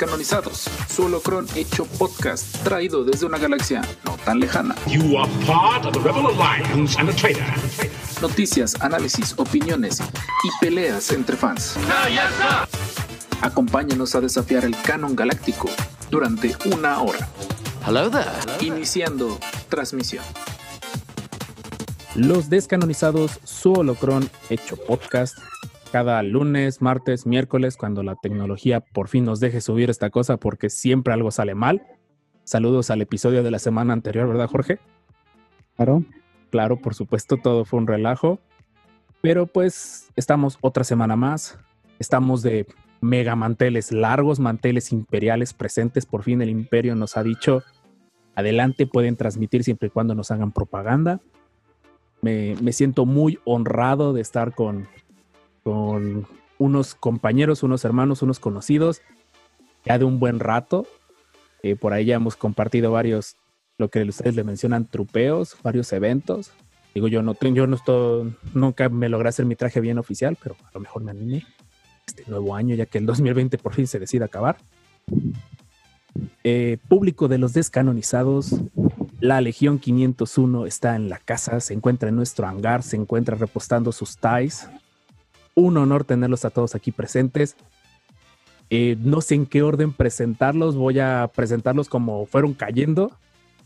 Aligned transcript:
Descanonizados, 0.00 0.64
su 0.88 1.04
holocron 1.04 1.46
hecho 1.54 1.84
podcast, 1.84 2.56
traído 2.64 3.04
desde 3.04 3.26
una 3.26 3.36
galaxia 3.36 3.82
no 4.06 4.16
tan 4.24 4.40
lejana. 4.40 4.74
You 4.86 5.18
are 5.18 5.30
part 5.46 5.84
of 5.84 5.92
the 5.92 5.98
Rebel 5.98 6.26
Alliance 6.26 6.98
and 6.98 7.10
a 7.10 7.12
traitor. 7.12 7.44
Noticias, 8.22 8.80
análisis, 8.80 9.34
opiniones 9.36 10.00
y 10.00 10.48
peleas 10.58 11.10
entre 11.10 11.36
fans. 11.36 11.76
Acompáñanos 13.42 14.14
a 14.14 14.22
desafiar 14.22 14.64
el 14.64 14.74
canon 14.80 15.14
galáctico 15.14 15.68
durante 16.10 16.56
una 16.74 17.02
hora. 17.02 17.28
Hello 17.86 18.10
there. 18.10 18.24
Iniciando 18.66 19.38
transmisión. 19.68 20.24
Los 22.14 22.48
Descanonizados, 22.48 23.38
su 23.44 23.74
holocron 23.74 24.30
hecho 24.48 24.76
podcast. 24.76 25.36
Cada 25.92 26.22
lunes, 26.22 26.80
martes, 26.80 27.26
miércoles, 27.26 27.76
cuando 27.76 28.04
la 28.04 28.14
tecnología 28.14 28.78
por 28.78 29.08
fin 29.08 29.24
nos 29.24 29.40
deje 29.40 29.60
subir 29.60 29.90
esta 29.90 30.10
cosa 30.10 30.36
porque 30.36 30.70
siempre 30.70 31.12
algo 31.12 31.32
sale 31.32 31.56
mal. 31.56 31.82
Saludos 32.44 32.90
al 32.90 33.02
episodio 33.02 33.42
de 33.42 33.50
la 33.50 33.58
semana 33.58 33.92
anterior, 33.92 34.28
¿verdad, 34.28 34.48
Jorge? 34.48 34.78
Claro. 35.74 36.04
Claro, 36.50 36.76
por 36.76 36.94
supuesto, 36.94 37.38
todo 37.38 37.64
fue 37.64 37.80
un 37.80 37.88
relajo. 37.88 38.38
Pero 39.20 39.46
pues 39.46 40.08
estamos 40.14 40.58
otra 40.60 40.84
semana 40.84 41.16
más. 41.16 41.58
Estamos 41.98 42.42
de 42.42 42.66
mega 43.00 43.34
manteles 43.34 43.90
largos, 43.90 44.38
manteles 44.38 44.92
imperiales 44.92 45.54
presentes. 45.54 46.06
Por 46.06 46.22
fin 46.22 46.40
el 46.40 46.50
imperio 46.50 46.94
nos 46.94 47.16
ha 47.16 47.24
dicho, 47.24 47.64
adelante, 48.36 48.86
pueden 48.86 49.16
transmitir 49.16 49.64
siempre 49.64 49.88
y 49.88 49.90
cuando 49.90 50.14
nos 50.14 50.30
hagan 50.30 50.52
propaganda. 50.52 51.20
Me, 52.22 52.54
me 52.62 52.72
siento 52.72 53.06
muy 53.06 53.40
honrado 53.44 54.12
de 54.12 54.20
estar 54.20 54.54
con, 54.54 54.86
con 55.62 56.26
unos 56.58 56.94
compañeros, 56.94 57.62
unos 57.62 57.84
hermanos, 57.84 58.22
unos 58.22 58.38
conocidos, 58.38 59.02
ya 59.84 59.98
de 59.98 60.04
un 60.04 60.18
buen 60.18 60.40
rato. 60.40 60.86
Eh, 61.62 61.76
por 61.76 61.92
ahí 61.92 62.06
ya 62.06 62.16
hemos 62.16 62.36
compartido 62.36 62.92
varios, 62.92 63.36
lo 63.78 63.88
que 63.88 64.02
ustedes 64.02 64.34
le 64.36 64.44
mencionan, 64.44 64.86
trupeos, 64.86 65.56
varios 65.62 65.92
eventos. 65.92 66.52
Digo, 66.94 67.08
yo 67.08 67.22
no, 67.22 67.36
yo 67.38 67.66
no 67.66 67.76
estoy, 67.76 68.34
nunca 68.52 68.88
me 68.88 69.08
logré 69.08 69.28
hacer 69.28 69.46
mi 69.46 69.56
traje 69.56 69.80
bien 69.80 69.98
oficial, 69.98 70.36
pero 70.42 70.56
a 70.64 70.70
lo 70.74 70.80
mejor 70.80 71.02
me 71.02 71.12
animé 71.12 71.46
este 72.06 72.24
nuevo 72.26 72.54
año, 72.54 72.74
ya 72.74 72.86
que 72.86 72.98
el 72.98 73.06
2020 73.06 73.58
por 73.58 73.74
fin 73.74 73.86
se 73.86 73.98
decide 73.98 74.24
acabar. 74.24 74.56
Eh, 76.42 76.78
público 76.88 77.28
de 77.28 77.38
los 77.38 77.52
descanonizados, 77.52 78.56
la 79.20 79.40
Legión 79.40 79.78
501 79.78 80.66
está 80.66 80.96
en 80.96 81.08
la 81.08 81.18
casa, 81.18 81.60
se 81.60 81.74
encuentra 81.74 82.08
en 82.08 82.16
nuestro 82.16 82.46
hangar, 82.46 82.82
se 82.82 82.96
encuentra 82.96 83.36
repostando 83.36 83.92
sus 83.92 84.16
ties. 84.16 84.68
Un 85.54 85.76
honor 85.76 86.04
tenerlos 86.04 86.44
a 86.44 86.50
todos 86.50 86.74
aquí 86.74 86.92
presentes. 86.92 87.56
Eh, 88.70 88.96
no 89.00 89.20
sé 89.20 89.34
en 89.34 89.46
qué 89.46 89.62
orden 89.62 89.92
presentarlos, 89.92 90.76
voy 90.76 91.00
a 91.00 91.28
presentarlos 91.34 91.88
como 91.88 92.26
fueron 92.26 92.54
cayendo. 92.54 93.10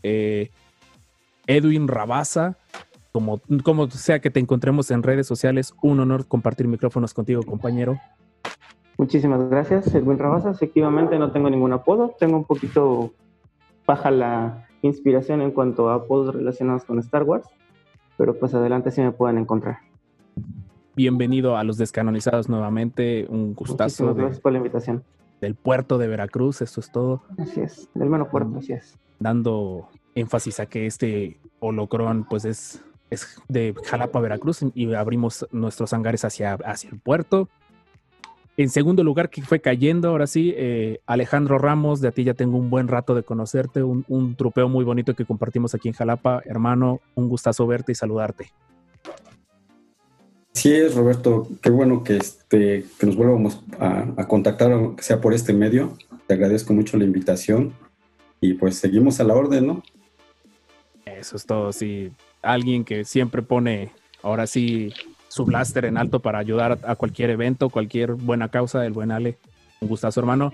Eh, 0.01 0.49
Edwin 1.45 1.87
Rabasa, 1.87 2.57
como, 3.11 3.39
como 3.63 3.89
sea 3.91 4.19
que 4.19 4.31
te 4.31 4.39
encontremos 4.39 4.89
en 4.89 5.03
redes 5.03 5.27
sociales, 5.27 5.75
un 5.81 5.99
honor 5.99 6.25
compartir 6.25 6.67
micrófonos 6.67 7.13
contigo, 7.13 7.43
compañero. 7.43 7.99
Muchísimas 8.97 9.47
gracias, 9.49 9.93
Edwin 9.93 10.17
Rabasa. 10.17 10.51
Efectivamente, 10.51 11.19
no 11.19 11.31
tengo 11.31 11.49
ningún 11.49 11.73
apodo. 11.73 12.15
Tengo 12.17 12.37
un 12.37 12.45
poquito 12.45 13.13
baja 13.85 14.09
la 14.09 14.67
inspiración 14.81 15.41
en 15.41 15.51
cuanto 15.51 15.89
a 15.89 15.95
apodos 15.95 16.33
relacionados 16.33 16.85
con 16.85 16.99
Star 16.99 17.23
Wars, 17.23 17.47
pero 18.17 18.39
pues 18.39 18.53
adelante 18.53 18.91
sí 18.91 19.01
me 19.01 19.11
pueden 19.11 19.37
encontrar. 19.37 19.79
Bienvenido 20.95 21.57
a 21.57 21.63
los 21.65 21.77
descanonizados 21.77 22.47
nuevamente. 22.47 23.25
Un 23.27 23.53
gustazo. 23.53 24.03
Muchísimas 24.03 24.15
gracias 24.15 24.39
por 24.39 24.51
la 24.53 24.59
invitación. 24.59 25.03
Del 25.41 25.55
puerto 25.55 25.97
de 25.97 26.07
Veracruz, 26.07 26.61
eso 26.61 26.79
es 26.79 26.89
todo. 26.89 27.21
Así 27.37 27.59
es, 27.59 27.89
del 27.93 28.09
menos 28.09 28.29
puerto, 28.29 28.57
así 28.57 28.71
es. 28.71 28.97
Dando 29.19 29.89
énfasis 30.15 30.61
a 30.61 30.67
que 30.67 30.85
este 30.85 31.37
holocron, 31.59 32.23
pues 32.23 32.45
es, 32.45 32.81
es 33.09 33.41
de 33.49 33.75
Jalapa, 33.83 34.21
Veracruz, 34.21 34.59
y 34.73 34.93
abrimos 34.93 35.45
nuestros 35.51 35.91
hangares 35.91 36.23
hacia, 36.23 36.53
hacia 36.53 36.89
el 36.89 36.99
puerto. 36.99 37.49
En 38.55 38.69
segundo 38.69 39.03
lugar, 39.03 39.29
que 39.29 39.41
fue 39.41 39.59
cayendo, 39.59 40.07
ahora 40.07 40.27
sí, 40.27 40.53
eh, 40.55 41.01
Alejandro 41.05 41.57
Ramos, 41.57 41.99
de 41.99 42.07
a 42.07 42.11
ti 42.11 42.23
ya 42.23 42.35
tengo 42.35 42.57
un 42.57 42.69
buen 42.69 42.87
rato 42.87 43.13
de 43.13 43.23
conocerte, 43.23 43.83
un, 43.83 44.05
un 44.07 44.35
trupeo 44.35 44.69
muy 44.69 44.85
bonito 44.85 45.13
que 45.13 45.25
compartimos 45.25 45.75
aquí 45.75 45.89
en 45.89 45.93
Jalapa. 45.93 46.41
Hermano, 46.45 47.01
un 47.15 47.27
gustazo 47.27 47.67
verte 47.67 47.91
y 47.91 47.95
saludarte. 47.95 48.53
Sí 50.55 50.73
es, 50.73 50.95
Roberto. 50.95 51.47
Qué 51.61 51.69
bueno 51.69 52.03
que, 52.03 52.17
este, 52.17 52.85
que 52.97 53.05
nos 53.05 53.15
vuelvamos 53.15 53.61
a, 53.77 54.07
a, 54.17 54.27
contactar, 54.27 54.71
aunque 54.71 55.03
sea 55.03 55.21
por 55.21 55.33
este 55.33 55.53
medio. 55.53 55.97
Te 56.27 56.33
agradezco 56.33 56.73
mucho 56.73 56.97
la 56.97 57.03
invitación 57.03 57.73
y 58.39 58.53
pues 58.53 58.77
seguimos 58.77 59.19
a 59.19 59.25
la 59.25 59.35
orden, 59.35 59.67
¿no? 59.67 59.83
Eso 61.05 61.35
es 61.35 61.45
todo, 61.45 61.71
sí. 61.73 62.11
Alguien 62.41 62.85
que 62.85 63.03
siempre 63.03 63.41
pone, 63.41 63.91
ahora 64.23 64.47
sí, 64.47 64.93
su 65.27 65.43
blaster 65.45 65.85
en 65.85 65.97
alto 65.97 66.21
para 66.21 66.39
ayudar 66.39 66.79
a 66.83 66.95
cualquier 66.95 67.31
evento, 67.31 67.69
cualquier 67.69 68.13
buena 68.13 68.49
causa, 68.49 68.85
el 68.85 68.93
buen 68.93 69.11
Ale. 69.11 69.37
Un 69.81 69.89
gustazo, 69.89 70.21
hermano. 70.21 70.53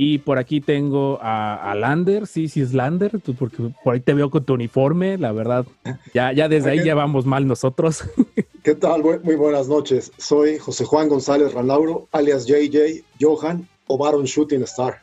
Y 0.00 0.18
por 0.18 0.38
aquí 0.38 0.60
tengo 0.60 1.18
a, 1.20 1.72
a, 1.72 1.74
Lander, 1.74 2.28
sí, 2.28 2.46
sí 2.46 2.60
es 2.60 2.72
Lander, 2.72 3.18
porque 3.36 3.74
por 3.82 3.94
ahí 3.94 4.00
te 4.00 4.14
veo 4.14 4.30
con 4.30 4.44
tu 4.44 4.54
uniforme, 4.54 5.18
la 5.18 5.32
verdad. 5.32 5.66
Ya, 6.14 6.32
ya 6.32 6.48
desde 6.48 6.70
ahí 6.70 6.84
ya 6.84 6.94
vamos 6.94 7.26
mal 7.26 7.48
nosotros. 7.48 8.04
¿Qué 8.62 8.76
tal? 8.76 9.02
Muy 9.24 9.34
buenas 9.34 9.66
noches. 9.66 10.12
Soy 10.16 10.58
José 10.58 10.84
Juan 10.84 11.08
González 11.08 11.52
Ranauro, 11.52 12.06
alias 12.12 12.46
JJ, 12.46 13.02
Johan 13.20 13.66
o 13.88 13.98
Baron 13.98 14.22
Shooting 14.22 14.62
Star. 14.62 15.00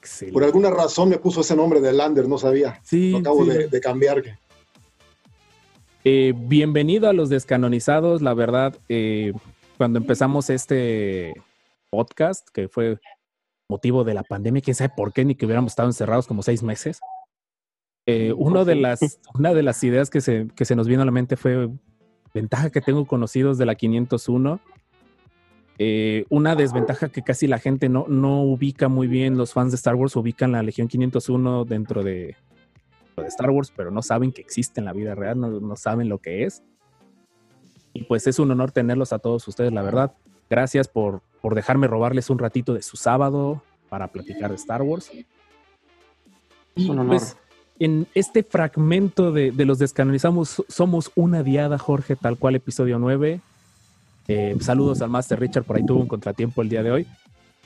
Excelente. 0.00 0.34
Por 0.34 0.44
alguna 0.44 0.68
razón 0.68 1.08
me 1.08 1.16
puso 1.16 1.40
ese 1.40 1.56
nombre 1.56 1.80
de 1.80 1.94
Lander, 1.94 2.28
no 2.28 2.36
sabía. 2.36 2.78
Sí. 2.84 3.12
Lo 3.12 3.18
acabo 3.18 3.42
sí. 3.46 3.52
de, 3.52 3.68
de, 3.68 3.80
cambiar. 3.80 4.22
Eh, 6.04 6.34
bienvenido 6.36 7.08
a 7.08 7.14
los 7.14 7.30
descanonizados. 7.30 8.20
La 8.20 8.34
verdad, 8.34 8.76
eh, 8.90 9.32
cuando 9.78 9.98
empezamos 9.98 10.50
este 10.50 11.32
podcast, 11.88 12.46
que 12.52 12.68
fue 12.68 12.98
motivo 13.68 14.04
de 14.04 14.14
la 14.14 14.22
pandemia, 14.22 14.62
quién 14.62 14.74
sabe 14.74 14.92
por 14.96 15.12
qué, 15.12 15.24
ni 15.24 15.34
que 15.34 15.46
hubiéramos 15.46 15.72
estado 15.72 15.88
encerrados 15.88 16.26
como 16.26 16.42
seis 16.42 16.62
meses. 16.62 17.00
Eh, 18.06 18.32
uno 18.36 18.64
de 18.64 18.76
las, 18.76 19.18
una 19.34 19.52
de 19.52 19.62
las 19.62 19.82
ideas 19.82 20.10
que 20.10 20.20
se, 20.20 20.48
que 20.54 20.64
se 20.64 20.76
nos 20.76 20.86
vino 20.86 21.02
a 21.02 21.04
la 21.04 21.10
mente 21.10 21.36
fue 21.36 21.68
ventaja 22.32 22.70
que 22.70 22.80
tengo 22.80 23.06
conocidos 23.06 23.58
de 23.58 23.66
la 23.66 23.74
501. 23.74 24.60
Eh, 25.78 26.24
una 26.30 26.54
desventaja 26.54 27.08
que 27.08 27.22
casi 27.22 27.46
la 27.46 27.58
gente 27.58 27.88
no, 27.88 28.06
no 28.08 28.42
ubica 28.42 28.88
muy 28.88 29.08
bien, 29.08 29.36
los 29.36 29.52
fans 29.52 29.72
de 29.72 29.76
Star 29.76 29.94
Wars 29.94 30.16
ubican 30.16 30.52
la 30.52 30.62
Legión 30.62 30.88
501 30.88 31.64
dentro 31.64 32.02
de, 32.02 32.36
de 33.22 33.28
Star 33.28 33.50
Wars, 33.50 33.72
pero 33.74 33.90
no 33.90 34.02
saben 34.02 34.32
que 34.32 34.40
existe 34.40 34.80
en 34.80 34.86
la 34.86 34.92
vida 34.92 35.14
real, 35.14 35.38
no, 35.40 35.60
no, 35.60 35.76
saben 35.76 36.08
lo 36.08 36.18
que 36.18 36.44
es. 36.44 36.62
Y 37.92 38.04
pues 38.04 38.26
es 38.26 38.38
un 38.38 38.50
honor 38.50 38.72
tenerlos 38.72 39.12
a 39.12 39.18
todos 39.18 39.46
ustedes, 39.48 39.72
la 39.72 39.82
verdad. 39.82 40.14
Gracias 40.48 40.88
por, 40.88 41.22
por 41.46 41.54
dejarme 41.54 41.86
robarles 41.86 42.28
un 42.28 42.40
ratito 42.40 42.74
de 42.74 42.82
su 42.82 42.96
sábado 42.96 43.62
para 43.88 44.08
platicar 44.08 44.50
de 44.50 44.56
Star 44.56 44.82
Wars. 44.82 45.12
Y 46.74 46.90
pues 46.90 47.36
en 47.78 48.08
este 48.16 48.42
fragmento 48.42 49.30
de, 49.30 49.52
de, 49.52 49.64
los 49.64 49.78
descanonizamos, 49.78 50.64
somos 50.66 51.12
una 51.14 51.44
diada, 51.44 51.78
Jorge, 51.78 52.16
tal 52.16 52.36
cual 52.36 52.56
episodio 52.56 52.98
9. 52.98 53.40
Eh, 54.26 54.56
saludos 54.58 55.02
al 55.02 55.10
Master 55.10 55.38
Richard, 55.38 55.62
por 55.62 55.76
ahí 55.76 55.86
tuvo 55.86 56.00
un 56.00 56.08
contratiempo 56.08 56.62
el 56.62 56.68
día 56.68 56.82
de 56.82 56.90
hoy. 56.90 57.06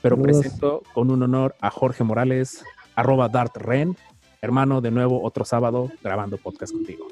Pero 0.03 0.17
saludos. 0.17 0.43
presento 0.43 0.83
con 0.93 1.11
un 1.11 1.23
honor 1.23 1.55
a 1.63 1.71
Jorge 1.71 2.05
Morales, 2.05 2.63
arroba 2.95 3.31
Dart 3.31 3.57
Ren, 3.57 3.97
hermano, 4.43 4.83
de 4.83 4.91
nuevo 4.91 5.23
otro 5.23 5.47
sábado 5.47 5.91
grabando 6.05 6.37
podcast 6.37 6.75
contigo. 6.75 7.07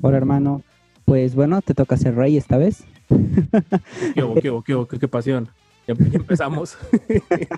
Hola, 0.00 0.16
hermano. 0.16 0.62
Pues 1.06 1.36
bueno, 1.36 1.62
te 1.62 1.72
toca 1.72 1.96
ser 1.96 2.16
rey 2.16 2.36
esta 2.36 2.58
vez. 2.58 2.84
¿Qué 4.14 5.08
pasión? 5.08 5.48
Ya, 5.86 5.94
ya 5.94 6.18
empezamos. 6.18 6.76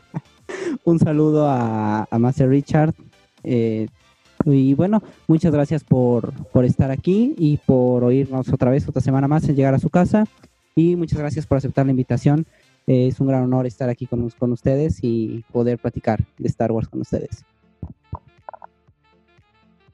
Un 0.84 0.98
saludo 0.98 1.48
a, 1.48 2.06
a 2.10 2.18
Master 2.18 2.50
Richard. 2.50 2.94
Eh, 3.42 3.88
y 4.44 4.74
bueno, 4.74 5.02
muchas 5.26 5.50
gracias 5.50 5.82
por, 5.82 6.32
por 6.52 6.66
estar 6.66 6.90
aquí 6.90 7.34
y 7.38 7.56
por 7.56 8.04
oírnos 8.04 8.52
otra 8.52 8.70
vez, 8.70 8.86
otra 8.86 9.00
semana 9.00 9.28
más 9.28 9.48
en 9.48 9.56
llegar 9.56 9.74
a 9.74 9.78
su 9.78 9.88
casa. 9.88 10.26
Y 10.74 10.94
muchas 10.96 11.18
gracias 11.18 11.46
por 11.46 11.56
aceptar 11.56 11.86
la 11.86 11.92
invitación. 11.92 12.46
Eh, 12.86 13.08
es 13.08 13.18
un 13.18 13.28
gran 13.28 13.44
honor 13.44 13.66
estar 13.66 13.88
aquí 13.88 14.06
con, 14.06 14.28
con 14.30 14.52
ustedes 14.52 14.98
y 15.02 15.42
poder 15.50 15.78
platicar 15.78 16.22
de 16.36 16.48
Star 16.48 16.70
Wars 16.70 16.88
con 16.88 17.00
ustedes. 17.00 17.46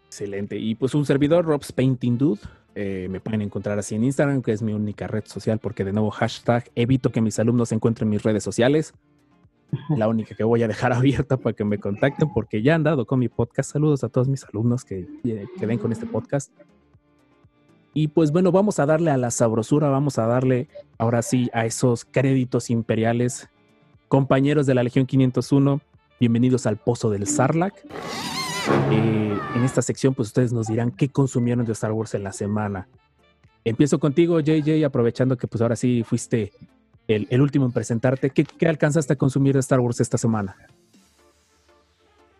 Excelente. 0.06 0.58
Y 0.58 0.74
pues 0.74 0.94
un 0.96 1.06
servidor, 1.06 1.44
Rob's 1.44 1.70
Painting 1.70 2.18
Dude. 2.18 2.40
Eh, 2.74 3.08
me 3.10 3.20
pueden 3.20 3.42
encontrar 3.42 3.78
así 3.78 3.94
en 3.94 4.04
Instagram, 4.04 4.42
que 4.42 4.52
es 4.52 4.62
mi 4.62 4.72
única 4.72 5.06
red 5.06 5.24
social, 5.26 5.58
porque 5.58 5.84
de 5.84 5.92
nuevo 5.92 6.10
hashtag 6.10 6.70
evito 6.74 7.10
que 7.10 7.20
mis 7.20 7.38
alumnos 7.38 7.68
se 7.68 7.74
encuentren 7.74 8.08
en 8.08 8.10
mis 8.10 8.22
redes 8.22 8.42
sociales. 8.42 8.94
La 9.96 10.08
única 10.08 10.34
que 10.34 10.44
voy 10.44 10.62
a 10.62 10.68
dejar 10.68 10.92
abierta 10.94 11.36
para 11.36 11.54
que 11.54 11.64
me 11.64 11.78
contacten, 11.78 12.32
porque 12.32 12.62
ya 12.62 12.74
han 12.74 12.82
dado 12.82 13.06
con 13.06 13.18
mi 13.18 13.28
podcast. 13.28 13.72
Saludos 13.72 14.04
a 14.04 14.08
todos 14.08 14.28
mis 14.28 14.44
alumnos 14.44 14.84
que, 14.84 15.06
que 15.22 15.66
ven 15.66 15.78
con 15.78 15.92
este 15.92 16.06
podcast. 16.06 16.52
Y 17.92 18.08
pues 18.08 18.32
bueno, 18.32 18.50
vamos 18.50 18.80
a 18.80 18.86
darle 18.86 19.12
a 19.12 19.16
la 19.16 19.30
sabrosura, 19.30 19.88
vamos 19.88 20.18
a 20.18 20.26
darle 20.26 20.68
ahora 20.98 21.22
sí 21.22 21.48
a 21.52 21.64
esos 21.64 22.04
créditos 22.04 22.70
imperiales 22.70 23.48
compañeros 24.14 24.66
de 24.66 24.74
la 24.74 24.84
Legión 24.84 25.06
501, 25.06 25.80
bienvenidos 26.20 26.66
al 26.66 26.76
Pozo 26.76 27.10
del 27.10 27.26
Sarlacc. 27.26 27.74
Eh, 28.90 29.38
en 29.54 29.64
esta 29.64 29.82
sección, 29.82 30.14
pues 30.14 30.28
ustedes 30.28 30.52
nos 30.52 30.68
dirán 30.68 30.90
qué 30.90 31.10
consumieron 31.10 31.64
de 31.66 31.72
Star 31.72 31.92
Wars 31.92 32.14
en 32.14 32.24
la 32.24 32.32
semana. 32.32 32.88
Empiezo 33.64 33.98
contigo, 33.98 34.40
JJ, 34.40 34.84
aprovechando 34.84 35.36
que 35.36 35.46
pues 35.46 35.60
ahora 35.62 35.76
sí 35.76 36.02
fuiste 36.02 36.52
el, 37.08 37.40
último 37.40 37.66
en 37.66 37.72
presentarte. 37.72 38.30
¿Qué, 38.30 38.44
¿Qué, 38.44 38.66
alcanzaste 38.66 39.12
a 39.14 39.16
consumir 39.16 39.54
de 39.54 39.60
Star 39.60 39.80
Wars 39.80 40.00
esta 40.00 40.18
semana? 40.18 40.56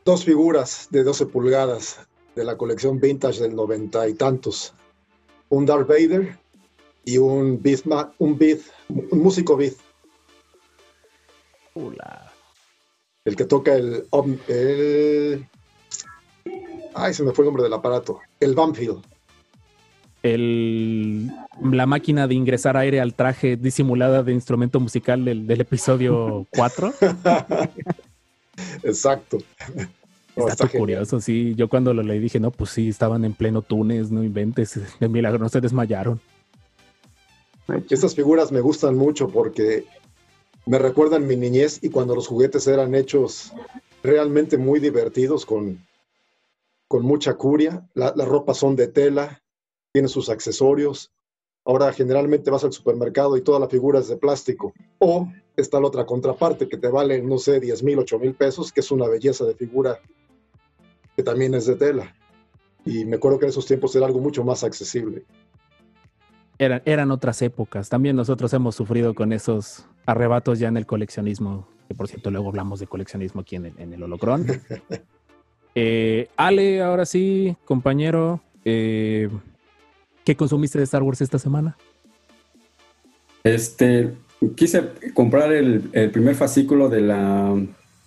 Dos 0.04 0.24
figuras 0.24 0.88
de 0.90 1.02
12 1.02 1.26
pulgadas 1.26 2.06
de 2.34 2.44
la 2.44 2.56
colección 2.56 3.00
vintage 3.00 3.40
del 3.40 3.54
noventa 3.54 4.08
y 4.08 4.14
tantos. 4.14 4.74
Un 5.48 5.66
Darth 5.66 5.88
Vader 5.88 6.38
y 7.04 7.18
un 7.18 7.60
beat, 7.62 7.80
un 8.18 8.38
beat, 8.38 8.60
un 8.88 9.18
músico 9.18 9.56
beat. 9.56 9.74
El 13.24 13.36
que 13.36 13.44
toca 13.44 13.74
el, 13.74 14.06
el... 14.48 15.48
Ay, 16.94 17.12
se 17.12 17.22
me 17.22 17.32
fue 17.32 17.44
el 17.44 17.46
nombre 17.46 17.64
del 17.64 17.72
aparato. 17.72 18.20
El 18.40 18.54
Bumphill. 18.54 18.96
El, 20.22 21.30
la 21.60 21.86
máquina 21.86 22.26
de 22.26 22.34
ingresar 22.34 22.76
aire 22.76 23.00
al 23.00 23.14
traje 23.14 23.56
disimulada 23.56 24.22
de 24.22 24.32
instrumento 24.32 24.80
musical 24.80 25.24
del, 25.24 25.46
del 25.46 25.60
episodio 25.60 26.46
4. 26.56 26.94
Exacto. 28.84 29.38
está, 30.36 30.68
curioso, 30.68 31.20
sí. 31.20 31.54
Yo 31.56 31.68
cuando 31.68 31.92
lo 31.92 32.02
leí 32.02 32.20
dije, 32.20 32.40
no, 32.40 32.50
pues 32.50 32.70
sí, 32.70 32.88
estaban 32.88 33.24
en 33.24 33.34
pleno 33.34 33.60
túnez, 33.60 34.10
no 34.10 34.22
inventes. 34.22 34.80
De 35.00 35.08
milagro, 35.08 35.40
no 35.40 35.48
se 35.48 35.60
desmayaron. 35.60 36.20
Estas 37.90 38.14
figuras 38.14 38.52
me 38.52 38.60
gustan 38.60 38.94
mucho 38.94 39.28
porque 39.28 39.84
me 40.66 40.78
recuerdan 40.78 41.26
mi 41.26 41.36
niñez 41.36 41.80
y 41.82 41.90
cuando 41.90 42.14
los 42.14 42.26
juguetes 42.26 42.66
eran 42.66 42.94
hechos 42.94 43.52
realmente 44.02 44.58
muy 44.58 44.80
divertidos 44.80 45.46
con, 45.46 45.78
con 46.88 47.02
mucha 47.02 47.34
curia. 47.34 47.88
las 47.94 48.28
ropas 48.28 48.58
son 48.58 48.76
de 48.76 48.88
tela, 48.88 49.42
tienen 49.92 50.08
sus 50.08 50.28
accesorios. 50.28 51.12
Ahora 51.64 51.92
generalmente 51.92 52.50
vas 52.50 52.64
al 52.64 52.72
supermercado 52.72 53.36
y 53.36 53.42
toda 53.42 53.58
la 53.58 53.68
figura 53.68 54.00
es 54.00 54.08
de 54.08 54.16
plástico. 54.16 54.74
O 54.98 55.28
está 55.56 55.80
la 55.80 55.86
otra 55.86 56.04
contraparte 56.04 56.68
que 56.68 56.76
te 56.76 56.88
vale, 56.88 57.22
no 57.22 57.38
sé, 57.38 57.60
10 57.60 57.82
mil, 57.82 57.98
8 57.98 58.18
mil 58.18 58.34
pesos, 58.34 58.72
que 58.72 58.80
es 58.80 58.90
una 58.90 59.08
belleza 59.08 59.44
de 59.44 59.54
figura 59.54 59.98
que 61.16 61.22
también 61.22 61.54
es 61.54 61.66
de 61.66 61.76
tela. 61.76 62.14
Y 62.84 63.04
me 63.04 63.16
acuerdo 63.16 63.38
que 63.38 63.46
en 63.46 63.50
esos 63.50 63.66
tiempos 63.66 63.94
era 63.96 64.06
algo 64.06 64.20
mucho 64.20 64.44
más 64.44 64.62
accesible. 64.62 65.24
Eran, 66.58 66.82
eran 66.84 67.10
otras 67.10 67.40
épocas. 67.40 67.88
También 67.88 68.14
nosotros 68.14 68.52
hemos 68.52 68.74
sufrido 68.74 69.14
con 69.14 69.32
esos 69.32 69.86
arrebatos 70.06 70.58
ya 70.58 70.68
en 70.68 70.76
el 70.76 70.86
coleccionismo, 70.86 71.66
que 71.88 71.94
por 71.94 72.08
cierto 72.08 72.30
luego 72.30 72.48
hablamos 72.48 72.78
de 72.80 72.86
coleccionismo 72.86 73.40
aquí 73.40 73.56
en 73.56 73.66
el, 73.66 73.74
en 73.78 73.92
el 73.94 74.02
Holocron. 74.02 74.46
Eh, 75.74 76.28
Ale, 76.36 76.82
ahora 76.82 77.04
sí, 77.04 77.56
compañero, 77.64 78.40
eh, 78.64 79.28
¿qué 80.24 80.36
consumiste 80.36 80.78
de 80.78 80.84
Star 80.84 81.02
Wars 81.02 81.20
esta 81.20 81.38
semana? 81.38 81.76
Este, 83.42 84.12
quise 84.56 84.82
comprar 85.12 85.52
el, 85.52 85.90
primer 86.12 86.34
fascículo 86.34 86.88
de 86.88 87.00
la 87.00 87.54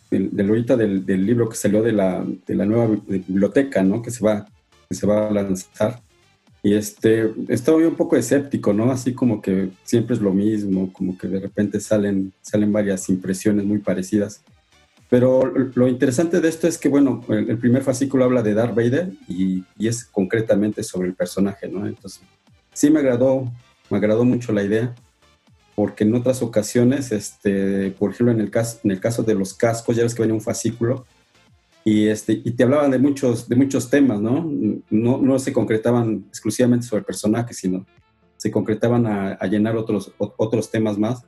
del, 0.09 0.49
ahorita 0.49 0.77
del, 0.77 1.25
libro 1.25 1.49
que 1.49 1.57
salió 1.57 1.83
de 1.83 1.91
la, 1.91 2.25
de 2.45 2.55
la 2.55 2.65
nueva 2.65 2.87
biblioteca, 3.07 3.83
¿no? 3.83 4.01
Que 4.01 4.11
se 4.11 4.23
va, 4.23 4.47
que 4.87 4.95
se 4.95 5.05
va 5.05 5.27
a 5.27 5.31
lanzar. 5.31 5.99
Y 6.63 6.73
este, 6.73 7.31
estaba 7.49 7.77
un 7.77 7.95
poco 7.95 8.15
escéptico, 8.15 8.73
¿no? 8.73 8.91
Así 8.91 9.13
como 9.13 9.41
que 9.41 9.69
siempre 9.83 10.15
es 10.15 10.21
lo 10.21 10.33
mismo, 10.33 10.91
como 10.91 11.17
que 11.17 11.27
de 11.27 11.39
repente 11.39 11.79
salen, 11.79 12.33
salen 12.41 12.71
varias 12.71 13.09
impresiones 13.09 13.65
muy 13.65 13.79
parecidas. 13.79 14.41
Pero 15.09 15.53
lo 15.75 15.87
interesante 15.87 16.41
de 16.41 16.49
esto 16.49 16.67
es 16.67 16.77
que, 16.77 16.89
bueno, 16.89 17.23
el, 17.29 17.57
primer 17.57 17.81
fascículo 17.81 18.25
habla 18.25 18.43
de 18.43 18.53
Darth 18.53 18.75
Vader 18.75 19.11
y, 19.27 19.63
y, 19.77 19.87
es 19.87 20.03
concretamente 20.03 20.83
sobre 20.83 21.07
el 21.07 21.15
personaje, 21.15 21.69
¿no? 21.69 21.87
Entonces, 21.87 22.21
sí 22.73 22.89
me 22.89 22.99
agradó, 22.99 23.51
me 23.89 23.97
agradó 23.97 24.25
mucho 24.25 24.51
la 24.51 24.63
idea 24.63 24.93
porque 25.77 26.05
en 26.05 26.15
otras 26.15 26.41
ocasiones, 26.41 27.11
este, 27.11 27.91
por 27.91 28.09
ejemplo, 28.09 28.33
en 28.33 28.41
el, 28.41 28.49
caso, 28.49 28.79
en 28.83 28.89
el 28.89 28.99
caso 28.99 29.21
de 29.21 29.35
los 29.35 29.53
cascos, 29.53 29.95
ya 29.95 30.01
ves 30.01 30.15
que 30.15 30.23
venía 30.23 30.33
un 30.33 30.41
fascículo 30.41 31.05
y, 31.85 32.07
este, 32.07 32.41
y 32.43 32.49
te 32.49 32.63
hablaban 32.63 32.89
de 32.89 32.97
muchos, 32.97 33.47
de 33.47 33.55
muchos 33.55 33.87
temas, 33.87 34.19
¿no? 34.19 34.51
¿no? 34.89 35.19
No 35.19 35.37
se 35.37 35.53
concretaban 35.53 36.25
exclusivamente 36.29 36.87
sobre 36.87 37.01
el 37.01 37.05
personaje, 37.05 37.53
sino 37.53 37.85
se 38.37 38.49
concretaban 38.49 39.05
a, 39.05 39.37
llenar 39.45 39.77
otros, 39.77 40.11
otros 40.17 40.71
temas 40.71 40.97
más. 40.97 41.23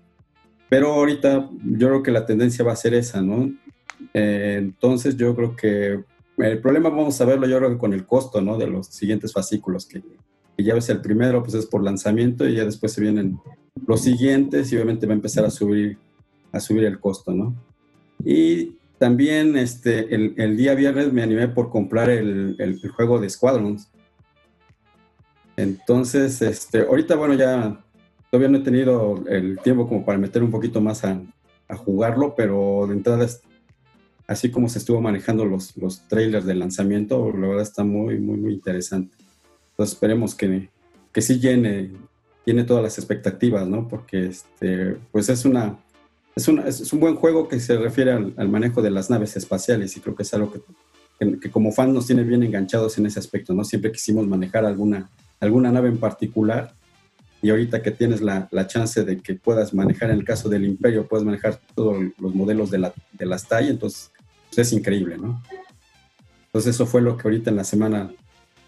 Pero 0.68 0.94
ahorita 0.94 1.48
yo 1.64 1.88
creo 1.88 2.02
que 2.02 2.10
la 2.10 2.26
tendencia 2.26 2.66
va 2.66 2.72
a 2.72 2.76
ser 2.76 2.96
esa, 2.96 3.22
¿no? 3.22 3.52
Eh, 4.14 4.56
entonces 4.60 5.18
yo 5.18 5.36
creo 5.36 5.56
que 5.56 6.04
el 6.38 6.62
problema 6.62 6.90
vamos 6.90 7.20
a 7.20 7.26
verlo 7.26 7.48
yo 7.48 7.58
creo 7.58 7.70
que 7.72 7.78
con 7.78 7.94
el 7.94 8.06
costo, 8.06 8.42
¿no? 8.42 8.58
De 8.58 8.68
los 8.68 8.88
siguientes 8.88 9.34
fascículos 9.34 9.86
que, 9.86 10.02
que 10.58 10.64
ya 10.64 10.74
ves 10.74 10.90
el 10.90 11.02
primero, 11.02 11.44
pues 11.44 11.54
es 11.56 11.66
por 11.66 11.84
lanzamiento 11.84 12.48
y 12.48 12.56
ya 12.56 12.66
después 12.66 12.94
se 12.94 13.02
vienen 13.02 13.40
los 13.86 14.02
siguientes 14.02 14.72
y 14.72 14.76
obviamente 14.76 15.06
va 15.06 15.14
a 15.14 15.16
empezar 15.16 15.46
a 15.46 15.50
subir, 15.50 15.98
a 16.52 16.60
subir 16.60 16.86
el 16.86 17.00
costo, 17.00 17.34
¿no? 17.34 17.56
Y 18.24 18.78
también 18.98 19.58
este, 19.58 20.14
el, 20.14 20.58
día 20.58 20.76
viernes 20.76 21.14
me 21.14 21.24
animé 21.24 21.48
por 21.48 21.70
comprar 21.70 22.10
el, 22.10 22.56
el, 22.60 22.78
juego 22.90 23.20
de 23.20 23.30
Squadrons. 23.30 23.90
Entonces, 25.56 26.42
este, 26.42 26.82
ahorita, 26.82 27.16
bueno, 27.16 27.34
ya 27.34 27.82
todavía 28.30 28.50
no 28.50 28.58
he 28.58 28.64
tenido 28.64 29.24
el 29.28 29.58
tiempo 29.60 29.88
como 29.88 30.06
para 30.06 30.18
meter 30.18 30.44
un 30.44 30.52
poquito 30.52 30.82
más 30.82 31.06
a, 31.06 31.22
a 31.70 31.78
jugarlo, 31.78 32.36
pero 32.36 32.86
de 32.88 32.96
entrada, 32.96 33.26
así 34.30 34.52
como 34.52 34.70
se 34.70 34.78
estuvo 34.78 35.02
manejando 35.02 35.44
los, 35.44 35.76
los 35.76 36.08
trailers 36.08 36.46
de 36.46 36.54
lanzamiento, 36.54 37.34
la 37.36 37.48
verdad 37.48 37.64
está 37.64 37.84
muy, 37.84 38.20
muy, 38.20 38.38
muy 38.38 38.54
interesante. 38.54 39.18
Entonces 39.72 39.96
esperemos 39.96 40.36
que, 40.36 40.70
que 41.12 41.22
sí 41.24 41.40
llene, 41.40 41.90
llene 42.46 42.64
todas 42.64 42.84
las 42.84 43.00
expectativas, 43.00 43.68
¿no? 43.68 43.88
Porque 43.88 44.28
este, 44.28 44.98
pues 45.12 45.30
es 45.30 45.46
una, 45.46 45.80
es, 46.36 46.48
una, 46.48 46.68
es 46.68 46.94
un 46.94 47.00
buen 47.00 47.16
juego 47.16 47.48
que 47.48 47.60
se 47.60 47.76
refiere 47.78 48.12
al, 48.12 48.50
manejo 48.50 48.84
de 48.84 48.92
las 48.92 49.10
naves 49.10 49.36
espaciales 49.36 49.98
y 49.98 50.00
creo 50.00 50.14
que 50.14 50.22
es 50.22 50.34
algo 50.36 50.54
que, 50.54 51.40
que, 51.40 51.50
como 51.50 51.72
fan 51.72 51.92
nos 51.92 52.06
tiene 52.06 52.24
bien 52.24 52.44
enganchados 52.44 53.00
en 53.00 53.08
ese 53.08 53.18
aspecto, 53.18 53.56
¿no? 53.56 53.64
Siempre 53.64 53.92
quisimos 53.92 54.28
manejar 54.28 54.64
alguna, 54.64 55.10
alguna 55.40 55.72
nave 55.72 55.90
en 55.90 55.98
particular 55.98 56.72
y 57.42 57.50
ahorita 57.50 57.82
que 57.82 57.90
tienes 57.90 58.22
la, 58.22 58.48
la, 58.52 58.68
chance 58.68 59.04
de 59.04 59.18
que 59.18 59.34
puedas 59.34 59.74
manejar, 59.74 60.12
en 60.12 60.18
el 60.18 60.24
caso 60.24 60.50
del 60.50 60.66
Imperio, 60.66 61.08
puedes 61.08 61.26
manejar 61.26 61.60
todos 61.74 61.98
los 62.20 62.36
modelos 62.36 62.70
de, 62.70 62.78
la, 62.78 62.94
de 63.14 63.26
las 63.26 63.48
TAI, 63.48 63.70
entonces 63.70 64.12
pues 64.50 64.60
es 64.60 64.74
increíble, 64.74 65.18
¿no? 65.18 65.42
Entonces 66.48 66.76
eso 66.76 66.86
fue 66.86 67.02
lo 67.02 67.16
que 67.16 67.28
ahorita 67.28 67.52
en 67.52 67.56
la 67.56 67.64
semana 67.64 68.12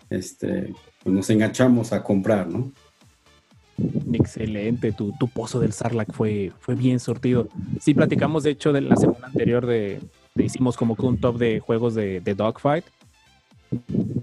este, 0.10 0.74
pues 1.04 1.16
nos 1.16 1.30
enganchamos 1.30 1.94
a 1.94 2.04
comprar, 2.04 2.48
¿no? 2.48 2.72
Excelente, 4.14 4.92
tu, 4.92 5.14
pozo 5.34 5.60
del 5.60 5.74
Sarlacc 5.74 6.14
fue, 6.14 6.52
fue 6.60 6.76
bien 6.76 7.00
sortido. 7.00 7.48
Sí, 7.80 7.94
platicamos 7.94 8.44
de 8.44 8.52
hecho 8.52 8.72
de 8.74 8.82
la 8.82 8.96
semana 8.96 9.28
anterior 9.28 9.66
de, 9.66 10.00
hicimos 10.36 10.78
como 10.78 10.96
que 10.96 11.06
un 11.06 11.20
top 11.20 11.38
de 11.38 11.60
juegos 11.60 11.96
de, 11.96 12.22
de 12.22 12.36
Dogfight. 12.36 12.86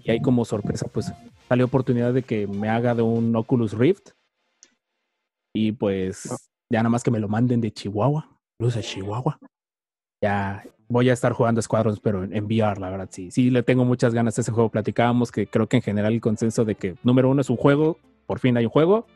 Y 0.04 0.10
ahí 0.10 0.20
como 0.20 0.44
sorpresa, 0.44 0.86
pues 0.92 1.12
salió 1.48 1.64
oportunidad 1.64 2.12
de 2.12 2.22
que 2.22 2.46
me 2.46 2.68
haga 2.68 2.94
de 2.94 3.02
un 3.02 3.34
Oculus 3.34 3.72
Rift. 3.72 4.10
Y 5.54 5.72
pues 5.72 6.28
ya 6.70 6.80
nada 6.80 6.90
más 6.90 7.02
que 7.02 7.10
me 7.10 7.18
lo 7.18 7.28
manden 7.28 7.60
de 7.60 7.72
Chihuahua, 7.72 8.28
luz 8.60 8.74
de 8.74 8.82
Chihuahua. 8.82 9.38
Ya, 10.22 10.64
voy 10.88 11.10
a 11.10 11.12
estar 11.12 11.32
jugando 11.32 11.60
Squadrons, 11.62 12.00
pero 12.00 12.24
en, 12.24 12.44
VR, 12.44 12.80
la 12.80 12.90
verdad, 12.90 13.08
sí. 13.10 13.30
Sí, 13.30 13.50
le 13.50 13.62
tengo 13.62 13.84
muchas 13.84 14.14
ganas 14.14 14.38
a 14.38 14.40
ese 14.40 14.52
juego. 14.52 14.70
Platicábamos 14.70 15.30
que 15.30 15.46
creo 15.46 15.68
que 15.68 15.76
en 15.76 15.82
general 15.82 16.12
el 16.12 16.20
consenso 16.20 16.64
de 16.64 16.74
que, 16.74 16.96
número 17.02 17.30
uno, 17.30 17.40
es 17.40 17.50
un 17.50 17.56
juego, 17.56 17.98
por 18.26 18.38
fin 18.38 18.56
hay 18.56 18.64
un 18.64 18.70
juego. 18.70 19.06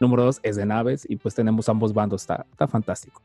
Número 0.00 0.24
dos, 0.24 0.40
es 0.42 0.56
de 0.56 0.66
naves 0.66 1.06
y 1.08 1.16
pues 1.16 1.34
tenemos 1.34 1.68
ambos 1.68 1.92
bandos. 1.92 2.22
Está, 2.22 2.46
está 2.50 2.66
fantástico. 2.66 3.22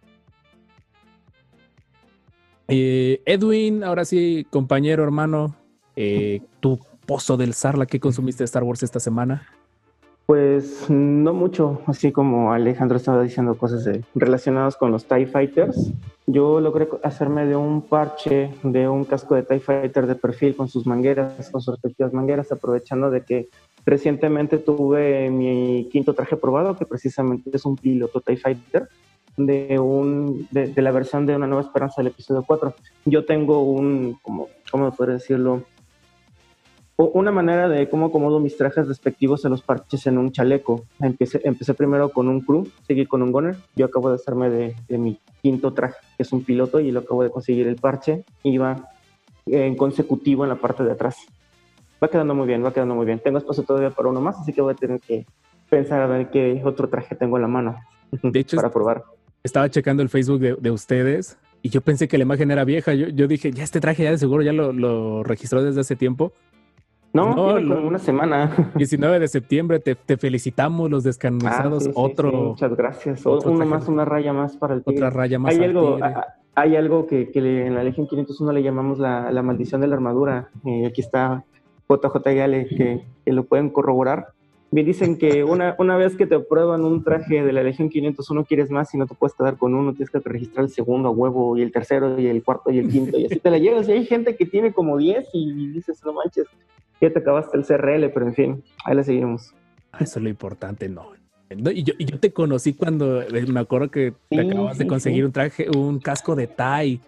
Eh, 2.67 3.21
Edwin, 3.25 3.83
ahora 3.83 4.05
sí, 4.05 4.45
compañero, 4.49 5.03
hermano, 5.03 5.55
eh, 5.95 6.41
tu 6.59 6.79
pozo 7.05 7.37
del 7.37 7.53
Sarla, 7.53 7.85
¿qué 7.85 7.99
consumiste 7.99 8.43
de 8.43 8.45
Star 8.45 8.63
Wars 8.63 8.83
esta 8.83 8.99
semana? 8.99 9.47
Pues 10.27 10.89
no 10.89 11.33
mucho, 11.33 11.81
así 11.85 12.11
como 12.11 12.51
Alejandro 12.51 12.97
estaba 12.97 13.23
diciendo 13.23 13.57
cosas 13.57 13.87
relacionadas 14.13 14.75
con 14.75 14.91
los 14.91 15.05
TIE 15.05 15.25
Fighters. 15.25 15.93
Yo 16.25 16.59
logré 16.59 16.89
hacerme 17.01 17.45
de 17.45 17.55
un 17.55 17.81
parche 17.81 18.51
de 18.61 18.89
un 18.89 19.05
casco 19.05 19.35
de 19.35 19.43
TIE 19.43 19.61
Fighter 19.61 20.05
de 20.05 20.15
perfil 20.15 20.53
con 20.57 20.67
sus 20.67 20.85
mangueras, 20.85 21.49
con 21.49 21.61
sus 21.61 21.75
respectivas 21.75 22.11
mangueras, 22.11 22.51
aprovechando 22.51 23.09
de 23.09 23.23
que 23.23 23.47
recientemente 23.85 24.57
tuve 24.57 25.29
mi 25.29 25.87
quinto 25.93 26.13
traje 26.13 26.35
probado, 26.35 26.75
que 26.75 26.85
precisamente 26.85 27.49
es 27.53 27.63
un 27.63 27.77
piloto 27.77 28.19
TIE 28.19 28.35
Fighter 28.35 28.89
de, 29.37 29.79
un, 29.79 30.45
de, 30.51 30.81
la 30.81 30.91
versión 30.91 31.25
de 31.25 31.37
Una 31.37 31.47
Nueva 31.47 31.63
Esperanza 31.63 32.01
del 32.01 32.07
episodio 32.07 32.43
4. 32.45 32.73
Yo 33.05 33.23
tengo 33.23 33.63
un, 33.63 34.19
como, 34.21 34.49
¿cómo 34.69 34.91
puedo 34.91 35.13
decirlo? 35.13 35.63
O 36.97 37.11
una 37.13 37.31
manera 37.31 37.69
de 37.69 37.87
cómo 37.89 38.07
acomodo 38.07 38.39
mis 38.39 38.57
trajes 38.57 38.87
respectivos 38.87 39.45
a 39.45 39.49
los 39.49 39.61
parches 39.61 40.07
en 40.07 40.17
un 40.17 40.31
chaleco. 40.31 40.83
Empecé, 40.99 41.39
empecé 41.43 41.75
primero 41.75 42.09
con 42.09 42.27
un 42.27 42.41
crew, 42.41 42.67
seguí 42.87 43.05
con 43.05 43.21
un 43.21 43.31
gunner. 43.31 43.55
Yo 43.75 43.85
acabo 43.85 44.09
de 44.09 44.15
hacerme 44.15 44.49
de, 44.49 44.75
de 44.89 44.97
mi 44.97 45.19
quinto 45.43 45.73
traje, 45.73 45.97
que 46.17 46.23
es 46.23 46.31
un 46.33 46.43
piloto, 46.43 46.79
y 46.79 46.91
lo 46.91 47.01
acabo 47.01 47.23
de 47.23 47.29
conseguir 47.29 47.67
el 47.67 47.75
parche. 47.75 48.25
Y 48.41 48.57
va 48.57 48.89
en 49.45 49.75
consecutivo 49.75 50.43
en 50.43 50.49
la 50.49 50.55
parte 50.55 50.83
de 50.83 50.91
atrás. 50.91 51.17
Va 52.03 52.09
quedando 52.09 52.33
muy 52.33 52.47
bien, 52.47 52.65
va 52.65 52.73
quedando 52.73 52.95
muy 52.95 53.05
bien. 53.05 53.19
Tengo 53.19 53.37
espacio 53.37 53.63
todavía 53.63 53.91
para 53.91 54.09
uno 54.09 54.19
más, 54.19 54.39
así 54.39 54.51
que 54.51 54.61
voy 54.61 54.73
a 54.73 54.75
tener 54.75 54.99
que 54.99 55.25
pensar 55.69 56.01
a 56.01 56.07
ver 56.07 56.31
qué 56.31 56.61
otro 56.65 56.89
traje 56.89 57.15
tengo 57.15 57.37
en 57.37 57.43
la 57.43 57.47
mano 57.47 57.77
De 58.23 58.39
hecho, 58.39 58.55
para 58.57 58.71
probar. 58.71 59.03
estaba 59.43 59.69
checando 59.69 60.01
el 60.01 60.09
Facebook 60.09 60.39
de, 60.39 60.55
de 60.55 60.71
ustedes 60.71 61.37
y 61.61 61.69
yo 61.69 61.81
pensé 61.81 62.07
que 62.07 62.17
la 62.17 62.23
imagen 62.23 62.49
era 62.49 62.63
vieja. 62.63 62.93
Yo, 62.93 63.09
yo 63.09 63.27
dije, 63.27 63.51
ya 63.51 63.63
este 63.63 63.79
traje 63.79 64.03
ya 64.03 64.11
de 64.11 64.17
seguro 64.17 64.41
ya 64.41 64.53
lo, 64.53 64.73
lo 64.73 65.23
registró 65.23 65.61
desde 65.63 65.81
hace 65.81 65.95
tiempo. 65.95 66.33
No, 67.25 67.35
No, 67.35 67.55
tiene 67.55 67.75
como 67.75 67.87
una 67.87 67.99
semana. 67.99 68.51
19 68.75 69.19
de 69.19 69.27
septiembre, 69.27 69.79
te, 69.79 69.95
te 69.95 70.17
felicitamos 70.17 70.89
los 70.89 71.03
Ah, 71.79 71.83
sí, 71.83 71.85
sí, 71.87 71.91
otro, 71.95 72.29
sí, 72.31 72.35
muchas 72.37 72.75
gracias. 72.75 73.25
Otro 73.25 73.51
traje 73.55 73.65
más, 73.69 73.87
una 73.87 74.05
raya 74.05 74.33
más 74.33 74.55
para 74.57 74.73
el 74.75 74.83
tigre. 74.83 74.99
otra 75.05 75.09
raya 75.09 75.39
más 75.39 75.51
hay 75.53 75.57
al 75.59 75.63
algo, 75.65 75.95
tigre. 75.95 76.13
hay 76.55 76.75
algo 76.75 77.07
que, 77.07 77.31
que 77.31 77.41
le- 77.41 77.67
en 77.67 77.75
la 77.75 77.83
Legión 77.83 78.07
501 78.07 78.51
le 78.53 78.63
llamamos 78.63 78.99
la, 78.99 79.31
la 79.31 79.41
maldición 79.41 79.81
de 79.81 79.87
la 79.87 79.95
armadura. 79.95 80.49
Eh, 80.65 80.85
aquí 80.87 81.01
está 81.01 81.43
JJ 81.89 82.15
Gale, 82.35 82.67
que, 82.67 83.01
que 83.25 83.31
lo 83.31 83.43
pueden 83.45 83.69
corroborar. 83.69 84.27
Me 84.69 84.83
dicen 84.83 85.17
que 85.17 85.45
una, 85.45 85.75
una 85.79 85.95
vez 85.95 86.15
que 86.17 86.25
te 86.27 86.37
prueban 86.39 86.83
un 86.83 87.01
traje 87.03 87.41
de 87.41 87.53
la 87.53 87.63
Legión 87.63 87.87
501 87.89 88.43
quieres 88.45 88.69
más 88.69 88.93
y 88.93 88.97
no 88.97 89.07
te 89.07 89.15
puedes 89.15 89.33
quedar 89.33 89.57
con 89.57 89.73
uno, 89.73 89.93
tienes 89.93 90.09
que 90.09 90.19
registrar 90.19 90.65
el 90.65 90.71
segundo 90.71 91.07
a 91.07 91.11
huevo 91.11 91.57
y 91.57 91.61
el 91.61 91.71
tercero 91.71 92.19
y 92.19 92.27
el 92.27 92.43
cuarto 92.43 92.69
y 92.71 92.79
el 92.79 92.89
quinto 92.89 93.17
y 93.17 93.25
así 93.25 93.39
te 93.39 93.49
la 93.49 93.57
llevas. 93.59 93.87
Y 93.87 93.93
hay 93.93 94.05
gente 94.05 94.35
que 94.35 94.45
tiene 94.45 94.73
como 94.73 94.97
10 94.97 95.29
y 95.33 95.69
dices, 95.69 96.01
no 96.03 96.11
manches, 96.13 96.47
ya 96.99 97.09
te 97.11 97.19
acabaste 97.19 97.57
el 97.57 97.63
CRL, 97.65 98.09
pero 98.13 98.27
en 98.27 98.33
fin, 98.33 98.63
ahí 98.83 98.95
la 98.95 99.03
seguimos. 99.03 99.53
Ah, 99.93 99.99
Eso 100.01 100.19
es 100.19 100.23
lo 100.23 100.29
importante, 100.29 100.89
no. 100.89 101.11
No, 101.55 101.71
y, 101.71 101.83
yo, 101.83 101.93
y 101.97 102.03
yo 102.03 102.19
te 102.19 102.33
conocí 102.33 102.73
cuando 102.73 103.21
eh, 103.21 103.45
me 103.47 103.61
acuerdo 103.61 103.89
que 103.89 104.11
te 104.29 104.41
Sí, 104.41 104.49
acabas 104.49 104.77
de 104.77 104.85
conseguir 104.85 105.19
sí. 105.21 105.25
un 105.27 105.31
traje, 105.31 105.67
un 105.69 105.99
casco 105.99 106.35
de 106.35 106.47
Tai. 106.47 106.99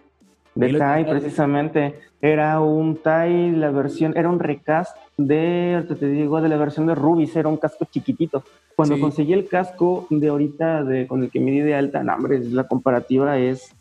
De 0.54 0.72
Tai, 0.74 1.04
precisamente. 1.08 1.94
Era 2.20 2.60
un 2.60 2.96
Tai, 2.96 3.52
la 3.52 3.70
versión, 3.70 4.12
era 4.16 4.28
un 4.28 4.38
recast 4.40 4.96
de, 5.16 5.84
te 5.98 6.06
digo, 6.06 6.40
de 6.40 6.48
la 6.48 6.56
versión 6.56 6.86
de 6.86 6.94
Rubis, 6.94 7.34
era 7.36 7.48
un 7.48 7.56
casco 7.56 7.86
chiquitito. 7.90 8.42
Cuando 8.76 8.96
Sí. 8.96 9.00
conseguí 9.00 9.32
el 9.32 9.46
casco 9.48 10.06
de 10.10 10.28
ahorita, 10.28 10.84
de, 10.84 11.06
con 11.06 11.22
el 11.22 11.30
que 11.30 11.40
me 11.40 11.50
di 11.50 11.60
de 11.60 11.74
alta, 11.74 12.02
no, 12.02 12.14
hombre, 12.14 12.40
la 12.40 12.64
comparativa 12.64 13.38
es 13.38 13.74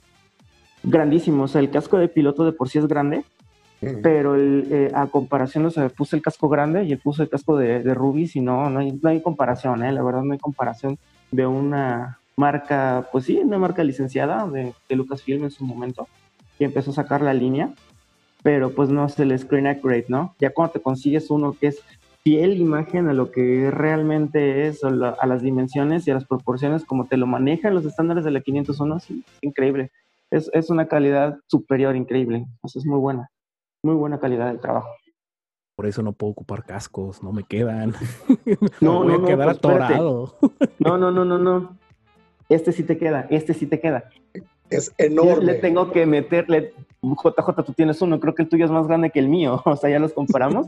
grandísimo. 0.83 1.43
O 1.43 1.47
sea, 1.47 1.61
el 1.61 1.69
casco 1.69 1.97
de 1.97 2.07
piloto 2.07 2.45
de 2.45 2.51
por 2.53 2.69
sí 2.69 2.77
es 2.79 2.87
grande, 2.87 3.23
pero 4.03 4.35
el, 4.35 4.67
eh, 4.71 4.91
a 4.93 5.07
comparación, 5.07 5.65
o 5.65 5.69
sea, 5.71 5.87
puse 5.89 6.15
el 6.17 6.21
casco 6.21 6.49
grande 6.49 6.83
y 6.83 6.91
él 6.91 6.99
puso 6.99 7.23
el 7.23 7.29
casco 7.29 7.57
de, 7.57 7.81
de 7.81 7.93
Rubis 7.93 8.35
y 8.35 8.41
no, 8.41 8.69
no 8.69 8.79
hay, 8.79 8.91
no 9.01 9.09
hay 9.09 9.21
comparación, 9.21 9.83
¿eh? 9.83 9.91
la 9.93 10.03
verdad 10.03 10.23
no 10.23 10.33
hay 10.33 10.39
comparación 10.39 10.97
de 11.31 11.47
una 11.47 12.19
marca, 12.35 13.07
pues 13.11 13.25
sí, 13.25 13.37
una 13.37 13.57
marca 13.57 13.83
licenciada 13.83 14.47
de, 14.47 14.73
de 14.89 14.95
Lucasfilm 14.95 15.45
en 15.45 15.51
su 15.51 15.63
momento, 15.63 16.07
que 16.59 16.65
empezó 16.65 16.91
a 16.91 16.95
sacar 16.95 17.21
la 17.21 17.33
línea, 17.33 17.73
pero 18.43 18.69
pues 18.75 18.89
no 18.89 19.05
es 19.05 19.17
el 19.19 19.37
screen 19.39 19.65
accurate, 19.67 20.05
¿no? 20.09 20.35
Ya 20.39 20.51
cuando 20.51 20.73
te 20.73 20.81
consigues 20.81 21.31
uno 21.31 21.55
que 21.59 21.67
es 21.67 21.81
fiel 22.23 22.57
imagen 22.57 23.07
a 23.09 23.13
lo 23.13 23.31
que 23.31 23.71
realmente 23.71 24.67
es, 24.67 24.83
o 24.83 24.89
la- 24.91 25.15
a 25.19 25.25
las 25.25 25.41
dimensiones 25.41 26.05
y 26.07 26.11
a 26.11 26.15
las 26.15 26.25
proporciones, 26.25 26.83
como 26.85 27.07
te 27.07 27.17
lo 27.17 27.25
manejan 27.25 27.73
los 27.73 27.85
estándares 27.85 28.25
de 28.25 28.31
la 28.31 28.41
501, 28.41 28.99
sí, 28.99 29.23
es 29.25 29.39
increíble. 29.41 29.89
Es, 30.31 30.51
es 30.53 30.69
una 30.69 30.87
calidad 30.87 31.39
superior, 31.47 31.95
increíble. 31.95 32.45
O 32.61 32.67
sea, 32.67 32.79
es 32.81 32.85
muy 32.85 32.99
buena 32.99 33.29
muy 33.81 33.95
buena 33.95 34.19
calidad 34.19 34.47
del 34.47 34.59
trabajo. 34.59 34.89
Por 35.77 35.85
eso 35.87 36.03
no 36.03 36.11
puedo 36.11 36.31
ocupar 36.33 36.65
cascos, 36.65 37.23
no 37.23 37.31
me 37.31 37.43
quedan. 37.43 37.93
No, 38.81 38.99
voy 39.03 39.07
no, 39.07 39.13
a 39.13 39.17
no, 39.19 39.25
quedar 39.25 39.45
pues, 39.47 39.57
atorado. 39.57 40.37
No, 40.79 40.97
no, 40.97 41.11
no, 41.11 41.23
no, 41.23 41.37
no. 41.37 41.77
Este 42.49 42.73
sí 42.73 42.83
te 42.83 42.97
queda, 42.97 43.25
este 43.29 43.53
sí 43.53 43.67
te 43.67 43.79
queda. 43.79 44.09
Es 44.69 44.93
enorme. 44.97 45.45
le 45.45 45.53
tengo 45.55 45.91
que 45.91 46.05
meterle, 46.05 46.73
JJ, 47.01 47.63
tú 47.65 47.73
tienes 47.73 48.01
uno, 48.01 48.19
creo 48.19 48.35
que 48.35 48.43
el 48.43 48.49
tuyo 48.49 48.65
es 48.65 48.71
más 48.71 48.87
grande 48.87 49.09
que 49.09 49.19
el 49.19 49.29
mío, 49.29 49.61
o 49.65 49.75
sea, 49.75 49.89
ya 49.89 49.99
los 49.99 50.13
comparamos. 50.13 50.67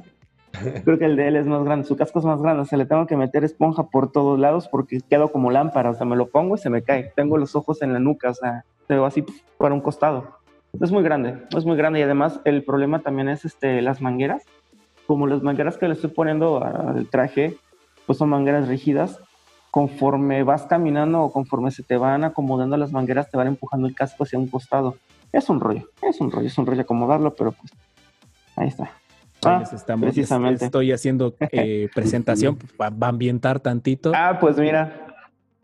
Creo 0.84 1.00
que 1.00 1.06
el 1.06 1.16
de 1.16 1.30
él 1.30 1.38
es 1.38 1.46
más 1.46 1.64
grande, 1.64 1.88
su 1.88 1.96
casco 1.96 2.20
es 2.20 2.26
más 2.26 2.42
grande, 2.42 2.64
o 2.64 2.66
sea, 2.66 2.78
le 2.78 2.86
tengo 2.86 3.08
que 3.08 3.16
meter 3.16 3.46
esponja 3.46 3.84
por 3.84 4.12
todos 4.12 4.38
lados 4.38 4.68
porque 4.68 5.00
quedo 5.10 5.32
como 5.32 5.50
lámpara, 5.50 5.92
o 5.92 5.94
sea, 5.94 6.06
me 6.06 6.18
lo 6.18 6.28
pongo 6.28 6.56
y 6.56 6.58
se 6.58 6.70
me 6.70 6.84
cae. 6.84 7.14
Tengo 7.16 7.38
los 7.38 7.56
ojos 7.56 7.82
en 7.82 7.94
la 7.94 8.00
nuca, 8.00 8.32
o 8.32 8.34
sea, 8.34 8.66
se 8.86 8.98
va 8.98 9.08
así 9.08 9.24
para 9.58 9.74
un 9.74 9.80
costado. 9.80 10.42
Es 10.80 10.92
muy 10.92 11.04
grande, 11.04 11.38
es 11.56 11.66
muy 11.66 11.78
grande 11.78 12.00
y 12.00 12.04
además 12.04 12.42
el 12.44 12.64
problema 12.64 13.00
también 13.00 13.30
es 13.30 13.46
este, 13.46 13.82
las 13.82 14.02
mangueras. 14.02 14.44
Como 15.08 15.26
las 15.26 15.42
mangueras 15.42 15.78
que 15.78 15.88
le 15.88 15.94
estoy 15.94 16.10
poniendo 16.10 16.64
al 16.64 17.08
traje, 17.08 17.58
pues 18.06 18.18
son 18.18 18.30
mangueras 18.30 18.68
rígidas, 18.68 19.20
conforme 19.72 20.44
vas 20.44 20.64
caminando 20.64 21.22
o 21.22 21.32
conforme 21.32 21.72
se 21.72 21.82
te 21.84 21.98
van 21.98 22.24
acomodando 22.24 22.76
las 22.78 22.92
mangueras, 22.92 23.30
te 23.32 23.38
van 23.38 23.48
empujando 23.48 23.88
el 23.88 23.96
casco 23.96 24.24
hacia 24.24 24.38
un 24.38 24.48
costado. 24.48 24.98
Es 25.32 25.50
un 25.50 25.60
rollo, 25.62 25.90
es 26.02 26.20
un 26.20 26.30
rollo, 26.30 26.48
es 26.48 26.58
un 26.58 26.66
rollo 26.66 26.82
acomodarlo, 26.82 27.34
pero 27.34 27.54
pues 27.54 27.72
ahí 28.58 28.68
está. 28.68 28.84
Ahí 28.84 28.92
Ah, 29.44 29.60
les 29.62 29.74
estamos- 29.74 30.04
precisamente. 30.04 30.66
Estoy 30.66 30.92
haciendo 30.92 31.36
eh, 31.52 31.90
presentación, 31.96 32.60
va 32.80 32.90
va 32.90 33.08
a 33.08 33.10
ambientar 33.10 33.60
tantito. 33.62 34.12
Ah, 34.14 34.38
pues 34.40 34.58
mira, 34.58 35.08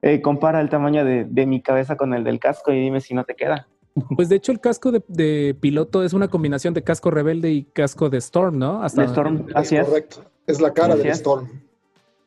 eh, 0.02 0.22
compara 0.22 0.62
el 0.62 0.70
tamaño 0.70 1.04
de, 1.04 1.26
de 1.26 1.46
mi 1.46 1.62
cabeza 1.62 1.96
con 1.98 2.14
el 2.14 2.24
del 2.24 2.40
casco 2.40 2.72
y 2.72 2.80
dime 2.80 3.02
si 3.02 3.14
no 3.14 3.24
te 3.26 3.36
queda. 3.36 3.68
Pues 4.16 4.30
de 4.30 4.36
hecho 4.38 4.52
el 4.52 4.60
casco 4.60 4.92
de, 4.92 5.04
de 5.08 5.56
piloto 5.60 6.04
es 6.04 6.14
una 6.14 6.28
combinación 6.28 6.74
de 6.74 6.84
casco 6.84 7.12
rebelde 7.12 7.52
y 7.52 7.64
casco 7.66 8.10
de 8.10 8.20
Storm, 8.20 8.58
¿no? 8.58 8.84
Hasta 8.84 9.02
De 9.02 9.08
Storm, 9.08 9.48
así 9.54 9.76
es. 9.76 9.86
correcto. 9.86 10.24
Es 10.46 10.62
la 10.62 10.72
cara 10.74 10.94
es. 10.96 11.06
Storm. 11.18 11.48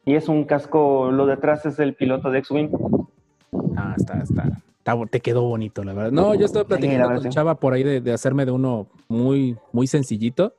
Y 0.05 0.15
es 0.15 0.29
un 0.29 0.45
casco, 0.45 1.11
lo 1.11 1.27
de 1.27 1.35
atrás 1.35 1.67
es 1.67 1.79
el 1.79 1.95
piloto 1.95 2.31
de 2.31 2.39
X-Wing. 2.39 2.71
Ah, 3.77 3.95
está, 3.97 4.23
está, 4.23 4.45
te 5.11 5.21
quedó 5.21 5.43
bonito, 5.43 5.85
la 5.85 5.93
verdad. 5.93 6.13
No, 6.13 6.35
yo 6.35 6.47
estaba 6.47 6.65
Sí, 6.65 6.69
platicando 6.69 7.09
la 7.09 7.15
con 7.15 7.23
sí. 7.25 7.29
Chava 7.29 7.55
por 7.61 7.73
ahí 7.75 7.83
de, 7.83 8.01
de 8.01 8.13
hacerme 8.13 8.45
de 8.45 8.51
uno 8.53 8.89
muy, 9.09 9.57
muy 9.73 9.87
sencillito, 9.87 10.55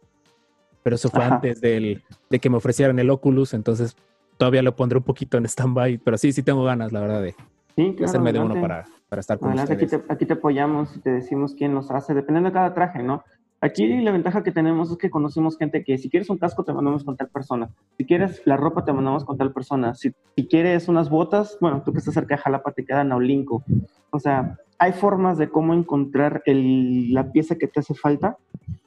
pero 0.83 0.95
eso 0.95 1.09
fue 1.09 1.23
Ajá. 1.23 1.35
antes 1.35 1.59
del, 1.61 2.03
de 2.29 2.39
que 2.39 2.49
me 2.49 2.57
ofrecieran 2.57 2.99
el 2.99 3.09
Oculus, 3.09 3.53
entonces 3.53 3.95
todavía 4.37 4.61
lo 4.61 4.75
pondré 4.75 4.97
un 4.97 5.03
poquito 5.03 5.37
en 5.37 5.45
stand-by, 5.45 5.97
pero 5.99 6.17
sí, 6.17 6.31
sí 6.31 6.43
tengo 6.43 6.63
ganas, 6.63 6.91
la 6.91 7.01
verdad, 7.01 7.21
de, 7.21 7.35
Sí, 7.75 7.93
claro, 7.95 8.05
hacerme 8.09 8.33
de 8.33 8.39
uno 8.39 8.59
para, 8.59 8.85
para 9.09 9.19
estar 9.21 9.39
con 9.39 9.49
Adelante, 9.49 9.73
aquí 9.73 9.85
ustedes. 9.85 10.05
te, 10.07 10.13
aquí 10.13 10.25
te 10.25 10.33
apoyamos 10.33 10.95
y 10.95 10.99
te 10.99 11.09
decimos 11.11 11.55
quién 11.55 11.73
los 11.73 11.89
hace, 11.91 12.13
dependiendo 12.13 12.49
de 12.49 12.53
cada 12.53 12.73
traje, 12.73 13.01
¿no? 13.01 13.23
Aquí 13.63 14.01
la 14.01 14.11
ventaja 14.11 14.41
que 14.41 14.51
tenemos 14.51 14.89
es 14.89 14.97
que 14.97 15.11
conocemos 15.11 15.55
gente 15.57 15.83
que 15.83 15.97
si 15.99 16.09
quieres 16.09 16.29
un 16.31 16.39
casco 16.39 16.63
te 16.63 16.73
mandamos 16.73 17.03
con 17.03 17.15
tal 17.15 17.29
persona, 17.29 17.69
si 17.97 18.05
quieres 18.05 18.41
la 18.45 18.57
ropa 18.57 18.83
te 18.83 18.91
mandamos 18.91 19.23
con 19.23 19.37
tal 19.37 19.53
persona, 19.53 19.93
si, 19.93 20.11
si 20.35 20.47
quieres 20.47 20.87
unas 20.87 21.11
botas, 21.11 21.57
bueno, 21.61 21.83
tú 21.83 21.91
que 21.93 21.99
estás 21.99 22.15
cerca 22.15 22.35
de 22.35 22.41
Jalapa 22.41 22.71
te 22.71 22.83
quedan 22.83 23.11
a 23.11 23.17
Olinco. 23.17 23.63
O 24.09 24.19
sea, 24.19 24.57
hay 24.79 24.93
formas 24.93 25.37
de 25.37 25.49
cómo 25.49 25.75
encontrar 25.75 26.41
el- 26.45 27.13
la 27.13 27.31
pieza 27.31 27.55
que 27.55 27.67
te 27.67 27.81
hace 27.81 27.93
falta 27.93 28.37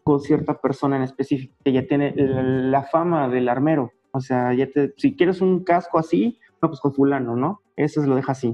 con 0.02 0.19
cierta 0.21 0.54
persona 0.61 0.97
en 0.97 1.02
específico, 1.04 1.54
que 1.64 1.73
ya 1.73 1.87
tiene 1.87 2.12
la, 2.16 2.43
la 2.43 2.83
fama 2.83 3.28
del 3.28 3.49
armero. 3.49 3.93
O 4.11 4.21
sea, 4.21 4.52
ya 4.54 4.66
te, 4.69 4.93
si 4.97 5.14
quieres 5.14 5.40
un 5.40 5.62
casco 5.62 5.99
así, 6.00 6.38
no, 6.61 6.69
pues 6.69 6.81
con 6.81 6.93
fulano, 6.93 7.37
¿no? 7.37 7.61
Eso 7.76 8.00
se 8.02 8.09
lo 8.09 8.16
deja 8.16 8.33
así 8.33 8.52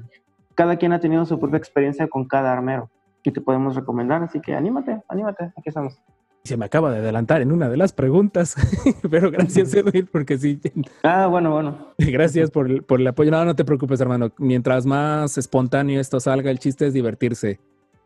cada 0.57 0.77
quien 0.77 0.93
ha 0.93 1.00
tenido 1.00 1.25
su 1.25 1.39
propia 1.41 1.57
experiencia 1.57 2.07
con 2.09 2.27
cada 2.27 2.53
armero 2.53 2.91
y 3.23 3.31
te 3.31 3.41
podemos 3.41 3.75
recomendar, 3.77 4.23
así 4.23 4.41
que 4.41 4.55
anímate, 4.55 5.03
anímate, 5.09 5.45
aquí 5.57 5.69
estamos. 5.69 5.99
Se 6.45 6.57
me 6.57 6.65
acaba 6.65 6.91
de 6.91 7.00
adelantar 7.00 7.43
en 7.43 7.53
una 7.53 7.69
de 7.69 7.77
las 7.77 7.93
preguntas, 7.93 8.57
pero 9.11 9.31
gracias 9.31 9.75
Edwin, 9.75 10.09
porque 10.11 10.39
sí, 10.39 10.59
Ah, 11.03 11.27
bueno, 11.27 11.50
bueno. 11.53 11.89
gracias 11.99 12.50
por 12.50 12.67
el, 12.71 12.83
por 12.83 12.99
el 13.00 13.07
apoyo. 13.07 13.31
No, 13.31 13.45
no 13.45 13.55
te 13.55 13.65
preocupes, 13.65 14.00
hermano. 14.00 14.31
Mientras 14.39 14.87
más 14.87 15.37
espontáneo 15.37 16.00
esto 16.00 16.19
salga, 16.19 16.50
el 16.50 16.59
chiste 16.59 16.87
es 16.87 16.95
divertirse. 16.95 17.61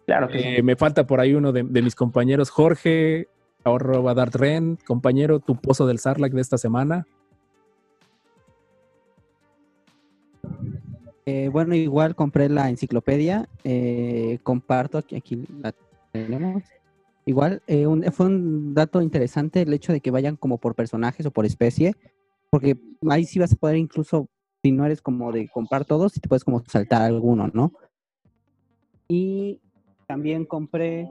Claro 0.06 0.26
que 0.28 0.38
Eh, 0.38 0.56
sí. 0.56 0.62
me 0.62 0.74
falta 0.74 1.06
por 1.06 1.20
ahí 1.20 1.34
uno 1.34 1.52
de, 1.52 1.62
de 1.62 1.80
mis 1.82 1.94
compañeros, 1.94 2.50
Jorge, 2.50 3.28
arroba 3.64 4.14
Dart 4.14 4.34
Ren, 4.34 4.78
compañero, 4.84 5.38
tu 5.38 5.54
pozo 5.56 5.86
del 5.86 6.00
Sarlac 6.00 6.32
de 6.32 6.40
esta 6.40 6.58
semana. 6.58 7.06
Eh, 11.26 11.48
bueno, 11.48 11.74
igual 11.74 12.14
compré 12.14 12.48
la 12.50 12.68
enciclopedia, 12.68 13.48
eh, 13.64 14.38
comparto 14.42 14.98
aquí, 14.98 15.16
aquí 15.16 15.42
la 15.62 15.74
tenemos. 16.12 16.62
Igual, 17.24 17.62
eh, 17.66 17.86
un- 17.86 18.02
fue 18.12 18.26
un 18.26 18.74
dato 18.74 19.00
interesante 19.00 19.62
el 19.62 19.72
hecho 19.72 19.92
de 19.92 20.00
que 20.00 20.10
vayan 20.10 20.36
como 20.36 20.58
por 20.58 20.74
personajes 20.74 21.24
o 21.24 21.30
por 21.30 21.46
especie, 21.46 21.94
porque 22.50 22.76
ahí 23.08 23.24
sí 23.24 23.38
vas 23.38 23.52
a 23.54 23.56
poder 23.56 23.76
incluso, 23.78 24.28
si 24.62 24.70
no 24.72 24.84
eres 24.84 25.00
como 25.00 25.32
de 25.32 25.48
comprar 25.48 25.86
todos, 25.86 26.12
si 26.12 26.20
te 26.20 26.28
puedes 26.28 26.44
como 26.44 26.62
saltar 26.66 27.00
alguno, 27.02 27.50
¿no? 27.54 27.72
Y 29.08 29.60
también 30.06 30.44
compré 30.44 31.08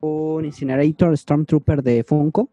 un 0.00 0.44
Incinerator 0.46 1.16
Stormtrooper 1.16 1.82
de 1.82 2.02
Funko. 2.04 2.48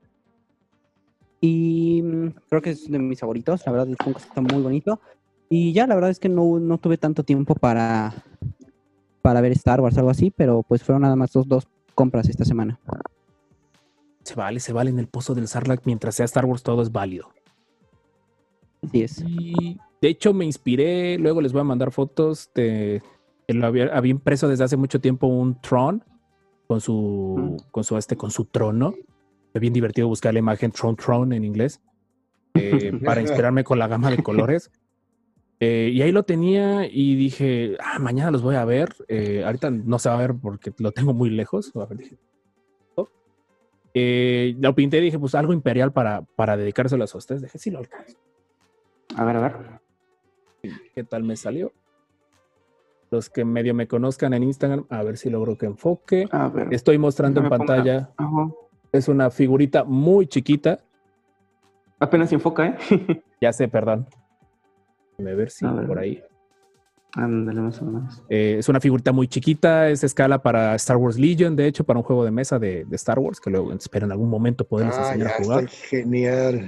Y 1.40 2.02
mm, 2.04 2.28
creo 2.50 2.62
que 2.62 2.72
es 2.72 2.90
de 2.90 3.00
mis 3.00 3.20
favoritos, 3.20 3.66
la 3.66 3.72
verdad 3.72 3.88
el 3.90 3.98
Funko 3.98 4.20
está 4.20 4.42
muy 4.42 4.62
bonito. 4.62 5.00
Y 5.50 5.74
ya, 5.74 5.88
la 5.88 5.96
verdad 5.96 6.10
es 6.10 6.20
que 6.20 6.30
no, 6.30 6.60
no 6.60 6.78
tuve 6.78 6.98
tanto 6.98 7.24
tiempo 7.24 7.56
para, 7.56 8.14
para 9.22 9.42
ver 9.42 9.52
Star 9.54 9.82
Wars 9.82 9.96
o 9.96 10.00
algo 10.00 10.12
así, 10.12 10.32
pero 10.32 10.64
pues 10.64 10.84
fueron 10.84 11.04
nada 11.04 11.16
más 11.16 11.32
dos, 11.32 11.48
dos 11.48 11.68
compras 11.94 12.30
esta 12.30 12.46
semana. 12.46 12.80
se 14.24 14.36
vale, 14.36 14.60
se 14.60 14.74
vale 14.74 14.90
en 14.90 15.00
el 15.00 15.08
pozo 15.08 15.36
del 15.36 15.48
Sarlacc. 15.48 15.86
Mientras 15.86 16.16
sea 16.16 16.26
Star 16.26 16.46
Wars, 16.46 16.64
todo 16.64 16.82
es 16.82 16.92
válido. 16.92 17.30
Así 18.84 19.04
es. 19.04 19.24
Y 19.28 19.80
de 20.02 20.10
hecho 20.10 20.34
me 20.34 20.46
inspiré, 20.46 21.18
luego 21.18 21.42
les 21.42 21.54
voy 21.54 21.62
a 21.62 21.66
mandar 21.66 21.92
fotos 21.92 22.52
de... 22.54 23.02
él 23.48 23.64
había, 23.64 23.86
había 23.96 24.12
impreso 24.12 24.48
desde 24.48 24.64
hace 24.64 24.78
mucho 24.78 25.00
tiempo 25.00 25.28
un 25.28 25.60
Tron 25.62 26.04
con 26.68 26.82
su, 26.82 27.58
con 27.72 27.84
su, 27.84 27.98
este, 27.98 28.16
con 28.16 28.32
su 28.32 28.46
trono. 28.46 28.94
Es 29.54 29.62
bien 29.62 29.74
divertido 29.74 30.08
buscar 30.08 30.34
la 30.34 30.40
imagen 30.40 30.72
Tron 30.72 30.96
Tron 30.96 31.34
en 31.34 31.44
inglés 31.44 31.82
eh, 32.54 32.92
para 33.06 33.22
inspirarme 33.22 33.64
con 33.64 33.80
la 33.80 33.88
gama 33.88 34.12
de 34.12 34.22
colores. 34.22 34.72
Eh, 35.60 35.92
y 35.94 36.02
ahí 36.02 36.12
lo 36.12 36.24
tenía 36.24 36.86
y 36.86 37.16
dije, 37.16 37.78
ah, 37.80 38.00
mañana 38.00 38.32
los 38.32 38.42
voy 38.42 38.56
a 38.56 38.66
ver. 38.66 38.94
Eh, 39.08 39.44
ahorita 39.46 39.70
no 39.72 40.00
se 40.00 40.10
va 40.10 40.16
a 40.16 40.20
ver 40.20 40.36
porque 40.36 40.74
lo 40.80 40.92
tengo 40.92 41.14
muy 41.14 41.30
lejos. 41.30 41.72
A 41.76 41.86
ver, 41.86 41.98
dije, 41.98 42.18
"Oh". 42.96 43.08
Eh, 43.94 44.56
lo 44.60 44.76
pinté 44.76 44.98
y 44.98 45.02
dije, 45.02 45.20
pues 45.20 45.34
algo 45.36 45.54
imperial 45.54 45.94
para, 45.94 46.22
para 46.36 46.58
dedicárselo 46.58 47.04
a 47.04 47.18
ustedes. 47.18 47.42
Dije, 47.42 47.58
sí 47.58 47.72
lo 47.72 47.80
alcanzo. 47.80 48.18
A 49.16 49.24
ver, 49.24 49.38
a 49.38 49.42
ver. 49.42 49.54
¿Qué 50.94 51.04
tal 51.04 51.24
me 51.24 51.36
salió? 51.38 51.72
Los 53.12 53.30
que 53.30 53.46
medio 53.46 53.74
me 53.74 53.88
conozcan 53.88 54.34
en 54.34 54.44
Instagram, 54.44 54.86
a 54.90 55.04
ver 55.04 55.18
si 55.18 55.30
logro 55.30 55.58
que 55.58 55.68
enfoque. 55.68 56.28
A 56.32 56.50
ver. 56.50 56.74
Estoy 56.74 56.98
mostrando 56.98 57.40
en 57.40 57.50
pantalla. 57.50 58.10
Ajá. 58.18 58.50
Es 58.92 59.08
una 59.08 59.30
figurita 59.30 59.84
muy 59.84 60.28
chiquita. 60.28 60.80
Apenas 62.00 62.30
se 62.30 62.36
enfoca, 62.36 62.68
¿eh? 62.68 62.78
Ya 63.42 63.54
sé, 63.54 63.68
perdón. 63.68 64.08
Déjame 65.18 65.36
ver 65.36 65.50
si 65.50 65.66
A 65.66 65.72
ver. 65.72 65.88
por 65.88 66.00
ahí. 66.00 66.22
Ándale, 67.14 67.62
más 67.62 67.82
o 67.82 67.86
menos. 67.86 68.24
Eh, 68.30 68.58
es 68.60 68.68
una 68.68 68.82
figurita 68.82 69.14
muy 69.14 69.28
chiquita, 69.30 69.90
es 69.90 70.04
escala 70.04 70.42
para 70.42 70.76
Star 70.76 70.98
Wars 70.98 71.18
Legion, 71.18 71.56
de 71.56 71.66
hecho, 71.68 71.86
para 71.86 72.00
un 72.00 72.04
juego 72.04 72.26
de 72.26 72.32
mesa 72.32 72.60
de, 72.60 72.84
de 72.84 72.96
Star 72.98 73.20
Wars, 73.20 73.40
que 73.40 73.50
luego 73.50 73.72
espero 73.72 74.06
en 74.06 74.12
algún 74.12 74.30
momento 74.30 74.66
poderles 74.68 74.98
Ah, 74.98 75.08
enseñar 75.14 75.30
ya 75.30 75.36
a 75.36 75.44
jugar. 75.44 75.64
está 75.64 75.78
genial. 75.88 76.68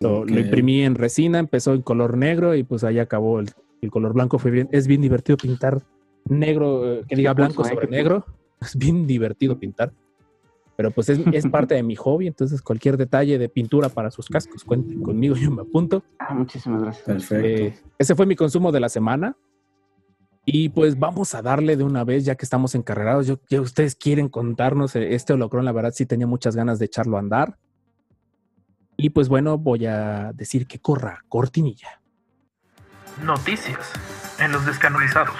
Lo, 0.00 0.26
imprimí 0.26 0.82
en 0.82 0.94
resina, 0.94 1.38
empezó 1.38 1.74
en 1.74 1.82
color 1.82 2.16
negro 2.16 2.54
y 2.54 2.62
pues 2.64 2.82
ahí 2.84 2.98
acabó 2.98 3.38
el, 3.40 3.50
el 3.82 3.90
color 3.90 4.14
blanco. 4.14 4.38
Fue 4.38 4.50
bien, 4.50 4.68
es 4.72 4.86
bien 4.86 5.02
divertido 5.02 5.36
pintar 5.36 5.82
negro, 6.24 6.94
eh, 6.94 7.02
que 7.06 7.14
diga 7.14 7.34
¿Qué 7.34 7.42
puso, 7.44 7.62
blanco 7.62 7.62
eh? 7.66 7.68
sobre 7.74 7.88
¿Qué 7.88 7.96
negro. 7.96 8.24
Es 8.62 8.76
bien 8.76 9.06
divertido 9.08 9.58
pintar. 9.58 9.92
Pero 10.82 10.90
pues 10.90 11.08
es, 11.10 11.20
es 11.32 11.46
parte 11.48 11.76
de 11.76 11.84
mi 11.84 11.94
hobby, 11.94 12.26
entonces 12.26 12.60
cualquier 12.60 12.96
detalle 12.96 13.38
de 13.38 13.48
pintura 13.48 13.88
para 13.88 14.10
sus 14.10 14.26
cascos, 14.26 14.64
cuenten 14.64 15.00
conmigo, 15.00 15.36
yo 15.36 15.48
me 15.52 15.62
apunto. 15.62 16.02
Ah, 16.18 16.34
muchísimas 16.34 16.82
gracias. 16.82 17.06
Perfecto. 17.06 17.46
Eh, 17.46 17.80
ese 18.00 18.16
fue 18.16 18.26
mi 18.26 18.34
consumo 18.34 18.72
de 18.72 18.80
la 18.80 18.88
semana. 18.88 19.36
Y 20.44 20.70
pues 20.70 20.98
vamos 20.98 21.36
a 21.36 21.42
darle 21.42 21.76
de 21.76 21.84
una 21.84 22.02
vez, 22.02 22.24
ya 22.24 22.34
que 22.34 22.44
estamos 22.44 22.74
encarrerados. 22.74 23.28
Yo, 23.28 23.40
que 23.40 23.60
ustedes 23.60 23.94
quieren 23.94 24.28
contarnos 24.28 24.96
eh, 24.96 25.14
este 25.14 25.34
holocrón, 25.34 25.64
la 25.64 25.70
verdad 25.70 25.92
sí 25.94 26.04
tenía 26.04 26.26
muchas 26.26 26.56
ganas 26.56 26.80
de 26.80 26.86
echarlo 26.86 27.16
a 27.16 27.20
andar. 27.20 27.58
Y 28.96 29.10
pues 29.10 29.28
bueno, 29.28 29.56
voy 29.56 29.86
a 29.86 30.32
decir 30.34 30.66
que 30.66 30.80
corra 30.80 31.20
cortinilla. 31.28 32.00
Noticias 33.22 33.92
en 34.40 34.50
los 34.50 34.66
descanonizados. 34.66 35.36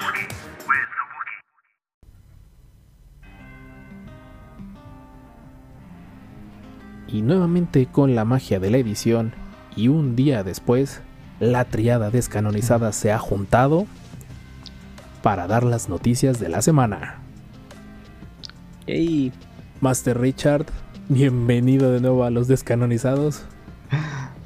Y 7.13 7.21
nuevamente 7.21 7.87
con 7.87 8.15
la 8.15 8.25
magia 8.25 8.59
de 8.59 8.71
la 8.71 8.79
edición, 8.79 9.35
y 9.77 9.89
un 9.89 10.17
día 10.17 10.43
después, 10.45 11.03
la 11.41 11.67
triada 11.67 12.11
descanonizada 12.11 12.91
se 12.93 13.13
ha 13.13 13.19
juntado 13.19 13.87
para 15.23 15.47
dar 15.47 15.63
las 15.63 15.91
noticias 15.91 16.41
de 16.41 16.49
la 16.49 16.63
semana. 16.63 17.19
Ey, 18.87 19.31
Master 19.83 20.19
Richard, 20.19 20.65
bienvenido 21.11 21.93
de 21.93 22.01
nuevo 22.01 22.25
a 22.25 22.31
los 22.31 22.49
descanonizados. 22.49 23.45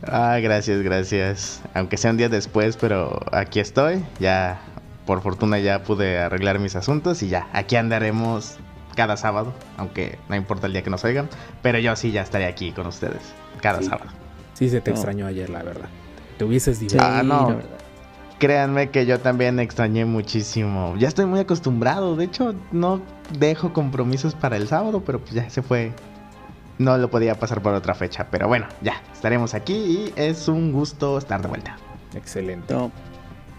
Ah, 0.02 0.38
gracias, 0.42 0.82
gracias. 0.82 1.62
Aunque 1.73 1.96
sea 1.96 2.11
un 2.11 2.16
día 2.16 2.28
después, 2.28 2.76
pero 2.76 3.20
aquí 3.32 3.61
estoy. 3.61 4.04
Ya, 4.18 4.61
por 5.06 5.23
fortuna 5.23 5.61
ya 5.61 5.85
pude 5.85 6.18
arreglar 6.18 6.58
mis 6.58 6.75
asuntos 6.75 7.23
y 7.23 7.28
ya, 7.28 7.49
aquí 7.52 7.76
andaremos 7.76 8.58
cada 8.97 9.17
sábado, 9.17 9.52
aunque 9.76 10.19
no 10.28 10.35
importa 10.35 10.67
el 10.67 10.73
día 10.73 10.82
que 10.82 10.91
nos 10.91 11.04
oigan, 11.04 11.28
pero 11.63 11.78
yo 11.78 11.95
sí 11.95 12.11
ya 12.11 12.23
estaré 12.23 12.47
aquí 12.47 12.73
con 12.73 12.87
ustedes 12.89 13.21
cada 13.61 13.78
Sí. 13.80 13.85
sábado. 13.87 14.11
Sí 14.54 14.69
se 14.69 14.80
te 14.80 14.91
No. 14.91 14.97
extrañó 14.97 15.26
ayer, 15.26 15.49
la 15.50 15.63
verdad. 15.63 15.87
Te 16.39 16.45
hubieses 16.45 16.80
divertido. 16.80 17.04
Ah, 17.04 17.23
no. 17.23 17.61
Créanme 18.39 18.91
que 18.91 19.06
yo 19.06 19.19
también 19.21 19.59
extrañé 19.61 20.04
muchísimo. 20.04 20.95
Ya 20.99 21.09
estoy 21.09 21.25
muy 21.25 21.41
acostumbrado. 21.41 22.17
De 22.17 22.25
hecho, 22.25 22.54
no 22.73 23.00
dejo 23.39 23.73
compromisos 23.73 24.35
para 24.35 24.56
el 24.56 24.69
sábado, 24.69 25.02
pero 25.06 25.21
pues 25.21 25.32
ya 25.32 25.49
se 25.49 25.63
fue. 25.63 25.93
No 26.78 26.99
lo 26.99 27.09
podía 27.11 27.35
pasar 27.37 27.63
por 27.63 27.73
otra 27.73 27.95
fecha. 27.95 28.26
Pero 28.30 28.47
bueno, 28.49 28.67
ya 28.82 29.00
estaremos 29.13 29.54
aquí 29.54 29.73
y 29.75 30.13
es 30.17 30.49
un 30.49 30.71
gusto 30.73 31.17
estar 31.17 31.41
de 31.41 31.49
vuelta. 31.49 31.76
Excelente. 32.15 32.75
No, 32.75 32.91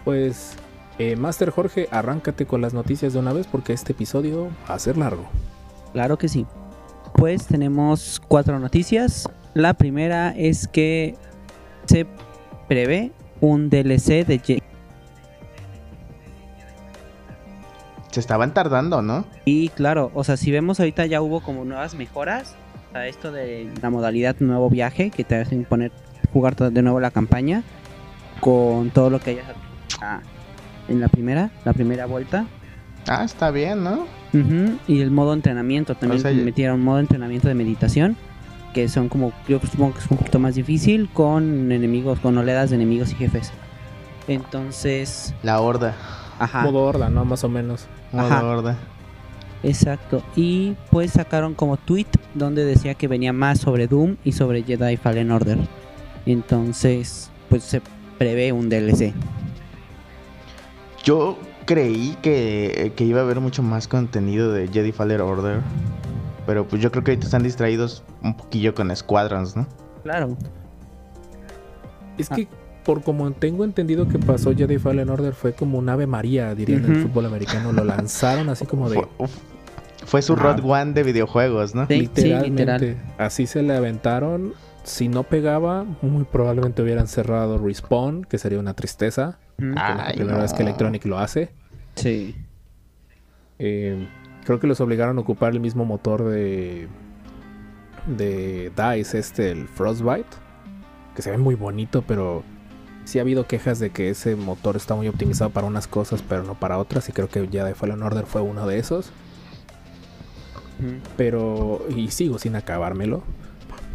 Pues, 0.04 0.56
eh, 0.98 1.16
Master 1.16 1.50
Jorge, 1.50 1.88
arráncate 1.90 2.46
con 2.46 2.60
las 2.60 2.74
noticias 2.74 3.12
de 3.12 3.18
una 3.18 3.32
vez 3.32 3.46
porque 3.46 3.72
este 3.72 3.92
episodio 3.92 4.48
va 4.68 4.74
a 4.74 4.78
ser 4.78 4.96
largo. 4.96 5.24
Claro 5.92 6.18
que 6.18 6.28
sí. 6.28 6.46
Pues 7.14 7.46
tenemos 7.46 8.20
cuatro 8.26 8.58
noticias. 8.58 9.28
La 9.54 9.74
primera 9.74 10.30
es 10.36 10.68
que 10.68 11.16
se 11.86 12.06
prevé 12.68 13.12
un 13.40 13.70
DLC 13.70 14.26
de 14.26 14.40
Jedi. 14.44 14.62
Se 18.10 18.20
estaban 18.20 18.54
tardando, 18.54 19.02
¿no? 19.02 19.24
Y 19.44 19.68
claro, 19.70 20.10
o 20.14 20.24
sea, 20.24 20.36
si 20.36 20.50
vemos 20.50 20.80
ahorita 20.80 21.06
ya 21.06 21.20
hubo 21.20 21.40
como 21.40 21.64
nuevas 21.64 21.94
mejoras 21.94 22.54
a 22.94 23.06
esto 23.06 23.32
de 23.32 23.70
la 23.82 23.90
modalidad 23.90 24.36
nuevo 24.40 24.70
viaje 24.70 25.10
que 25.10 25.24
te 25.24 25.36
hacen 25.36 25.64
poner 25.64 25.92
jugar 26.32 26.56
de 26.56 26.82
nuevo 26.82 27.00
la 27.00 27.10
campaña 27.10 27.62
con 28.40 28.90
todo 28.90 29.10
lo 29.10 29.20
que 29.20 29.30
hayas 29.30 29.46
ah, 30.00 30.20
en 30.88 31.00
la 31.00 31.08
primera, 31.08 31.50
la 31.64 31.72
primera 31.72 32.06
vuelta. 32.06 32.46
Ah, 33.06 33.24
está 33.24 33.50
bien, 33.50 33.84
¿no? 33.84 34.06
Y 34.86 35.00
el 35.00 35.10
modo 35.10 35.32
entrenamiento 35.32 35.94
también 35.94 36.18
O 36.20 36.22
sea, 36.22 36.32
metieron 36.32 36.82
modo 36.84 36.98
entrenamiento 36.98 37.48
de 37.48 37.54
meditación 37.54 38.16
que 38.74 38.86
son 38.88 39.08
como 39.08 39.32
yo 39.48 39.58
supongo 39.60 39.94
que 39.94 40.00
es 40.00 40.10
un 40.10 40.18
poquito 40.18 40.38
más 40.38 40.54
difícil 40.54 41.08
con 41.12 41.72
enemigos, 41.72 42.18
con 42.20 42.36
oleadas 42.36 42.68
de 42.70 42.76
enemigos 42.76 43.12
y 43.12 43.14
jefes. 43.14 43.50
Entonces, 44.28 45.34
La 45.42 45.60
horda. 45.60 45.94
ajá. 46.38 46.62
Modo 46.64 46.84
horda, 46.84 47.08
¿no? 47.08 47.24
Más 47.24 47.42
o 47.44 47.48
menos. 47.48 47.86
Modo 48.12 48.26
Ajá. 48.26 48.44
horda. 48.44 48.76
Exacto. 49.62 50.22
Y 50.36 50.74
pues 50.90 51.12
sacaron 51.12 51.54
como 51.54 51.76
tweet 51.78 52.06
donde 52.34 52.64
decía 52.64 52.94
que 52.94 53.08
venía 53.08 53.32
más 53.32 53.58
sobre 53.58 53.86
Doom 53.88 54.16
y 54.24 54.32
sobre 54.32 54.62
Jedi 54.62 54.96
Fallen 54.98 55.30
Order. 55.30 55.58
Entonces, 56.26 57.30
pues 57.48 57.64
se 57.64 57.80
prevé 58.18 58.52
un 58.52 58.68
DLC. 58.68 59.14
Yo 61.04 61.38
creí 61.64 62.16
que, 62.22 62.92
que 62.96 63.04
iba 63.04 63.20
a 63.20 63.24
haber 63.24 63.40
mucho 63.40 63.62
más 63.62 63.88
contenido 63.88 64.52
de 64.52 64.68
Jedi 64.68 64.92
Fallen 64.92 65.20
Order. 65.20 65.60
Pero 66.46 66.66
pues 66.66 66.80
yo 66.80 66.90
creo 66.90 67.04
que 67.04 67.10
ahorita 67.12 67.26
están 67.26 67.42
distraídos 67.42 68.02
un 68.22 68.34
poquillo 68.34 68.74
con 68.74 68.94
Squadrons, 68.94 69.54
¿no? 69.56 69.66
Claro. 70.02 70.36
Es 72.16 72.30
Ah. 72.32 72.36
que, 72.36 72.48
por 72.84 73.02
como 73.02 73.30
tengo 73.32 73.64
entendido 73.64 74.08
que 74.08 74.18
pasó 74.18 74.54
Jedi 74.54 74.78
Fallen 74.78 75.10
Order, 75.10 75.34
fue 75.34 75.52
como 75.52 75.78
un 75.78 75.88
ave 75.90 76.06
María, 76.06 76.54
dirían 76.54 76.84
en 76.86 76.92
el 76.96 77.02
fútbol 77.02 77.26
americano. 77.26 77.72
Lo 77.72 77.84
lanzaron 77.84 78.48
así 78.48 78.64
como 78.64 78.88
de. 78.88 79.06
Fue, 80.06 80.22
su. 80.22 80.36
Road 80.36 80.60
One 80.64 80.92
de 80.94 81.02
videojuegos, 81.02 81.74
¿no? 81.74 81.86
Sí, 81.86 81.94
sí, 81.94 82.00
Literalmente. 82.00 82.48
literal. 82.86 82.96
Así 83.18 83.46
se 83.46 83.62
le 83.62 83.76
aventaron. 83.76 84.54
Si 84.84 85.08
no 85.08 85.24
pegaba, 85.24 85.84
muy 86.00 86.24
probablemente 86.24 86.80
hubieran 86.80 87.08
cerrado 87.08 87.58
Respawn, 87.58 88.24
que 88.24 88.38
sería 88.38 88.58
una 88.58 88.72
tristeza. 88.72 89.38
La 89.58 90.06
Ay, 90.06 90.16
primera 90.16 90.36
no. 90.36 90.42
vez 90.42 90.52
que 90.52 90.62
Electronic 90.62 91.04
lo 91.04 91.18
hace. 91.18 91.50
Sí. 91.96 92.36
Eh, 93.58 94.08
creo 94.44 94.60
que 94.60 94.66
los 94.68 94.80
obligaron 94.80 95.18
a 95.18 95.20
ocupar 95.20 95.52
el 95.52 95.60
mismo 95.60 95.84
motor 95.84 96.24
de 96.24 96.88
de 98.06 98.72
DICE, 98.74 99.18
este, 99.18 99.50
el 99.50 99.68
Frostbite, 99.68 100.28
que 101.14 101.20
se 101.22 101.30
ve 101.30 101.36
muy 101.38 101.56
bonito, 101.56 102.02
pero 102.06 102.42
sí 103.04 103.18
ha 103.18 103.22
habido 103.22 103.46
quejas 103.46 103.78
de 103.80 103.90
que 103.90 104.08
ese 104.08 104.34
motor 104.36 104.76
está 104.76 104.94
muy 104.94 105.08
optimizado 105.08 105.50
para 105.50 105.66
unas 105.66 105.86
cosas, 105.86 106.22
pero 106.26 106.42
no 106.44 106.54
para 106.54 106.78
otras, 106.78 107.06
y 107.08 107.12
creo 107.12 107.28
que 107.28 107.46
Jedi 107.48 107.74
Fallen 107.74 108.02
Order 108.02 108.24
fue 108.24 108.40
uno 108.40 108.66
de 108.66 108.78
esos. 108.78 109.10
Pero, 111.16 111.84
y 111.94 112.10
sigo 112.10 112.38
sin 112.38 112.54
acabármelo. 112.56 113.22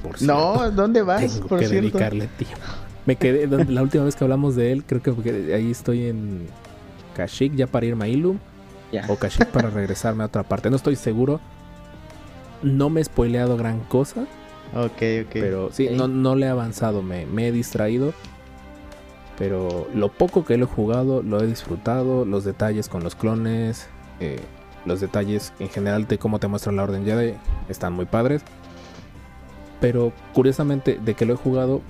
Por 0.03 0.21
No. 0.21 0.69
¿dónde 0.71 1.01
vas? 1.01 1.21
Tengo 1.33 1.47
por 1.47 1.59
que 1.59 1.67
cierto. 1.67 1.87
dedicarle 1.87 2.27
tiempo. 2.37 2.57
Me 3.05 3.15
quedé, 3.15 3.47
donde- 3.47 3.71
la 3.73 3.81
última 3.81 4.03
vez 4.05 4.15
que 4.15 4.23
hablamos 4.23 4.55
de 4.55 4.71
él, 4.71 4.83
creo 4.85 5.01
que 5.01 5.11
porque 5.11 5.53
ahí 5.53 5.71
estoy 5.71 6.05
en 6.07 6.47
Kashyyyk 7.15 7.55
ya 7.55 7.67
para 7.67 7.85
irme 7.85 8.05
a 8.05 8.07
Ilum. 8.07 8.37
Ya. 8.91 9.05
O 9.09 9.15
Kashyyyk 9.17 9.49
para 9.49 9.69
regresarme 9.69 10.23
a 10.23 10.27
otra 10.27 10.43
parte. 10.43 10.69
No 10.69 10.75
estoy 10.75 10.95
seguro. 10.95 11.39
No 12.61 12.89
me 12.89 13.01
he 13.01 13.03
spoileado 13.03 13.57
gran 13.57 13.79
cosa, 13.81 14.21
Ok, 14.73 15.01
ok. 15.25 15.29
pero 15.33 15.69
sí, 15.73 15.89
no, 15.91 16.07
no 16.07 16.35
le 16.35 16.45
he 16.45 16.49
avanzado, 16.49 17.01
me, 17.01 17.25
me 17.25 17.47
he 17.47 17.51
distraído. 17.51 18.13
Pero 19.37 19.87
lo 19.93 20.09
poco 20.09 20.45
que 20.45 20.57
lo 20.57 20.65
he 20.65 20.67
jugado, 20.67 21.23
lo 21.23 21.41
he 21.41 21.47
disfrutado. 21.47 22.23
Los 22.23 22.45
detalles 22.45 22.87
con 22.87 23.03
los 23.03 23.15
clones, 23.15 23.87
eh, 24.19 24.39
los 24.85 25.01
detalles 25.01 25.51
en 25.59 25.69
general 25.69 26.07
de 26.07 26.17
cómo 26.19 26.39
te 26.39 26.47
muestran 26.47 26.75
la 26.77 26.83
Orden 26.83 27.03
Jedi 27.03 27.33
están 27.67 27.93
muy 27.93 28.05
padres. 28.05 28.43
Pero 29.81 30.13
curiosamente, 30.33 30.99
de 31.03 31.13
que 31.15 31.25
lo 31.25 31.33
he 31.33 31.37
jugado, 31.37 31.81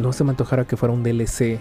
no 0.00 0.12
se 0.12 0.24
me 0.24 0.30
antojara 0.30 0.64
que 0.64 0.76
fuera 0.76 0.92
un 0.94 1.02
DLC 1.02 1.58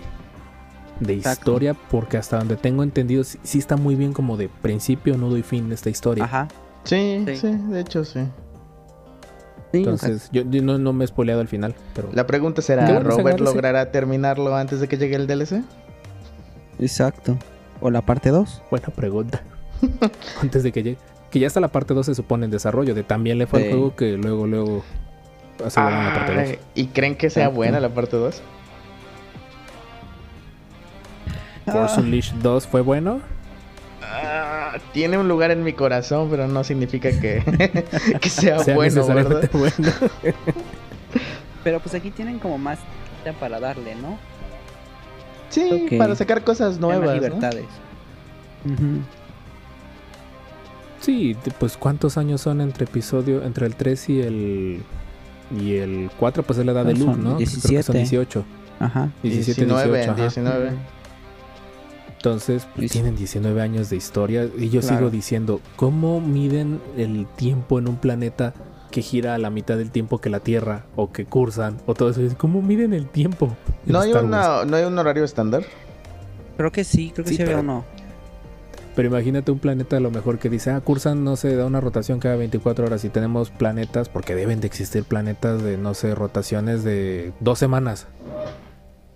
de 0.99 1.13
Exacto. 1.13 1.51
historia, 1.51 1.75
porque 1.89 2.17
hasta 2.17 2.37
donde 2.39 2.55
tengo 2.57 2.83
entendido, 2.83 3.23
sí, 3.23 3.37
sí 3.43 3.59
está 3.59 3.77
muy 3.77 3.95
bien 3.95 4.11
como 4.13 4.35
de 4.37 4.49
principio, 4.49 5.17
nudo 5.17 5.37
y 5.37 5.43
fin 5.43 5.69
de 5.69 5.75
esta 5.75 5.89
historia. 5.89 6.23
Ajá. 6.25 6.47
Sí, 6.83 7.23
Sí. 7.27 7.35
sí, 7.37 7.47
de 7.69 7.79
hecho 7.81 8.03
sí. 8.05 8.21
Entonces, 9.71 10.29
yo, 10.31 10.41
yo 10.49 10.63
no, 10.63 10.79
no 10.79 10.93
me 10.93 11.03
he 11.03 11.07
spoileado 11.07 11.41
al 11.41 11.47
final, 11.47 11.75
pero 11.93 12.09
La 12.13 12.25
pregunta 12.25 12.61
será, 12.63 12.99
¿Robert 13.01 13.39
logrará 13.39 13.91
terminarlo 13.91 14.55
antes 14.55 14.79
de 14.79 14.87
que 14.87 14.97
llegue 14.97 15.15
el 15.15 15.27
DLC? 15.27 15.61
exacto. 16.79 17.37
O 17.81 17.89
la 17.91 18.01
parte 18.01 18.29
2. 18.29 18.63
buena 18.71 18.87
pregunta. 18.87 19.41
Antes 20.41 20.63
de 20.63 20.73
que 20.73 20.83
llegue. 20.83 20.97
Que 21.31 21.39
ya 21.39 21.47
está 21.47 21.59
la 21.61 21.69
parte 21.69 21.93
2 21.93 22.05
se 22.07 22.15
supone 22.15 22.43
en 22.45 22.51
desarrollo, 22.51 22.93
de 22.93 23.03
también 23.03 23.37
le 23.37 23.47
fue 23.47 23.61
Sí. 23.61 23.65
al 23.67 23.71
juego 23.71 23.95
que 23.95 24.17
luego, 24.17 24.47
luego 24.47 24.83
aseguraron 25.65 26.05
la 26.05 26.13
parte 26.13 26.33
2. 26.35 26.43
Ay, 26.43 26.59
¿Y 26.75 26.87
creen 26.87 27.15
que 27.15 27.29
sea 27.29 27.43
Exacto. 27.43 27.57
buena 27.57 27.79
la 27.79 27.89
parte 27.89 28.17
2? 28.17 28.41
Force 31.71 31.99
Unleashed 31.99 32.35
2 32.41 32.67
fue 32.67 32.81
bueno. 32.81 33.21
Ah, 34.01 34.77
tiene 34.91 35.17
un 35.17 35.27
lugar 35.27 35.51
en 35.51 35.63
mi 35.63 35.73
corazón, 35.73 36.29
pero 36.29 36.47
no 36.47 36.63
significa 36.63 37.09
que, 37.11 37.43
que 38.21 38.29
sea, 38.29 38.59
sea 38.59 38.75
bueno, 38.75 38.95
necesariamente 38.95 39.49
¿verdad? 39.53 39.73
bueno. 39.77 39.93
Pero 41.63 41.79
pues 41.81 41.93
aquí 41.93 42.09
tienen 42.09 42.39
como 42.39 42.57
más 42.57 42.79
para 43.39 43.59
darle, 43.59 43.95
¿no? 43.95 44.17
Sí, 45.49 45.87
para 45.97 46.15
sacar 46.15 46.43
cosas 46.43 46.79
nuevas. 46.79 47.07
¿no? 47.07 47.13
libertades. 47.13 47.65
Ujú. 48.65 49.01
Sí, 51.01 51.35
pues 51.59 51.77
cuántos 51.77 52.17
años 52.17 52.41
son 52.41 52.61
entre 52.61 52.85
episodio, 52.85 53.43
entre 53.43 53.65
el 53.65 53.75
3 53.75 54.09
y 54.09 54.21
el 54.21 54.83
y 55.57 55.75
el 55.75 56.09
4, 56.19 56.43
pues 56.43 56.59
es 56.59 56.65
la 56.65 56.71
edad 56.73 56.85
de 56.85 56.93
Luke, 56.93 57.17
¿no? 57.17 57.35
Creo 57.35 57.37
que 57.37 57.45
son 57.45 57.61
17. 57.95 57.97
18. 57.97 58.45
Ajá. 58.79 59.09
17, 59.23 59.65
19, 59.65 59.97
18, 59.97 60.11
ajá. 60.11 60.21
19. 60.21 60.71
Entonces, 62.15 62.67
pues, 62.75 62.91
tienen 62.91 63.15
19 63.15 63.61
años 63.61 63.89
de 63.89 63.95
historia 63.95 64.47
y 64.57 64.69
yo 64.69 64.81
Claro. 64.81 64.97
sigo 64.97 65.09
diciendo, 65.09 65.61
¿cómo 65.77 66.19
miden 66.19 66.81
el 66.97 67.27
tiempo 67.37 67.79
en 67.79 67.87
un 67.87 67.95
planeta 67.95 68.53
que 68.91 69.01
gira 69.01 69.35
a 69.35 69.37
la 69.37 69.49
mitad 69.49 69.77
del 69.77 69.89
tiempo 69.91 70.19
que 70.19 70.29
la 70.29 70.39
Tierra 70.41 70.83
o 70.95 71.11
que 71.11 71.25
cursan 71.25 71.77
o 71.85 71.93
todo 71.93 72.09
eso? 72.09 72.21
¿Cómo 72.37 72.61
miden 72.61 72.93
el 72.93 73.07
tiempo? 73.07 73.55
¿No 73.85 74.01
hay, 74.01 74.11
una, 74.11 74.65
¿No 74.65 74.75
hay 74.75 74.83
un 74.83 74.97
horario 74.99 75.23
estándar? 75.23 75.63
Creo 76.57 76.71
que 76.73 76.83
sí, 76.83 77.11
creo 77.13 77.23
que 77.23 77.29
Sí, 77.31 77.37
sí, 77.37 77.43
había 77.43 77.59
uno. 77.59 77.85
Pero 78.95 79.07
imagínate 79.07 79.51
un 79.51 79.59
planeta 79.59 79.97
a 79.97 79.99
lo 79.99 80.11
mejor 80.11 80.39
que 80.39 80.49
dice, 80.49 80.71
ah, 80.71 80.81
cursan, 80.81 81.23
no 81.23 81.35
sé, 81.35 81.55
da 81.55 81.65
una 81.65 81.79
rotación 81.79 82.19
cada 82.19 82.35
24 82.35 82.85
horas 82.85 83.05
y 83.05 83.09
tenemos 83.09 83.49
planetas, 83.49 84.09
porque 84.09 84.35
deben 84.35 84.61
de 84.61 84.67
existir 84.67 85.03
planetas 85.03 85.63
de, 85.63 85.77
no 85.77 85.93
sé, 85.93 86.15
rotaciones 86.15 86.83
de 86.83 87.31
dos 87.39 87.59
semanas. 87.59 88.07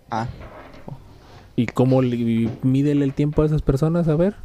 Ah, 0.09 0.27
¿Y 1.55 1.67
cómo 1.67 2.01
mídele 2.01 3.05
el 3.05 3.13
tiempo 3.13 3.41
a 3.41 3.45
esas 3.45 3.61
personas? 3.61 4.07
A 4.07 4.15
ver. 4.15 4.35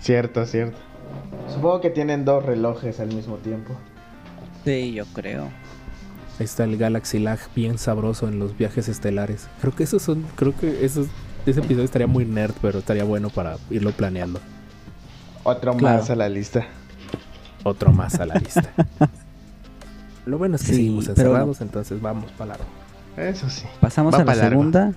Cierto, 0.00 0.44
cierto. 0.46 0.76
Supongo 1.48 1.80
que 1.80 1.90
tienen 1.90 2.24
dos 2.24 2.44
relojes 2.44 2.98
al 3.00 3.08
mismo 3.08 3.36
tiempo. 3.36 3.74
sí, 4.64 4.92
yo 4.92 5.04
creo. 5.06 5.44
Ahí 6.38 6.44
está 6.44 6.64
el 6.64 6.76
Galaxy 6.76 7.18
Lag 7.18 7.38
bien 7.54 7.78
sabroso 7.78 8.28
en 8.28 8.38
los 8.38 8.58
viajes 8.58 8.88
estelares. 8.88 9.48
Creo 9.60 9.74
que 9.74 9.84
esos 9.84 10.02
son, 10.02 10.26
creo 10.34 10.54
que 10.54 10.84
esos, 10.84 11.06
ese 11.50 11.60
episodio 11.60 11.84
estaría 11.84 12.06
muy 12.06 12.24
nerd, 12.24 12.54
pero 12.62 12.78
estaría 12.80 13.04
bueno 13.04 13.30
para 13.30 13.56
irlo 13.70 13.92
planeando. 13.92 14.40
Otro 15.44 15.76
Claro. 15.76 15.98
más 15.98 16.10
a 16.10 16.16
la 16.16 16.28
lista. 16.28 16.66
Otro 17.62 17.92
más 17.92 18.14
a 18.20 18.26
la 18.26 18.34
lista. 18.36 18.64
Lo 20.26 20.38
bueno 20.38 20.56
es 20.56 20.62
que 20.62 20.68
Sí, 20.68 20.74
seguimos 20.76 21.04
pero 21.06 21.12
encerrados, 21.30 21.60
entonces 21.60 22.00
vamos 22.00 22.30
para 22.32 22.50
largo. 22.50 22.64
Eso 23.16 23.48
sí. 23.48 23.64
Pasamos 23.80 24.12
Va 24.14 24.18
a 24.18 24.24
la 24.24 24.34
largo. 24.34 24.50
segunda 24.50 24.92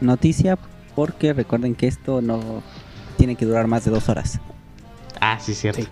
noticia 0.00 0.58
porque 0.94 1.32
recuerden 1.32 1.74
que 1.74 1.86
esto 1.86 2.20
no 2.20 2.62
tiene 3.16 3.34
que 3.36 3.46
durar 3.46 3.66
más 3.66 3.84
de 3.84 3.90
dos 3.90 4.08
horas. 4.08 4.40
Ah, 5.20 5.38
sí, 5.40 5.54
cierto. 5.54 5.82
Sí. 5.82 5.88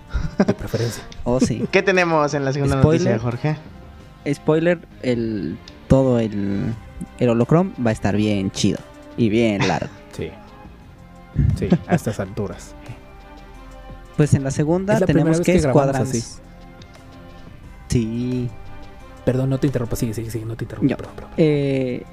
De 0.47 0.53
preferencia. 0.55 1.03
Oh, 1.25 1.41
sí. 1.41 1.65
¿Qué 1.73 1.83
tenemos 1.83 2.35
en 2.35 2.45
la 2.45 2.53
segunda 2.53 2.81
Spoiler. 2.81 3.19
noticia, 3.19 3.19
Jorge? 3.19 3.57
Spoiler, 4.33 4.79
el 5.03 5.57
todo 5.89 6.21
el, 6.21 6.73
el 7.19 7.29
holocron 7.29 7.73
va 7.85 7.91
a 7.91 7.93
estar 7.93 8.15
bien 8.17 8.51
chido 8.53 8.79
y 9.17 9.29
bien 9.29 9.67
largo. 9.67 9.91
Sí. 10.13 10.31
Sí, 11.59 11.69
a 11.87 11.95
estas 11.95 12.21
alturas. 12.21 12.75
Pues 14.17 14.33
en 14.35 14.45
la 14.45 14.51
segunda 14.51 14.95
Es 14.95 15.01
la 15.01 15.07
primera 15.07 15.25
tenemos 15.25 15.47
vez 15.47 15.63
que, 15.63 15.71
que 15.71 15.99
así. 15.99 16.25
Sí. 17.89 18.49
Perdón, 19.25 19.51
no 19.51 19.59
te 19.59 19.67
interrumpa, 19.67 19.97
sigue, 19.97 20.15
sigue, 20.15 20.31
sigue, 20.31 20.47
no 20.47 20.57
te 20.57 20.65
interrumpa. 20.65 20.89
Ya. 20.89 20.97
perdón, 20.97 21.15
perdón. 21.17 21.33
Eh, 21.37 22.05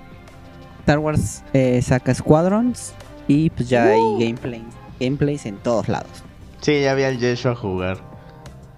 Star 0.79 0.99
Wars 0.99 1.43
eh, 1.53 1.81
saca 1.81 2.13
Squadrons 2.13 2.93
y 3.27 3.49
pues 3.51 3.69
ya 3.69 3.85
hay 3.85 4.01
gameplay, 4.19 4.63
gameplays 4.99 5.45
en 5.45 5.55
todos 5.57 5.87
lados. 5.87 6.23
Sí, 6.59 6.81
ya 6.81 6.93
vi 6.93 7.03
al 7.03 7.19
Yeshua 7.19 7.51
a 7.51 7.55
jugar. 7.55 7.97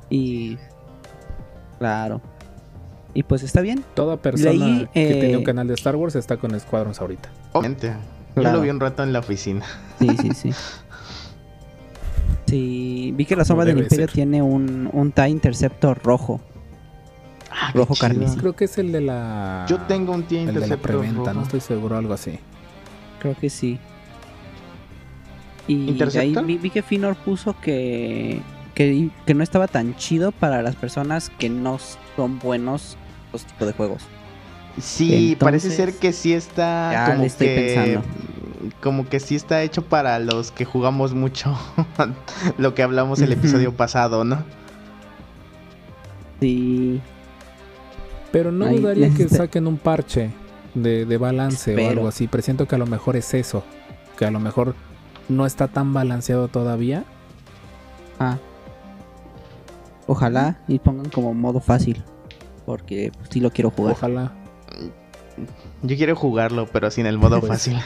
Y 0.09 0.57
claro. 1.79 2.21
Y 3.13 3.23
pues 3.23 3.41
está 3.43 3.61
bien. 3.61 3.83
Toda 3.95 4.17
persona 4.17 4.87
que 4.93 5.17
eh, 5.17 5.21
tenía 5.21 5.37
un 5.37 5.43
canal 5.43 5.67
de 5.67 5.73
Star 5.73 5.95
Wars 5.95 6.15
está 6.15 6.37
con 6.37 6.59
Squadrons 6.59 6.99
ahorita. 6.99 7.29
Obviamente. 7.53 7.93
Yo 8.35 8.43
lo 8.43 8.61
vi 8.61 8.69
un 8.69 8.79
rato 8.79 9.03
en 9.03 9.13
la 9.13 9.19
oficina. 9.19 9.65
Sí, 9.99 10.09
sí, 10.21 10.29
sí. 10.35 10.53
Sí, 12.47 13.13
vi 13.15 13.25
que 13.25 13.35
la 13.35 13.45
sombra 13.45 13.65
del 13.65 13.79
imperio 13.79 14.05
ser. 14.05 14.13
tiene 14.13 14.41
un, 14.41 14.89
un 14.93 15.11
TIE 15.11 15.29
Interceptor 15.29 15.99
rojo. 16.03 16.39
Ah, 17.49 17.71
Rojo 17.73 17.95
carmesí. 17.95 18.37
Creo 18.37 18.53
que 18.55 18.65
es 18.65 18.77
el 18.77 18.91
de 18.91 19.01
la. 19.01 19.65
Yo 19.69 19.77
tengo 19.81 20.13
un 20.13 20.23
TIE 20.23 20.41
el 20.41 20.47
de 20.47 20.51
la 20.53 20.59
Interceptor 20.65 20.91
preventa, 20.99 21.19
rojo. 21.21 21.33
no 21.33 21.41
estoy 21.43 21.61
seguro, 21.61 21.97
algo 21.97 22.13
así. 22.13 22.37
Creo 23.19 23.35
que 23.35 23.49
sí. 23.49 23.79
Y 25.67 25.73
ahí 25.73 25.89
¿Interceptor? 25.89 26.45
vi, 26.45 26.57
vi 26.57 26.69
que 26.69 26.83
Finor 26.83 27.15
puso 27.15 27.59
que, 27.59 28.41
que, 28.75 29.09
que 29.25 29.33
no 29.33 29.41
estaba 29.43 29.67
tan 29.67 29.95
chido 29.95 30.31
para 30.31 30.61
las 30.61 30.75
personas 30.75 31.29
que 31.39 31.49
no 31.49 31.79
son 32.15 32.37
buenos 32.39 32.97
los 33.33 33.45
tipos 33.45 33.67
de 33.67 33.73
juegos. 33.73 34.03
Sí, 34.79 35.37
parece 35.39 35.71
ser 35.71 35.93
que 35.93 36.11
sí 36.11 36.33
está 36.33 36.91
ya 36.91 37.05
como 37.07 37.21
le 37.21 37.27
estoy 37.27 37.47
que 37.47 37.55
pensando. 37.75 38.07
como 38.81 39.07
que 39.07 39.19
sí 39.19 39.35
está 39.35 39.61
hecho 39.63 39.85
para 39.85 40.19
los 40.19 40.51
que 40.51 40.65
jugamos 40.65 41.13
mucho 41.13 41.57
lo 42.57 42.73
que 42.75 42.83
hablamos 42.83 43.21
el 43.21 43.31
episodio 43.31 43.73
pasado, 43.73 44.23
¿no? 44.25 44.43
Sí, 46.41 47.01
Pero 48.31 48.51
no 48.51 48.65
Ahí 48.65 48.79
dudaría 48.79 49.09
que 49.09 49.29
saquen 49.29 49.67
un 49.67 49.77
parche 49.77 50.31
de, 50.73 51.05
de 51.05 51.17
balance 51.17 51.73
o 51.75 51.89
algo 51.89 52.07
así. 52.09 52.27
Presiento 52.27 52.67
que 52.67 52.75
a 52.75 52.77
lo 52.77 52.85
mejor 52.85 53.15
es 53.15 53.33
eso. 53.33 53.63
Que 54.17 54.25
a 54.25 54.31
lo 54.31 54.39
mejor 54.41 54.75
no 55.29 55.45
está 55.45 55.67
tan 55.69 55.93
balanceado 55.93 56.47
todavía. 56.49 57.05
ah. 58.19 58.37
Ojalá 60.07 60.59
y 60.67 60.77
pongan 60.79 61.09
como 61.09 61.33
modo 61.33 61.59
fácil. 61.61 62.03
Porque 62.65 63.11
pues, 63.17 63.29
sí 63.31 63.39
lo 63.39 63.49
quiero 63.51 63.71
jugar. 63.71 63.93
Ojalá. 63.93 64.33
Yo 65.83 65.95
quiero 65.97 66.15
jugarlo, 66.15 66.67
pero 66.67 66.89
sin 66.91 67.05
el 67.05 67.17
modo 67.17 67.39
Pues, 67.39 67.51
fácil. 67.51 67.77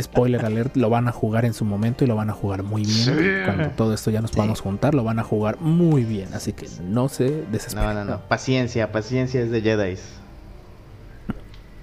Spoiler 0.00 0.44
alert, 0.44 0.76
lo 0.76 0.88
van 0.88 1.08
a 1.08 1.12
jugar 1.12 1.44
en 1.44 1.52
su 1.52 1.64
momento 1.64 2.04
y 2.04 2.06
lo 2.06 2.16
van 2.16 2.30
a 2.30 2.32
jugar 2.32 2.62
muy 2.62 2.84
bien. 2.84 3.42
Cuando 3.44 3.68
todo 3.70 3.92
esto 3.94 4.10
ya 4.10 4.20
nos 4.22 4.30
Sí. 4.30 4.36
podamos 4.36 4.60
juntar, 4.60 4.94
lo 4.94 5.04
van 5.04 5.18
a 5.18 5.24
jugar 5.24 5.60
muy 5.60 6.04
bien. 6.04 6.28
Así 6.32 6.52
que 6.52 6.66
no 6.82 7.08
se 7.08 7.44
desesperen. 7.52 7.94
No, 7.94 8.04
no, 8.04 8.10
no. 8.12 8.20
Paciencia, 8.28 8.92
paciencia 8.92 9.40
es 9.42 9.50
de 9.50 9.60
Jedi. 9.60 9.96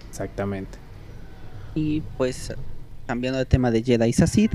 Exactamente. 0.09 0.77
Y 1.75 2.01
pues 2.17 2.53
cambiando 3.07 3.39
de 3.39 3.45
tema 3.45 3.71
de 3.71 3.83
Jedi 3.83 4.13
a 4.21 4.27
Sith, 4.27 4.53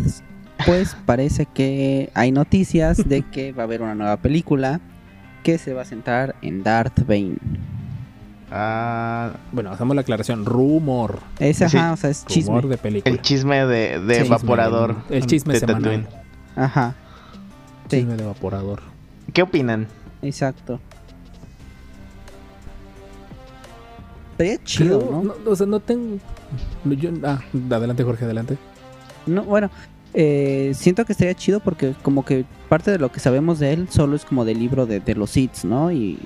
pues 0.66 0.96
parece 1.06 1.46
que 1.46 2.10
hay 2.14 2.32
noticias 2.32 3.08
de 3.08 3.22
que 3.22 3.52
va 3.52 3.62
a 3.62 3.66
haber 3.66 3.82
una 3.82 3.94
nueva 3.94 4.16
película 4.18 4.80
que 5.42 5.58
se 5.58 5.72
va 5.74 5.82
a 5.82 5.84
centrar 5.84 6.34
en 6.42 6.62
Darth 6.62 7.06
Bane. 7.06 7.36
Ah, 8.50 9.32
Bueno, 9.52 9.70
hacemos 9.72 9.94
la 9.96 10.02
aclaración. 10.02 10.44
Rumor. 10.44 11.18
Es 11.38 11.56
Sí, 11.58 11.64
ajá, 11.64 11.92
o 11.92 11.96
sea, 11.96 12.10
es 12.10 12.24
chisme. 12.26 12.48
Rumor 12.50 12.68
de 12.68 12.76
película. 12.78 13.12
el 13.14 13.20
chisme 13.22 13.66
de, 13.66 13.94
evaporador. 14.18 14.96
El 15.10 15.26
chisme 15.26 15.54
de 15.54 15.60
semanal. 15.60 15.82
Tatooine. 15.82 16.06
Ajá, 16.56 16.94
sí. 17.90 17.96
Chisme 17.98 18.16
de 18.16 18.22
evaporador. 18.24 18.80
¿Qué 19.32 19.42
opinan? 19.42 19.86
exacto. 20.22 20.78
Estaría 24.32 24.62
chido, 24.64 24.98
Creo- 25.00 25.22
¿no? 25.44 25.50
O 25.50 25.54
sea, 25.56 25.66
no 25.66 25.80
tengo. 25.80 26.18
yo- 26.84 27.10
ah, 27.24 27.40
adelante, 27.70 28.02
Jorge, 28.02 28.24
adelante. 28.24 28.56
No, 29.26 29.44
bueno, 29.44 29.70
eh, 30.12 30.72
siento 30.74 31.04
que 31.04 31.12
estaría 31.12 31.34
chido 31.34 31.60
porque 31.60 31.94
como 32.02 32.24
que 32.24 32.44
parte 32.68 32.90
de 32.90 32.98
lo 32.98 33.12
que 33.12 33.20
sabemos 33.20 33.58
de 33.60 33.72
él 33.72 33.88
solo 33.90 34.16
es 34.16 34.24
como 34.24 34.44
del 34.44 34.58
libro 34.58 34.86
de, 34.86 34.98
de 35.00 35.14
los 35.14 35.30
Sith, 35.30 35.62
¿no? 35.64 35.92
Y 35.92 36.18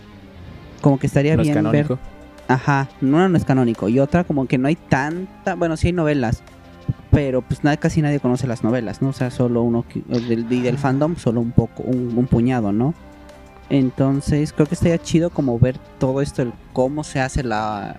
como 0.80 0.98
que 0.98 1.06
estaría 1.06 1.36
No 1.36 1.42
es 1.42 1.48
bien 1.48 1.54
ver 1.70 1.86
canónico. 1.86 1.98
Ajá, 2.48 2.88
no, 3.00 3.28
no 3.28 3.36
es 3.36 3.44
canónico. 3.44 3.88
Y 3.88 4.00
otra, 4.00 4.24
como 4.24 4.46
que 4.46 4.56
no 4.58 4.68
hay 4.68 4.76
tanta. 4.76 5.54
Bueno, 5.54 5.76
sí 5.76 5.88
hay 5.88 5.92
novelas. 5.92 6.42
Pero 7.10 7.42
pues 7.42 7.64
nada, 7.64 7.76
casi 7.76 8.00
nadie 8.02 8.20
conoce 8.20 8.46
las 8.46 8.62
novelas, 8.64 9.02
¿no? 9.02 9.08
O 9.10 9.12
sea, 9.12 9.30
solo 9.30 9.62
uno. 9.62 9.84
que- 9.88 10.00
del- 10.00 10.50
Y 10.52 10.60
del 10.60 10.78
fandom, 10.78 11.16
solo 11.16 11.40
un 11.40 11.52
poco, 11.52 11.82
un, 11.82 12.12
un 12.16 12.26
puñado, 12.26 12.72
¿no? 12.72 12.94
Entonces, 13.70 14.52
creo 14.52 14.66
que 14.66 14.74
estaría 14.74 14.98
chido 14.98 15.28
como 15.30 15.58
ver 15.58 15.76
todo 15.98 16.22
esto, 16.22 16.40
el 16.42 16.52
cómo 16.72 17.04
se 17.04 17.20
hace 17.20 17.42
la 17.42 17.96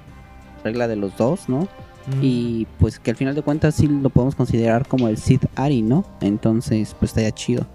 regla 0.64 0.88
de 0.88 0.96
los 0.96 1.16
dos, 1.18 1.48
¿no? 1.48 1.62
Mm. 2.08 2.20
Y 2.24 2.68
pues 2.80 2.98
que 3.00 3.12
al 3.12 3.18
final 3.18 3.36
de 3.36 3.44
cuentas 3.44 3.76
sí 3.76 3.88
lo 3.88 4.10
podemos 4.10 4.34
considerar 4.36 4.88
como 4.88 5.08
el 5.08 5.18
Sith 5.18 5.46
Ari, 5.56 5.84
¿no? 5.84 6.06
Entonces, 6.22 6.96
pues 6.98 7.12
estaría 7.12 7.32
chido. 7.32 7.68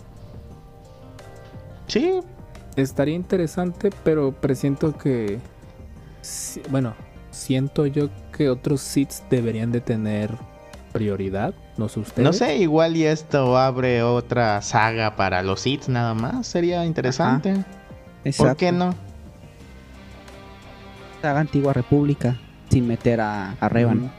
Sí, 1.86 2.20
Estaría 2.76 3.14
interesante, 3.14 3.90
pero 4.02 4.32
presiento 4.32 4.96
que. 4.96 5.38
Bueno, 6.70 6.94
siento 7.30 7.87
yo 7.87 8.08
que 8.37 8.48
otros 8.48 8.80
sits 8.80 9.22
deberían 9.30 9.70
de 9.72 9.80
tener 9.80 10.30
prioridad. 10.92 11.54
No 11.76 11.88
sé 11.88 12.00
ustedes. 12.00 12.24
no 12.24 12.32
sé, 12.32 12.56
igual 12.58 12.96
y 12.96 13.04
esto 13.04 13.58
abre 13.58 14.02
otra 14.02 14.62
saga 14.62 15.16
para 15.16 15.42
los 15.42 15.66
hits 15.66 15.88
nada 15.88 16.14
más. 16.14 16.46
Sería 16.46 16.84
interesante. 16.84 17.52
¿Por 17.54 17.64
Exacto. 18.24 18.56
qué 18.56 18.72
no? 18.72 18.94
Saga 21.20 21.40
Antigua 21.40 21.72
República 21.72 22.37
sin 22.70 22.87
meter 22.87 23.20
a, 23.20 23.52
a 23.60 23.68
Revan. 23.68 24.10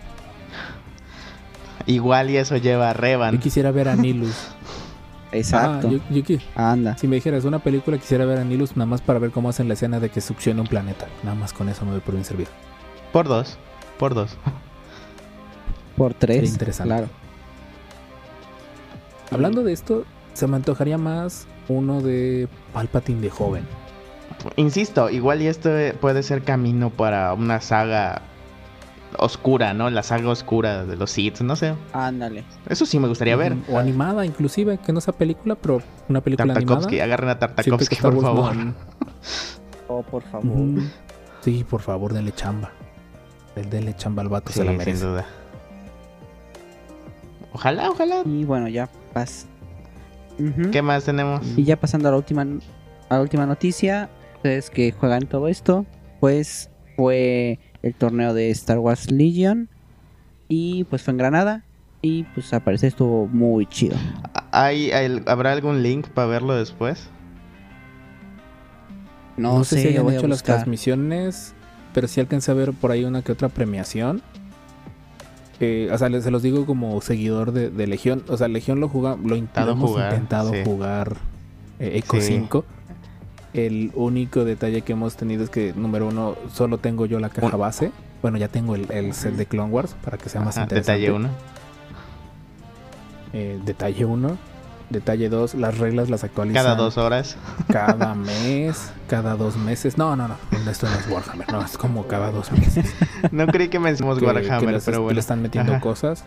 Igual 1.88 2.30
y 2.32 2.38
eso 2.38 2.58
lleva 2.58 2.90
a 2.90 2.94
Yo 2.94 3.00
Revan. 3.00 3.40
quisiera 3.40 3.72
ver 3.72 3.90
a 3.90 3.96
Nilus. 3.96 4.36
Exacto. 5.32 5.88
Ah, 5.88 5.92
yo, 5.92 6.00
yo 6.10 6.24
qui- 6.24 6.42
Anda. 6.56 6.98
si 6.98 7.08
me 7.08 7.16
dijeras 7.18 7.44
una 7.46 7.60
película, 7.60 7.98
quisiera 7.98 8.26
ver 8.26 8.38
a 8.40 8.44
Nilus 8.44 8.78
nada 8.78 8.86
más 8.86 9.02
para 9.02 9.20
ver 9.20 9.32
cómo 9.32 9.50
hacen 9.50 9.68
la 9.68 9.74
escena 9.74 10.00
de 10.00 10.10
que 10.10 10.22
succiona 10.22 10.62
un 10.62 10.68
planeta. 10.68 11.08
Nada 11.24 11.36
más 11.36 11.52
con 11.54 11.68
eso 11.70 11.86
me 11.86 11.92
doy 11.92 12.00
por 12.02 12.14
bien 12.14 12.26
servido. 12.26 12.50
Por 13.12 13.28
dos. 13.28 13.58
Por 14.00 14.14
dos. 14.14 14.38
Por 15.98 16.14
tres. 16.14 16.38
Sería 16.38 16.50
interesante. 16.52 16.90
Claro. 16.94 17.08
Hablando 19.32 19.64
de 19.64 19.74
esto, 19.74 20.06
se 20.34 20.48
me 20.48 20.56
antojaría 20.58 20.98
más 20.98 21.48
uno 21.68 22.02
de 22.02 22.48
Palpatine 22.74 23.22
de 23.22 23.30
joven. 23.30 23.66
Insisto, 24.56 25.10
igual 25.10 25.42
y 25.42 25.48
esto 25.48 25.70
puede 26.00 26.22
ser 26.24 26.44
camino 26.44 26.90
para 26.90 27.34
una 27.34 27.62
saga 27.62 28.22
oscura, 29.20 29.74
¿no? 29.74 29.90
La 29.90 30.04
saga 30.04 30.30
oscura 30.30 30.86
de 30.86 30.96
los 30.96 31.12
Sith, 31.12 31.40
no 31.42 31.56
sé. 31.56 31.74
Ándale. 31.94 32.44
Eso 32.70 32.86
sí 32.86 33.00
me 33.00 33.08
gustaría 33.08 33.36
ver. 33.36 33.56
O 33.70 33.78
animada, 33.78 34.26
inclusive, 34.26 34.78
que 34.78 34.92
no 34.94 35.02
sea 35.02 35.14
película, 35.14 35.56
pero 35.56 35.82
una 36.10 36.22
película 36.22 36.54
Tartakovsky, 36.54 37.00
animada. 37.00 37.04
agarren 37.06 37.30
a 37.30 37.40
Tartakovsky, 37.40 37.96
por 37.98 38.22
favor. 38.22 38.56
Oh, 39.88 40.02
por 40.02 40.24
favor. 40.24 40.50
Sí, 41.42 41.64
por 41.70 41.80
favor, 41.80 42.12
denle 42.12 42.34
chamba. 42.34 42.72
El 43.56 43.70
denle 43.70 43.96
chamba 43.96 44.24
al 44.24 44.30
vato 44.30 44.52
Sí, 44.52 44.58
se 44.60 44.66
la 44.66 44.72
sin 44.72 44.78
merece. 44.80 45.06
duda. 45.06 45.26
Ojalá, 47.54 47.90
ojalá. 47.92 48.24
Y 48.26 48.44
bueno, 48.44 48.68
ya 48.68 48.90
pas. 49.14 49.46
Ujú. 50.40 50.72
¿Qué 50.72 50.82
más 50.82 51.06
tenemos? 51.06 51.46
Y 51.56 51.64
ya 51.64 51.80
pasando 51.80 52.08
a 52.10 52.12
la 52.12 52.18
última, 52.18 52.42
a 53.10 53.16
la 53.16 53.22
última 53.22 53.46
noticia, 53.46 54.10
ustedes 54.38 54.70
que 54.70 54.92
juegan 54.92 55.28
todo 55.28 55.48
esto, 55.48 55.86
pues 56.20 56.70
fue 56.96 57.60
el 57.86 57.94
torneo 57.94 58.34
de 58.34 58.50
Star 58.50 58.80
Wars 58.80 59.12
Legion 59.12 59.70
y 60.48 60.86
pues 60.86 61.04
fue 61.04 61.12
en 61.12 61.18
Granada 61.20 61.64
y 62.02 62.24
pues 62.24 62.52
al 62.52 62.62
parecer 62.62 62.88
estuvo 62.88 63.28
muy 63.28 63.68
chido. 63.68 63.96
¿Hay, 64.52 64.92
hay- 64.92 65.22
¿Habrá 65.28 65.52
algún 65.52 65.84
link 65.84 66.08
para 66.08 66.28
verlo 66.28 66.56
después? 66.56 67.10
No, 69.38 69.60
No, 69.60 69.64
sé, 69.64 69.82
si 69.82 69.88
hecho 69.90 70.28
las 70.28 70.42
transmisiones, 70.44 71.54
pero 71.94 72.08
sí 72.08 72.20
alcancé 72.22 72.52
a 72.52 72.54
ver 72.56 72.74
por 72.74 72.90
ahí 72.92 73.04
una 73.04 73.22
que 73.22 73.32
otra 73.32 73.50
premiación. 73.50 74.22
Eh, 75.60 75.90
o 75.92 75.98
sea, 75.98 76.10
les- 76.10 76.24
se 76.24 76.32
los 76.32 76.42
digo 76.42 76.66
como 76.66 77.00
seguidor 77.02 77.52
de, 77.52 77.70
de 77.70 77.86
Legión. 77.88 78.24
O 78.30 78.36
sea, 78.38 78.48
Legión 78.48 78.80
lo 78.80 78.90
juga, 78.90 79.12
lo, 79.24 79.36
in- 79.36 79.44
Intentado 79.44 79.68
lo 79.68 79.72
hemos 79.74 79.92
jugar, 79.92 80.12
intentado 80.14 80.52
sí. 80.54 80.62
jugar 80.66 81.18
eh, 81.80 81.92
Eco 81.98 82.18
Sí. 82.20 82.28
5. 82.28 82.66
El 83.56 83.92
único 83.96 84.44
detalle 84.44 84.82
que 84.82 84.94
hemos 84.94 85.16
tenido 85.16 85.44
es 85.44 85.50
que, 85.50 85.74
número 85.76 86.08
uno, 86.08 86.36
solo 86.52 86.78
tengo 86.78 87.06
yo 87.06 87.20
la 87.20 87.30
caja 87.30 87.56
base. 87.56 87.92
Bueno, 88.22 88.38
ya 88.38 88.48
tengo 88.50 88.76
el, 88.76 88.92
el 88.92 89.14
set 89.14 89.36
de 89.36 89.46
Clone 89.46 89.72
Wars 89.72 89.96
para 90.04 90.18
que 90.18 90.30
sea 90.30 90.42
más 90.42 90.58
Ajá, 90.58 90.64
interesante. 90.64 91.00
detalle 91.02 91.12
1. 91.16 91.30
Eh, 93.34 93.60
detalle 93.66 94.06
1. 94.06 94.38
Detalle 94.90 95.30
2, 95.30 95.56
las 95.56 95.80
reglas 95.80 96.12
las 96.12 96.24
actualizan 96.24 96.64
Cada 96.64 96.76
dos 96.76 96.98
horas. 97.00 97.38
cada 97.72 98.14
mes, 98.16 98.92
cada 99.08 99.36
dos 99.36 99.58
meses. 99.58 99.98
No, 99.98 100.16
no, 100.16 100.28
no, 100.28 100.36
esto 100.70 100.88
no 100.88 100.96
es 100.96 101.08
Warhammer, 101.10 101.52
no, 101.52 101.66
es 101.66 101.76
como 101.76 102.06
cada 102.06 102.30
dos 102.30 102.52
meses. 102.52 102.94
No 103.32 103.48
creí 103.48 103.70
que 103.70 103.80
mencionamos 103.80 104.22
Warhammer, 104.22 104.76
que 104.76 104.82
pero 104.86 104.98
le 105.00 105.04
bueno. 105.06 105.20
están 105.20 105.42
metiendo 105.42 105.72
Ajá. 105.72 105.82
cosas. 105.82 106.24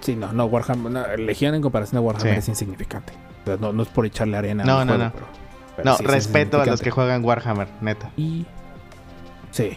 Sí, 0.00 0.14
no, 0.14 0.32
no, 0.32 0.44
Warhammer, 0.44 0.92
no, 0.92 1.16
Legión 1.16 1.56
en 1.56 1.62
comparación 1.62 1.98
a 1.98 2.02
Warhammer 2.02 2.34
Sí. 2.34 2.38
es 2.38 2.48
insignificante. 2.50 3.12
No, 3.60 3.72
no 3.72 3.82
es 3.82 3.88
por 3.88 4.06
echarle 4.06 4.36
arena 4.36 4.62
No, 4.64 4.78
al 4.78 4.86
no, 4.86 4.92
juego, 4.94 5.04
no. 5.08 5.12
pero- 5.12 5.26
pero 5.76 5.90
No, 5.90 5.96
sí, 5.96 6.04
respeto 6.04 6.60
a 6.60 6.66
los 6.66 6.80
que 6.80 6.90
juegan 6.90 7.24
Warhammer, 7.24 7.68
neta. 7.80 8.10
Y 8.16 8.46
sí, 9.50 9.76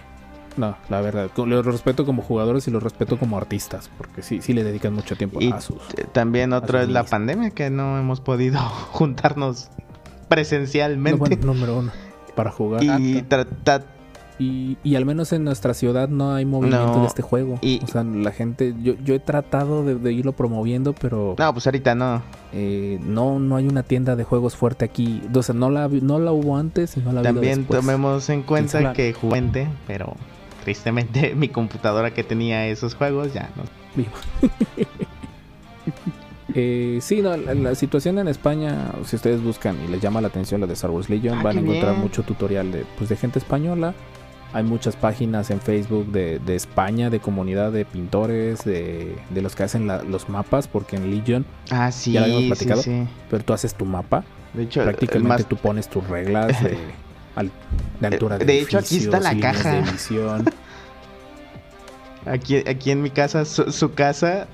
no, 0.58 0.78
la 0.90 1.02
verdad, 1.02 1.30
los 1.36 1.66
respeto 1.66 2.06
como 2.06 2.22
jugadores 2.22 2.68
y 2.68 2.72
los 2.72 2.82
respeto 2.82 3.18
como 3.18 3.38
artistas, 3.38 3.90
porque 3.98 4.22
sí, 4.22 4.42
sí 4.42 4.54
le 4.54 4.64
dedican 4.64 4.94
mucho 4.94 5.16
tiempo 5.16 5.42
Y 5.42 5.52
a 5.52 5.62
sus. 5.62 5.78
también 6.12 6.54
otro 6.54 6.80
sus 6.80 6.88
es 6.88 6.94
la 6.94 7.04
pandemia, 7.04 7.52
que 7.52 7.70
no 7.70 7.98
hemos 7.98 8.22
podido 8.22 8.60
juntarnos 8.92 9.70
presencialmente. 10.28 11.20
No, 11.20 11.38
bueno, 11.38 11.54
número 11.54 11.78
uno 11.78 11.92
para 12.36 12.52
jugar. 12.52 12.82
y 12.84 13.22
tratar 13.24 13.84
Y, 14.42 14.78
y 14.86 14.96
al 14.96 15.06
menos 15.06 15.34
en 15.34 15.44
nuestra 15.44 15.74
ciudad 15.74 16.08
no 16.08 16.34
hay 16.34 16.46
movimiento 16.46 16.96
No, 16.96 17.02
de 17.02 17.08
este 17.08 17.22
juego. 17.22 17.60
y- 17.62 17.82
o 17.84 17.88
sea, 17.88 18.06
la 18.06 18.32
gente, 18.32 18.74
yo, 18.82 18.94
yo 19.04 19.14
he 19.14 19.20
tratado 19.20 19.84
de, 19.84 19.96
de 19.96 20.14
irlo 20.14 20.32
promoviendo, 20.32 20.94
pero 20.94 21.36
No, 21.38 21.54
pues 21.54 21.68
ahorita 21.68 21.94
no. 21.94 22.22
eh, 22.54 23.00
no, 23.04 23.38
no 23.40 23.58
hay 23.58 23.68
una 23.68 23.84
tienda 23.84 24.16
de 24.16 24.24
juegos 24.24 24.56
fuerte 24.56 24.86
aquí. 24.86 25.22
O 25.34 25.44
sea, 25.44 25.54
no 25.56 25.70
la, 25.70 25.90
no 25.90 26.20
la 26.20 26.32
hubo 26.32 26.56
antes 26.56 26.96
y 26.96 27.02
no 27.02 27.12
la 27.12 27.22
También 27.22 27.58
después. 27.60 27.82
tomemos 27.82 28.30
en 28.30 28.44
cuenta 28.44 28.94
que 28.94 29.12
juguente, 29.12 29.68
pero 29.86 30.16
tristemente 30.64 31.36
mi 31.36 31.50
computadora 31.50 32.14
que 32.14 32.24
tenía 32.24 32.66
esos 32.68 32.96
juegos 32.96 33.34
ya 33.34 33.50
no. 33.58 33.64
Vivo. 33.96 34.12
Eh, 36.56 36.98
sí, 37.02 37.22
no, 37.22 37.38
la, 37.38 37.54
la 37.54 37.76
situación 37.76 38.18
en 38.18 38.28
España, 38.28 38.92
si 39.06 39.16
ustedes 39.16 39.42
buscan 39.44 39.78
y 39.86 39.88
les 39.88 40.02
llama 40.02 40.20
la 40.20 40.30
atención 40.30 40.60
la 40.60 40.66
de 40.66 40.74
Star 40.74 40.90
Wars 40.90 41.08
Legion, 41.08 41.38
Ah, 41.38 41.44
van 41.44 41.58
a 41.58 41.62
encontrar 41.62 41.92
bien. 41.92 42.02
mucho 42.02 42.24
tutorial 42.24 42.72
de, 42.72 42.86
pues, 42.98 43.08
de 43.10 43.16
gente 43.18 43.38
española. 43.38 43.94
Hay 44.52 44.64
muchas 44.64 44.96
páginas 44.96 45.52
en 45.52 45.62
Facebook 45.62 46.08
de, 46.12 46.40
de 46.40 46.56
España, 46.56 47.12
de 47.12 47.20
comunidad 47.20 47.72
de 47.72 47.86
pintores, 47.86 48.64
de, 48.66 49.16
de 49.30 49.42
los 49.44 49.56
que 49.56 49.62
hacen 49.64 49.86
la- 49.86 50.02
los 50.04 50.28
mapas, 50.28 50.68
porque 50.68 50.96
en 50.96 51.12
Legion, 51.12 51.46
Ah, 51.70 51.92
sí, 51.92 52.14
¿Ya 52.14 52.22
lo 52.22 52.26
habíamos 52.26 52.46
platicado? 52.48 52.82
sí. 52.82 53.08
pero 53.30 53.44
tú 53.44 53.54
haces 53.54 53.76
tu 53.76 53.86
mapa, 53.86 54.24
De 54.56 54.64
hecho, 54.64 54.82
prácticamente 54.84 55.28
más- 55.28 55.46
tú 55.46 55.56
pones 55.56 55.88
tus 55.88 56.06
reglas 56.08 56.64
de, 56.64 56.78
de 58.00 58.08
altura 58.08 58.40
de 58.40 58.46
De 58.46 58.60
hecho, 58.62 58.80
aquí 58.80 58.98
está 58.98 59.20
la 59.20 59.40
caja. 59.40 59.82
de 59.82 59.84
aquí, 62.26 62.58
aquí 62.68 62.90
en 62.92 63.02
mi 63.04 63.12
casa, 63.12 63.46
su, 63.46 63.72
su 63.72 63.94
casa, 63.94 64.48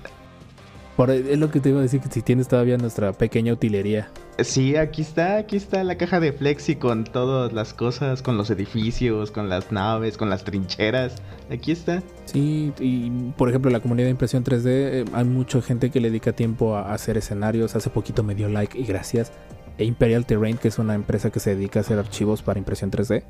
Por, 0.96 1.12
es 1.12 1.38
lo 1.38 1.52
que 1.52 1.60
te 1.60 1.70
iba 1.70 1.80
a 1.80 1.82
decir, 1.82 2.00
que 2.00 2.10
si 2.10 2.22
tienes 2.22 2.48
todavía 2.48 2.78
nuestra 2.78 3.12
pequeña 3.12 3.52
utilería. 3.52 4.10
sí, 4.40 4.78
aquí 4.78 5.02
está, 5.02 5.38
aquí 5.38 5.58
está 5.58 5.84
la 5.84 5.98
caja 5.98 6.22
de 6.22 6.32
Flexi 6.32 6.78
con 6.78 7.04
todas 7.04 7.52
las 7.52 7.74
cosas, 7.74 8.22
con 8.22 8.38
los 8.38 8.50
edificios, 8.50 9.30
con 9.32 9.50
las 9.50 9.74
naves, 9.74 10.16
con 10.16 10.30
las 10.30 10.46
trincheras. 10.46 11.16
Aquí 11.52 11.74
está. 11.74 12.02
Sí, 12.26 12.72
y 12.80 13.10
por 13.38 13.50
ejemplo, 13.50 13.72
la 13.72 13.82
comunidad 13.82 14.08
de 14.08 14.12
impresión 14.12 14.46
3D, 14.46 14.66
eh, 14.68 15.06
hay 15.12 15.26
mucha 15.26 15.62
gente 15.62 15.90
que 15.90 16.00
le 16.00 16.10
dedica 16.10 16.32
tiempo 16.32 16.76
a, 16.78 16.94
hacer 16.94 17.18
escenarios. 17.18 17.76
Hace 17.76 17.90
poquito 17.90 18.24
me 18.24 18.34
dio 18.34 18.48
like 18.48 18.80
y 18.80 18.86
gracias. 18.86 19.34
E 19.78 19.84
Imperial 19.84 20.26
Terrain, 20.26 20.58
que 20.58 20.70
es 20.70 20.80
una 20.80 20.96
empresa 20.96 21.30
que 21.30 21.42
se 21.42 21.56
dedica 21.56 21.80
a 21.80 21.82
hacer 21.82 22.00
archivos 22.00 22.42
para 22.42 22.58
impresión 22.58 22.90
3D. 22.90 23.24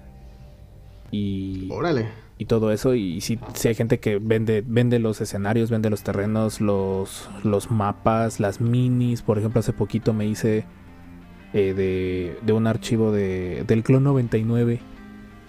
Y, 1.15 1.69
Órale. 1.71 2.07
y 2.37 2.45
todo 2.45 2.71
eso. 2.71 2.95
Y 2.95 3.21
sí, 3.21 3.39
sí 3.53 3.67
hay 3.69 3.75
gente 3.75 3.99
que 3.99 4.17
vende, 4.19 4.63
vende 4.65 4.99
los 4.99 5.21
escenarios, 5.21 5.69
vende 5.69 5.89
los 5.89 6.03
terrenos, 6.03 6.61
los, 6.61 7.29
los 7.43 7.71
mapas, 7.71 8.39
las 8.39 8.59
minis. 8.61 9.21
Por 9.21 9.37
ejemplo, 9.37 9.59
hace 9.59 9.73
poquito 9.73 10.13
me 10.13 10.25
hice 10.25 10.65
eh, 11.53 11.73
de, 11.73 12.37
de 12.45 12.53
un 12.53 12.67
archivo 12.67 13.11
de, 13.11 13.63
del 13.67 13.83
Clon 13.83 14.03
99 14.03 14.79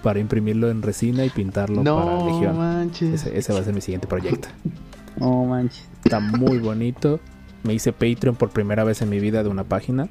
para 0.03 0.21
imprimirlo 0.21 0.71
en 0.71 0.83
resina 0.83 1.25
y 1.25 1.31
pintarlo 1.31 1.83
para 1.83 2.05
No 2.05 2.27
Legión. 2.27 2.57
manches. 2.59 3.23
Ese, 3.27 3.37
ese 3.39 3.53
va 3.53 3.59
a 3.61 3.65
ser 3.65 3.75
mi 3.75 3.81
siguiente 3.81 4.07
proyecto. 4.07 4.49
Oh, 5.19 5.47
manches. 5.47 5.89
Está 6.05 6.21
muy 6.21 6.59
bonito. 6.59 7.21
Me 7.63 7.73
hice 7.73 7.91
Patreon 7.95 8.37
por 8.37 8.51
primera 8.51 8.85
vez 8.85 9.01
en 9.01 9.09
mi 9.09 9.19
vida 9.19 9.43
de 9.43 9.49
una 9.49 9.65
página. 9.65 10.11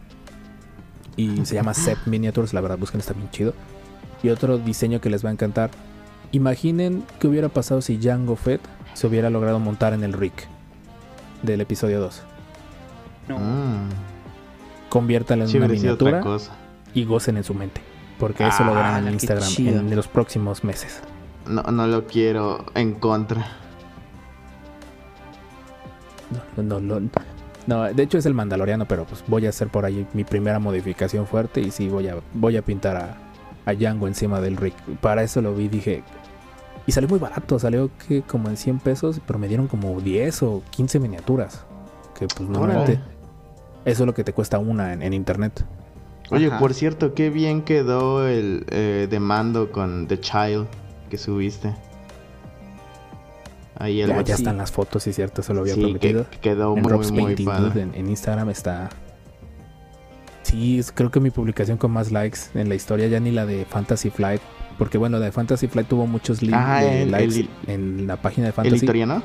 Y 1.16 1.46
se 1.46 1.54
llama 1.54 1.76
Sep 1.76 2.00
Miniatures. 2.08 2.56
La 2.56 2.62
verdad, 2.62 2.80
busquen, 2.80 3.02
está 3.02 3.14
bien 3.14 3.30
chido. 3.30 3.54
Y 4.26 4.30
otro 4.32 4.58
diseño 4.58 5.00
que 5.02 5.12
les 5.12 5.24
va 5.24 5.30
a 5.30 5.34
encantar. 5.34 5.70
Imaginen 6.32 7.04
qué 7.20 7.28
hubiera 7.28 7.48
pasado 7.48 7.80
si 7.84 8.00
Jango 8.02 8.36
Fett 8.36 8.60
se 8.96 9.06
hubiera 9.06 9.30
logrado 9.30 9.60
montar 9.60 9.94
en 9.94 10.04
el 10.04 10.14
Rick 10.14 10.48
del 11.44 11.62
episodio 11.62 12.00
2. 12.00 12.24
No. 13.30 13.38
Mm, 13.38 13.90
Conviértanlo 14.90 15.46
en 15.46 15.52
sí 15.52 15.58
una 15.58 15.68
miniatura 15.68 16.24
y 16.96 17.06
gocen 17.06 17.38
en 17.38 17.44
su 17.44 17.54
mente. 17.54 17.82
Porque 18.18 18.48
eso 18.48 18.64
lo 18.64 18.74
verán 18.74 18.96
Ah, 18.96 19.00
en 19.00 19.06
qué 19.06 19.12
Instagram 19.14 19.48
chido. 19.48 19.80
en 19.80 19.96
los 19.96 20.08
próximos 20.08 20.64
meses. 20.64 21.02
No, 21.48 21.62
no 21.62 21.86
lo 21.86 22.08
quiero 22.08 22.66
en 22.74 22.96
contra. 22.96 23.46
No, 26.58 26.64
no, 26.64 26.80
no, 26.80 27.10
no, 27.68 27.84
de 27.94 28.02
hecho 28.02 28.18
es 28.18 28.26
el 28.26 28.34
Mandaloriano, 28.34 28.88
pero 28.88 29.06
pues 29.06 29.24
voy 29.28 29.46
a 29.46 29.50
hacer 29.50 29.68
por 29.68 29.86
ahí 29.86 30.08
mi 30.14 30.24
primera 30.24 30.58
modificación 30.58 31.28
fuerte 31.28 31.62
y 31.62 31.70
sí 31.70 31.90
voy 31.90 32.08
a, 32.08 32.16
voy 32.34 32.58
a 32.58 32.64
pintar 32.64 32.96
a, 32.98 33.18
a 33.66 33.74
Django 33.74 34.08
encima 34.08 34.42
del 34.42 34.58
rig. 34.58 34.74
Para 35.02 35.24
eso 35.24 35.42
lo 35.42 35.54
vi, 35.56 35.68
dije. 35.68 36.04
Y 36.88 36.92
salió 36.92 37.10
muy 37.10 37.20
barato, 37.20 37.58
salió 37.58 37.90
que 38.08 38.22
como 38.22 38.50
en 38.50 38.58
100 38.58 38.80
pesos, 38.80 39.20
pero 39.26 39.40
me 39.40 39.48
dieron 39.48 39.68
como 39.68 40.00
10 40.00 40.44
o 40.44 40.64
15 40.70 41.00
miniaturas. 41.00 41.66
Que 42.18 42.28
pues 42.28 42.48
normalmente. 42.48 43.00
Eso 43.86 44.04
es 44.04 44.08
lo 44.08 44.14
que 44.14 44.24
te 44.24 44.34
cuesta 44.34 44.58
una 44.60 44.94
en, 44.94 45.02
en 45.02 45.14
internet. 45.14 45.66
Oye, 46.32 46.48
Ajá. 46.48 46.60
por 46.60 46.74
cierto, 46.74 47.14
qué 47.14 47.30
bien 47.30 47.62
quedó 47.62 48.28
el 48.28 48.66
eh, 48.70 49.08
de 49.10 49.20
mando 49.20 49.72
con 49.72 50.08
The 50.08 50.20
Child 50.20 50.68
que 51.10 51.18
subiste. 51.18 51.74
Ahí 53.78 54.02
el 54.02 54.10
Ya, 54.10 54.22
ya 54.22 54.36
están 54.36 54.58
las 54.58 54.72
fotos, 54.72 55.04
sí, 55.04 55.14
cierto, 55.14 55.42
eso 55.42 55.54
lo 55.54 55.62
había 55.62 55.76
sí, 55.76 55.82
prometido. 55.82 56.26
que 56.30 56.38
quedó 56.40 56.76
en 56.76 56.82
muy, 56.82 56.92
Rob's 56.92 57.12
muy 57.12 57.24
Painting 57.26 57.46
padre. 57.46 57.82
En 57.94 58.10
Instagram 58.10 58.50
está. 58.50 58.90
Sí, 60.56 60.80
es- 60.80 60.92
creo 60.94 61.12
que 61.12 61.20
mi 61.20 61.32
publicación 61.32 61.78
con 61.78 61.92
más 61.92 62.12
likes 62.12 62.40
en 62.54 62.70
la 62.70 62.76
historia, 62.76 63.08
ya 63.08 63.20
ni 63.20 63.32
la 63.32 63.46
de 63.46 63.66
Fantasy 63.66 64.10
Flight. 64.10 64.42
Porque 64.78 64.98
bueno, 64.98 65.20
la 65.20 65.26
de 65.26 65.32
Fantasy 65.32 65.68
Flight 65.68 65.88
tuvo 65.88 66.08
muchos 66.08 66.40
Ah, 66.54 66.82
de 66.82 67.04
el- 67.04 67.12
likes 67.12 67.40
el- 67.42 67.50
en 67.68 68.08
la 68.08 68.18
página 68.18 68.46
de 68.46 68.50
¿El 68.50 68.54
Fantasy. 68.54 68.86
Itoriano? 68.86 69.22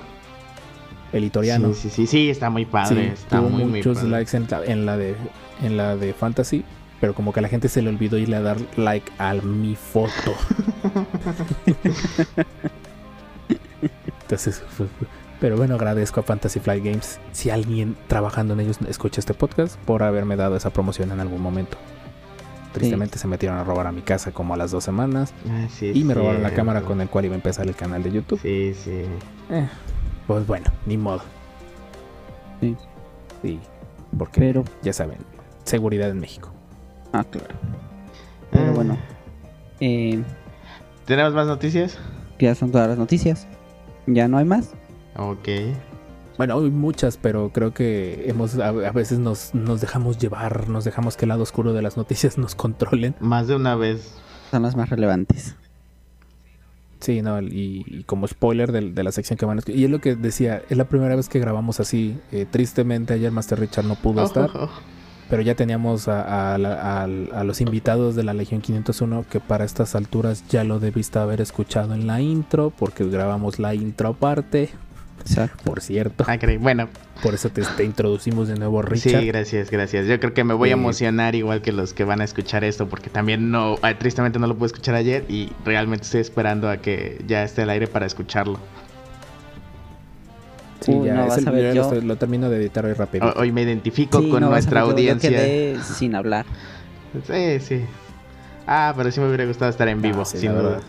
El 1.12 1.24
Itoriano. 1.24 1.72
Sí, 1.74 1.82
sí, 1.82 1.90
sí, 1.90 2.06
sí, 2.06 2.30
está 2.30 2.50
muy 2.50 2.66
padre. 2.66 3.04
Sí, 3.16 3.22
está 3.22 3.38
tuvo 3.38 3.50
muy, 3.50 3.64
muy 3.64 3.78
muchos 3.78 3.98
padre. 3.98 4.10
likes 4.10 4.36
en 4.36 4.46
la, 4.50 4.64
en 4.64 4.86
la 4.86 4.96
de 4.96 5.14
en 5.62 5.76
la 5.76 5.96
de 5.96 6.12
Fantasy, 6.14 6.64
pero 7.00 7.14
como 7.14 7.32
que 7.32 7.40
a 7.40 7.42
la 7.42 7.48
gente 7.48 7.68
se 7.68 7.80
le 7.82 7.88
olvidó 7.90 8.16
irle 8.18 8.36
a 8.36 8.40
dar 8.42 8.56
like 8.76 9.10
a 9.18 9.34
mi 9.34 9.74
foto. 9.76 10.34
Entonces, 14.22 14.62
pero 15.40 15.56
bueno, 15.56 15.74
agradezco 15.74 16.20
a 16.20 16.22
Fantasy 16.22 16.60
Flight 16.60 16.84
Games 16.84 17.18
si 17.32 17.50
alguien 17.50 17.96
trabajando 18.08 18.54
en 18.54 18.60
ellos 18.60 18.78
escucha 18.88 19.20
este 19.20 19.34
podcast 19.34 19.76
por 19.80 20.02
haberme 20.02 20.36
dado 20.36 20.56
esa 20.56 20.70
promoción 20.70 21.10
en 21.12 21.20
algún 21.20 21.40
momento. 21.42 21.76
Tristemente 22.72 23.18
se 23.18 23.26
metieron 23.26 23.58
a 23.58 23.64
robar 23.64 23.88
a 23.88 23.92
mi 23.92 24.00
casa 24.02 24.30
como 24.30 24.54
a 24.54 24.56
las 24.56 24.70
dos 24.70 24.84
semanas 24.84 25.34
Ah, 25.48 25.66
sí, 25.68 25.90
y 25.92 26.04
me 26.04 26.14
robaron 26.14 26.42
la 26.44 26.52
cámara 26.54 26.82
con 26.82 27.00
el 27.00 27.08
cual 27.08 27.24
iba 27.24 27.34
a 27.34 27.36
empezar 27.36 27.66
el 27.66 27.74
canal 27.74 28.02
de 28.04 28.12
YouTube. 28.12 28.38
Sí, 28.40 28.74
sí. 28.74 29.02
Eh, 29.50 29.68
pues 30.28 30.46
bueno, 30.46 30.66
ni 30.86 30.96
modo. 30.96 31.22
Sí. 32.60 32.76
Sí, 33.42 33.58
porque 34.16 34.40
Pero, 34.40 34.64
ya 34.82 34.92
saben, 34.92 35.18
seguridad 35.64 36.10
en 36.10 36.20
México. 36.20 36.52
ah, 37.12 37.24
claro. 37.28 37.54
Pero 38.52 38.66
Ah, 38.66 38.72
bueno, 38.74 38.98
eh, 39.80 40.22
¿Tenemos 41.06 41.32
más 41.34 41.46
noticias? 41.48 41.98
ya 42.38 42.54
son 42.54 42.70
todas 42.70 42.88
las 42.88 42.98
noticias. 42.98 43.48
Ya 44.06 44.28
no 44.28 44.38
hay 44.38 44.44
más. 44.44 44.74
Ok. 45.16 45.48
Bueno, 46.38 46.58
hay 46.58 46.70
muchas, 46.70 47.16
pero 47.18 47.50
creo 47.52 47.74
que 47.74 48.24
hemos 48.26 48.58
a, 48.58 48.68
a 48.68 48.92
veces 48.92 49.18
nos, 49.18 49.54
nos 49.54 49.80
dejamos 49.80 50.16
llevar, 50.18 50.68
nos 50.68 50.84
dejamos 50.84 51.16
que 51.16 51.26
el 51.26 51.30
lado 51.30 51.42
oscuro 51.42 51.72
de 51.74 51.82
las 51.82 51.96
noticias 51.96 52.38
nos 52.38 52.54
controlen. 52.54 53.14
Más 53.20 53.46
de 53.48 53.56
una 53.56 53.74
vez. 53.74 54.14
Son 54.50 54.62
las 54.62 54.74
más 54.76 54.88
relevantes. 54.88 55.54
Sí, 57.00 57.22
no, 57.22 57.40
y, 57.40 57.84
y 57.86 58.04
como 58.04 58.26
spoiler 58.26 58.72
de, 58.72 58.90
de 58.92 59.02
la 59.02 59.12
sección 59.12 59.38
que 59.38 59.46
van 59.46 59.58
a 59.58 59.62
escu- 59.62 59.74
Y 59.74 59.84
es 59.84 59.90
lo 59.90 60.00
que 60.00 60.16
decía, 60.16 60.62
es 60.68 60.76
la 60.76 60.84
primera 60.84 61.16
vez 61.16 61.28
que 61.28 61.38
grabamos 61.40 61.80
así. 61.80 62.18
Eh, 62.30 62.46
tristemente 62.50 63.14
ayer 63.14 63.32
Master 63.32 63.58
Richard 63.58 63.86
no 63.86 63.94
pudo 63.94 64.22
estar, 64.24 64.50
Oh, 64.54 64.58
oh, 64.58 64.64
oh. 64.64 64.70
pero 65.30 65.40
ya 65.40 65.54
teníamos 65.54 66.08
a, 66.08 66.54
a 66.54 66.58
la- 66.58 67.00
a- 67.00 67.04
a 67.04 67.44
los 67.44 67.60
invitados 67.62 68.16
de 68.16 68.24
la 68.24 68.34
Legión 68.34 68.60
501 68.60 69.24
que 69.30 69.40
para 69.40 69.64
estas 69.64 69.94
alturas 69.94 70.44
ya 70.50 70.62
lo 70.64 70.78
debiste 70.78 71.18
haber 71.18 71.40
escuchado 71.40 71.94
en 71.94 72.06
la 72.06 72.20
intro, 72.20 72.70
porque 72.70 73.04
grabamos 73.06 73.58
la 73.58 73.74
intro 73.74 74.08
aparte, 74.10 74.68
Exacto. 75.30 75.64
por 75.64 75.80
cierto. 75.80 76.24
Ah. 76.26 76.36
Bueno, 76.58 76.88
Por 77.22 77.34
eso 77.34 77.50
te, 77.50 77.62
te 77.62 77.84
introducimos 77.84 78.48
de 78.48 78.54
nuevo, 78.56 78.80
Richard. 78.82 79.20
sí, 79.20 79.26
gracias, 79.26 79.70
gracias. 79.70 80.06
Yo 80.06 80.18
creo 80.20 80.32
que 80.32 80.42
me 80.44 80.54
voy 80.54 80.70
a 80.70 80.72
Eh, 80.72 80.74
emocionar 80.74 81.34
igual 81.34 81.60
que 81.62 81.70
los 81.72 81.92
que 81.92 82.04
van 82.04 82.20
a 82.20 82.24
escuchar 82.24 82.64
esto, 82.64 82.88
porque 82.88 83.10
también 83.10 83.50
no, 83.50 83.76
ah, 83.82 83.94
tristemente 83.98 84.38
no 84.38 84.46
lo 84.46 84.56
pude 84.56 84.66
escuchar 84.68 84.94
ayer 84.94 85.24
y 85.28 85.50
realmente 85.64 86.04
estoy 86.04 86.20
esperando 86.22 86.68
a 86.70 86.78
que 86.78 87.22
ya 87.26 87.42
esté 87.44 87.62
al 87.62 87.70
aire 87.70 87.86
para 87.88 88.06
escucharlo. 88.06 88.58
Sí, 90.80 90.92
Uy, 90.92 91.08
ya, 91.08 91.14
no, 91.14 91.22
es 91.24 91.28
vas 91.28 91.38
el- 91.38 91.48
a 91.48 91.50
ver, 91.50 91.74
yo- 91.74 91.90
lo, 91.94 92.00
lo 92.00 92.16
termino 92.16 92.48
de 92.48 92.56
editar 92.56 92.86
hoy 92.86 92.94
rápido. 92.94 93.26
Ho- 93.28 93.40
Hoy 93.40 93.52
me 93.52 93.62
identifico 93.62 94.18
Sí, 94.20 94.30
con 94.30 94.40
no, 94.40 94.46
vas 94.48 94.58
a 94.66 94.70
nuestra 94.70 94.80
audiencia. 94.80 95.30
Yo 95.30 95.36
quedé 95.36 95.78
sin 95.82 96.14
hablar. 96.14 96.46
Sí, 97.26 97.60
sí. 97.60 97.80
Ah, 98.66 98.94
pero 98.96 99.10
sí 99.10 99.20
me 99.20 99.26
hubiera 99.26 99.44
gustado 99.44 99.70
estar 99.70 99.88
en 99.88 100.00
vivo, 100.00 100.22
Ah, 100.22 100.24
sí, 100.24 100.38
sin 100.38 100.52
duda. 100.52 100.62
verdad. 100.62 100.82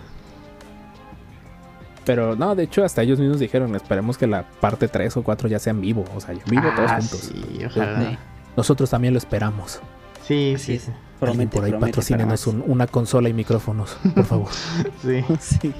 Pero 2.05 2.35
no, 2.35 2.55
de 2.55 2.63
hecho, 2.63 2.83
hasta 2.83 3.01
ellos 3.03 3.19
mismos 3.19 3.39
dijeron: 3.39 3.75
esperemos 3.75 4.17
que 4.17 4.27
la 4.27 4.43
parte 4.43 4.87
3 4.87 5.17
o 5.17 5.23
4 5.23 5.47
ya 5.49 5.59
sea 5.59 5.71
en 5.71 5.81
vivo. 5.81 6.03
O 6.15 6.19
sea, 6.19 6.33
vivo 6.47 6.69
todos 6.75 6.91
Ah, 6.91 6.97
juntos. 6.99 7.19
Sí, 7.31 7.65
ojalá. 7.65 8.09
Sí. 8.11 8.17
Nosotros 8.57 8.89
también 8.89 9.13
lo 9.13 9.17
esperamos. 9.19 9.79
Sí, 10.25 10.53
Así 10.55 10.65
sí, 10.65 10.73
es. 10.73 10.89
Promete, 11.19 11.55
por 11.55 11.65
ahí 11.65 11.71
promete 11.71 11.91
patrocínenos 11.91 12.45
para 12.45 12.57
un- 12.57 12.63
una 12.71 12.87
consola 12.87 13.29
y 13.29 13.33
micrófonos, 13.33 13.95
por 14.15 14.25
favor. 14.25 14.49
sí. 15.03 15.23
Sí. 15.39 15.73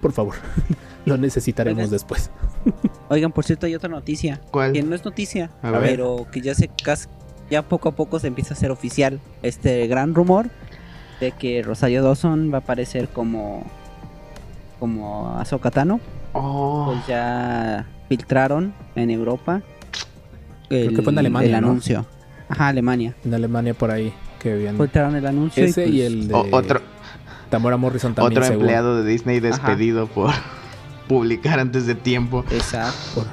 por 0.00 0.12
favor. 0.12 0.34
lo 1.04 1.16
necesitaremos 1.16 1.78
Oigan. 1.78 1.90
después. 1.90 2.30
Oigan, 3.08 3.32
por 3.32 3.44
cierto, 3.44 3.66
hay 3.66 3.74
otra 3.74 3.88
noticia. 3.90 4.40
¿Cuál? 4.50 4.72
Que 4.72 4.82
no 4.82 4.94
es 4.94 5.04
noticia, 5.04 5.50
A 5.62 5.70
ver. 5.72 5.82
pero 5.82 6.26
que 6.30 6.40
ya 6.40 6.54
se 6.54 6.68
cas- 6.68 7.08
ya 7.50 7.62
poco 7.62 7.88
a 7.88 7.92
poco 7.92 8.18
se 8.18 8.28
empieza 8.28 8.54
a 8.54 8.56
hacer 8.56 8.70
oficial 8.70 9.20
este 9.42 9.86
gran 9.86 10.14
rumor 10.14 10.48
de 11.20 11.32
que 11.32 11.62
Rosario 11.62 12.02
Dawson 12.02 12.50
va 12.52 12.58
a 12.58 12.60
aparecer 12.60 13.08
como 13.08 13.64
como 14.80 15.36
Ahsoka 15.38 15.70
Tano. 15.70 16.00
Oh, 16.32 16.86
Pues 16.94 17.06
ya 17.06 17.86
filtraron 18.08 18.72
en 18.96 19.10
Europa 19.10 19.62
el, 20.70 20.86
Creo 20.86 20.96
que 20.96 21.02
fue 21.02 21.12
en 21.12 21.18
Alemania, 21.20 21.56
el 21.56 21.62
¿no? 21.62 21.68
anuncio. 21.68 22.06
Ajá, 22.48 22.68
Alemania. 22.68 23.14
En 23.24 23.34
Alemania 23.34 23.74
por 23.74 23.90
ahí 23.92 24.12
que 24.40 24.52
habían. 24.54 24.76
Filtraron 24.76 25.14
el 25.16 25.26
anuncio 25.26 25.64
Ese 25.64 25.86
y, 25.86 25.88
y 25.88 25.98
pues, 26.02 26.06
el 26.12 26.28
de 26.28 26.34
o- 26.34 26.46
otro, 26.56 26.80
Tamora 27.50 27.76
Morrison 27.76 28.14
también. 28.14 28.32
otro 28.38 28.44
según. 28.44 28.62
empleado 28.62 29.02
de 29.02 29.08
Disney 29.10 29.38
despedido 29.40 30.06
por 30.08 30.30
publicar 31.08 31.58
antes 31.60 31.86
de 31.86 31.94
tiempo. 31.94 32.44
Exacto. 32.50 32.96
Por- 33.14 33.26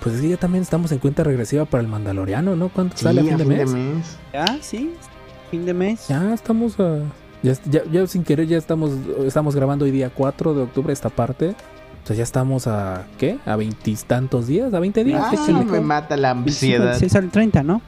Pues 0.00 0.18
sí, 0.18 0.30
ya 0.30 0.38
también 0.38 0.62
estamos 0.62 0.90
en 0.92 0.98
cuenta 0.98 1.22
regresiva 1.24 1.66
para 1.66 1.82
el 1.82 1.88
Mandaloriano, 1.88 2.56
¿no? 2.56 2.70
¿Cuánto 2.70 2.96
Sí, 2.96 3.04
sale 3.04 3.20
a 3.20 3.24
a 3.24 3.26
fin 3.26 3.36
de 3.36 3.44
fin 3.44 3.52
de 3.56 3.64
mes? 3.66 3.74
mes. 3.74 4.16
Ya, 4.32 4.58
sí. 4.62 4.94
Fin 5.50 5.66
de 5.66 5.74
mes. 5.74 6.08
Ya 6.08 6.32
estamos 6.32 6.80
a. 6.80 7.00
Ya, 7.42 7.54
ya, 7.70 7.82
ya 7.90 8.06
sin 8.06 8.22
querer, 8.24 8.46
ya 8.46 8.58
estamos, 8.58 8.90
estamos 9.24 9.56
grabando 9.56 9.84
hoy 9.86 9.90
día 9.90 10.10
4 10.14 10.54
de 10.54 10.62
octubre 10.62 10.92
esta 10.92 11.08
parte. 11.08 11.54
O 12.04 12.06
sea, 12.06 12.16
ya 12.16 12.22
estamos 12.22 12.66
a. 12.66 13.06
¿Qué? 13.18 13.38
¿A 13.46 13.56
veintitantos 13.56 14.46
días? 14.46 14.72
¿A 14.74 14.80
20 14.80 15.04
días? 15.04 15.22
Ah, 15.24 15.30
Échale. 15.34 15.64
me 15.64 15.80
mata 15.80 16.16
la 16.16 16.30
ansiedad. 16.32 16.98
sí, 16.98 17.08
sale 17.08 17.26
el 17.26 17.32
30, 17.32 17.62
¿no? 17.62 17.80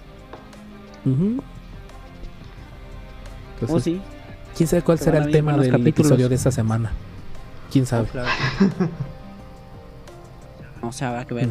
Entonces, 3.54 3.76
Oh, 3.76 3.80
sí. 3.80 4.00
¿Quién 4.56 4.68
sabe 4.68 4.82
cuál 4.82 4.98
Se 4.98 5.04
será 5.04 5.18
el 5.18 5.30
tema 5.30 5.56
del 5.56 5.70
capítulos. 5.70 6.10
episodio 6.12 6.28
de 6.28 6.34
esta 6.34 6.50
semana? 6.50 6.92
¿Quién 7.70 7.86
sabe? 7.86 8.06
O 10.82 10.92
sea, 10.92 11.08
habrá 11.10 11.24
que 11.24 11.34
ver. 11.34 11.46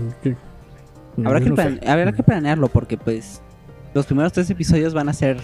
Mm, 1.18 1.26
Habrá 1.26 1.40
yo 1.40 1.44
que, 1.46 1.50
no 1.52 1.56
sé. 1.56 1.62
plane- 1.64 1.88
habrá 1.90 2.12
que 2.14 2.24
planearlo 2.24 2.68
porque 2.68 2.98
pues 2.98 3.42
los 3.94 4.06
primeros 4.06 4.32
tres 4.34 4.50
episodios 4.50 4.94
van 4.94 5.10
a 5.10 5.14
ser 5.14 5.40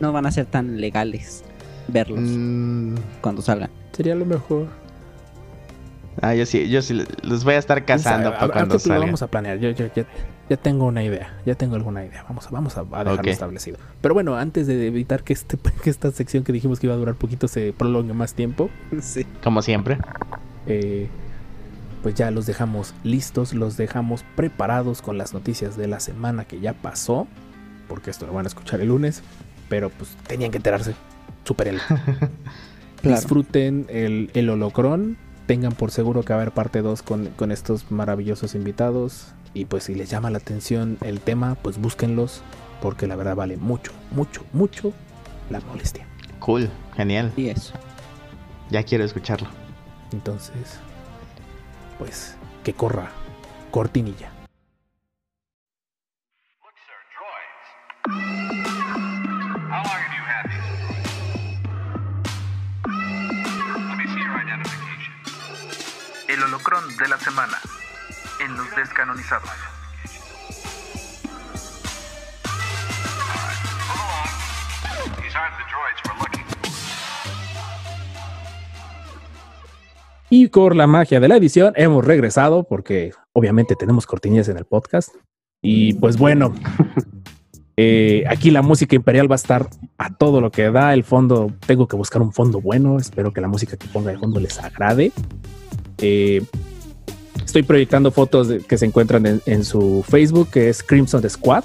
no 0.00 0.12
van 0.12 0.26
a 0.26 0.30
ser 0.30 0.46
tan 0.46 0.80
legales 0.80 1.44
verlos 1.88 2.20
Mm, 2.20 2.94
cuando 3.20 3.42
salgan. 3.42 3.70
Sería 3.92 4.14
lo 4.14 4.24
mejor. 4.26 4.66
ah, 6.22 6.34
yo 6.34 6.44
sí, 6.46 6.68
yo 6.68 6.82
sí 6.82 7.02
los 7.22 7.44
voy 7.44 7.54
a 7.54 7.58
estar 7.58 7.84
cazando 7.84 8.28
A- 8.30 8.32
para 8.38 8.52
cuando 8.52 8.74
antes 8.74 8.86
lo 8.86 8.94
salga. 8.94 9.06
vamos 9.06 9.22
a 9.22 9.26
planear. 9.28 9.58
Yo, 9.58 9.70
yo- 9.70 9.86
ya, 9.94 10.04
ya 10.48 10.56
tengo 10.56 10.86
una 10.86 11.02
idea. 11.02 11.34
Ya 11.46 11.54
tengo 11.54 11.76
alguna 11.76 12.04
idea. 12.04 12.24
Vamos 12.28 12.46
a, 12.46 12.50
vamos 12.50 12.76
a, 12.76 12.80
a 12.80 13.04
dejarlo 13.04 13.30
establecido. 13.30 13.78
Pero 14.00 14.14
bueno, 14.14 14.36
antes 14.36 14.66
de 14.66 14.86
evitar 14.86 15.22
que, 15.22 15.32
este, 15.32 15.56
que 15.82 15.90
esta 15.90 16.10
sección 16.10 16.44
que 16.44 16.52
dijimos 16.52 16.80
que 16.80 16.86
iba 16.86 16.94
a 16.94 16.98
durar 16.98 17.14
poquito 17.14 17.48
se 17.48 17.72
prolongue 17.72 18.12
más 18.14 18.34
tiempo, 18.34 18.70
Sí. 19.00 19.26
Como 19.42 19.62
siempre. 19.62 19.98
eh, 20.66 21.08
pues 22.02 22.14
ya 22.14 22.30
los 22.30 22.46
dejamos 22.46 22.94
listos, 23.04 23.52
los 23.52 23.76
dejamos 23.76 24.24
preparados 24.34 25.02
con 25.02 25.18
las 25.18 25.34
noticias 25.34 25.76
de 25.76 25.86
la 25.86 26.00
semana 26.00 26.44
que 26.46 26.58
ya 26.58 26.72
pasó, 26.72 27.26
porque 27.88 28.10
esto 28.10 28.26
lo 28.26 28.32
van 28.32 28.46
a 28.46 28.48
escuchar 28.48 28.80
el 28.80 28.88
lunes, 28.88 29.22
pero 29.70 29.88
pues 29.88 30.10
tenían 30.26 30.50
que 30.50 30.58
enterarse. 30.58 30.94
Supérenlo. 31.44 31.80
Claro. 33.00 33.16
Disfruten 33.16 33.86
el, 33.88 34.30
el 34.34 34.50
holocrón, 34.50 35.16
tengan 35.46 35.72
por 35.72 35.90
seguro 35.90 36.22
que 36.22 36.34
va 36.34 36.40
a 36.40 36.42
haber 36.42 36.52
parte 36.52 36.82
2 36.82 37.00
con, 37.00 37.28
con 37.30 37.50
estos 37.50 37.90
maravillosos 37.90 38.54
invitados, 38.54 39.32
y 39.54 39.64
pues 39.64 39.84
si 39.84 39.94
les 39.94 40.10
llama 40.10 40.28
la 40.30 40.36
atención 40.36 40.98
el 41.00 41.20
tema, 41.20 41.54
pues 41.62 41.78
búsquenlos, 41.78 42.42
porque 42.82 43.06
la 43.06 43.16
verdad 43.16 43.36
vale 43.36 43.56
mucho, 43.56 43.92
mucho, 44.10 44.44
mucho 44.52 44.92
la 45.48 45.60
molestia. 45.60 46.06
Cool, 46.40 46.68
genial. 46.94 47.32
Y 47.38 47.48
eso. 47.48 47.72
Ya 48.70 48.82
quiero 48.82 49.04
escucharlo. 49.04 49.48
Entonces, 50.12 50.78
pues 51.98 52.36
que 52.64 52.74
corra 52.74 53.10
cortinilla. 53.70 54.30
El 66.40 66.44
holocrón 66.44 66.96
de 66.96 67.06
la 67.06 67.18
semana 67.18 67.58
en 68.42 68.56
los 68.56 68.74
descanonizados. 68.74 69.50
Y 80.30 80.48
por 80.48 80.74
la 80.74 80.86
magia 80.86 81.20
de 81.20 81.28
la 81.28 81.36
edición 81.36 81.74
hemos 81.76 82.06
regresado 82.06 82.64
porque 82.64 83.12
obviamente 83.34 83.76
tenemos 83.76 84.06
cortinillas 84.06 84.48
en 84.48 84.56
el 84.56 84.64
podcast. 84.64 85.14
Y 85.60 85.92
pues 85.92 86.16
bueno, 86.16 86.54
eh, 87.76 88.24
aquí 88.30 88.50
la 88.50 88.62
música 88.62 88.96
imperial 88.96 89.30
va 89.30 89.34
a 89.34 89.36
estar 89.36 89.68
a 89.98 90.16
todo 90.16 90.40
lo 90.40 90.50
que 90.50 90.70
da. 90.70 90.94
El 90.94 91.04
fondo, 91.04 91.52
tengo 91.66 91.86
que 91.86 91.96
buscar 91.96 92.22
un 92.22 92.32
fondo 92.32 92.62
bueno. 92.62 92.96
Espero 92.96 93.30
que 93.30 93.42
la 93.42 93.48
música 93.48 93.76
que 93.76 93.88
ponga 93.88 94.10
de 94.10 94.16
fondo 94.16 94.40
les 94.40 94.58
agrade. 94.58 95.12
Eh, 96.00 96.42
estoy 97.44 97.62
proyectando 97.62 98.10
fotos 98.10 98.48
de- 98.48 98.58
que 98.60 98.78
se 98.78 98.86
encuentran 98.86 99.26
en, 99.26 99.42
en 99.46 99.64
su 99.64 100.04
Facebook, 100.08 100.48
que 100.50 100.68
es 100.68 100.82
Crimson 100.82 101.28
Squad. 101.28 101.64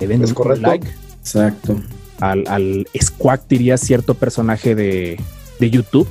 Es 0.00 0.10
un 0.10 0.34
correcto. 0.34 0.66
like 0.66 0.88
Exacto. 1.20 1.80
al, 2.20 2.44
al 2.48 2.86
Squawk, 3.00 3.42
diría 3.48 3.76
cierto 3.78 4.14
personaje 4.14 4.74
de, 4.74 5.18
de 5.60 5.70
YouTube 5.70 6.08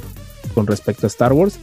con 0.56 0.66
respecto 0.68 1.06
a 1.06 1.08
Star 1.08 1.34
Wars. 1.34 1.60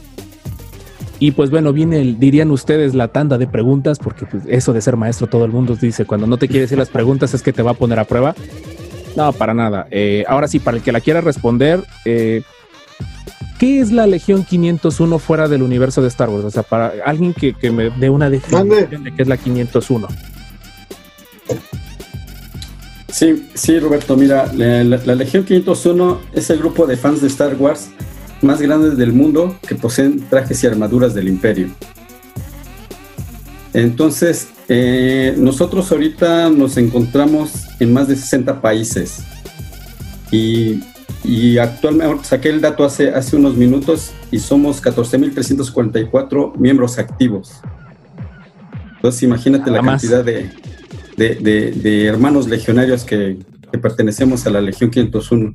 Y 1.19 1.31
pues 1.31 1.51
bueno, 1.51 1.71
viene 1.71 2.01
el, 2.01 2.19
dirían 2.19 2.49
ustedes, 2.49 2.95
la 2.95 3.09
tanda 3.09 3.37
de 3.37 3.45
preguntas, 3.47 3.99
porque 3.99 4.25
pues, 4.25 4.43
eso 4.47 4.73
de 4.73 4.81
ser 4.81 4.97
maestro, 4.97 5.27
todo 5.27 5.45
el 5.45 5.51
mundo 5.51 5.75
dice, 5.75 6.05
cuando 6.05 6.25
no 6.25 6.37
te 6.37 6.47
quiere 6.47 6.61
decir 6.61 6.77
las 6.79 6.89
preguntas 6.89 7.33
es 7.35 7.43
que 7.43 7.53
te 7.53 7.61
va 7.61 7.71
a 7.71 7.75
poner 7.75 7.99
a 7.99 8.05
prueba. 8.05 8.33
No, 9.15 9.31
para 9.33 9.53
nada. 9.53 9.87
Eh, 9.91 10.23
ahora 10.27 10.47
sí, 10.47 10.59
para 10.59 10.77
el 10.77 10.83
que 10.83 10.91
la 10.91 11.01
quiera 11.01 11.21
responder, 11.21 11.83
eh, 12.05 12.41
¿qué 13.61 13.79
es 13.79 13.91
la 13.91 14.07
Legión 14.07 14.43
501 14.43 15.19
fuera 15.19 15.47
del 15.47 15.61
universo 15.61 16.01
de 16.01 16.07
Star 16.07 16.29
Wars? 16.29 16.43
O 16.45 16.49
sea, 16.51 16.63
para 16.63 16.93
alguien 17.05 17.31
que, 17.33 17.53
que 17.53 17.69
me 17.71 17.91
dé 17.91 18.09
una 18.09 18.27
definición 18.29 19.03
de 19.03 19.13
qué 19.13 19.21
es 19.21 19.27
la 19.27 19.37
501. 19.37 20.07
Sí, 23.11 23.47
sí, 23.53 23.77
Roberto, 23.79 24.15
mira, 24.17 24.51
la, 24.53 24.83
la- 24.83 24.97
la 25.05 25.15
Legión 25.15 25.43
501 25.43 26.21
es 26.33 26.49
el 26.49 26.57
grupo 26.59 26.87
de 26.87 26.97
fans 26.97 27.21
de 27.21 27.27
Star 27.27 27.55
Wars 27.55 27.89
más 28.41 28.61
grande 28.61 28.95
del 28.95 29.13
mundo 29.13 29.55
que 29.67 29.75
poseen 29.75 30.27
trajes 30.29 30.63
y 30.63 30.67
armaduras 30.67 31.13
del 31.13 31.27
imperio. 31.27 31.67
Entonces, 33.73 34.47
eh, 34.69 35.35
nosotros 35.37 35.91
ahorita 35.91 36.49
nos 36.49 36.77
encontramos 36.77 37.51
en 37.79 37.93
más 37.93 38.07
de 38.07 38.15
60 38.15 38.59
países 38.61 39.19
y, 40.31 40.79
y 41.23 41.57
actualmente, 41.57 42.23
saqué 42.25 42.49
el 42.49 42.61
dato 42.61 42.83
hace, 42.83 43.09
hace 43.09 43.35
unos 43.35 43.55
minutos 43.55 44.11
y 44.31 44.39
somos 44.39 44.81
14.344 44.83 46.55
miembros 46.57 46.97
activos. 46.97 47.61
Entonces, 48.95 49.23
imagínate 49.23 49.69
la 49.71 49.81
más. 49.81 50.01
cantidad 50.01 50.23
de, 50.23 50.49
de, 51.17 51.35
de- 51.35 51.71
de 51.71 52.05
hermanos 52.05 52.47
legionarios 52.47 53.03
que, 53.03 53.39
que 53.71 53.77
pertenecemos 53.79 54.45
a 54.45 54.49
la 54.51 54.61
Legión 54.61 54.89
501. 54.91 55.53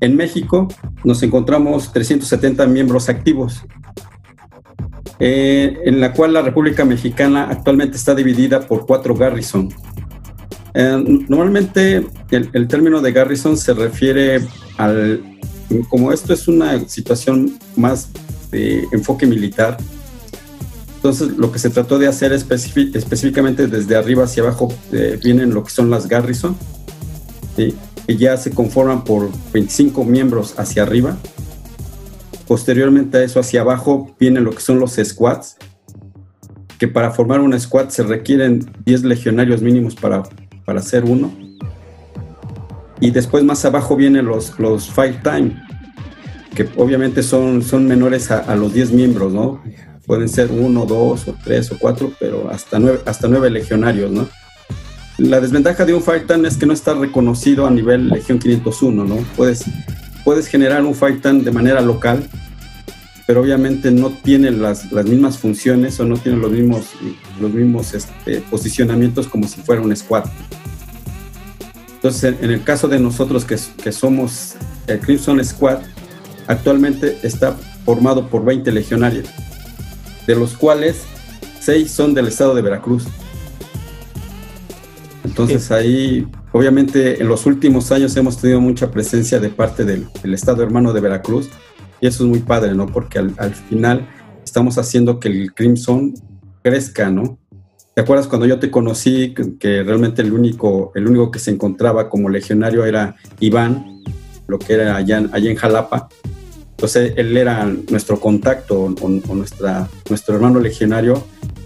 En 0.00 0.16
México 0.16 0.68
nos 1.04 1.22
encontramos 1.22 1.92
370 1.92 2.66
miembros 2.66 3.08
activos, 3.10 3.62
eh, 5.18 5.76
en 5.84 6.00
la 6.00 6.12
cual 6.14 6.32
la 6.32 6.40
República 6.42 6.84
Mexicana 6.86 7.48
actualmente 7.50 7.96
está 7.98 8.14
dividida 8.14 8.60
por 8.60 8.86
cuatro 8.86 9.14
garrison. 9.14 9.68
Eh, 10.74 11.24
normalmente 11.28 12.06
el, 12.30 12.68
término 12.68 13.00
de 13.00 13.12
garrison 13.12 13.56
se 13.56 13.74
refiere 13.74 14.40
al, 14.76 15.22
como 15.88 16.12
esto 16.12 16.32
es 16.32 16.46
una 16.48 16.88
situación 16.88 17.58
más 17.76 18.08
de 18.50 18.86
enfoque 18.92 19.26
militar, 19.26 19.76
entonces, 21.00 21.38
lo 21.38 21.50
que 21.50 21.58
se 21.58 21.70
trató 21.70 21.98
de 21.98 22.08
hacer 22.08 22.30
específi- 22.32 22.94
específicamente 22.94 23.66
desde 23.66 23.96
arriba 23.96 24.24
hacia 24.24 24.42
abajo 24.42 24.68
eh, 24.92 25.18
vienen 25.24 25.54
lo 25.54 25.64
que 25.64 25.70
son 25.70 25.88
las 25.88 26.06
Garrison, 26.06 26.54
¿sí? 27.56 27.74
que 28.06 28.18
ya 28.18 28.36
se 28.36 28.50
conforman 28.50 29.02
por 29.04 29.30
25 29.54 30.04
miembros 30.04 30.58
hacia 30.58 30.82
arriba. 30.82 31.16
Posteriormente 32.46 33.16
a 33.16 33.22
eso, 33.22 33.40
hacia 33.40 33.62
abajo, 33.62 34.14
vienen 34.20 34.44
lo 34.44 34.50
que 34.50 34.60
son 34.60 34.78
los 34.78 34.96
squads, 35.02 35.56
que 36.78 36.86
para 36.86 37.12
formar 37.12 37.40
un 37.40 37.58
squad 37.58 37.88
se 37.88 38.02
requieren 38.02 38.70
10 38.84 39.04
legionarios 39.04 39.62
mínimos 39.62 39.94
para, 39.94 40.24
para 40.70 40.78
hacer 40.78 41.02
uno. 41.02 41.32
Y 43.00 43.10
después 43.10 43.42
más 43.42 43.64
abajo 43.64 43.96
vienen 43.96 44.26
los, 44.26 44.56
los 44.60 44.88
fight 44.88 45.20
time, 45.20 45.60
que 46.54 46.68
obviamente 46.76 47.24
son, 47.24 47.60
son 47.64 47.88
menores 47.88 48.30
a, 48.30 48.54
los 48.54 48.72
10 48.72 48.92
miembros, 48.92 49.32
¿no? 49.32 49.60
Pueden 50.06 50.28
ser 50.28 50.52
uno, 50.52 50.86
dos, 50.86 51.26
o 51.26 51.34
tres, 51.42 51.72
o 51.72 51.76
cuatro, 51.76 52.12
pero 52.20 52.48
hasta 52.52 52.78
nueve, 52.78 53.00
hasta 53.04 53.26
nueve 53.26 53.50
legionarios, 53.50 54.12
¿no? 54.12 54.28
La 55.18 55.40
desventaja 55.40 55.84
de 55.84 55.92
un 55.92 56.04
fight 56.04 56.28
time 56.28 56.46
es 56.46 56.56
que 56.56 56.66
no 56.66 56.72
está 56.72 56.94
reconocido 56.94 57.66
a 57.66 57.70
nivel 57.72 58.08
Legión 58.08 58.38
501, 58.38 59.04
¿no? 59.04 59.16
Puedes, 59.36 59.64
puedes 60.24 60.46
generar 60.46 60.84
un 60.84 60.94
fight 60.94 61.20
time 61.20 61.42
de 61.42 61.50
manera 61.50 61.80
local, 61.80 62.22
pero 63.26 63.42
obviamente 63.42 63.90
no 63.90 64.10
tiene 64.10 64.50
las, 64.50 64.90
las 64.92 65.04
mismas 65.04 65.38
funciones 65.38 65.98
o 66.00 66.04
no 66.04 66.16
tiene 66.16 66.38
los 66.38 66.50
mismos, 66.50 66.86
los 67.40 67.52
mismos 67.52 67.94
este, 67.94 68.40
posicionamientos 68.50 69.28
como 69.28 69.46
si 69.46 69.60
fuera 69.60 69.82
un 69.82 69.94
squad. 69.94 70.24
Entonces, 71.94 72.34
en, 72.40 72.50
el 72.50 72.64
caso 72.64 72.88
de 72.88 72.98
nosotros 72.98 73.44
que, 73.44 73.56
que 73.82 73.92
somos 73.92 74.54
el 74.86 75.00
Crimson 75.00 75.44
Squad, 75.44 75.80
actualmente 76.46 77.18
está 77.22 77.54
formado 77.84 78.28
por 78.28 78.44
20 78.44 78.72
legionarios, 78.72 79.28
de 80.26 80.34
los 80.34 80.54
cuales 80.54 81.02
6 81.60 81.90
son 81.90 82.14
del 82.14 82.28
estado 82.28 82.54
de 82.54 82.62
Veracruz. 82.62 83.04
Entonces 85.24 85.70
ahí, 85.70 86.26
obviamente, 86.52 87.20
en 87.20 87.28
los 87.28 87.44
últimos 87.46 87.92
años 87.92 88.16
hemos 88.16 88.38
tenido 88.38 88.60
mucha 88.60 88.90
presencia 88.90 89.38
de 89.38 89.50
parte 89.50 89.84
del, 89.84 90.08
del 90.22 90.34
estado 90.34 90.62
hermano 90.62 90.92
de 90.92 91.00
Veracruz 91.00 91.50
y 92.00 92.06
eso 92.06 92.24
es 92.24 92.30
muy 92.30 92.40
padre, 92.40 92.74
¿no? 92.74 92.86
Porque 92.86 93.18
al, 93.18 93.34
al 93.38 93.54
final 93.54 94.08
estamos 94.44 94.78
haciendo 94.78 95.20
que 95.20 95.28
el 95.28 95.52
Crimson 95.54 96.14
crezca, 96.62 97.10
¿no? 97.10 97.38
¿Te 97.94 98.02
acuerdas 98.02 98.26
cuando 98.28 98.46
yo 98.46 98.58
te 98.58 98.70
conocí 98.70 99.34
que, 99.34 99.58
que 99.58 99.82
realmente 99.82 100.22
el 100.22 100.32
único, 100.32 100.92
el 100.94 101.06
único 101.06 101.30
que 101.30 101.38
se 101.38 101.50
encontraba 101.50 102.08
como 102.08 102.28
legionario 102.28 102.84
era 102.84 103.16
Iván, 103.40 104.02
lo 104.46 104.58
que 104.58 104.74
era 104.74 104.96
allá, 104.96 105.18
en- 105.18 105.30
allá 105.34 105.50
en 105.50 105.56
Jalapa? 105.56 106.08
Entonces 106.70 107.12
él 107.16 107.36
era 107.36 107.66
nuestro 107.90 108.18
contacto 108.18 108.80
o, 108.80 108.94
o 109.04 109.34
nuestra, 109.34 109.88
nuestro 110.08 110.34
hermano 110.36 110.60
legionario 110.60 111.22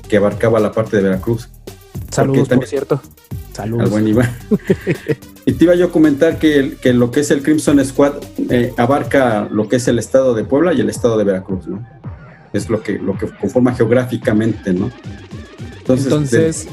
que 0.09 0.17
abarcaba 0.17 0.59
la 0.59 0.73
parte 0.73 0.97
de 0.97 1.05
Veracruz. 1.05 1.49
Saludos, 2.11 2.49
por 2.49 2.67
cierto. 2.67 3.01
Al 3.05 3.55
Saludos. 3.55 3.91
buen 3.91 4.09
Iván. 4.09 4.31
y 5.47 5.53
te 5.53 5.65
iba 5.65 5.75
yo 5.75 5.87
a 5.87 5.91
comentar 5.91 6.39
que, 6.39 6.57
el- 6.59 6.77
que 6.77 6.93
lo 6.93 7.11
que 7.11 7.21
es 7.21 7.31
el 7.31 7.43
Crimson 7.43 7.85
Squad 7.85 8.15
eh, 8.51 8.73
abarca 8.77 9.49
lo 9.51 9.69
que 9.69 9.77
es 9.77 9.89
el 9.89 9.99
estado 9.99 10.35
de 10.35 10.45
Puebla 10.45 10.73
y 10.73 10.81
el 10.81 10.89
estado 10.91 11.17
de 11.19 11.25
Veracruz, 11.25 11.67
¿no? 11.67 11.85
Es 12.53 12.71
lo 12.71 12.83
que, 12.83 12.99
lo 12.99 13.19
que 13.19 13.27
conforma 13.29 13.75
geográficamente, 13.75 14.73
¿no? 14.73 14.91
Entonces, 15.79 16.07
Entonces, 16.07 16.69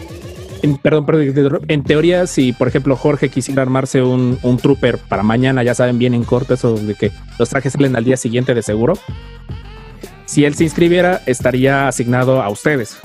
en, 0.62 0.78
perdón, 0.78 1.06
perdón, 1.08 1.62
en 1.68 1.84
teoría, 1.84 2.28
si 2.28 2.54
por 2.54 2.68
ejemplo 2.68 2.96
Jorge 2.96 3.30
quisiera 3.30 3.62
armarse 3.64 4.02
un, 4.04 4.38
un 4.44 4.58
trooper 4.58 5.00
para 5.00 5.24
mañana, 5.24 5.64
ya 5.64 5.74
saben 5.74 5.98
bien 5.98 6.14
en 6.14 6.24
corto 6.24 6.54
eso 6.54 6.76
de 6.76 6.94
que 6.96 7.12
los 7.40 7.50
trajes 7.50 7.74
salen 7.74 7.96
al 7.96 8.04
día 8.04 8.16
siguiente 8.16 8.54
de 8.54 8.62
seguro. 8.62 8.94
Si 10.26 10.46
él 10.46 10.54
se 10.54 10.64
inscribiera, 10.64 11.22
estaría 11.26 11.88
asignado 11.90 12.42
a 12.42 12.50
ustedes. 12.50 12.96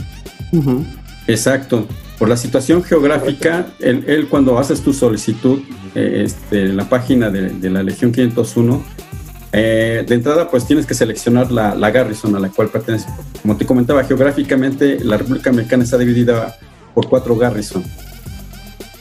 Exacto. 1.27 1.87
Por 2.19 2.29
la 2.31 2.37
situación 2.37 2.83
geográfica, 2.83 3.67
él, 3.79 4.27
cuando 4.31 4.59
haces 4.59 4.81
tu 4.81 4.95
solicitud 4.95 5.61
eh, 5.95 6.23
este, 6.25 6.63
en 6.65 6.77
la 6.77 6.89
página 6.89 7.31
de, 7.31 7.71
la 7.71 7.83
Legión 7.83 8.11
501, 8.11 8.83
eh, 9.53 10.05
de 10.07 10.15
entrada 10.15 10.51
pues 10.51 10.67
tienes 10.67 10.87
que 10.87 10.95
seleccionar 10.95 11.53
la, 11.53 11.91
garrison 11.91 12.35
a 12.35 12.39
la 12.39 12.49
cual 12.49 12.69
pertenece. 12.69 13.07
Como 13.43 13.57
te 13.57 13.67
comentaba, 13.67 14.03
geográficamente 14.05 14.99
la 15.05 15.19
República 15.19 15.51
Americana 15.51 15.85
está 15.85 15.99
dividida 15.99 16.57
por 16.95 17.09
cuatro 17.09 17.37
garrison. 17.37 17.85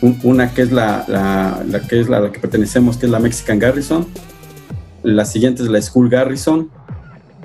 Un- 0.01 0.19
una 0.23 0.53
que 0.53 0.63
es 0.63 0.73
la, 0.73 1.63
que 1.89 2.01
es 2.01 2.09
la, 2.09 2.19
la 2.19 2.31
que 2.33 2.39
pertenecemos, 2.39 2.97
que 2.97 3.05
es 3.05 3.11
la 3.13 3.19
Mexican 3.19 3.59
Garrison. 3.59 4.05
La 5.03 5.23
siguiente 5.23 5.63
es 5.63 5.69
la 5.69 5.81
School 5.81 6.09
Garrison, 6.09 6.69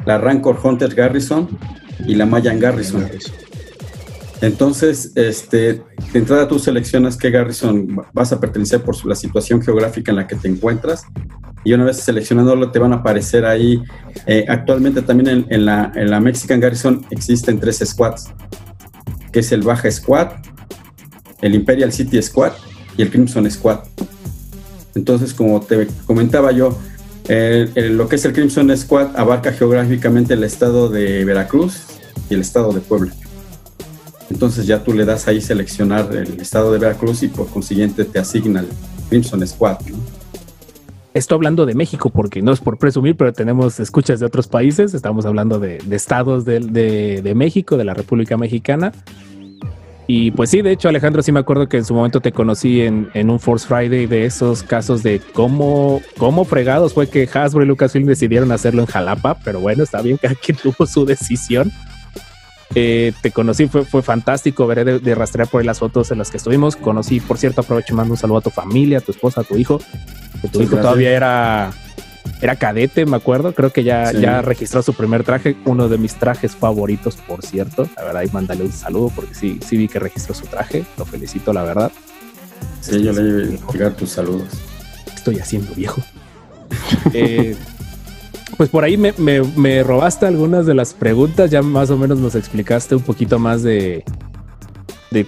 la 0.04 0.18
Rancor 0.18 0.58
Hunter 0.62 0.92
Garrison 0.94 1.48
y 2.06 2.16
la 2.16 2.26
Mayan 2.26 2.58
Garrison. 2.58 3.08
Entonces, 4.42 5.12
este, 5.16 5.74
de 5.74 5.82
entrada 6.14 6.48
tú 6.48 6.58
seleccionas 6.58 7.16
qué 7.16 7.30
garrison 7.30 8.00
vas 8.12 8.32
a 8.32 8.40
pertenecer 8.40 8.80
por 8.82 9.04
la 9.04 9.14
situación 9.14 9.60
geográfica 9.62 10.12
en 10.12 10.16
la 10.16 10.26
que 10.26 10.36
te 10.36 10.48
encuentras. 10.48 11.02
Y 11.62 11.74
una 11.74 11.84
vez 11.84 11.98
seleccionándolo, 11.98 12.70
te 12.70 12.78
van 12.78 12.92
a 12.94 12.96
aparecer 12.96 13.44
ahí. 13.44 13.82
eh, 14.26 14.46
actualmente 14.48 15.02
también 15.02 15.46
en, 15.48 15.66
la, 15.66 15.92
Mexican 16.20 16.58
Garrison 16.58 17.04
existen 17.10 17.60
tres 17.60 17.82
squads, 17.84 18.28
que 19.30 19.40
es 19.40 19.52
el 19.52 19.60
Baja 19.62 19.90
Squad, 19.90 20.28
el 21.42 21.54
Imperial 21.54 21.92
City 21.92 22.20
Squad 22.22 22.52
y 22.96 23.02
el 23.02 23.10
Crimson 23.10 23.50
Squad. 23.50 23.80
Entonces, 24.94 25.34
como 25.34 25.60
te 25.60 25.86
comentaba 26.06 26.50
yo, 26.52 26.78
eh, 27.28 27.68
el- 27.74 27.96
lo 27.98 28.08
que 28.08 28.16
es 28.16 28.24
el 28.24 28.32
Crimson 28.32 28.74
Squad 28.76 29.14
abarca 29.16 29.52
geográficamente 29.52 30.32
el 30.34 30.44
estado 30.44 30.88
de 30.88 31.24
Veracruz 31.26 31.82
y 32.30 32.34
el 32.34 32.40
estado 32.40 32.72
de 32.72 32.80
Puebla. 32.80 33.12
Entonces 34.30 34.66
ya 34.66 34.82
tú 34.82 34.92
le 34.92 35.04
das 35.04 35.28
ahí 35.28 35.40
seleccionar 35.40 36.08
el 36.14 36.40
estado 36.40 36.72
de 36.72 36.78
Veracruz 36.78 37.22
y 37.22 37.28
por 37.28 37.48
consiguiente 37.48 38.04
te 38.04 38.18
asigna 38.18 38.60
el 38.60 38.68
Crimson 39.08 39.46
Squad. 39.46 39.80
¿no? 39.90 40.20
estoy 41.14 41.36
hablando 41.36 41.66
de 41.66 41.74
México 41.74 42.10
porque 42.10 42.42
no 42.42 42.52
es 42.52 42.60
por 42.60 42.78
presumir, 42.78 43.16
pero 43.16 43.32
tenemos 43.32 43.80
escuchas 43.80 44.20
de 44.20 44.26
otros 44.26 44.46
países. 44.46 44.94
Estamos 44.94 45.26
hablando 45.26 45.58
de, 45.58 45.78
de 45.78 45.96
estados 45.96 46.44
de, 46.44 47.32
México, 47.34 47.76
de 47.76 47.84
la 47.84 47.94
República 47.94 48.36
Mexicana. 48.36 48.92
Y 50.06 50.32
pues 50.32 50.50
sí, 50.50 50.60
de 50.60 50.72
hecho, 50.72 50.88
Alejandro, 50.88 51.22
sí 51.22 51.30
me 51.30 51.38
acuerdo 51.38 51.68
que 51.68 51.76
en 51.76 51.84
su 51.84 51.94
momento 51.94 52.20
te 52.20 52.32
conocí 52.32 52.80
en, 52.80 53.08
en 53.14 53.30
un 53.30 53.38
Force 53.38 53.66
Friday 53.66 54.06
de 54.06 54.24
esos 54.24 54.64
casos 54.64 55.04
de 55.04 55.20
cómo, 55.34 56.02
cómo 56.18 56.44
fregados 56.44 56.94
fue 56.94 57.08
que 57.08 57.28
Hasbro 57.32 57.62
y 57.62 57.66
Lucasfilm 57.66 58.06
decidieron 58.06 58.50
hacerlo 58.50 58.82
en 58.82 58.86
Jalapa, 58.86 59.38
pero 59.44 59.60
bueno, 59.60 59.84
está 59.84 60.02
bien, 60.02 60.16
cada 60.20 60.34
quien 60.34 60.58
tuvo 60.58 60.84
su 60.86 61.04
decisión. 61.04 61.70
Eh, 62.74 63.12
te 63.20 63.32
conocí, 63.32 63.66
fue, 63.66 63.84
fue 63.84 64.02
fantástico, 64.02 64.66
veré 64.66 64.84
de, 64.84 64.98
de 65.00 65.14
rastrear 65.16 65.48
por 65.48 65.60
ahí 65.60 65.66
las 65.66 65.80
fotos 65.80 66.10
en 66.12 66.18
las 66.18 66.30
que 66.30 66.36
estuvimos. 66.36 66.76
Conocí, 66.76 67.18
por 67.20 67.36
cierto, 67.38 67.62
aprovecho 67.62 67.92
y 67.94 67.96
mando 67.96 68.12
un 68.14 68.18
saludo 68.18 68.38
a 68.38 68.42
tu 68.42 68.50
familia, 68.50 68.98
a 68.98 69.00
tu 69.00 69.10
esposa, 69.12 69.40
a 69.40 69.44
tu 69.44 69.56
hijo. 69.56 69.78
Que 70.40 70.48
tu 70.48 70.58
Sí, 70.58 70.64
hijo 70.64 70.76
gracias. 70.76 70.80
todavía 70.82 71.10
era, 71.10 71.72
era 72.40 72.56
cadete, 72.56 73.06
me 73.06 73.16
acuerdo. 73.16 73.52
Creo 73.54 73.72
que 73.72 73.82
ya, 73.82 74.12
Sí. 74.12 74.20
ya 74.20 74.40
registró 74.40 74.82
su 74.82 74.94
primer 74.94 75.24
traje, 75.24 75.56
uno 75.64 75.88
de 75.88 75.98
mis 75.98 76.14
trajes 76.14 76.54
favoritos, 76.54 77.16
por 77.16 77.44
cierto. 77.44 77.88
La 77.96 78.04
verdad, 78.04 78.22
y 78.22 78.28
mándale 78.32 78.62
un 78.64 78.72
saludo 78.72 79.10
porque 79.16 79.34
sí, 79.34 79.58
sí 79.66 79.76
vi 79.76 79.88
que 79.88 79.98
registró 79.98 80.32
su 80.34 80.46
traje. 80.46 80.84
Lo 80.96 81.04
felicito, 81.04 81.52
la 81.52 81.64
verdad. 81.64 81.90
Sí, 82.80 83.02
yo 83.02 83.12
le 83.12 83.56
a 83.58 83.72
llegar 83.72 83.92
tus 83.94 84.10
saludos. 84.10 84.48
estoy 85.14 85.38
haciendo 85.40 85.74
viejo? 85.74 86.00
Eh, 87.14 87.56
pues 88.60 88.68
por 88.68 88.84
ahí 88.84 88.98
me, 88.98 89.82
robaste 89.82 90.26
algunas 90.26 90.66
de 90.66 90.74
las 90.74 90.92
preguntas, 90.92 91.50
ya 91.50 91.62
más 91.62 91.88
o 91.88 91.96
menos 91.96 92.18
nos 92.18 92.34
explicaste 92.34 92.94
un 92.94 93.00
poquito 93.00 93.38
más 93.38 93.62
de, 93.62 94.04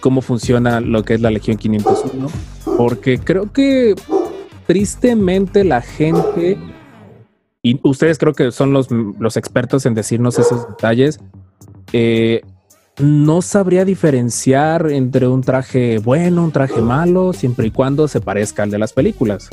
cómo 0.01 0.21
funciona 0.21 0.83
lo 0.83 1.03
que 1.03 1.15
es 1.15 1.23
la 1.23 1.31
Legión 1.31 1.57
501, 1.57 2.29
porque 2.77 3.19
creo 3.19 3.51
que 3.51 3.95
tristemente 4.67 5.65
la 5.65 5.81
gente, 5.81 6.59
y 7.63 7.81
ustedes 7.83 8.19
creo 8.19 8.35
que 8.35 8.53
son 8.53 8.75
los, 8.75 8.89
los 8.91 9.39
expertos 9.39 9.87
en 9.87 9.95
decirnos 9.95 10.39
esos 10.39 10.69
detalles, 10.69 11.19
eh, 11.95 12.43
no 12.99 13.41
sabría 13.41 13.87
diferenciar 13.87 14.91
entre 14.91 15.27
un 15.27 15.41
traje 15.41 16.01
bueno, 16.01 16.45
un 16.45 16.53
traje 16.53 16.83
malo, 16.83 17.33
siempre 17.33 17.69
y 17.69 17.71
cuando 17.71 18.09
se 18.09 18.21
parezca 18.21 18.65
al 18.65 18.71
de 18.71 18.79
las 18.79 18.93
películas. 18.93 19.49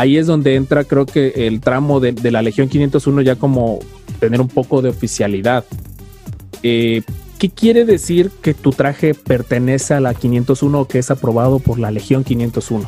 Ahí 0.00 0.16
es 0.16 0.26
donde 0.26 0.54
entra, 0.54 0.84
creo 0.84 1.04
que 1.04 1.46
el 1.46 1.60
tramo 1.60 2.00
de, 2.00 2.14
la 2.30 2.40
Legión 2.40 2.70
501 2.70 3.20
ya 3.20 3.36
como 3.36 3.80
tener 4.18 4.40
un 4.40 4.48
poco 4.48 4.80
de 4.80 4.88
oficialidad. 4.88 5.66
Eh, 6.62 7.02
¿Qué 7.38 7.50
quiere 7.50 7.84
decir 7.84 8.30
que 8.40 8.54
tu 8.54 8.70
traje 8.70 9.12
pertenece 9.12 9.92
a 9.92 10.00
la 10.00 10.14
501 10.14 10.80
o 10.80 10.88
que 10.88 11.00
es 11.00 11.10
aprobado 11.10 11.58
por 11.58 11.78
la 11.78 11.90
Legión 11.90 12.24
501? 12.24 12.86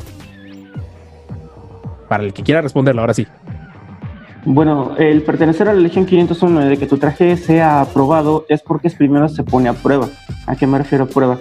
Para 2.08 2.24
el 2.24 2.32
que 2.32 2.42
quiera 2.42 2.62
responderlo, 2.62 3.02
ahora 3.02 3.12
sí. 3.12 3.26
Bueno, 4.46 4.96
el 4.96 5.20
pertenecer 5.20 5.68
a 5.68 5.74
la 5.74 5.80
Legión 5.80 6.06
501 6.06 6.64
y 6.64 6.68
de 6.70 6.78
que 6.78 6.86
tu 6.86 6.96
traje 6.96 7.36
sea 7.36 7.82
aprobado 7.82 8.46
es 8.48 8.62
porque 8.62 8.88
primero 8.88 9.28
se 9.28 9.42
pone 9.42 9.68
a 9.68 9.74
prueba. 9.74 10.08
¿A 10.46 10.56
qué 10.56 10.66
me 10.66 10.78
refiero 10.78 11.04
a 11.04 11.08
prueba? 11.08 11.38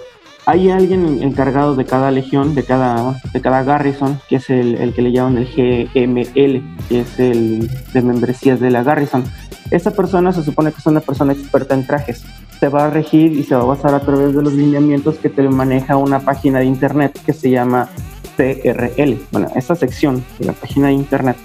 Hay 0.52 0.70
alguien 0.70 1.24
encargado 1.24 1.76
de 1.76 1.86
cada 1.86 2.12
legión, 2.12 2.56
de 2.56 2.64
cada, 2.64 3.22
de 3.32 3.39
cada 3.39 3.64
garrison, 3.64 4.20
que 4.28 4.36
es 4.36 4.49
el, 4.49 4.76
el 4.76 4.93
que 4.93 5.02
le 5.02 5.14
llaman 5.14 5.38
el 5.38 5.45
GML, 5.45 6.62
que 6.89 6.99
es 6.99 7.20
el 7.20 7.70
de 7.93 8.02
membresías 8.02 8.60
de 8.60 8.70
la 8.70 8.84
garrison. 8.84 9.24
Esa 9.70 9.91
persona 9.91 10.34
se 10.34 10.43
supone 10.43 10.74
que 10.74 10.80
es 10.80 10.86
una 10.86 10.99
persona 10.99 11.32
experta 11.32 11.74
en 11.74 11.88
trajes. 11.88 12.26
Se 12.60 12.68
va 12.68 12.88
a 12.88 12.89
regir 12.89 13.32
y 13.32 13.43
se 13.43 13.56
va 13.56 13.62
a 13.62 13.66
basar 13.66 13.95
a 13.95 14.02
través 14.02 14.36
de 14.36 14.43
los 14.43 14.52
lineamientos 14.52 15.20
que 15.20 15.30
te 15.30 15.41
maneja 15.47 15.95
una 15.95 16.20
página 16.20 16.60
de 16.60 16.66
internet 16.66 17.18
que 17.26 17.32
se 17.32 17.49
llama 17.49 17.88
CRL. 18.36 19.22
Bueno, 19.32 19.47
esa 19.56 19.76
sección 19.76 20.22
de 20.38 20.47
la 20.47 20.54
página 20.54 20.88
de 20.88 20.93
internet 20.95 21.38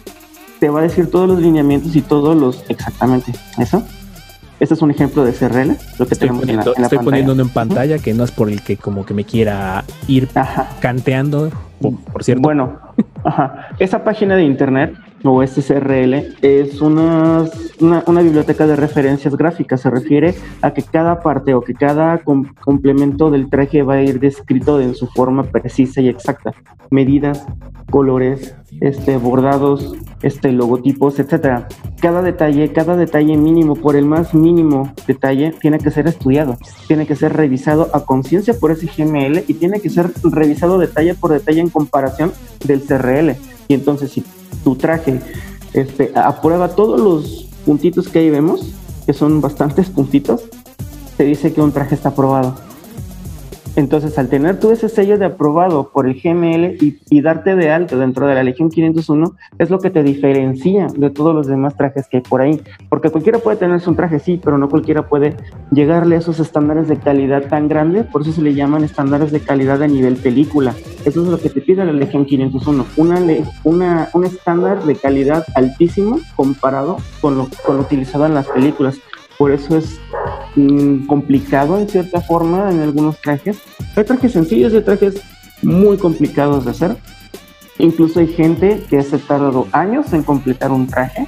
te 0.58 0.68
va 0.68 0.80
a 0.80 0.82
decir 0.82 1.12
todos 1.12 1.28
los 1.28 1.38
lineamientos 1.40 1.94
y 1.94 2.02
todos 2.02 2.36
los 2.36 2.64
exactamente 2.68 3.32
eso. 3.56 3.84
Este 4.58 4.74
es 4.74 4.80
un 4.82 4.90
ejemplo 4.90 5.24
de 5.24 5.32
CRL, 5.32 5.68
lo 5.98 6.06
que 6.06 6.14
Estoy 6.14 6.18
tenemos 6.18 6.40
poniendo, 6.40 6.52
en 6.52 6.56
la, 6.56 6.62
en 6.62 6.64
la 6.64 6.86
estoy 6.86 6.96
pantalla. 6.98 7.04
poniendo 7.04 7.32
uno 7.34 7.42
en 7.42 7.48
pantalla 7.50 7.98
que 7.98 8.14
no 8.14 8.24
es 8.24 8.30
por 8.30 8.48
el 8.48 8.62
que 8.62 8.76
como 8.78 9.04
que 9.04 9.12
me 9.14 9.24
quiera 9.24 9.84
ir 10.08 10.28
Ajá. 10.34 10.68
canteando, 10.80 11.50
por, 11.80 11.96
por 12.12 12.24
cierto. 12.24 12.40
Bueno, 12.42 12.78
ajá. 13.24 13.68
esa 13.78 14.02
página 14.02 14.34
de 14.34 14.44
internet 14.44 14.94
o 15.24 15.42
este 15.42 15.60
CRL 15.62 16.36
es 16.40 16.80
una, 16.80 17.44
una, 17.80 18.02
una 18.06 18.20
biblioteca 18.22 18.66
de 18.66 18.76
referencias 18.76 19.36
gráficas. 19.36 19.80
Se 19.82 19.90
refiere 19.90 20.34
a 20.62 20.70
que 20.70 20.82
cada 20.82 21.20
parte 21.20 21.52
o 21.52 21.60
que 21.60 21.74
cada 21.74 22.18
com- 22.18 22.46
complemento 22.60 23.30
del 23.30 23.50
traje 23.50 23.82
va 23.82 23.94
a 23.94 24.02
ir 24.02 24.20
descrito 24.20 24.80
en 24.80 24.94
su 24.94 25.06
forma 25.08 25.42
precisa 25.42 26.00
y 26.00 26.08
exacta. 26.08 26.52
Medidas, 26.90 27.44
colores, 27.90 28.54
este, 28.80 29.16
bordados, 29.16 29.94
este, 30.22 30.52
logotipos, 30.52 31.18
etcétera. 31.18 31.68
Cada 32.00 32.22
detalle, 32.22 32.72
cada 32.72 32.96
detalle 32.96 33.36
mínimo, 33.36 33.74
por 33.74 33.96
el 33.96 34.04
más 34.04 34.34
mínimo 34.34 34.92
detalle, 35.06 35.54
tiene 35.60 35.78
que 35.78 35.90
ser 35.90 36.06
estudiado, 36.06 36.58
tiene 36.86 37.06
que 37.06 37.16
ser 37.16 37.32
revisado 37.34 37.88
a 37.92 38.04
conciencia 38.04 38.54
por 38.54 38.70
ese 38.70 38.86
GML 38.86 39.44
y 39.46 39.54
tiene 39.54 39.80
que 39.80 39.90
ser 39.90 40.10
revisado 40.22 40.78
detalle 40.78 41.14
por 41.14 41.32
detalle 41.32 41.60
en 41.60 41.70
comparación 41.70 42.32
del 42.64 42.82
CRL. 42.82 43.36
Y 43.68 43.74
entonces, 43.74 44.12
si 44.12 44.24
tu 44.62 44.76
traje 44.76 45.20
este, 45.72 46.12
aprueba 46.14 46.74
todos 46.74 47.00
los 47.00 47.48
puntitos 47.64 48.08
que 48.08 48.20
ahí 48.20 48.30
vemos, 48.30 48.72
que 49.04 49.12
son 49.12 49.40
bastantes 49.40 49.88
puntitos, 49.90 50.44
te 51.16 51.24
dice 51.24 51.52
que 51.52 51.60
un 51.60 51.72
traje 51.72 51.94
está 51.94 52.10
aprobado. 52.10 52.56
Entonces, 53.76 54.18
al 54.18 54.28
tener 54.28 54.58
tú 54.58 54.70
ese 54.70 54.88
sello 54.88 55.18
de 55.18 55.26
aprobado 55.26 55.90
por 55.90 56.06
el 56.06 56.14
GML 56.14 56.78
y, 56.80 57.20
darte 57.20 57.54
de 57.54 57.70
alto 57.70 57.98
dentro 57.98 58.26
de 58.26 58.34
la 58.34 58.42
Legión 58.42 58.70
501, 58.70 59.36
es 59.58 59.68
lo 59.68 59.80
que 59.80 59.90
te 59.90 60.02
diferencia 60.02 60.86
de 60.96 61.10
todos 61.10 61.34
los 61.34 61.46
demás 61.46 61.76
trajes 61.76 62.08
que 62.08 62.18
hay 62.18 62.22
por 62.22 62.40
ahí. 62.40 62.60
Porque 62.88 63.10
cualquiera 63.10 63.38
puede 63.38 63.58
tenerse 63.58 63.90
un 63.90 63.96
traje, 63.96 64.18
sí, 64.18 64.40
pero 64.42 64.56
no 64.56 64.70
cualquiera 64.70 65.08
puede 65.08 65.36
llegarle 65.70 66.16
a 66.16 66.20
esos 66.20 66.40
estándares 66.40 66.88
de 66.88 66.96
calidad 66.96 67.48
tan 67.48 67.68
grandes, 67.68 68.06
por 68.06 68.22
eso 68.22 68.32
se 68.32 68.40
le 68.40 68.54
llaman 68.54 68.82
estándares 68.82 69.30
de 69.30 69.40
calidad 69.40 69.82
a 69.82 69.86
nivel 69.86 70.16
película. 70.16 70.74
Eso 71.04 71.22
es 71.22 71.28
lo 71.28 71.38
que 71.38 71.50
te 71.50 71.60
pide 71.60 71.84
la 71.84 71.92
Legión 71.92 72.24
501, 72.24 72.86
una, 72.96 73.20
una, 73.64 74.08
un 74.14 74.24
estándar 74.24 74.84
de 74.84 74.96
calidad 74.96 75.44
altísimo 75.54 76.18
comparado 76.34 76.96
con 77.20 77.36
lo, 77.36 77.48
con 77.64 77.76
lo 77.76 77.82
utilizado 77.82 78.24
en 78.24 78.34
las 78.34 78.46
películas. 78.46 78.98
Por 79.38 79.50
eso 79.50 79.76
es 79.76 80.00
mm, 80.56 81.06
complicado 81.06 81.78
en 81.78 81.88
cierta 81.88 82.20
forma 82.20 82.70
en 82.70 82.80
algunos 82.80 83.20
trajes. 83.20 83.58
Hay 83.94 84.04
trajes 84.04 84.32
sencillos 84.32 84.72
y 84.72 84.76
hay 84.76 84.82
trajes 84.82 85.20
muy 85.62 85.96
complicados 85.96 86.64
de 86.64 86.70
hacer. 86.72 86.96
Incluso 87.78 88.20
hay 88.20 88.28
gente 88.28 88.84
que 88.88 89.02
se 89.02 89.16
ha 89.16 89.18
tardado 89.18 89.66
años 89.72 90.12
en 90.12 90.22
completar 90.22 90.70
un 90.72 90.86
traje 90.86 91.26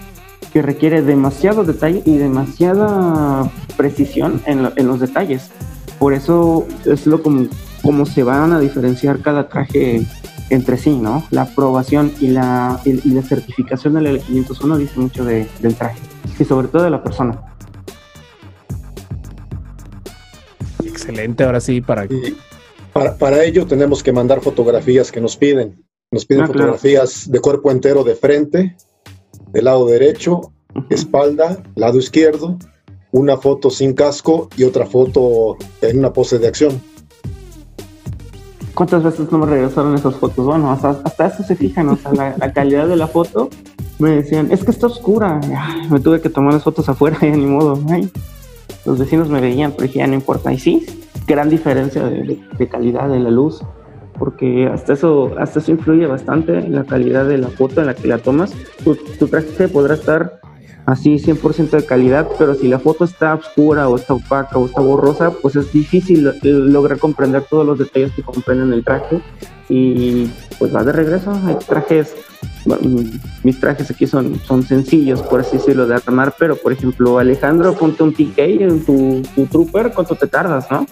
que 0.53 0.63
requiere 0.63 1.03
demasiado 1.03 1.63
detalle 1.65 2.03
y 2.07 2.17
demasiada 2.17 3.51
precisión 3.77 4.41
en, 4.47 4.63
lo- 4.63 4.73
en 4.77 4.87
los 4.87 5.01
detalles. 5.01 5.51
Por 5.99 6.15
eso 6.15 6.67
es 6.87 7.07
lo 7.07 7.23
como, 7.23 7.47
como 7.83 8.07
se 8.07 8.23
van 8.23 8.53
a 8.53 8.61
diferenciar 8.61 9.21
cada 9.21 9.49
traje 9.49 10.07
entre 10.51 10.79
sí, 10.79 10.97
¿no? 10.97 11.25
La 11.31 11.43
aprobación 11.43 12.13
y 12.21 12.29
la, 12.29 12.81
y, 12.87 12.93
y 13.07 13.13
la 13.13 13.21
certificación 13.23 13.95
de 13.95 14.01
la 14.01 14.19
501 14.19 14.79
dice 14.79 14.99
mucho 14.99 15.25
de- 15.25 15.47
del 15.61 15.75
traje 15.75 15.99
y 16.39 16.45
sobre 16.45 16.69
todo 16.69 16.85
de 16.85 16.91
la 16.91 17.03
persona. 17.03 17.39
Excelente, 21.09 21.45
ahora 21.45 21.61
sí, 21.61 21.81
para 21.81 22.05
Y 22.05 22.37
para, 22.93 23.17
para 23.17 23.43
ello 23.45 23.67
tenemos 23.67 24.03
que 24.03 24.13
mandar 24.13 24.41
fotografías 24.41 25.11
que 25.11 25.21
nos 25.21 25.37
piden. 25.37 25.83
Nos 26.11 26.27
piden 26.27 26.43
Ah, 26.43 26.47
claro. 26.47 26.59
fotografías 26.73 27.31
de 27.31 27.41
cuerpo 27.41 27.71
entero 27.71 28.05
de 28.05 28.15
frente, 28.15 28.77
del 29.53 29.65
lado 29.65 29.87
derecho, 29.87 30.53
espalda, 30.91 31.63
lado 31.77 31.99
izquierdo, 31.99 32.59
una 33.13 33.37
foto 33.39 33.71
sin 33.71 33.95
casco 33.95 34.49
y 34.57 34.65
otra 34.65 34.85
foto 34.87 35.57
en 35.81 35.99
una 35.99 36.13
pose 36.13 36.39
de 36.39 36.49
acción. 36.49 36.81
¿Cuántas 38.75 39.03
veces 39.03 39.31
no 39.33 39.39
me 39.39 39.47
regresaron 39.47 39.95
esas 39.95 40.15
fotos? 40.17 40.45
Bueno, 40.47 40.71
hasta, 40.71 40.91
hasta 41.05 41.27
eso 41.27 41.43
se 41.43 41.57
fijan, 41.57 41.89
o 41.89 41.97
sea, 41.97 42.13
la, 42.13 42.37
la 42.39 42.53
calidad 42.53 42.87
de 42.87 42.97
la 42.97 43.09
foto. 43.09 43.49
Me 43.99 44.11
decían, 44.11 44.53
es 44.53 44.63
que 44.63 44.71
está 44.71 44.87
oscura. 44.87 45.41
Ay, 45.57 45.89
me 45.91 45.99
tuve 46.01 46.21
que 46.21 46.29
tomar 46.29 46.53
las 46.55 46.63
fotos 46.63 46.89
afuera, 46.89 47.19
ya 47.23 47.31
ni 47.31 47.47
modo. 47.47 47.83
Ay, 47.91 48.09
los 48.85 48.99
vecinos 48.99 49.29
me 49.29 49.41
veían, 49.41 49.73
pero 49.73 49.85
dije, 49.85 49.99
ya 49.99 50.07
no 50.07 50.15
importa. 50.15 50.53
Y 50.53 50.59
sí, 50.59 50.87
gran 51.27 51.49
diferencia 51.51 52.03
de, 52.05 52.39
calidad 52.71 53.09
de 53.09 53.21
la 53.21 53.31
luz, 53.31 53.63
porque 54.19 54.67
hasta 54.67 54.95
eso, 54.95 55.33
hasta 55.39 55.59
eso 55.61 55.71
influye 55.73 56.07
bastante 56.07 56.59
en 56.59 56.75
la 56.75 56.85
calidad 56.85 57.27
de 57.27 57.39
la 57.39 57.49
foto 57.49 57.81
en 57.81 57.87
la 57.87 57.95
que 57.95 58.09
la 58.09 58.19
tomas. 58.19 58.53
Tu, 58.85 58.95
tu 58.97 59.29
traje 59.29 59.69
podrá 59.69 59.95
estar 59.95 60.41
así 60.87 61.17
100% 61.19 61.71
de 61.71 61.85
calidad, 61.85 62.27
pero 62.39 62.55
si 62.55 62.67
la 62.67 62.79
foto 62.79 63.05
está 63.05 63.35
oscura 63.35 63.89
o 63.89 63.97
está 63.97 64.15
opaca 64.15 64.59
o 64.59 64.67
está 64.67 64.81
borrosa, 64.81 65.31
pues 65.43 65.55
es 65.57 65.71
difícil 65.73 66.25
lo- 66.25 66.33
lograr 66.43 66.99
comprender 66.99 67.43
todos 67.49 67.67
los 67.67 67.79
detalles 67.79 68.13
que 68.13 68.23
comprenden 68.23 68.73
el 68.73 68.83
traje 68.85 69.21
y 69.69 70.31
pues 70.59 70.75
va 70.75 70.83
de 70.85 70.93
regreso. 70.93 71.31
Hay 71.47 71.57
trajes, 71.69 72.17
mis 73.43 73.59
trajes 73.61 73.91
aquí 73.91 74.07
son, 74.07 74.41
son 74.47 74.63
sencillos, 74.63 75.23
por 75.23 75.41
así 75.41 75.57
decirlo, 75.57 75.87
de 75.87 75.95
armar, 75.95 76.35
pero 76.39 76.57
por 76.57 76.73
ejemplo, 76.73 77.19
Alejandro, 77.19 77.75
ponte 77.75 78.03
un 78.03 78.13
TK 78.13 78.39
en 78.39 78.85
tu, 78.85 79.23
tu 79.35 79.47
trooper, 79.47 79.93
¿cuánto 79.95 80.15
te 80.15 80.27
tardas, 80.27 80.67
no? 80.71 80.87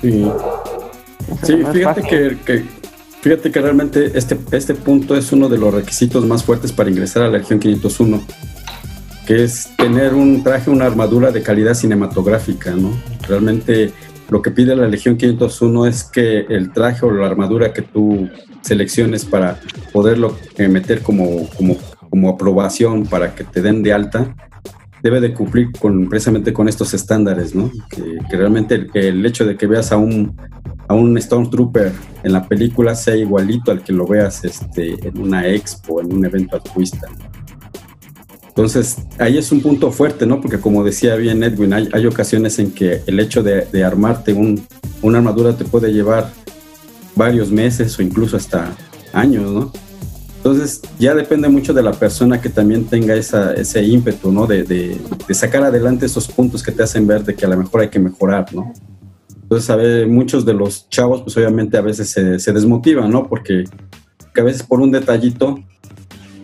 Sí, 0.00 0.24
O 0.24 1.36
sea, 1.36 1.46
Sí, 1.46 1.64
fíjate 1.72 2.02
que, 2.02 2.38
que 2.44 2.82
Fíjate 3.22 3.52
que 3.52 3.60
realmente 3.60 4.18
este, 4.18 4.36
este 4.50 4.74
punto 4.74 5.16
es 5.16 5.30
uno 5.30 5.48
de 5.48 5.56
los 5.56 5.72
requisitos 5.72 6.26
más 6.26 6.42
fuertes 6.42 6.72
para 6.72 6.90
ingresar 6.90 7.22
a 7.22 7.28
la 7.28 7.38
Legión 7.38 7.60
501, 7.60 8.20
que 9.28 9.44
es 9.44 9.68
tener 9.76 10.14
un 10.14 10.42
traje, 10.42 10.70
una 10.70 10.86
armadura 10.86 11.30
de 11.30 11.40
calidad 11.40 11.74
cinematográfica, 11.74 12.72
¿no? 12.72 12.90
Realmente 13.28 13.92
lo 14.28 14.42
que 14.42 14.50
pide 14.50 14.74
la 14.74 14.88
Legión 14.88 15.16
501 15.16 15.86
es 15.86 16.02
que 16.02 16.40
el 16.48 16.72
traje 16.72 17.06
o 17.06 17.12
la 17.12 17.28
armadura 17.28 17.72
que 17.72 17.82
tú 17.82 18.28
selecciones 18.62 19.24
para 19.24 19.60
poderlo 19.92 20.36
eh, 20.56 20.68
meter 20.68 21.02
como, 21.02 21.48
como, 21.50 21.76
como 22.10 22.30
aprobación 22.30 23.04
para 23.06 23.34
que 23.34 23.44
te 23.44 23.60
den 23.60 23.82
de 23.82 23.92
alta, 23.92 24.34
debe 25.02 25.20
de 25.20 25.34
cumplir 25.34 25.72
con, 25.72 26.08
precisamente 26.08 26.52
con 26.52 26.68
estos 26.68 26.94
estándares, 26.94 27.54
¿no? 27.54 27.70
Que, 27.90 28.36
realmente 28.36 28.74
el, 28.76 28.90
el 28.94 29.26
hecho 29.26 29.44
de 29.44 29.56
que 29.56 29.66
veas 29.66 29.92
a 29.92 29.96
un, 29.96 30.36
a 30.88 30.94
un 30.94 31.20
Stormtrooper 31.20 31.92
en 32.22 32.32
la 32.32 32.46
película 32.46 32.94
sea 32.94 33.16
igualito 33.16 33.70
al 33.72 33.82
que 33.82 33.92
lo 33.92 34.06
veas 34.06 34.44
este, 34.44 34.94
en 35.06 35.18
una 35.18 35.46
expo, 35.48 36.00
en 36.00 36.12
un 36.12 36.24
evento 36.24 36.56
altruista. 36.56 37.08
Entonces, 38.46 38.98
ahí 39.18 39.38
es 39.38 39.50
un 39.50 39.62
punto 39.62 39.90
fuerte, 39.90 40.26
¿no? 40.26 40.40
Porque 40.40 40.60
como 40.60 40.84
decía 40.84 41.16
bien 41.16 41.42
Edwin, 41.42 41.72
hay, 41.72 41.88
hay 41.92 42.06
ocasiones 42.06 42.58
en 42.58 42.70
que 42.70 43.00
el 43.06 43.18
hecho 43.18 43.42
de, 43.42 43.64
de 43.72 43.82
armarte 43.82 44.34
un, 44.34 44.62
una 45.00 45.18
armadura 45.18 45.56
te 45.56 45.64
puede 45.64 45.92
llevar 45.92 46.30
varios 47.14 47.50
meses 47.50 47.98
o 47.98 48.02
incluso 48.02 48.36
hasta 48.36 48.74
años, 49.12 49.50
¿no? 49.50 49.72
Entonces, 50.36 50.82
ya 50.98 51.14
depende 51.14 51.48
mucho 51.48 51.72
de 51.72 51.82
la 51.82 51.92
persona 51.92 52.40
que 52.40 52.48
también 52.48 52.84
tenga 52.86 53.14
ese 53.14 53.84
ímpetu, 53.84 54.32
¿no? 54.32 54.46
De, 54.46 54.98
sacar 55.30 55.62
adelante 55.62 56.06
esos 56.06 56.26
puntos 56.26 56.62
que 56.62 56.72
te 56.72 56.82
hacen 56.82 57.06
ver 57.06 57.22
de 57.22 57.34
que 57.34 57.46
a 57.46 57.48
lo 57.48 57.56
mejor 57.56 57.82
hay 57.82 57.88
que 57.88 58.00
mejorar, 58.00 58.52
¿no? 58.52 58.72
Entonces, 59.42 59.70
a 59.70 59.76
ver, 59.76 60.08
muchos 60.08 60.44
de 60.44 60.54
los 60.54 60.88
chavos, 60.88 61.22
pues 61.22 61.36
obviamente 61.36 61.76
a 61.76 61.80
veces 61.80 62.10
se, 62.10 62.40
se 62.40 62.52
desmotivan, 62.52 63.10
¿no? 63.10 63.28
Porque 63.28 63.64
que 64.34 64.40
a 64.40 64.44
veces 64.44 64.62
por 64.62 64.80
un 64.80 64.90
detallito 64.90 65.62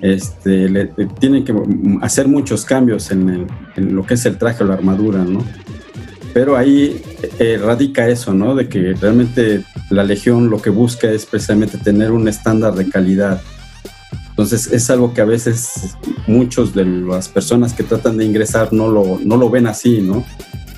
este, 0.00 0.68
le, 0.68 0.86
tienen 1.18 1.44
que 1.44 1.54
hacer 2.02 2.28
muchos 2.28 2.64
cambios 2.64 3.10
en, 3.10 3.46
en 3.76 3.96
lo 3.96 4.06
que 4.06 4.14
es 4.14 4.26
el 4.26 4.38
traje 4.38 4.62
o 4.62 4.66
la 4.66 4.74
armadura, 4.74 5.24
¿no? 5.24 5.42
Pero 6.32 6.56
ahí 6.56 7.02
eh, 7.38 7.58
radica 7.62 8.08
eso, 8.08 8.32
¿no? 8.32 8.54
De 8.54 8.68
que 8.68 8.94
realmente 8.94 9.64
la 9.90 10.04
Legión 10.04 10.50
lo 10.50 10.60
que 10.60 10.70
busca 10.70 11.10
es 11.10 11.26
precisamente 11.26 11.78
tener 11.78 12.12
un 12.12 12.28
estándar 12.28 12.74
de 12.74 12.88
calidad. 12.88 13.40
Entonces 14.30 14.72
es 14.72 14.88
algo 14.88 15.12
que 15.12 15.20
a 15.20 15.24
veces 15.24 15.96
muchos 16.26 16.72
de 16.72 16.84
las 16.84 17.28
personas 17.28 17.72
que 17.72 17.82
tratan 17.82 18.16
de 18.16 18.24
ingresar 18.24 18.72
no 18.72 18.88
lo, 18.88 19.18
no 19.20 19.36
lo 19.36 19.50
ven 19.50 19.66
así, 19.66 20.00
¿no? 20.00 20.24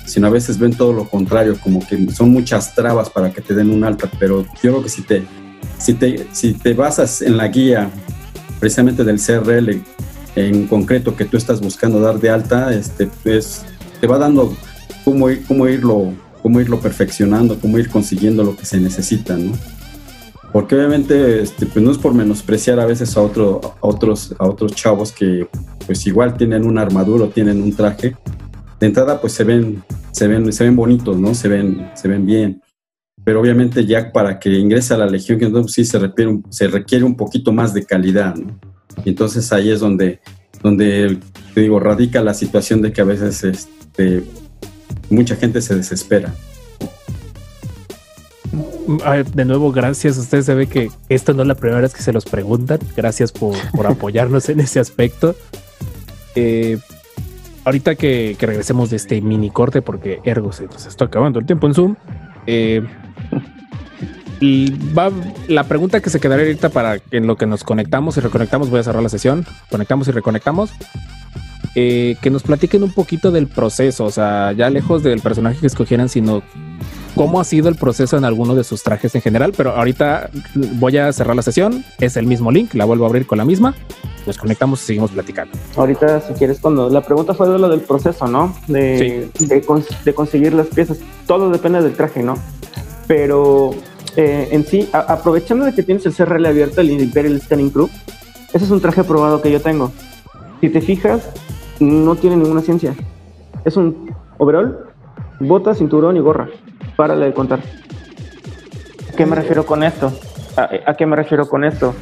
Sino 0.05 0.27
a 0.27 0.31
veces 0.31 0.57
ven 0.57 0.73
todo 0.73 0.93
lo 0.93 1.07
contrario, 1.07 1.55
como 1.61 1.85
que 1.85 2.11
son 2.11 2.31
muchas 2.31 2.73
trabas 2.73 3.09
para 3.09 3.31
que 3.31 3.41
te 3.41 3.53
den 3.53 3.69
un 3.69 3.83
alta, 3.83 4.09
pero 4.19 4.43
yo 4.63 4.71
creo 4.71 4.83
que 4.83 4.89
si 4.89 5.03
te, 5.03 5.23
si 5.77 5.93
te, 5.93 6.27
si 6.31 6.53
te 6.53 6.73
basas 6.73 7.21
en 7.21 7.37
la 7.37 7.49
guía 7.49 7.91
precisamente 8.59 9.03
del 9.03 9.19
CRL 9.19 9.81
en 10.35 10.67
concreto 10.67 11.15
que 11.15 11.25
tú 11.25 11.37
estás 11.37 11.61
buscando 11.61 11.99
dar 11.99 12.19
de 12.19 12.29
alta, 12.29 12.73
este, 12.73 13.09
pues 13.23 13.63
te 13.99 14.07
va 14.07 14.17
dando 14.17 14.55
cómo, 15.05 15.29
ir, 15.29 15.43
cómo, 15.47 15.67
irlo, 15.67 16.13
cómo 16.41 16.59
irlo 16.61 16.79
perfeccionando, 16.79 17.59
cómo 17.59 17.77
ir 17.77 17.89
consiguiendo 17.89 18.43
lo 18.43 18.55
que 18.55 18.65
se 18.65 18.79
necesita, 18.79 19.35
¿no? 19.37 19.51
Porque 20.51 20.75
obviamente 20.75 21.41
este, 21.41 21.65
pues 21.65 21.83
no 21.83 21.91
es 21.91 21.97
por 21.97 22.13
menospreciar 22.13 22.79
a 22.79 22.85
veces 22.85 23.15
a, 23.15 23.21
otro, 23.21 23.61
a, 23.63 23.87
otros, 23.87 24.35
a 24.37 24.45
otros 24.45 24.73
chavos 24.73 25.11
que 25.13 25.47
pues 25.85 26.05
igual 26.07 26.35
tienen 26.35 26.65
una 26.65 26.81
armadura 26.81 27.25
o 27.25 27.29
tienen 27.29 27.61
un 27.61 27.73
traje. 27.73 28.17
De 28.79 28.87
entrada 28.87 29.21
pues 29.21 29.31
se 29.33 29.45
ven, 29.45 29.81
se 30.11 30.27
ven, 30.27 30.51
se 30.51 30.65
ven 30.65 30.75
bonitos, 30.75 31.17
¿no? 31.17 31.33
Se 31.35 31.47
ven, 31.47 31.89
se 31.95 32.07
ven 32.09 32.25
bien. 32.25 32.61
Pero 33.23 33.39
obviamente 33.39 33.85
ya 33.85 34.11
para 34.11 34.39
que 34.39 34.49
ingrese 34.49 34.93
a 34.93 34.97
la 34.97 35.05
Legión, 35.05 35.39
que 35.39 35.45
entonces 35.45 35.73
sí 35.73 35.85
se 35.85 35.99
requiere, 35.99 36.31
un- 36.31 36.45
se 36.49 36.67
requiere 36.67 37.05
un 37.05 37.15
poquito 37.15 37.53
más 37.53 37.73
de 37.73 37.85
calidad, 37.85 38.35
¿no? 38.35 38.59
Y 39.05 39.09
entonces 39.09 39.53
ahí 39.53 39.71
es 39.71 39.79
donde, 39.79 40.19
donde 40.61 41.17
te 41.53 41.61
digo, 41.61 41.79
radica 41.79 42.21
la 42.21 42.33
situación 42.33 42.81
de 42.81 42.91
que 42.91 42.99
a 42.99 43.05
veces 43.05 43.43
este, 43.45 44.23
mucha 45.11 45.35
gente 45.35 45.61
se 45.61 45.75
desespera. 45.75 46.33
De 49.33 49.45
nuevo, 49.45 49.71
gracias. 49.71 50.17
Usted 50.17 50.41
se 50.41 50.53
ve 50.53 50.67
que 50.67 50.89
esto 51.09 51.33
no 51.33 51.43
es 51.43 51.47
la 51.47 51.55
primera 51.55 51.81
vez 51.81 51.93
que 51.93 52.01
se 52.01 52.11
los 52.11 52.25
preguntan. 52.25 52.79
Gracias 52.95 53.31
por, 53.31 53.55
por 53.71 53.87
apoyarnos 53.87 54.49
en 54.49 54.59
ese 54.59 54.79
aspecto. 54.79 55.35
Eh, 56.35 56.79
ahorita 57.63 57.95
que, 57.95 58.35
que 58.37 58.45
regresemos 58.45 58.89
de 58.89 58.97
este 58.97 59.21
mini 59.21 59.49
corte, 59.49 59.81
porque 59.81 60.19
ergo 60.23 60.51
se 60.51 60.65
nos 60.65 60.85
está 60.85 61.05
acabando 61.05 61.39
el 61.39 61.45
tiempo 61.45 61.67
en 61.67 61.73
Zoom. 61.73 61.95
eh, 62.47 62.81
y 64.41 64.71
va 64.93 65.11
la 65.47 65.65
pregunta 65.65 66.01
que 66.01 66.09
se 66.09 66.19
quedaría 66.19 66.47
ahorita 66.47 66.69
para 66.69 66.99
en 67.11 67.27
lo 67.27 67.37
que 67.37 67.45
nos 67.45 67.63
conectamos 67.63 68.17
y 68.17 68.21
reconectamos, 68.21 68.71
voy 68.71 68.79
a 68.79 68.83
cerrar 68.83 69.03
la 69.03 69.09
sesión. 69.09 69.45
Conectamos 69.69 70.07
y 70.07 70.11
reconectamos. 70.11 70.71
Eh, 71.75 72.15
que 72.21 72.29
nos 72.29 72.43
platiquen 72.43 72.83
un 72.83 72.91
poquito 72.91 73.31
del 73.31 73.47
proceso, 73.47 74.05
o 74.05 74.11
sea, 74.11 74.51
ya 74.53 74.69
lejos 74.69 75.03
del 75.03 75.19
personaje 75.21 75.59
que 75.59 75.67
escogieran, 75.67 76.09
sino 76.09 76.41
cómo 77.15 77.39
ha 77.39 77.43
sido 77.43 77.69
el 77.69 77.75
proceso 77.75 78.17
en 78.17 78.25
alguno 78.25 78.55
de 78.55 78.63
sus 78.63 78.83
trajes 78.83 79.13
en 79.15 79.21
general, 79.21 79.53
pero 79.55 79.71
ahorita 79.75 80.29
voy 80.79 80.97
a 80.97 81.11
cerrar 81.13 81.35
la 81.35 81.41
sesión, 81.41 81.83
es 81.99 82.17
el 82.17 82.25
mismo 82.25 82.51
link, 82.51 82.73
la 82.73 82.85
vuelvo 82.85 83.05
a 83.05 83.07
abrir 83.07 83.25
con 83.27 83.37
la 83.37 83.45
misma, 83.45 83.75
nos 84.25 84.37
conectamos 84.37 84.81
y 84.83 84.85
seguimos 84.85 85.11
platicando. 85.11 85.57
Ahorita, 85.75 86.21
si 86.21 86.33
quieres, 86.33 86.59
cuando 86.59 86.89
la 86.89 87.01
pregunta 87.01 87.33
fue 87.33 87.49
de 87.49 87.57
lo 87.57 87.67
del 87.69 87.81
proceso, 87.81 88.27
¿no? 88.27 88.55
De, 88.67 89.29
de, 89.39 89.65
cons- 89.65 90.03
de 90.03 90.13
conseguir 90.13 90.53
las 90.53 90.67
piezas. 90.67 90.99
Todo 91.25 91.49
depende 91.49 91.81
del 91.81 91.93
traje, 91.93 92.21
¿no? 92.23 92.35
Pero 93.07 93.71
eh, 94.15 94.49
en 94.51 94.65
sí, 94.65 94.87
aprovechando 94.93 95.65
de 95.65 95.73
que 95.73 95.83
tienes 95.83 96.05
el 96.05 96.13
CRL 96.13 96.45
abierto, 96.45 96.81
el 96.81 96.91
Imperial 96.91 97.41
Scanning 97.41 97.71
Crew, 97.71 97.89
ese 98.53 98.65
es 98.65 98.71
un 98.71 98.79
traje 98.81 99.03
probado 99.03 99.41
que 99.41 99.51
yo 99.51 99.59
tengo. 99.59 99.91
Si 100.61 100.69
te 100.69 100.81
fijas, 100.81 101.21
no 101.81 102.15
tiene 102.15 102.37
ninguna 102.37 102.61
ciencia. 102.61 102.95
Es 103.65 103.75
un 103.77 104.15
overall, 104.37 104.91
bota, 105.39 105.73
cinturón 105.73 106.17
y 106.17 106.19
gorra. 106.19 106.49
Párale 106.95 107.25
de 107.25 107.33
contar. 107.33 107.59
¿A 107.59 109.15
qué 109.15 109.25
me 109.25 109.35
refiero 109.35 109.65
con 109.65 109.83
esto? 109.83 110.11
¿A, 110.55 110.93
qué 110.95 111.05
me 111.05 111.15
refiero 111.15 111.47
con 111.47 111.63
esto? 111.63 111.93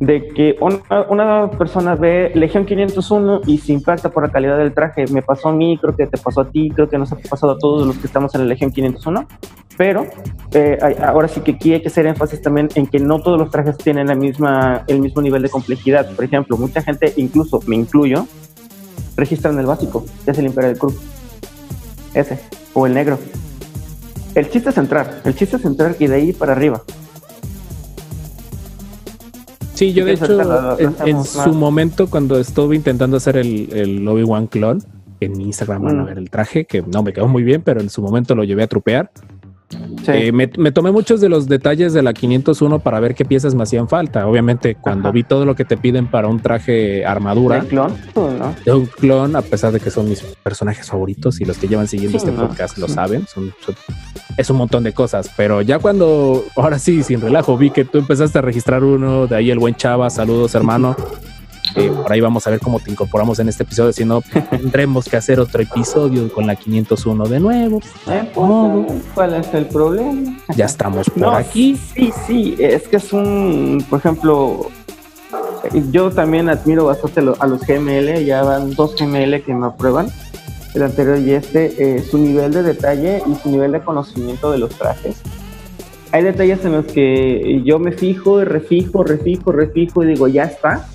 De 0.00 0.28
que 0.28 0.56
una, 0.60 1.50
persona 1.50 1.94
ve 1.94 2.30
Legión 2.34 2.66
501 2.66 3.42
y 3.46 3.58
se 3.58 3.72
impacta 3.72 4.10
por 4.10 4.22
la 4.22 4.30
calidad 4.30 4.58
del 4.58 4.74
traje. 4.74 5.06
Me 5.10 5.22
pasó 5.22 5.48
a 5.48 5.52
mí, 5.52 5.78
creo 5.78 5.96
que 5.96 6.06
te 6.06 6.18
pasó 6.18 6.42
a 6.42 6.50
ti, 6.50 6.70
creo 6.70 6.88
que 6.88 6.98
nos 6.98 7.12
ha 7.12 7.16
pasado 7.16 7.52
a 7.52 7.58
todos 7.58 7.86
los 7.86 7.96
que 7.98 8.06
estamos 8.06 8.34
en 8.34 8.42
la 8.42 8.46
Legión 8.48 8.70
501. 8.70 9.26
Pero 9.76 10.06
eh, 10.52 10.78
ahora 11.02 11.28
sí 11.28 11.40
que 11.40 11.52
aquí 11.52 11.74
hay 11.74 11.82
que 11.82 11.88
hacer 11.88 12.06
énfasis 12.06 12.40
también 12.40 12.68
en 12.74 12.86
que 12.86 12.98
no 12.98 13.20
todos 13.20 13.38
los 13.38 13.50
trajes 13.50 13.76
tienen 13.76 14.06
la 14.06 14.14
misma, 14.14 14.84
el 14.86 15.00
mismo 15.00 15.20
nivel 15.22 15.42
de 15.42 15.50
complejidad. 15.50 16.10
Por 16.14 16.24
ejemplo, 16.24 16.56
mucha 16.56 16.80
gente, 16.80 17.12
incluso 17.16 17.60
me 17.66 17.76
incluyo, 17.76 18.26
registran 19.16 19.58
el 19.58 19.66
básico, 19.66 20.04
que 20.24 20.30
es 20.30 20.38
el 20.38 20.46
Imperial 20.46 20.76
Cruz. 20.78 20.94
Ese, 22.14 22.38
o 22.74 22.86
el 22.86 22.94
negro. 22.94 23.18
El 24.34 24.50
chiste 24.50 24.70
es 24.70 24.76
entrar, 24.78 25.22
el 25.24 25.34
chiste 25.34 25.56
es 25.56 25.64
entrar 25.64 25.96
y 25.98 26.06
de 26.06 26.14
ahí 26.14 26.32
para 26.32 26.52
arriba. 26.52 26.82
Sí, 29.74 29.92
yo 29.92 30.06
de 30.06 30.12
hecho, 30.14 30.78
en, 30.78 31.24
su 31.24 31.38
más. 31.38 31.48
momento, 31.54 32.08
cuando 32.08 32.38
estuve 32.38 32.76
intentando 32.76 33.18
hacer 33.18 33.36
el, 33.36 33.68
el 33.72 34.08
Obi-Wan 34.08 34.46
clon, 34.46 34.82
en 35.20 35.32
mi 35.36 35.44
Instagram 35.44 35.82
van 35.82 35.98
a 36.00 36.02
Mm. 36.02 36.06
ver 36.06 36.18
el 36.18 36.30
traje, 36.30 36.64
que 36.64 36.82
no 36.82 37.02
me 37.02 37.12
quedó 37.12 37.28
muy 37.28 37.42
bien, 37.42 37.60
pero 37.62 37.80
en 37.80 37.90
su 37.90 38.00
momento 38.00 38.34
lo 38.34 38.44
llevé 38.44 38.62
a 38.62 38.66
trupear. 38.68 39.10
Sí. 39.68 40.12
Eh, 40.12 40.32
me, 40.32 40.48
me 40.58 40.70
tomé 40.70 40.92
muchos 40.92 41.20
de 41.20 41.28
los 41.28 41.48
detalles 41.48 41.92
de 41.92 42.00
la 42.02 42.12
501 42.14 42.78
para 42.78 43.00
ver 43.00 43.14
qué 43.16 43.24
piezas 43.24 43.54
me 43.54 43.64
hacían 43.64 43.88
falta. 43.88 44.26
Obviamente, 44.28 44.76
cuando 44.76 45.08
Ajá. 45.08 45.12
vi 45.14 45.24
todo 45.24 45.44
lo 45.44 45.56
que 45.56 45.64
te 45.64 45.76
piden 45.76 46.06
para 46.06 46.28
un 46.28 46.38
traje 46.40 47.04
armadura 47.04 47.58
¿El 47.58 47.66
clon? 47.66 47.92
¿no? 48.14 48.54
de 48.64 48.72
un 48.72 48.86
clon, 48.86 49.34
a 49.34 49.42
pesar 49.42 49.72
de 49.72 49.80
que 49.80 49.90
son 49.90 50.08
mis 50.08 50.20
personajes 50.20 50.86
favoritos 50.88 51.40
y 51.40 51.44
los 51.44 51.58
que 51.58 51.66
llevan 51.66 51.88
siguiendo 51.88 52.18
Sí, 52.18 52.26
este 52.26 52.38
no, 52.40 52.46
podcast 52.46 52.78
lo 52.78 52.86
saben, 52.86 53.26
son- 53.26 53.52
son- 53.64 53.74
es 54.36 54.50
un 54.50 54.56
montón 54.58 54.84
de 54.84 54.92
cosas. 54.92 55.30
Pero 55.36 55.62
ya 55.62 55.78
cuando, 55.80 56.44
ahora 56.56 56.78
sí, 56.78 57.02
sin 57.02 57.20
relajo, 57.20 57.56
vi 57.58 57.70
que 57.70 57.84
tú 57.84 57.98
empezaste 57.98 58.38
a 58.38 58.42
registrar 58.42 58.84
uno, 58.84 59.26
de 59.26 59.34
ahí 59.34 59.50
el 59.50 59.58
buen 59.58 59.74
Chava, 59.74 60.10
saludos 60.10 60.54
hermano. 60.54 60.94
Eh, 61.76 61.90
por 61.90 62.10
ahí 62.10 62.20
vamos 62.20 62.46
a 62.46 62.50
ver 62.50 62.58
cómo 62.58 62.80
te 62.80 62.90
incorporamos 62.90 63.38
en 63.38 63.48
este 63.50 63.62
episodio, 63.62 63.92
si 63.92 64.04
no, 64.04 64.22
tendremos 64.50 65.04
que 65.04 65.16
hacer 65.16 65.38
otro 65.38 65.62
episodio 65.62 66.32
con 66.32 66.46
la 66.46 66.56
501 66.56 67.26
de 67.26 67.38
nuevo. 67.40 67.80
Eh, 68.08 68.30
modo. 68.34 68.86
¿Cuál 69.14 69.34
es 69.34 69.52
el 69.52 69.66
problema? 69.66 70.38
Ya 70.56 70.64
estamos 70.64 71.10
por 71.10 71.18
No, 71.18 71.30
aquí. 71.32 71.76
Sí, 71.94 72.12
sí, 72.26 72.56
es 72.58 72.88
que 72.88 72.96
es 72.96 73.12
un, 73.12 73.84
por 73.90 73.98
ejemplo, 73.98 74.70
yo 75.90 76.10
también 76.10 76.48
admiro 76.48 76.86
bastante 76.86 77.20
a 77.20 77.46
los 77.46 77.60
GML, 77.66 78.24
ya 78.24 78.42
van 78.42 78.74
dos 78.74 78.94
GML 78.96 79.42
que 79.42 79.52
me 79.52 79.66
aprueban, 79.66 80.08
el 80.74 80.82
anterior 80.82 81.18
y 81.18 81.32
este, 81.32 81.96
eh, 81.96 82.02
su 82.02 82.18
nivel 82.18 82.52
de 82.52 82.62
detalle 82.62 83.22
y 83.26 83.34
su 83.42 83.50
nivel 83.50 83.72
de 83.72 83.80
conocimiento 83.80 84.50
de 84.50 84.58
los 84.58 84.70
trajes. 84.76 85.20
Hay 86.12 86.22
detalles 86.22 86.64
en 86.64 86.72
los 86.72 86.86
que 86.86 87.60
yo 87.64 87.78
me 87.78 87.92
fijo 87.92 88.42
refijo, 88.42 89.04
refijo, 89.04 89.52
refijo 89.52 90.02
y 90.02 90.06
digo, 90.06 90.28
ya 90.28 90.44
está. 90.44 90.86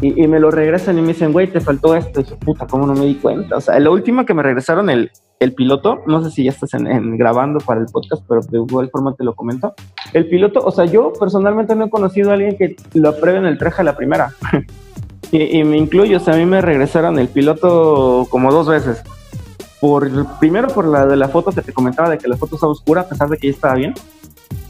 Y, 0.00 0.22
y 0.22 0.28
me 0.28 0.40
lo 0.40 0.50
regresan 0.50 0.98
y 0.98 1.02
me 1.02 1.08
dicen, 1.08 1.32
güey, 1.32 1.46
te 1.46 1.60
faltó 1.60 1.94
esto. 1.94 2.20
Y 2.20 2.24
puta, 2.24 2.66
¿cómo 2.66 2.86
no 2.86 2.94
me 2.94 3.06
di 3.06 3.16
cuenta? 3.16 3.56
O 3.56 3.60
sea, 3.60 3.78
la 3.78 3.90
última 3.90 4.24
que 4.24 4.34
me 4.34 4.42
regresaron, 4.42 4.88
el, 4.88 5.10
el 5.40 5.54
piloto, 5.54 6.02
no 6.06 6.22
sé 6.22 6.30
si 6.30 6.44
ya 6.44 6.50
estás 6.50 6.74
en, 6.74 6.86
en 6.86 7.16
grabando 7.16 7.60
para 7.60 7.80
el 7.80 7.86
podcast, 7.86 8.22
pero 8.28 8.40
de 8.42 8.58
igual 8.58 8.90
forma 8.90 9.14
te 9.14 9.24
lo 9.24 9.34
comento. 9.34 9.74
El 10.12 10.28
piloto, 10.28 10.60
o 10.60 10.70
sea, 10.70 10.84
yo 10.84 11.12
personalmente 11.18 11.74
no 11.74 11.86
he 11.86 11.90
conocido 11.90 12.30
a 12.30 12.34
alguien 12.34 12.56
que 12.56 12.76
lo 12.94 13.08
apruebe 13.10 13.38
en 13.38 13.46
el 13.46 13.58
traje 13.58 13.82
a 13.82 13.84
la 13.84 13.96
primera. 13.96 14.34
y, 15.32 15.58
y 15.58 15.64
me 15.64 15.76
incluyo, 15.76 16.18
o 16.18 16.20
sea, 16.20 16.34
a 16.34 16.36
mí 16.36 16.46
me 16.46 16.60
regresaron 16.60 17.18
el 17.18 17.28
piloto 17.28 18.26
como 18.30 18.52
dos 18.52 18.68
veces. 18.68 19.02
Por, 19.80 20.10
primero 20.38 20.68
por 20.68 20.86
la 20.86 21.06
de 21.06 21.16
la 21.16 21.28
foto 21.28 21.52
que 21.52 21.62
te 21.62 21.72
comentaba 21.72 22.10
de 22.10 22.18
que 22.18 22.28
la 22.28 22.36
foto 22.36 22.56
estaba 22.56 22.72
oscura 22.72 23.00
a 23.00 23.08
pesar 23.08 23.30
de 23.30 23.38
que 23.38 23.46
ya 23.46 23.54
estaba 23.54 23.74
bien. 23.74 23.94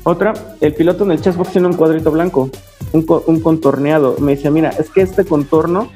Otra, 0.04 0.32
el 0.60 0.74
piloto 0.74 1.04
en 1.04 1.12
el 1.12 1.20
chessbox 1.20 1.50
tiene 1.52 1.66
un 1.68 1.74
cuadrito 1.74 2.10
blanco, 2.10 2.50
un, 2.92 3.02
co- 3.02 3.22
un 3.26 3.40
contorneado. 3.40 4.16
Me 4.18 4.34
dice, 4.36 4.50
mira, 4.50 4.70
es 4.70 4.88
que 4.90 5.02
este 5.02 5.24
contorno 5.24 5.90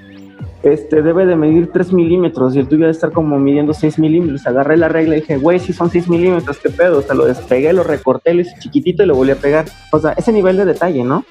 este, 0.63 1.03
debe 1.03 1.25
de 1.27 1.37
medir 1.37 1.71
3 1.73 1.93
milímetros 1.93 2.55
y 2.55 2.59
el 2.59 2.69
tuyo 2.69 2.81
debe 2.83 2.93
estar 2.93 3.13
como 3.13 3.39
midiendo 3.39 3.73
6 3.75 3.99
milímetros. 3.99 4.47
Agarré 4.47 4.77
la 4.77 4.89
regla 4.89 5.17
y 5.17 5.21
dije, 5.21 5.37
güey, 5.39 5.59
si 5.59 5.73
son 5.73 5.91
6 5.91 6.09
milímetros, 6.09 6.59
¿qué 6.59 6.71
pedo? 6.71 6.99
O 6.99 7.03
sea, 7.03 7.15
lo 7.15 7.25
despegué, 7.25 7.73
lo 7.73 7.83
recorté, 7.83 8.35
lo 8.35 8.43
hice 8.43 8.53
chiquitito 8.61 9.03
y 9.03 9.07
lo 9.07 9.15
volví 9.15 9.33
a 9.33 9.37
pegar. 9.37 9.65
O 9.93 9.99
sea, 9.99 10.13
ese 10.13 10.33
nivel 10.33 10.57
de 10.59 10.65
detalle, 10.67 11.03
¿no? 11.03 11.25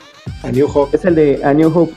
A 0.43 0.51
New 0.51 0.67
Hope. 0.73 0.97
Es 0.97 1.05
el 1.05 1.15
de 1.15 1.41
A 1.43 1.53
New 1.53 1.71
Hope. 1.73 1.93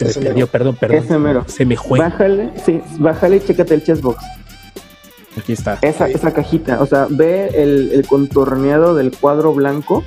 Ese 0.00 0.18
mero. 0.18 0.30
perdió, 0.30 0.46
perdón, 0.48 0.76
perdón. 0.80 0.98
Ese 0.98 1.18
mero. 1.18 1.44
Se 1.46 1.64
me 1.64 1.76
fue. 1.76 1.98
Bájale, 1.98 2.50
sí, 2.66 2.80
bájale 2.98 3.36
y 3.36 3.40
chécate 3.40 3.74
el 3.74 3.84
chessbox. 3.84 4.22
Aquí 5.36 5.52
está. 5.52 5.78
Esa, 5.82 6.08
esa 6.08 6.32
cajita, 6.32 6.80
o 6.80 6.86
sea, 6.86 7.06
ve 7.08 7.48
el, 7.54 7.92
el 7.92 8.06
contorneado 8.06 8.94
del 8.94 9.16
cuadro 9.16 9.54
blanco. 9.54 10.02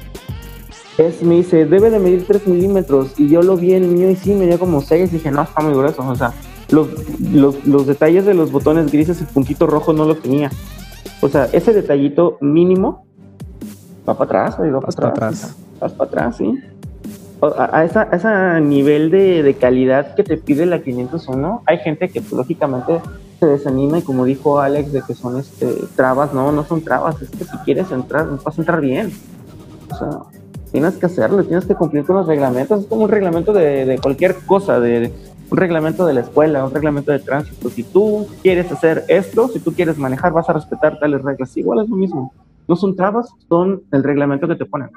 Es, 0.97 1.23
me 1.23 1.35
dice, 1.35 1.65
debe 1.65 1.89
de 1.89 1.99
medir 1.99 2.25
3 2.25 2.47
milímetros. 2.47 3.19
Y 3.19 3.27
yo 3.27 3.41
lo 3.41 3.57
vi 3.57 3.73
en 3.73 3.83
el 3.83 3.89
mío 3.89 4.09
y 4.09 4.15
sí, 4.15 4.33
medía 4.33 4.57
como 4.57 4.81
6. 4.81 5.11
Dije, 5.11 5.31
no, 5.31 5.41
está 5.41 5.61
muy 5.61 5.73
grueso. 5.73 6.07
O 6.07 6.15
sea, 6.15 6.33
los, 6.69 6.87
los, 7.19 7.65
los 7.65 7.85
detalles 7.87 8.25
de 8.25 8.33
los 8.33 8.51
botones 8.51 8.91
grises, 8.91 9.19
el 9.19 9.27
puntito 9.27 9.67
rojo 9.67 9.93
no 9.93 10.05
lo 10.05 10.15
tenía. 10.15 10.51
O 11.21 11.27
sea, 11.27 11.49
ese 11.51 11.73
detallito 11.73 12.37
mínimo 12.39 13.05
va 14.07 14.17
para 14.17 14.47
atrás, 14.47 14.59
va 14.59 14.79
Vas 14.79 14.95
para 14.95 15.09
atrás. 15.09 15.55
Vas 15.79 15.93
para 15.93 16.07
atrás, 16.07 16.37
sí. 16.37 16.59
A, 17.41 17.79
a 17.79 17.83
esa, 17.83 18.07
a 18.11 18.15
ese 18.15 18.61
nivel 18.61 19.11
de, 19.11 19.43
de 19.43 19.53
calidad 19.55 20.15
que 20.15 20.23
te 20.23 20.37
pide 20.37 20.65
la 20.65 20.81
501, 20.81 21.63
hay 21.65 21.77
gente 21.79 22.09
que 22.09 22.21
pues, 22.21 22.33
lógicamente 22.33 23.01
se 23.39 23.45
desanima 23.45 23.99
y 23.99 24.01
como 24.01 24.25
dijo 24.25 24.59
Alex 24.59 24.91
de 24.91 25.01
que 25.01 25.13
son 25.13 25.39
este 25.39 25.67
trabas, 25.95 26.33
no, 26.33 26.51
no 26.51 26.63
son 26.63 26.81
trabas, 26.81 27.21
es 27.21 27.29
que 27.29 27.43
si 27.43 27.57
quieres 27.65 27.91
entrar, 27.91 28.27
vas 28.43 28.57
a 28.57 28.61
entrar 28.61 28.81
bien. 28.81 29.11
O 29.91 29.95
sea, 29.95 30.09
tienes 30.71 30.95
que 30.95 31.05
hacerlo, 31.05 31.43
tienes 31.43 31.65
que 31.65 31.75
cumplir 31.75 32.05
con 32.05 32.15
los 32.15 32.27
reglamentos, 32.27 32.81
es 32.81 32.87
como 32.87 33.03
un 33.03 33.09
reglamento 33.09 33.53
de, 33.53 33.85
de 33.85 33.97
cualquier 33.99 34.35
cosa, 34.45 34.79
de 34.79 35.11
un 35.49 35.57
reglamento 35.57 36.05
de 36.05 36.13
la 36.13 36.21
escuela, 36.21 36.65
un 36.65 36.73
reglamento 36.73 37.11
de 37.11 37.19
tránsito. 37.19 37.69
Si 37.69 37.83
tú 37.83 38.27
quieres 38.41 38.71
hacer 38.71 39.05
esto, 39.07 39.47
si 39.47 39.59
tú 39.59 39.73
quieres 39.73 39.97
manejar, 39.97 40.33
vas 40.33 40.49
a 40.49 40.53
respetar 40.53 40.99
tales 40.99 41.21
reglas. 41.21 41.55
Igual 41.55 41.83
es 41.83 41.89
lo 41.89 41.95
mismo. 41.95 42.33
No 42.67 42.75
son 42.75 42.95
trabas, 42.95 43.29
son 43.47 43.83
el 43.91 44.03
reglamento 44.03 44.47
que 44.47 44.55
te 44.55 44.65
ponen. 44.65 44.89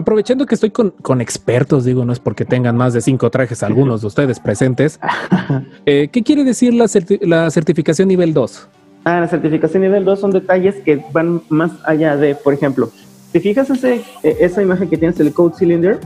Aprovechando 0.00 0.46
que 0.46 0.54
estoy 0.54 0.70
con, 0.70 0.92
con 1.02 1.20
expertos, 1.20 1.84
digo, 1.84 2.06
no 2.06 2.14
es 2.14 2.20
porque 2.20 2.46
tengan 2.46 2.74
más 2.74 2.94
de 2.94 3.02
cinco 3.02 3.30
trajes 3.30 3.62
algunos 3.62 4.00
de 4.00 4.06
ustedes 4.06 4.40
presentes. 4.40 4.98
eh, 5.84 6.08
¿Qué 6.10 6.22
quiere 6.22 6.42
decir 6.42 6.72
la, 6.72 6.86
certi- 6.86 7.20
la 7.20 7.50
certificación 7.50 8.08
nivel 8.08 8.32
2? 8.32 8.66
Ah, 9.04 9.20
la 9.20 9.28
certificación 9.28 9.82
nivel 9.82 10.06
2 10.06 10.18
son 10.18 10.30
detalles 10.30 10.76
que 10.76 11.04
van 11.12 11.42
más 11.50 11.72
allá 11.84 12.16
de, 12.16 12.34
por 12.34 12.54
ejemplo, 12.54 12.88
¿te 13.30 13.40
fijas 13.40 13.68
ese, 13.68 13.96
eh, 14.22 14.36
esa 14.40 14.62
imagen 14.62 14.88
que 14.88 14.96
tienes 14.96 15.20
el 15.20 15.34
code 15.34 15.54
cylinder? 15.58 16.00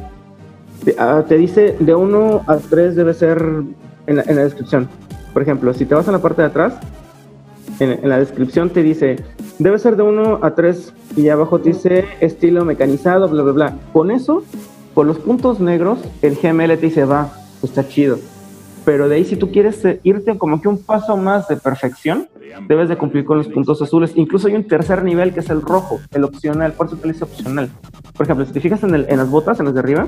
Te, 0.85 0.97
ah, 0.99 1.25
te 1.29 1.37
dice 1.37 1.77
de 1.79 1.95
1 1.95 2.43
a 2.49 2.57
3 2.57 2.97
debe 2.97 3.15
ser 3.15 3.39
en 4.09 4.17
la, 4.17 4.23
en 4.23 4.35
la 4.35 4.43
descripción. 4.43 4.89
Por 5.33 5.43
ejemplo, 5.43 5.73
si 5.73 5.87
te 5.87 5.95
vas 5.95 6.09
a 6.09 6.11
la 6.13 6.19
parte 6.19 6.43
de 6.43 6.49
atrás, 6.49 6.75
en, 7.79 7.93
en 7.93 8.09
la 8.09 8.19
descripción 8.19 8.71
te 8.71 8.83
dice 8.83 9.19
debe 9.59 9.79
ser 9.79 9.97
de 9.97 10.03
1 10.03 10.41
a 10.43 10.55
3 10.55 10.93
y 11.17 11.29
abajo 11.29 11.61
te 11.61 11.71
dice 11.71 12.05
estilo 12.21 12.65
mecanizado, 12.65 13.29
bla, 13.29 13.43
bla, 13.43 13.53
bla. 13.53 13.79
Con 13.93 14.11
eso, 14.11 14.43
con 14.95 15.07
los 15.07 15.19
puntos 15.19 15.61
negros, 15.61 15.99
el 16.23 16.37
GML 16.37 16.77
te 16.79 16.87
dice 16.87 17.05
va, 17.05 17.33
está 17.63 17.87
chido. 17.87 18.19
Pero 18.85 19.09
de 19.09 19.17
ahí 19.17 19.25
si 19.25 19.37
tú 19.37 19.51
quieres 19.51 19.85
eh, 19.85 20.01
irte 20.03 20.37
como 20.37 20.61
que 20.61 20.69
un 20.69 20.79
paso 20.79 21.17
más 21.17 21.49
de 21.49 21.57
perfección, 21.57 22.29
debes 22.69 22.89
de 22.89 22.97
cumplir 22.97 23.25
con 23.25 23.39
los 23.39 23.49
puntos 23.49 23.81
azules. 23.81 24.13
Incluso 24.15 24.49
hay 24.49 24.55
un 24.55 24.69
tercer 24.69 25.03
nivel 25.03 25.33
que 25.33 25.41
es 25.41 25.51
el 25.51 25.63
rojo, 25.63 26.01
el 26.13 26.25
opcional, 26.25 26.73
por 26.73 26.87
eso 26.87 26.97
te 26.97 27.09
dice 27.09 27.25
opcional. 27.25 27.71
Por 28.17 28.27
ejemplo, 28.27 28.45
si 28.45 28.53
te 28.53 28.61
fijas 28.61 28.83
en, 28.83 28.95
en 28.95 29.17
las 29.17 29.31
botas, 29.31 29.59
en 29.59 29.67
las 29.67 29.75
de 29.75 29.81
arriba, 29.81 30.07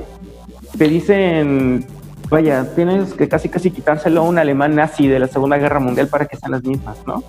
te 0.76 0.88
dicen, 0.88 1.86
vaya, 2.31 2.66
tienes 2.74 3.14
que 3.14 3.29
casi 3.29 3.49
casi 3.49 3.70
quitárselo 3.70 4.20
a 4.20 4.24
un 4.24 4.39
alemán 4.39 4.74
nazi 4.74 5.07
de 5.09 5.18
la 5.18 5.27
Segunda 5.29 5.59
Guerra 5.59 5.81
Mundial 5.81 6.09
para 6.09 6.27
que 6.27 6.37
sean 6.37 6.53
las 6.53 6.64
mismas, 6.64 6.97
¿no? 7.07 7.22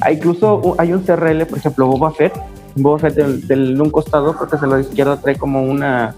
Hay 0.00 0.16
incluso 0.16 0.56
u- 0.56 0.74
hay 0.78 0.92
un 0.92 1.00
CRL, 1.02 1.46
por 1.46 1.58
ejemplo, 1.58 1.86
Boba 1.86 2.10
Fett, 2.12 2.34
Boba 2.74 2.98
Fett 2.98 3.14
del, 3.14 3.46
del- 3.46 3.74
de 3.76 3.82
un 3.82 3.90
costado, 3.90 4.36
porque 4.36 4.58
se 4.58 4.66
lo 4.66 4.76
de 4.76 4.82
izquierda 4.82 5.16
trae 5.18 5.36
como 5.36 5.62
una, 5.62 6.14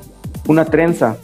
una 0.48 0.64
trenza. 0.64 1.16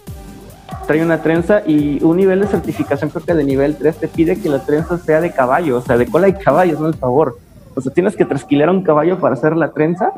Trae 0.86 1.02
una 1.02 1.22
trenza 1.22 1.62
y 1.66 2.02
un 2.02 2.16
nivel 2.16 2.40
de 2.40 2.46
certificación, 2.48 3.10
creo 3.10 3.24
que 3.24 3.34
de 3.34 3.44
nivel 3.44 3.76
3, 3.76 3.96
te 3.96 4.08
pide 4.08 4.40
que 4.40 4.48
la 4.48 4.60
trenza 4.64 4.98
sea 4.98 5.20
de 5.20 5.30
caballo, 5.30 5.78
o 5.78 5.80
sea, 5.80 5.96
de 5.96 6.06
cola 6.06 6.28
y 6.28 6.32
caballo, 6.34 6.78
no 6.80 6.88
es 6.88 6.96
favor. 6.96 7.38
O 7.74 7.80
sea, 7.80 7.92
tienes 7.92 8.16
que 8.16 8.24
trasquilar 8.24 8.68
a 8.68 8.72
un 8.72 8.82
caballo 8.82 9.18
para 9.18 9.34
hacer 9.34 9.56
la 9.56 9.70
trenza. 9.72 10.12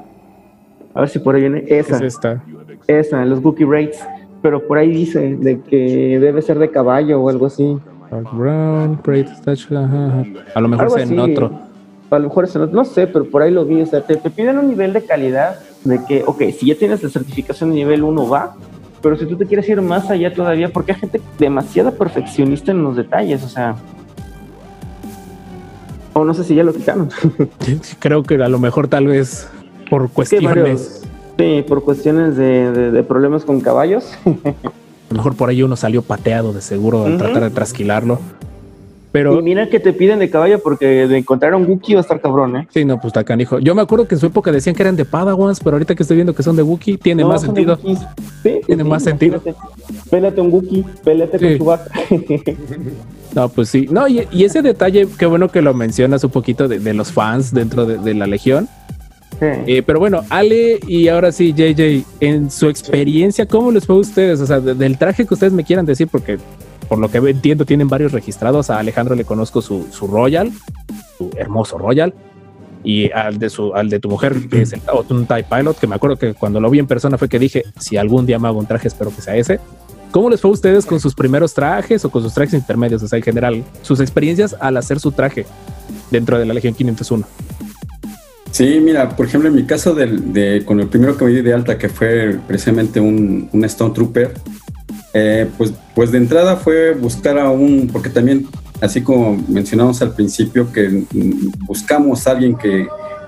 A 0.95 1.01
ver 1.01 1.09
si 1.09 1.19
por 1.19 1.35
ahí 1.35 1.43
viene 1.43 1.65
esa. 1.69 1.97
Es 1.97 2.03
esta. 2.03 2.43
Esa, 2.87 3.25
los 3.25 3.41
Wookiee 3.45 3.67
Rates. 3.67 4.01
Pero 4.45 4.61
por 4.67 4.77
ahí 4.77 4.91
dice 4.91 5.39
de 5.41 5.63
que 5.63 6.19
debe 6.21 6.43
ser 6.43 6.59
de 6.59 6.71
caballo 6.71 7.19
o 7.19 7.31
algo 7.31 7.47
así. 7.47 7.79
Brown. 8.35 9.01
A 10.55 10.61
lo 10.61 10.69
mejor 10.69 11.01
es 11.01 11.11
en 11.11 11.19
otro. 11.19 11.61
A 12.11 12.19
lo 12.19 12.29
mejor 12.29 12.45
es 12.45 12.55
en 12.55 12.61
otro, 12.61 12.77
no 12.77 12.85
sé, 12.85 13.07
pero 13.07 13.25
por 13.25 13.41
ahí 13.41 13.51
lo 13.51 13.65
vi. 13.65 13.81
O 13.81 13.87
sea, 13.87 14.03
te, 14.03 14.17
te 14.17 14.29
piden 14.29 14.59
un 14.59 14.69
nivel 14.69 14.93
de 14.93 15.03
calidad 15.03 15.61
de 15.85 15.99
que, 16.05 16.23
ok, 16.27 16.43
si 16.59 16.67
ya 16.67 16.75
tienes 16.75 17.03
la 17.03 17.09
certificación 17.09 17.71
de 17.71 17.77
nivel 17.77 18.03
1 18.03 18.29
va, 18.29 18.55
pero 19.01 19.17
si 19.17 19.25
tú 19.25 19.35
te 19.35 19.47
quieres 19.47 19.67
ir 19.67 19.81
más 19.81 20.11
allá 20.11 20.35
todavía, 20.35 20.69
porque 20.69 20.93
hay 20.93 20.99
gente 20.99 21.23
demasiado 21.39 21.93
perfeccionista 21.95 22.71
en 22.71 22.83
los 22.83 22.97
detalles, 22.97 23.43
o 23.45 23.49
sea. 23.49 23.77
O 26.13 26.23
no 26.23 26.35
sé 26.35 26.45
si 26.45 26.55
ya 26.55 26.65
lo 26.65 26.75
quitaron. 26.75 27.09
Creo 27.99 28.23
que 28.23 28.35
a 28.35 28.49
lo 28.51 28.59
mejor 28.59 28.89
tal 28.89 29.07
vez 29.07 29.49
por 29.89 30.11
cuestiones, 30.11 31.03
sí, 31.39 31.65
por 31.67 31.83
cuestiones 31.85 32.37
de, 32.37 32.71
de- 32.73 32.91
de 32.91 33.03
problemas 33.03 33.45
con 33.45 33.61
caballos. 33.61 34.13
a 34.25 34.31
lo 35.11 35.17
mejor 35.17 35.37
por 35.37 35.49
ahí 35.49 35.63
uno 35.63 35.77
salió 35.77 36.03
pateado 36.03 36.53
de 36.53 36.61
seguro 36.61 37.05
al 37.05 37.19
tratar 37.19 37.43
de 37.45 37.51
trasquilarlo. 37.51 38.19
Pero 39.13 39.39
Y 39.39 39.43
mira 39.45 39.69
que 39.69 39.79
te 39.79 39.93
piden 39.93 40.19
de 40.19 40.29
caballo 40.29 40.61
porque 40.61 41.07
de 41.07 41.17
encontrar 41.19 41.55
un 41.55 41.65
Wookiee 41.71 41.95
va 41.95 42.01
a 42.01 42.03
estar 42.03 42.21
cabrón, 42.21 42.57
¿eh? 42.57 42.69
sí, 42.75 42.85
no, 42.85 42.97
pues 42.97 43.07
está 43.11 43.23
canijo. 43.23 43.61
Yo 43.61 43.73
me 43.73 43.81
acuerdo 43.83 44.09
que 44.09 44.17
en 44.17 44.21
su 44.21 44.27
época 44.27 44.51
decían 44.51 44.75
que 44.75 44.83
eran 44.83 44.97
de 44.97 45.05
Padawans, 45.05 45.61
pero 45.61 45.77
ahorita 45.77 45.95
que 45.95 46.03
estoy 46.03 46.17
viendo 46.17 46.35
que 46.35 46.43
son 46.43 46.57
de 46.57 46.65
Wookiee, 46.65 46.97
tiene 46.99 47.23
No, 47.23 47.29
más 47.29 47.43
sentido. 47.43 47.79
Sí, 48.43 48.61
Tiene 48.67 48.83
sí, 48.83 48.89
más 48.89 49.05
sentido. 49.05 49.41
Pélate, 50.11 50.41
un 50.41 50.53
Wookiee, 50.53 50.85
pélate 51.05 51.39
Sí. 51.39 51.45
con 51.47 51.59
su 51.59 51.65
vaca. 51.65 51.91
No, 53.35 53.49
pues 53.49 53.69
sí. 53.69 53.89
No, 53.91 54.07
y, 54.07 54.29
y 54.31 54.45
ese 54.45 54.63
detalle, 54.63 55.09
qué 55.19 55.27
bueno 55.27 55.49
que 55.49 55.61
lo 55.61 55.75
mencionas 55.75 56.23
un 56.23 56.31
poquito 56.31 56.69
de, 56.69 56.79
de 56.79 56.95
los 56.95 57.11
fans 57.11 57.53
dentro 57.53 57.85
de, 57.85 57.99
de 57.99 58.15
la 58.15 58.29
Legión. 58.29 58.69
Sí. 59.41 59.47
Eh, 59.67 59.83
pero 59.85 59.99
bueno, 59.99 60.23
Ale 60.31 60.79
y 60.87 61.09
ahora 61.09 61.33
sí, 61.33 61.53
JJ, 61.53 62.05
en 62.21 62.51
su 62.51 62.69
experiencia, 62.69 63.47
¿cómo 63.47 63.71
les 63.73 63.85
fue 63.87 63.97
a 63.97 63.99
ustedes? 63.99 64.41
O 64.41 64.47
sea, 64.47 64.61
de- 64.61 64.75
del 64.75 64.97
traje 64.97 65.27
que 65.27 65.35
ustedes 65.35 65.53
me 65.53 65.65
quieran 65.65 65.85
decir, 65.87 66.09
porque 66.09 66.39
por 66.89 66.99
lo 66.99 67.11
que 67.11 67.19
entiendo 67.19 67.65
tienen 67.65 67.89
varios 67.89 68.13
registrados. 68.13 68.71
A 68.71 68.79
Alejandro 68.79 69.15
le 69.15 69.25
conozco 69.25 69.61
su, 69.63 69.87
su 69.91 70.07
Royal, 70.07 70.53
su 71.19 71.31
hermoso 71.37 71.79
Royal, 71.79 72.15
y 72.85 73.11
al 73.13 73.39
de 73.39 73.49
su, 73.51 73.75
al 73.75 73.89
de 73.89 73.99
tu 73.99 74.09
mujer, 74.11 74.35
que 74.51 74.63
es 74.63 74.73
el, 74.75 74.81
o 74.93 75.05
un 75.09 75.27
TIE 75.27 75.43
Pilot, 75.45 75.79
que 75.79 75.87
me 75.87 75.95
acuerdo 75.97 76.17
que 76.17 76.35
cuando 76.35 76.61
lo 76.61 76.69
vi 76.71 76.79
en 76.79 76.87
persona 76.87 77.17
fue 77.19 77.29
que 77.29 77.39
dije, 77.39 77.65
si 77.81 77.97
algún 77.97 78.27
día 78.27 78.39
me 78.39 78.47
hago 78.49 78.59
un 78.59 78.67
traje, 78.67 78.89
espero 78.89 79.11
que 79.15 79.23
sea 79.23 79.35
ese. 79.37 79.59
¿Cómo 80.11 80.31
les 80.31 80.41
fue 80.41 80.51
a 80.51 80.53
ustedes 80.55 80.87
con 80.87 81.01
sus 81.01 81.15
primeros 81.15 81.55
trajes 81.55 82.05
o 82.05 82.11
con 82.11 82.23
sus 82.23 82.33
trajes 82.35 82.55
intermedios? 82.55 83.03
O 83.03 83.09
sea, 83.09 83.17
en 83.17 83.25
general, 83.25 83.65
sus 83.83 83.99
experiencias 84.01 84.55
al 84.61 84.77
hacer 84.77 85.01
su 85.01 85.11
traje 85.11 85.45
dentro 86.11 86.39
de 86.39 86.45
la 86.45 86.55
Legión 86.55 86.75
501. 86.75 87.27
Sí, 88.55 88.79
mira, 88.81 89.09
por 89.17 89.27
ejemplo, 89.27 89.49
en 89.49 89.57
mi 89.57 89.65
caso 89.65 89.97
del, 89.97 90.33
de, 90.33 90.63
con 90.65 90.79
el 90.79 90.87
primero 90.87 91.17
que 91.17 91.25
me 91.25 91.33
di 91.33 91.43
de 91.43 91.53
alta, 91.53 91.77
que 91.77 91.89
fue 91.89 92.39
precisamente 92.47 93.01
un, 93.01 93.49
un 93.53 93.65
Stone 93.65 93.93
Trooper, 93.93 94.33
eh, 95.13 95.51
pues, 95.59 95.75
pues 95.93 96.13
de 96.13 96.19
entrada 96.19 96.55
fue 96.55 96.95
buscar 96.95 97.37
a 97.37 97.51
un, 97.51 97.89
porque 97.93 98.11
también, 98.11 98.47
así 98.81 99.03
como 99.03 99.37
mencionamos 99.49 100.01
al 100.03 100.15
principio, 100.15 100.71
que 100.73 101.03
buscamos 101.67 102.29
a 102.29 102.31
alguien 102.31 102.57
que, 102.57 102.87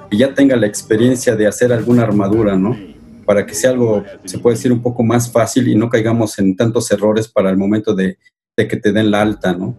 que 0.08 0.16
ya 0.16 0.32
tenga 0.32 0.54
la 0.54 0.68
experiencia 0.68 1.34
de 1.34 1.48
hacer 1.48 1.72
alguna 1.72 2.04
armadura, 2.04 2.56
¿no? 2.56 2.78
Para 3.24 3.44
que 3.44 3.54
sea 3.56 3.70
algo, 3.70 4.04
se 4.26 4.38
puede 4.38 4.54
decir, 4.54 4.70
un 4.70 4.80
poco 4.80 5.02
más 5.02 5.32
fácil 5.32 5.66
y 5.66 5.74
no 5.74 5.90
caigamos 5.90 6.38
en 6.38 6.54
tantos 6.54 6.88
errores 6.92 7.26
para 7.26 7.50
el 7.50 7.56
momento 7.56 7.96
de, 7.96 8.16
de 8.56 8.68
que 8.68 8.76
te 8.76 8.92
den 8.92 9.10
la 9.10 9.22
alta, 9.22 9.54
¿no? 9.54 9.74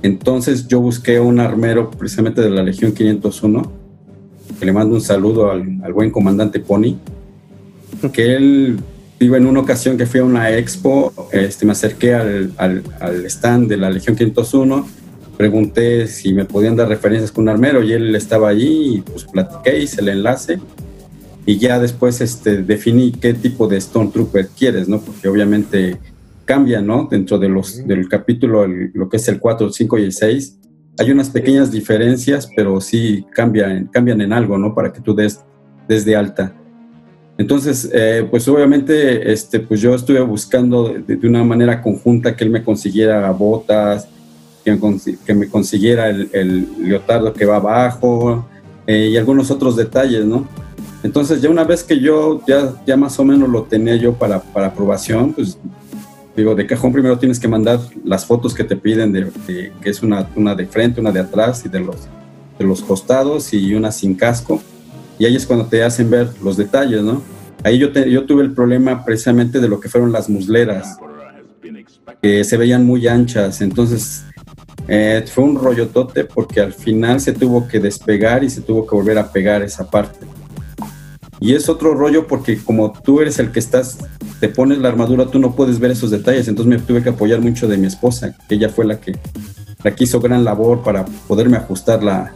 Entonces 0.00 0.66
yo 0.66 0.80
busqué 0.80 1.20
un 1.20 1.40
armero 1.40 1.90
precisamente 1.90 2.40
de 2.40 2.48
la 2.48 2.62
Legión 2.62 2.92
501 2.92 3.85
que 4.58 4.66
le 4.66 4.72
mando 4.72 4.94
un 4.94 5.00
saludo 5.00 5.50
al, 5.50 5.80
al 5.82 5.92
buen 5.92 6.10
comandante 6.10 6.60
Pony, 6.60 6.96
que 8.12 8.36
él 8.36 8.78
iba 9.20 9.36
en 9.36 9.46
una 9.46 9.60
ocasión 9.60 9.96
que 9.96 10.06
fui 10.06 10.20
a 10.20 10.24
una 10.24 10.56
expo, 10.56 11.12
este, 11.32 11.64
me 11.66 11.72
acerqué 11.72 12.14
al, 12.14 12.52
al, 12.58 12.82
al 13.00 13.24
stand 13.26 13.68
de 13.68 13.76
la 13.76 13.90
Legión 13.90 14.16
501 14.16 14.86
pregunté 15.36 16.06
si 16.06 16.32
me 16.32 16.46
podían 16.46 16.76
dar 16.76 16.88
referencias 16.88 17.30
con 17.30 17.42
un 17.44 17.48
armero 17.50 17.82
y 17.82 17.92
él 17.92 18.14
estaba 18.14 18.48
allí 18.48 18.96
y 18.96 19.00
pues 19.02 19.24
platiqué, 19.24 19.78
hice 19.82 20.00
el 20.00 20.08
enlace 20.08 20.58
y 21.44 21.58
ya 21.58 21.78
después 21.78 22.20
este, 22.22 22.62
definí 22.62 23.12
qué 23.12 23.34
tipo 23.34 23.68
de 23.68 23.76
Stone 23.76 24.10
Trooper 24.12 24.48
quieres, 24.48 24.88
¿no? 24.88 24.98
Porque 25.00 25.28
obviamente 25.28 25.98
cambia, 26.46 26.80
¿no? 26.80 27.06
Dentro 27.10 27.38
de 27.38 27.48
los, 27.50 27.86
del 27.86 28.08
capítulo, 28.08 28.64
el- 28.64 28.90
lo 28.94 29.08
que 29.10 29.18
es 29.18 29.28
el 29.28 29.38
4, 29.38 29.66
el 29.66 29.72
5 29.74 29.98
y 29.98 30.02
el 30.04 30.12
6, 30.12 30.56
hay 30.98 31.10
unas 31.10 31.30
pequeñas 31.30 31.70
diferencias, 31.70 32.48
pero 32.54 32.80
sí 32.80 33.24
cambian, 33.34 33.86
cambian 33.86 34.20
en 34.20 34.32
algo, 34.32 34.56
¿no? 34.58 34.74
Para 34.74 34.92
que 34.92 35.00
tú 35.00 35.14
des 35.14 35.40
desde 35.88 36.16
alta. 36.16 36.54
Entonces, 37.38 37.90
eh, 37.92 38.26
pues 38.30 38.48
obviamente, 38.48 39.30
este, 39.30 39.60
pues 39.60 39.80
yo 39.80 39.94
estuve 39.94 40.20
buscando 40.20 40.88
de, 40.88 41.16
de 41.16 41.28
una 41.28 41.44
manera 41.44 41.82
conjunta 41.82 42.34
que 42.34 42.44
él 42.44 42.50
me 42.50 42.64
consiguiera 42.64 43.30
botas, 43.30 44.08
que 44.64 44.72
me, 44.72 44.80
que 45.24 45.34
me 45.34 45.48
consiguiera 45.48 46.08
el, 46.08 46.30
el 46.32 46.66
leotardo 46.88 47.32
que 47.32 47.44
va 47.44 47.56
abajo 47.56 48.48
eh, 48.86 49.10
y 49.12 49.16
algunos 49.16 49.50
otros 49.50 49.76
detalles, 49.76 50.24
¿no? 50.24 50.48
Entonces, 51.02 51.42
ya 51.42 51.50
una 51.50 51.64
vez 51.64 51.84
que 51.84 52.00
yo 52.00 52.40
ya, 52.48 52.74
ya 52.86 52.96
más 52.96 53.18
o 53.20 53.24
menos 53.24 53.48
lo 53.48 53.64
tenía 53.64 53.96
yo 53.96 54.14
para, 54.14 54.40
para 54.40 54.68
aprobación, 54.68 55.34
pues 55.34 55.58
digo, 56.36 56.54
de 56.54 56.66
cajón 56.66 56.92
primero 56.92 57.18
tienes 57.18 57.40
que 57.40 57.48
mandar 57.48 57.80
las 58.04 58.26
fotos 58.26 58.54
que 58.54 58.64
te 58.64 58.76
piden, 58.76 59.12
de, 59.12 59.30
que 59.80 59.90
es 59.90 60.02
una, 60.02 60.28
una 60.36 60.54
de 60.54 60.66
frente, 60.66 61.00
una 61.00 61.10
de 61.10 61.20
atrás 61.20 61.64
y 61.64 61.68
de 61.68 61.80
los, 61.80 61.96
de 62.58 62.64
los 62.64 62.82
costados 62.82 63.52
y 63.52 63.74
una 63.74 63.90
sin 63.90 64.14
casco. 64.14 64.60
Y 65.18 65.24
ahí 65.24 65.34
es 65.34 65.46
cuando 65.46 65.66
te 65.66 65.82
hacen 65.82 66.10
ver 66.10 66.28
los 66.42 66.56
detalles, 66.56 67.02
¿no? 67.02 67.22
Ahí 67.64 67.78
yo, 67.78 67.90
yo 67.90 68.26
tuve 68.26 68.42
el 68.42 68.52
problema 68.52 69.04
precisamente 69.04 69.60
de 69.60 69.68
lo 69.68 69.80
que 69.80 69.88
fueron 69.88 70.12
las 70.12 70.28
musleras, 70.28 70.98
que 72.20 72.44
se 72.44 72.56
veían 72.56 72.84
muy 72.84 73.08
anchas. 73.08 73.62
Entonces, 73.62 74.24
eh, 74.88 75.24
fue 75.26 75.44
un 75.44 75.58
rollotote 75.58 76.24
porque 76.24 76.60
al 76.60 76.72
final 76.72 77.20
se 77.20 77.32
tuvo 77.32 77.66
que 77.66 77.80
despegar 77.80 78.44
y 78.44 78.50
se 78.50 78.60
tuvo 78.60 78.86
que 78.86 78.94
volver 78.94 79.18
a 79.18 79.32
pegar 79.32 79.62
esa 79.62 79.90
parte. 79.90 80.26
Y 81.40 81.54
es 81.54 81.68
otro 81.68 81.94
rollo 81.94 82.26
porque 82.26 82.58
como 82.58 82.92
tú 82.92 83.20
eres 83.20 83.38
el 83.38 83.52
que 83.52 83.58
estás, 83.58 83.98
te 84.40 84.48
pones 84.48 84.78
la 84.78 84.88
armadura, 84.88 85.26
tú 85.26 85.38
no 85.38 85.54
puedes 85.54 85.78
ver 85.78 85.90
esos 85.90 86.10
detalles. 86.10 86.48
Entonces 86.48 86.68
me 86.78 86.84
tuve 86.84 87.02
que 87.02 87.08
apoyar 87.10 87.40
mucho 87.40 87.68
de 87.68 87.76
mi 87.78 87.86
esposa, 87.86 88.34
que 88.48 88.54
ella 88.56 88.68
fue 88.68 88.84
la 88.84 89.00
que, 89.00 89.16
la 89.82 89.94
que 89.94 90.04
hizo 90.04 90.20
gran 90.20 90.44
labor 90.44 90.82
para 90.82 91.04
poderme 91.26 91.56
ajustar 91.56 92.02
la, 92.02 92.32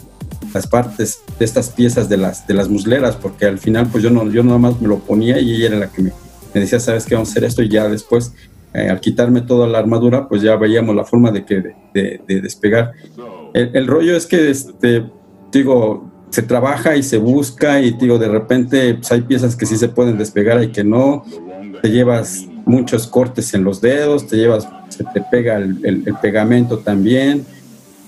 las 0.55 0.67
partes 0.67 1.21
de 1.39 1.45
estas 1.45 1.69
piezas 1.71 2.09
de 2.09 2.17
las, 2.17 2.47
de 2.47 2.55
las 2.55 2.69
musleras, 2.69 3.17
porque 3.17 3.47
al 3.47 3.59
final 3.59 3.87
pues 3.91 4.03
yo, 4.03 4.11
no, 4.11 4.29
yo 4.31 4.43
nada 4.43 4.59
más 4.59 4.81
me 4.81 4.89
lo 4.89 4.99
ponía 4.99 5.39
y 5.41 5.55
ella 5.55 5.67
era 5.69 5.79
la 5.79 5.89
que 5.89 6.03
me, 6.03 6.13
me 6.55 6.61
decía, 6.61 6.81
sabes 6.81 7.05
qué, 7.05 7.15
vamos 7.15 7.29
a 7.29 7.33
hacer 7.33 7.45
esto 7.45 7.63
y 7.63 7.69
ya 7.69 7.89
después, 7.89 8.33
eh, 8.73 8.89
al 8.89 9.01
quitarme 9.01 9.43
toda 9.43 9.67
la 9.69 9.79
armadura, 9.79 10.29
pues 10.29 10.43
ya 10.43 10.57
veíamos 10.57 10.95
la 10.97 11.05
forma 11.05 11.31
de, 11.31 11.45
que, 11.45 11.57
de, 11.61 11.75
de- 11.95 12.21
de 12.27 12.41
despegar. 12.41 12.93
El, 13.53 13.71
el 13.75 13.87
rollo 13.87 14.17
es 14.17 14.27
que, 14.27 14.49
este, 14.51 15.05
digo, 15.53 16.09
se 16.31 16.43
trabaja 16.43 16.97
y 16.97 17.03
se 17.03 17.19
busca 17.19 17.81
y 17.81 17.91
digo, 17.93 18.17
de 18.19 18.29
repente 18.29 18.95
pues, 18.95 19.11
hay 19.11 19.23
piezas 19.23 19.57
que 19.57 19.67
sí 19.67 19.77
se 19.77 19.89
pueden 19.89 20.17
despegar 20.17 20.63
y 20.63 20.69
que 20.71 20.85
no, 20.85 21.25
te 21.83 21.91
llevas 21.91 22.47
muchos 22.67 23.07
cortes 23.07 23.53
en 23.55 23.65
los 23.65 23.81
dedos, 23.81 24.27
te 24.27 24.37
llevas, 24.37 24.69
se 24.89 25.05
te 25.05 25.21
pega 25.31 25.57
el, 25.57 25.79
el- 25.85 26.03
el 26.07 26.15
pegamento 26.21 26.79
también. 26.79 27.45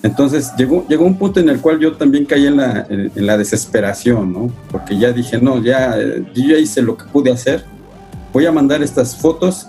Entonces 0.02 0.52
llegó, 0.58 0.84
llegó 0.88 1.04
un 1.04 1.16
punto 1.16 1.38
en 1.40 1.48
el 1.48 1.60
cual 1.60 1.78
yo 1.78 1.92
también 1.92 2.24
caí 2.24 2.46
en 2.46 2.56
la, 2.56 2.86
en, 2.88 3.12
en 3.14 3.26
la 3.26 3.36
desesperación, 3.38 4.32
¿no? 4.32 4.50
Porque 4.70 4.98
ya 4.98 5.12
dije, 5.12 5.38
no, 5.40 5.62
ya, 5.62 5.96
yo 6.34 6.44
ya 6.48 6.58
hice 6.58 6.82
lo 6.82 6.96
que 6.96 7.04
pude 7.04 7.30
hacer, 7.30 7.64
voy 8.32 8.46
a 8.46 8.52
mandar 8.52 8.82
estas 8.82 9.16
fotos 9.16 9.68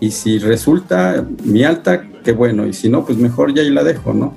y 0.00 0.10
si 0.10 0.38
resulta 0.38 1.24
mi 1.44 1.64
alta, 1.64 2.02
qué 2.22 2.32
bueno, 2.32 2.66
y 2.66 2.74
si 2.74 2.88
no, 2.90 3.06
pues 3.06 3.16
mejor 3.16 3.54
ya 3.54 3.62
ahí 3.62 3.70
la 3.70 3.82
dejo, 3.84 4.12
¿no? 4.12 4.34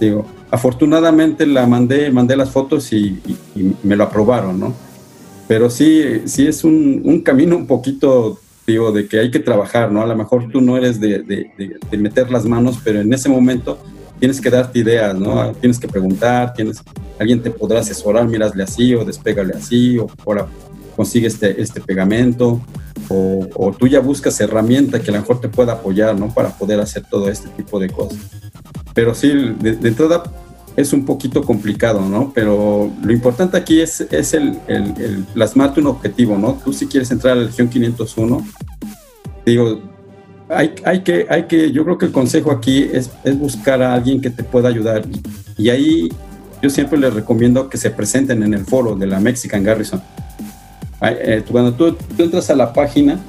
Digo, 0.00 0.24
afortunadamente 0.50 1.46
la 1.46 1.66
mandé, 1.66 2.10
mandé 2.10 2.34
las 2.36 2.50
fotos 2.50 2.90
y, 2.92 3.20
y- 3.26 3.36
y 3.60 3.76
me 3.82 3.96
lo 3.96 4.04
aprobaron, 4.04 4.58
¿no? 4.58 4.72
Pero 5.46 5.68
sí, 5.70 6.22
sí 6.24 6.46
es 6.46 6.64
un, 6.64 7.02
un 7.04 7.20
camino 7.20 7.56
un 7.56 7.66
poquito, 7.66 8.38
digo, 8.66 8.92
de 8.92 9.06
que 9.06 9.18
hay 9.20 9.30
que 9.30 9.40
trabajar, 9.40 9.92
¿no? 9.92 10.02
A 10.02 10.06
lo 10.06 10.16
mejor 10.16 10.50
tú 10.50 10.60
no 10.60 10.76
eres 10.76 10.98
de, 11.00 11.18
de- 11.20 11.50
de- 11.58 11.76
de 11.90 11.98
meter 11.98 12.30
las 12.30 12.44
manos, 12.46 12.78
pero 12.82 13.00
en 13.00 13.12
ese 13.12 13.28
momento 13.28 13.78
tienes 14.18 14.40
que 14.40 14.48
darte 14.48 14.78
ideas, 14.78 15.14
¿no? 15.18 15.52
Tienes 15.52 15.78
que 15.78 15.86
preguntar, 15.88 16.54
tienes, 16.54 16.82
alguien 17.18 17.42
te 17.42 17.50
podrá 17.50 17.80
asesorar, 17.80 18.26
mirasle 18.26 18.62
así 18.62 18.94
o 18.94 19.04
despégale 19.04 19.52
así, 19.54 19.98
o 19.98 20.06
ahora 20.26 20.46
consigue 20.96 21.26
este, 21.26 21.60
este 21.60 21.80
pegamento, 21.80 22.60
o, 23.10 23.46
o 23.56 23.72
tú 23.72 23.86
ya 23.86 24.00
buscas 24.00 24.40
herramienta 24.40 25.00
que 25.02 25.10
a 25.10 25.14
lo 25.14 25.20
mejor 25.20 25.40
te 25.40 25.48
pueda 25.48 25.72
apoyar, 25.74 26.18
¿no? 26.18 26.32
Para 26.32 26.50
poder 26.56 26.80
hacer 26.80 27.02
todo 27.10 27.28
este 27.28 27.48
tipo 27.50 27.78
de 27.78 27.90
cosas. 27.90 28.18
Pero 28.94 29.14
sí, 29.14 29.28
de, 29.60 29.72
de 29.76 29.88
entrada 29.88 30.22
es 30.76 30.92
un 30.92 31.04
poquito 31.04 31.42
complicado, 31.42 32.00
¿no? 32.00 32.32
Pero 32.34 32.90
lo 33.02 33.12
importante 33.12 33.56
aquí 33.56 33.80
es, 33.80 34.00
es 34.00 34.34
el, 34.34 34.58
el, 34.66 34.94
el 35.00 35.24
plasmarte 35.32 35.80
un 35.80 35.86
objetivo, 35.86 36.36
¿no? 36.36 36.60
Tú 36.64 36.72
si 36.72 36.86
quieres 36.86 37.10
entrar 37.10 37.34
a 37.34 37.36
la 37.36 37.46
Legión 37.46 37.68
501, 37.68 38.46
digo, 39.46 39.80
hay, 40.48 40.74
hay, 40.84 41.02
que, 41.02 41.26
hay 41.28 41.44
que, 41.44 41.70
yo 41.72 41.84
creo 41.84 41.98
que 41.98 42.06
el 42.06 42.12
consejo 42.12 42.50
aquí 42.50 42.88
es, 42.92 43.10
es 43.24 43.38
buscar 43.38 43.82
a 43.82 43.94
alguien 43.94 44.20
que 44.20 44.30
te 44.30 44.42
pueda 44.42 44.68
ayudar. 44.68 45.04
Y 45.56 45.70
ahí 45.70 46.08
yo 46.62 46.70
siempre 46.70 46.98
les 46.98 47.14
recomiendo 47.14 47.68
que 47.68 47.78
se 47.78 47.90
presenten 47.90 48.42
en 48.42 48.54
el 48.54 48.64
foro 48.64 48.96
de 48.96 49.06
la 49.06 49.20
Mexican 49.20 49.62
Garrison. 49.62 50.02
Eh, 51.02 51.44
cuando 51.50 51.74
tú, 51.74 51.94
tú 52.16 52.22
entras 52.22 52.48
a 52.50 52.56
la 52.56 52.72
página, 52.72 53.20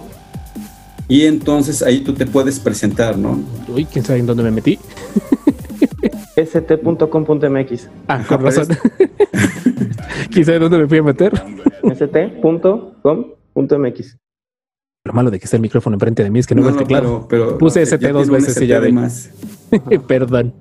y 1.07 1.25
entonces 1.25 1.82
ahí 1.82 2.01
tú 2.01 2.13
te 2.13 2.25
puedes 2.25 2.59
presentar, 2.59 3.17
¿no? 3.17 3.39
Uy, 3.69 3.86
quién 3.86 4.03
sabe 4.03 4.19
en 4.19 4.25
dónde 4.25 4.43
me 4.43 4.51
metí. 4.51 4.77
st.com.mx. 6.36 7.89
Ah, 8.07 8.23
con 8.27 8.41
razón. 8.43 8.67
quién 10.32 10.45
sabe 10.45 10.59
dónde 10.59 10.80
me 10.80 10.88
fui 10.88 10.97
a 10.97 11.03
meter. 11.03 11.32
st.com.mx. 13.01 14.17
Lo 15.05 15.13
malo 15.13 15.32
de 15.32 15.39
que 15.39 15.45
está 15.45 15.55
el 15.55 15.61
micrófono 15.61 15.95
enfrente 15.95 16.23
de 16.23 16.30
mí 16.30 16.39
es 16.39 16.47
que 16.47 16.55
no, 16.55 16.61
veo 16.61 16.71
el 16.71 16.77
teclado. 16.77 17.25
pero, 17.30 17.47
pero- 17.47 17.57
Puse 17.57 17.82
ST 17.84 18.05
dos 18.11 18.30
veces 18.30 18.61
y 18.61 18.67
ya 18.67 18.75
de- 18.82 18.88
además. 18.88 19.30
Perdón. 20.07 20.53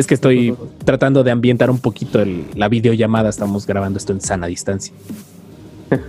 Es 0.00 0.06
que 0.06 0.14
estoy 0.14 0.56
tratando 0.86 1.22
de 1.22 1.30
ambientar 1.30 1.70
un 1.70 1.78
poquito 1.78 2.20
el- 2.22 2.46
la 2.54 2.68
videollamada. 2.70 3.28
Estamos 3.28 3.66
grabando 3.66 3.98
esto 3.98 4.14
en 4.14 4.22
sana 4.22 4.46
distancia. 4.46 4.94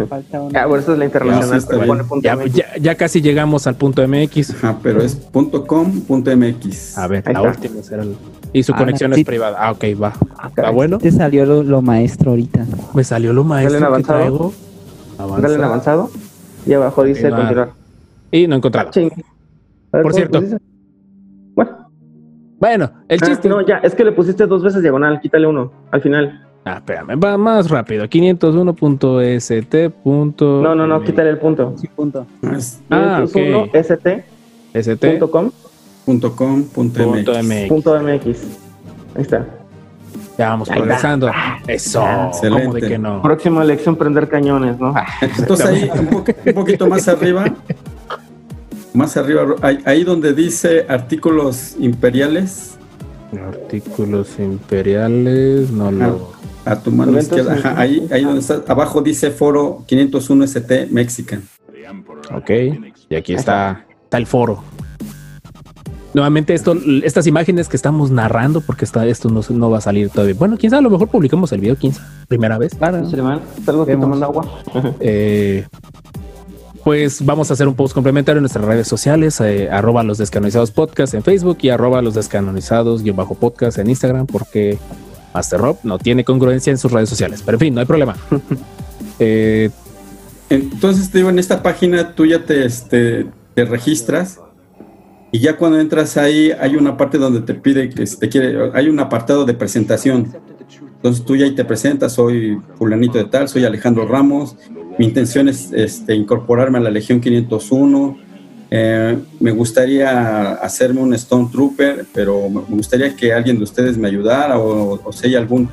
Falta 0.07 0.39
una. 0.41 0.61
Ah, 0.61 0.65
bueno, 0.65 0.81
esa 0.81 0.93
es 0.93 0.97
la 0.99 1.05
internacional. 1.05 1.49
Ya, 1.49 1.51
sí, 1.51 1.57
está 1.57 1.67
pero 1.71 1.79
bien. 1.81 1.87
pone 1.89 2.03
punto 2.05 2.23
Ya, 2.23 2.35
MX. 2.37 2.53
ya, 2.53 2.65
ya 2.79 2.95
casi 2.95 3.21
llegamos 3.21 3.67
al 3.67 3.75
punto 3.75 4.01
MX. 4.07 4.51
Ajá, 4.51 4.77
pero 4.81 5.01
es 5.01 5.15
.com.mx. 5.33 6.97
A 6.97 7.07
ver, 7.07 7.23
Ahí 7.27 7.33
la 7.33 7.39
está. 7.39 7.51
última 7.67 7.83
será 7.83 8.03
el- 8.03 8.15
Y 8.53 8.63
su 8.63 8.71
Ah, 8.73 8.77
conexión 8.77 9.11
es 9.13 9.25
privada. 9.25 9.57
Ah, 9.59 9.71
ok, 9.71 9.83
va. 10.01 10.13
Ah, 10.37 10.47
¿Está 10.47 10.69
bueno? 10.69 10.97
Te 10.99 11.11
salió 11.11 11.45
lo, 11.45 11.63
lo 11.63 11.81
maestro 11.81 12.31
ahorita. 12.31 12.65
Me 12.93 13.03
salió 13.03 13.33
lo 13.33 13.43
maestro 13.43 13.73
Dale 13.73 13.85
en 13.97 14.03
que 14.03 14.11
avanzado. 14.11 14.53
Dale 15.41 15.55
en 15.55 15.63
avanzado. 15.65 16.11
Y 16.65 16.73
abajo 16.73 17.03
dice 17.03 17.23
Continuar. 17.23 17.45
continuar. 17.47 17.69
Y 18.31 18.47
no 18.47 18.55
he 18.55 18.57
encontrado. 18.57 18.91
Por 18.91 20.01
¿cómo 20.03 20.13
cierto. 20.13 20.39
pusiste? 20.39 20.61
Bueno, 22.61 22.89
el 23.09 23.19
ah, 23.21 23.25
chiste. 23.25 23.49
no, 23.49 23.59
ya, 23.65 23.77
es 23.77 23.93
que 23.95 24.03
le 24.05 24.11
pusiste 24.13 24.45
dos 24.45 24.61
veces 24.63 24.81
diagonal, 24.83 25.19
quítale 25.19 25.47
uno 25.47 25.71
al 25.91 26.01
final. 26.01 26.47
Ah, 26.63 26.75
espérame, 26.75 27.19
va 27.21 27.35
más 27.37 27.69
rápido. 27.71 28.05
501.st. 28.05 29.91
No, 30.05 30.75
no, 30.75 30.85
no, 30.87 31.01
quítale 31.01 31.31
el 31.31 31.39
punto. 31.39 31.73
Sí, 31.77 31.87
punto. 31.87 32.27
Ah, 32.43 32.53
es 32.55 32.79
Ah, 32.91 33.23
501 33.33 33.63
ok. 33.63 33.75
st.com.mx. 33.75 34.23
st.com.mx. 34.73 35.53
.com.mx. 37.67 38.25
Ahí 39.15 39.21
está. 39.21 39.45
Ya 40.37 40.49
vamos 40.49 40.69
Ahí 40.69 40.75
está. 40.75 40.83
progresando. 40.85 41.31
Eso. 41.67 42.03
Excelente. 42.27 42.63
¿Cómo 42.65 42.73
de 42.75 42.81
que 42.87 42.97
no? 42.97 43.21
Próxima 43.21 43.63
elección, 43.63 43.95
prender 43.95 44.27
cañones, 44.29 44.79
¿no? 44.79 44.93
Entonces 45.39 45.65
ahí 45.65 45.89
un, 45.99 46.07
po- 46.07 46.23
un 46.45 46.53
poquito 46.53 46.87
más 46.87 47.07
arriba, 47.07 47.45
más 48.93 49.17
arriba, 49.17 49.55
ahí, 49.61 49.79
ahí 49.85 50.03
donde 50.03 50.33
dice 50.33 50.85
artículos 50.89 51.75
imperiales, 51.79 52.77
Artículos 53.39 54.39
imperiales, 54.39 55.71
no 55.71 55.89
lo. 55.89 56.31
a 56.65 56.75
tu 56.81 56.91
mano 56.91 57.17
izquierda, 57.17 57.53
ajá, 57.53 57.79
ahí, 57.79 58.05
ahí 58.11 58.25
donde 58.25 58.41
está, 58.41 58.61
abajo 58.67 59.01
dice 59.01 59.31
foro 59.31 59.83
501 59.87 60.43
ST 60.43 60.87
Mexican. 60.91 61.43
Ok. 62.35 62.49
Y 63.09 63.15
aquí 63.15 63.33
está, 63.33 63.85
está 64.03 64.17
el 64.17 64.25
foro. 64.27 64.63
Nuevamente, 66.13 66.53
esto, 66.53 66.75
estas 67.03 67.25
imágenes 67.25 67.69
que 67.69 67.77
estamos 67.77 68.11
narrando, 68.11 68.59
porque 68.59 68.83
está, 68.83 69.07
esto 69.07 69.29
no, 69.29 69.41
no 69.49 69.69
va 69.69 69.77
a 69.77 69.81
salir 69.81 70.09
todavía. 70.09 70.35
Bueno, 70.37 70.57
quién 70.57 70.69
sabe, 70.69 70.79
a 70.79 70.83
lo 70.83 70.89
mejor 70.89 71.07
publicamos 71.07 71.53
el 71.53 71.61
video, 71.61 71.77
quién 71.77 71.93
sabe, 71.93 72.09
primera 72.27 72.57
vez. 72.57 72.75
Claro. 72.75 73.09
Salgo 73.65 73.85
que 73.85 73.95
tomando 73.95 74.25
agua. 74.25 74.45
Eh, 74.99 75.65
pues 76.83 77.23
vamos 77.25 77.49
a 77.49 77.53
hacer 77.53 77.67
un 77.67 77.75
post 77.75 77.93
complementario 77.93 78.39
en 78.39 78.43
nuestras 78.43 78.65
redes 78.65 78.87
sociales, 78.87 79.39
eh, 79.41 79.69
arroba 79.69 80.03
los 80.03 80.17
descanonizados 80.17 80.71
podcast 80.71 81.13
en 81.13 81.23
Facebook 81.23 81.59
y 81.61 81.69
arroba 81.69 82.01
los 82.01 82.15
descanonizados 82.15 83.03
guion 83.03 83.15
bajo 83.15 83.35
podcast 83.35 83.77
en 83.77 83.89
Instagram, 83.89 84.27
porque 84.27 84.77
Master 85.33 85.59
Rob 85.59 85.77
no 85.83 85.97
tiene 85.99 86.23
congruencia 86.23 86.71
en 86.71 86.77
sus 86.77 86.91
redes 86.91 87.09
sociales. 87.09 87.41
Pero 87.45 87.55
en 87.55 87.59
fin, 87.59 87.73
no 87.73 87.81
hay 87.81 87.87
problema. 87.87 88.15
Eh, 89.23 89.69
Entonces 90.49 91.11
te 91.11 91.19
digo, 91.19 91.29
en 91.29 91.37
esta 91.37 91.61
página 91.61 92.15
tú 92.15 92.25
ya 92.25 92.43
te, 92.43 92.65
este, 92.65 93.27
te 93.53 93.65
registras 93.65 94.39
y 95.31 95.39
ya 95.39 95.57
cuando 95.57 95.79
entras 95.79 96.17
ahí 96.17 96.51
hay 96.59 96.75
una 96.75 96.97
parte 96.97 97.19
donde 97.19 97.41
te 97.41 97.53
pide 97.53 97.89
que 97.89 98.05
te 98.05 98.29
quiere, 98.29 98.71
hay 98.73 98.89
un 98.89 98.99
apartado 98.99 99.45
de 99.45 99.53
presentación. 99.53 100.33
Entonces 101.01 101.25
tú 101.25 101.35
ya 101.35 101.53
te 101.55 101.65
presentas, 101.65 102.13
soy 102.13 102.61
fulanito 102.77 103.17
de 103.17 103.25
tal, 103.25 103.49
soy 103.49 103.65
Alejandro 103.65 104.07
Ramos, 104.07 104.55
mi 104.99 105.07
intención 105.07 105.49
es 105.49 105.71
este, 105.73 106.13
incorporarme 106.13 106.77
a 106.77 106.81
la 106.81 106.91
Legión 106.91 107.19
501. 107.19 108.17
Eh, 108.69 109.17
me 109.39 109.51
gustaría 109.51 110.53
hacerme 110.53 111.01
un 111.01 111.13
Stone 111.15 111.49
Trooper, 111.51 112.05
pero 112.13 112.49
me 112.49 112.61
gustaría 112.61 113.15
que 113.15 113.33
alguien 113.33 113.57
de 113.57 113.63
ustedes 113.63 113.97
me 113.97 114.07
ayudara 114.07 114.59
o, 114.59 115.01
o 115.03 115.11
si 115.11 115.27
hay 115.27 115.35
algún 115.35 115.69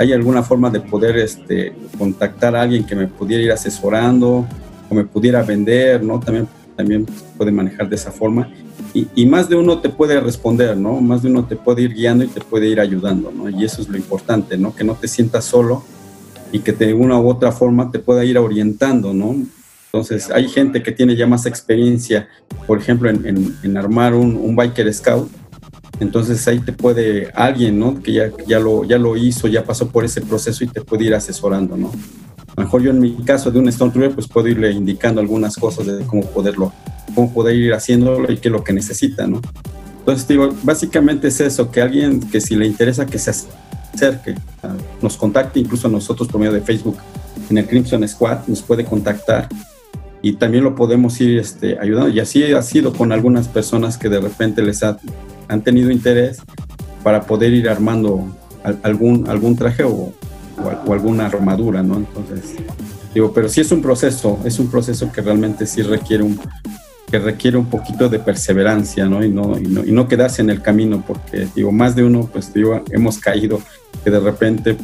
hay 0.00 0.14
alguna 0.14 0.42
forma 0.42 0.70
de 0.70 0.80
poder 0.80 1.18
este, 1.18 1.74
contactar 1.98 2.56
a 2.56 2.62
alguien 2.62 2.84
que 2.84 2.96
me 2.96 3.06
pudiera 3.06 3.42
ir 3.44 3.52
asesorando 3.52 4.46
o 4.88 4.94
me 4.94 5.04
pudiera 5.04 5.42
vender, 5.42 6.02
¿no? 6.02 6.18
También, 6.18 6.48
también 6.74 7.06
puede 7.36 7.52
manejar 7.52 7.86
de 7.86 7.96
esa 7.96 8.10
forma. 8.10 8.50
Y, 8.92 9.26
más 9.26 9.48
de 9.48 9.56
uno 9.56 9.78
te 9.78 9.88
puede 9.88 10.20
responder, 10.20 10.76
¿no? 10.76 11.00
Más 11.00 11.22
de 11.22 11.30
uno 11.30 11.44
te 11.44 11.54
puede 11.54 11.82
ir 11.82 11.94
guiando 11.94 12.24
y 12.24 12.28
te 12.28 12.40
puede 12.40 12.66
ir 12.68 12.80
ayudando, 12.80 13.30
¿no? 13.30 13.48
Y 13.48 13.64
eso 13.64 13.80
es 13.82 13.88
lo 13.88 13.96
importante, 13.96 14.58
¿no? 14.58 14.74
Que 14.74 14.82
no 14.82 14.94
te 14.94 15.06
sientas 15.06 15.44
solo 15.44 15.84
y 16.50 16.58
que 16.58 16.72
de 16.72 16.92
una 16.92 17.20
u 17.20 17.28
otra 17.28 17.52
forma 17.52 17.90
te 17.92 18.00
pueda 18.00 18.24
ir 18.24 18.36
orientando, 18.36 19.14
¿no? 19.14 19.36
Entonces, 19.92 20.30
hay 20.30 20.48
gente 20.48 20.82
que 20.82 20.92
tiene 20.92 21.14
ya 21.14 21.26
más 21.26 21.46
experiencia, 21.46 22.28
por 22.66 22.78
ejemplo, 22.78 23.08
en, 23.08 23.24
en, 23.26 23.56
en 23.62 23.76
armar 23.76 24.14
un, 24.14 24.36
un 24.36 24.56
biker 24.56 24.92
scout, 24.92 25.30
entonces 26.00 26.46
ahí 26.48 26.60
te 26.60 26.72
puede 26.72 27.30
alguien, 27.34 27.78
¿no? 27.78 28.02
Que 28.02 28.12
ya, 28.12 28.30
ya, 28.46 28.58
lo, 28.58 28.84
ya 28.84 28.98
lo 28.98 29.16
hizo, 29.16 29.48
ya 29.48 29.64
pasó 29.64 29.88
por 29.88 30.04
ese 30.04 30.20
proceso 30.22 30.64
y 30.64 30.68
te 30.68 30.80
puede 30.80 31.04
ir 31.04 31.14
asesorando, 31.14 31.76
¿no? 31.76 31.92
A 32.56 32.60
lo 32.60 32.64
mejor 32.64 32.82
yo 32.82 32.90
en 32.90 32.98
mi 32.98 33.14
caso 33.24 33.50
de 33.50 33.58
un 33.58 33.68
Stone 33.68 33.92
Trooper, 33.92 34.14
pues 34.14 34.28
puedo 34.28 34.48
irle 34.48 34.72
indicando 34.72 35.20
algunas 35.20 35.56
cosas 35.56 35.86
de 35.86 36.04
cómo 36.04 36.24
poderlo, 36.26 36.72
cómo 37.14 37.32
poder 37.32 37.56
ir 37.56 37.72
haciéndolo 37.72 38.30
y 38.30 38.38
qué 38.38 38.48
es 38.48 38.52
lo 38.52 38.64
que 38.64 38.72
necesita, 38.72 39.26
¿no? 39.26 39.40
Entonces 40.00 40.26
digo, 40.26 40.48
básicamente 40.62 41.28
es 41.28 41.40
eso, 41.40 41.70
que 41.70 41.80
alguien 41.80 42.20
que 42.20 42.40
si 42.40 42.56
le 42.56 42.66
interesa 42.66 43.06
que 43.06 43.18
se 43.18 43.30
acerque, 43.30 44.34
nos 45.00 45.16
contacte, 45.16 45.60
incluso 45.60 45.88
nosotros 45.88 46.28
por 46.28 46.40
medio 46.40 46.52
de 46.52 46.60
Facebook 46.60 46.98
en 47.48 47.58
el 47.58 47.66
Crimson 47.66 48.06
Squad 48.08 48.46
nos 48.46 48.62
puede 48.62 48.84
contactar 48.84 49.48
y 50.22 50.34
también 50.34 50.64
lo 50.64 50.74
podemos 50.74 51.20
ir 51.20 51.38
este, 51.38 51.78
ayudando. 51.78 52.08
Y 52.10 52.20
así 52.20 52.42
ha 52.52 52.62
sido 52.62 52.92
con 52.92 53.12
algunas 53.12 53.48
personas 53.48 53.96
que 53.96 54.08
de 54.08 54.20
repente 54.20 54.62
les 54.62 54.82
ha, 54.82 54.98
han 55.48 55.62
tenido 55.62 55.90
interés 55.90 56.40
para 57.02 57.22
poder 57.22 57.52
ir 57.52 57.68
armando 57.68 58.26
algún, 58.82 59.28
algún 59.28 59.56
traje 59.56 59.84
o, 59.84 60.12
o, 60.64 60.90
o, 60.90 60.92
alguna 60.92 61.26
armadura, 61.26 61.82
¿no? 61.82 61.96
Entonces, 61.96 62.56
digo, 63.14 63.32
pero 63.32 63.48
sí 63.48 63.60
es 63.60 63.72
un 63.72 63.82
proceso, 63.82 64.38
es 64.44 64.58
un 64.58 64.70
proceso 64.70 65.10
que 65.12 65.20
realmente 65.20 65.66
sí 65.66 65.82
requiere 65.82 66.22
un, 66.22 66.40
que 67.10 67.18
requiere 67.18 67.56
un 67.56 67.66
poquito 67.66 68.08
de 68.08 68.20
perseverancia, 68.20 69.06
¿no? 69.06 69.24
Y 69.24 69.28
no, 69.28 69.58
y 69.58 69.62
no, 69.62 69.84
y 69.84 69.90
no 69.90 70.06
quedarse 70.06 70.42
en 70.42 70.50
el 70.50 70.62
camino, 70.62 71.02
porque, 71.06 71.48
digo, 71.54 71.72
más 71.72 71.96
de 71.96 72.04
uno, 72.04 72.28
pues, 72.32 72.54
digo, 72.54 72.82
hemos 72.92 73.18
caído 73.18 73.60
que 74.04 74.10
de 74.10 74.20
repente, 74.20 74.76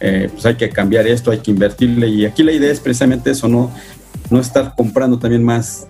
eh, 0.00 0.30
pues 0.32 0.46
hay 0.46 0.54
que 0.54 0.70
cambiar 0.70 1.06
esto, 1.06 1.30
hay 1.30 1.38
que 1.38 1.50
invertirle, 1.50 2.08
y 2.08 2.24
aquí 2.24 2.42
la 2.42 2.52
idea 2.52 2.72
es 2.72 2.80
precisamente 2.80 3.30
eso, 3.30 3.48
¿no? 3.48 3.70
No 4.30 4.40
estar 4.40 4.74
comprando 4.74 5.18
también 5.18 5.44
más, 5.44 5.86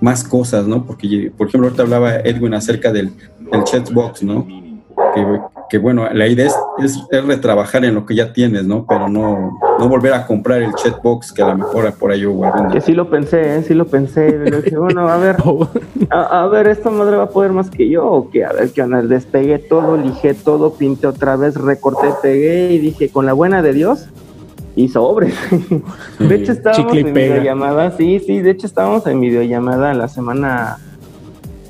más 0.00 0.22
cosas, 0.22 0.66
¿no? 0.66 0.84
Porque, 0.84 1.32
por 1.36 1.48
ejemplo, 1.48 1.68
ahorita 1.68 1.82
hablaba 1.82 2.16
Edwin 2.16 2.52
acerca 2.52 2.92
del, 2.92 3.10
del 3.50 3.64
chatbox, 3.64 4.22
¿no? 4.22 4.46
Que, 5.14 5.40
que, 5.68 5.78
bueno, 5.78 6.08
la 6.12 6.26
idea 6.26 6.46
es, 6.46 6.56
es, 6.78 6.98
es, 7.10 7.24
retrabajar 7.24 7.84
en 7.84 7.94
lo 7.94 8.06
que 8.06 8.14
ya 8.14 8.32
tienes, 8.32 8.64
¿no? 8.64 8.86
Pero 8.86 9.08
no, 9.08 9.58
no 9.78 9.88
volver 9.88 10.14
a 10.14 10.26
comprar 10.26 10.62
el 10.62 10.72
chatbox 10.74 11.32
que 11.32 11.42
a 11.42 11.48
lo 11.48 11.58
mejor 11.58 11.92
por 11.94 12.10
ahí 12.10 12.24
hubo 12.26 12.44
algún... 12.44 12.70
Que 12.70 12.80
sí 12.80 12.92
lo 12.92 13.10
pensé, 13.10 13.56
¿eh? 13.56 13.62
sí 13.62 13.74
lo 13.74 13.86
pensé. 13.86 14.38
Pero 14.44 14.62
dije, 14.62 14.76
bueno, 14.78 15.08
a 15.08 15.16
ver, 15.16 15.36
a, 16.10 16.42
a, 16.42 16.46
ver, 16.48 16.68
¿esta 16.68 16.90
madre 16.90 17.16
va 17.16 17.24
a 17.24 17.30
poder 17.30 17.52
más 17.52 17.70
que 17.70 17.88
yo 17.88 18.06
o 18.06 18.30
qué? 18.30 18.44
A 18.44 18.52
ver, 18.52 18.70
que 18.70 18.82
onda, 18.82 19.02
despegué 19.02 19.58
todo, 19.58 19.96
lijé 19.96 20.34
todo, 20.34 20.74
pinté 20.74 21.06
otra 21.06 21.36
vez, 21.36 21.54
recorté, 21.54 22.08
pegué 22.22 22.72
y 22.72 22.78
dije, 22.78 23.08
con 23.08 23.26
la 23.26 23.32
buena 23.32 23.62
de 23.62 23.72
Dios, 23.72 24.08
y 24.76 24.88
sobres. 24.88 25.34
de 26.18 26.34
hecho, 26.34 26.52
estábamos 26.52 26.92
Chicle 26.92 27.08
en 27.08 27.14
videollamada, 27.14 27.90
sí, 27.96 28.20
sí, 28.20 28.40
de 28.40 28.50
hecho 28.50 28.66
estábamos 28.66 29.06
en 29.06 29.20
videollamada 29.20 29.94
la 29.94 30.06
semana 30.06 30.78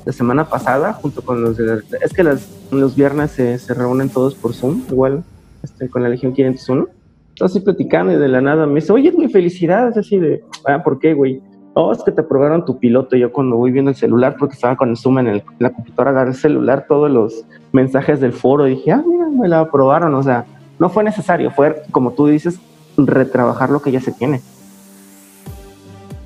la 0.05 0.13
semana 0.13 0.45
pasada, 0.45 0.93
junto 0.93 1.21
con 1.21 1.41
los 1.41 1.57
de 1.57 1.81
es 2.01 2.13
que 2.13 2.23
las, 2.23 2.47
los 2.71 2.95
viernes 2.95 3.31
se, 3.31 3.57
reúnen 3.73 4.09
todos 4.09 4.35
por 4.35 4.53
Zoom, 4.53 4.83
igual, 4.89 5.23
este, 5.63 5.89
con 5.89 6.03
la 6.03 6.09
Legión 6.09 6.33
501. 6.33 6.87
Entonces, 7.29 7.57
así 7.57 7.63
platicando 7.63 8.13
y 8.13 8.17
de 8.17 8.27
la 8.27 8.41
nada 8.41 8.65
me 8.65 8.75
dice, 8.75 8.91
oye, 8.91 9.11
mi 9.11 9.29
felicidad, 9.29 9.89
es 9.89 9.97
así 9.97 10.17
de, 10.17 10.43
ah, 10.65 10.81
¿por 10.83 10.99
qué, 10.99 11.13
güey? 11.13 11.41
Oh, 11.73 11.91
es 11.91 12.01
que 12.01 12.11
te 12.11 12.21
aprobaron 12.21 12.65
tu 12.65 12.79
piloto. 12.79 13.15
Yo 13.15 13.31
cuando 13.31 13.55
voy 13.55 13.71
viendo 13.71 13.91
el 13.91 13.95
celular, 13.95 14.35
porque 14.39 14.55
estaba 14.55 14.75
con 14.75 14.89
el 14.89 14.97
Zoom 14.97 15.19
en, 15.19 15.27
el, 15.27 15.43
la 15.59 15.71
computadora, 15.71 16.09
agarré 16.09 16.31
el 16.31 16.35
celular, 16.35 16.85
todos 16.87 17.11
los 17.11 17.45
mensajes 17.71 18.19
del 18.19 18.33
foro, 18.33 18.67
y 18.67 18.71
dije, 18.71 18.91
ah, 18.91 19.03
mira, 19.05 19.27
me 19.29 19.47
la 19.47 19.59
aprobaron. 19.59 20.15
O 20.15 20.23
sea, 20.23 20.45
no 20.79 20.89
fue 20.89 21.03
necesario, 21.03 21.51
fue, 21.51 21.83
como 21.91 22.13
tú 22.13 22.25
dices, 22.25 22.59
retrabajar 22.97 23.69
lo 23.69 23.81
que 23.81 23.91
ya 23.91 24.01
se 24.01 24.11
tiene. 24.11 24.41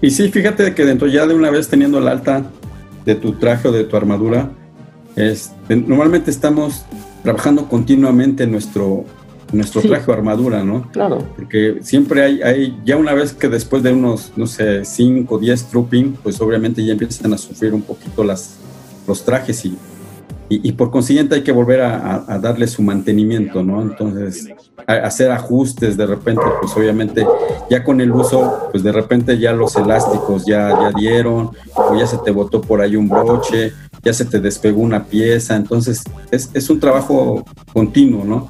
Y 0.02 0.12
sí, 0.12 0.30
fíjate 0.30 0.74
que 0.74 0.86
dentro 0.86 1.08
ya 1.08 1.28
de 1.28 1.36
una 1.36 1.52
vez 1.52 1.68
teniendo 1.68 2.00
el 2.00 2.08
alta 2.08 2.44
de 3.06 3.16
tu 3.16 3.34
traje 3.34 3.68
o 3.68 3.72
de 3.72 3.84
tu 3.84 3.98
armadura, 3.98 4.50
es, 5.16 5.52
normalmente 5.70 6.32
estamos 6.32 6.86
trabajando 7.24 7.68
continuamente 7.68 8.44
en 8.44 8.52
nuestro, 8.52 9.06
nuestro 9.52 9.82
sí. 9.82 9.88
traje 9.88 10.10
o 10.10 10.14
armadura, 10.14 10.64
¿no? 10.64 10.90
Claro. 10.92 11.20
Porque 11.36 11.80
siempre 11.82 12.24
hay, 12.24 12.42
hay, 12.42 12.78
ya 12.86 12.98
una 12.98 13.14
vez 13.14 13.34
que 13.34 13.48
después 13.50 13.84
de 13.84 13.94
unos, 13.94 14.32
no 14.36 14.48
sé, 14.48 14.86
5 14.86 15.36
o 15.36 15.40
10 15.40 15.66
trooping, 15.66 16.14
pues 16.24 16.40
obviamente 16.42 16.84
ya 16.84 16.94
empiezan 16.94 17.34
a 17.34 17.38
sufrir 17.38 17.74
un 17.74 17.82
poquito 17.82 18.24
las, 18.24 18.58
los 19.08 19.24
trajes 19.24 19.66
y, 19.66 19.78
y, 20.50 20.68
y 20.68 20.72
por 20.74 20.92
consiguiente 20.92 21.36
hay 21.36 21.44
que 21.44 21.52
volver 21.52 21.82
a, 21.82 21.98
a, 21.98 22.34
a, 22.36 22.40
darle 22.40 22.68
su 22.68 22.82
mantenimiento, 22.82 23.64
¿no? 23.64 23.82
Entonces, 23.82 24.50
a, 24.88 24.94
hacer 24.94 25.32
ajustes 25.32 25.98
de 25.98 26.06
repente, 26.06 26.44
pues 26.60 26.76
obviamente 26.76 27.26
ya 27.70 27.84
con 27.84 28.02
el 28.02 28.12
uso, 28.12 28.70
pues 28.72 28.84
de 28.84 28.92
repente 28.92 29.38
ya 29.38 29.54
los 29.54 29.76
elásticos 29.76 30.46
ya, 30.46 30.70
ya 30.70 30.92
dieron, 30.98 31.52
o 31.74 31.96
ya 31.96 32.08
se 32.08 32.18
te 32.18 32.32
botó 32.32 32.62
por 32.62 32.82
ahí 32.82 32.96
un 32.96 33.08
broche, 33.08 33.74
ya 34.04 34.14
se 34.14 34.26
te 34.26 34.40
despegó 34.40 34.82
una 34.82 35.06
pieza, 35.06 35.56
entonces 35.56 36.04
es, 36.32 36.50
es 36.54 36.70
un 36.70 36.80
trabajo 36.80 37.46
continuo, 37.74 38.24
¿no? 38.24 38.50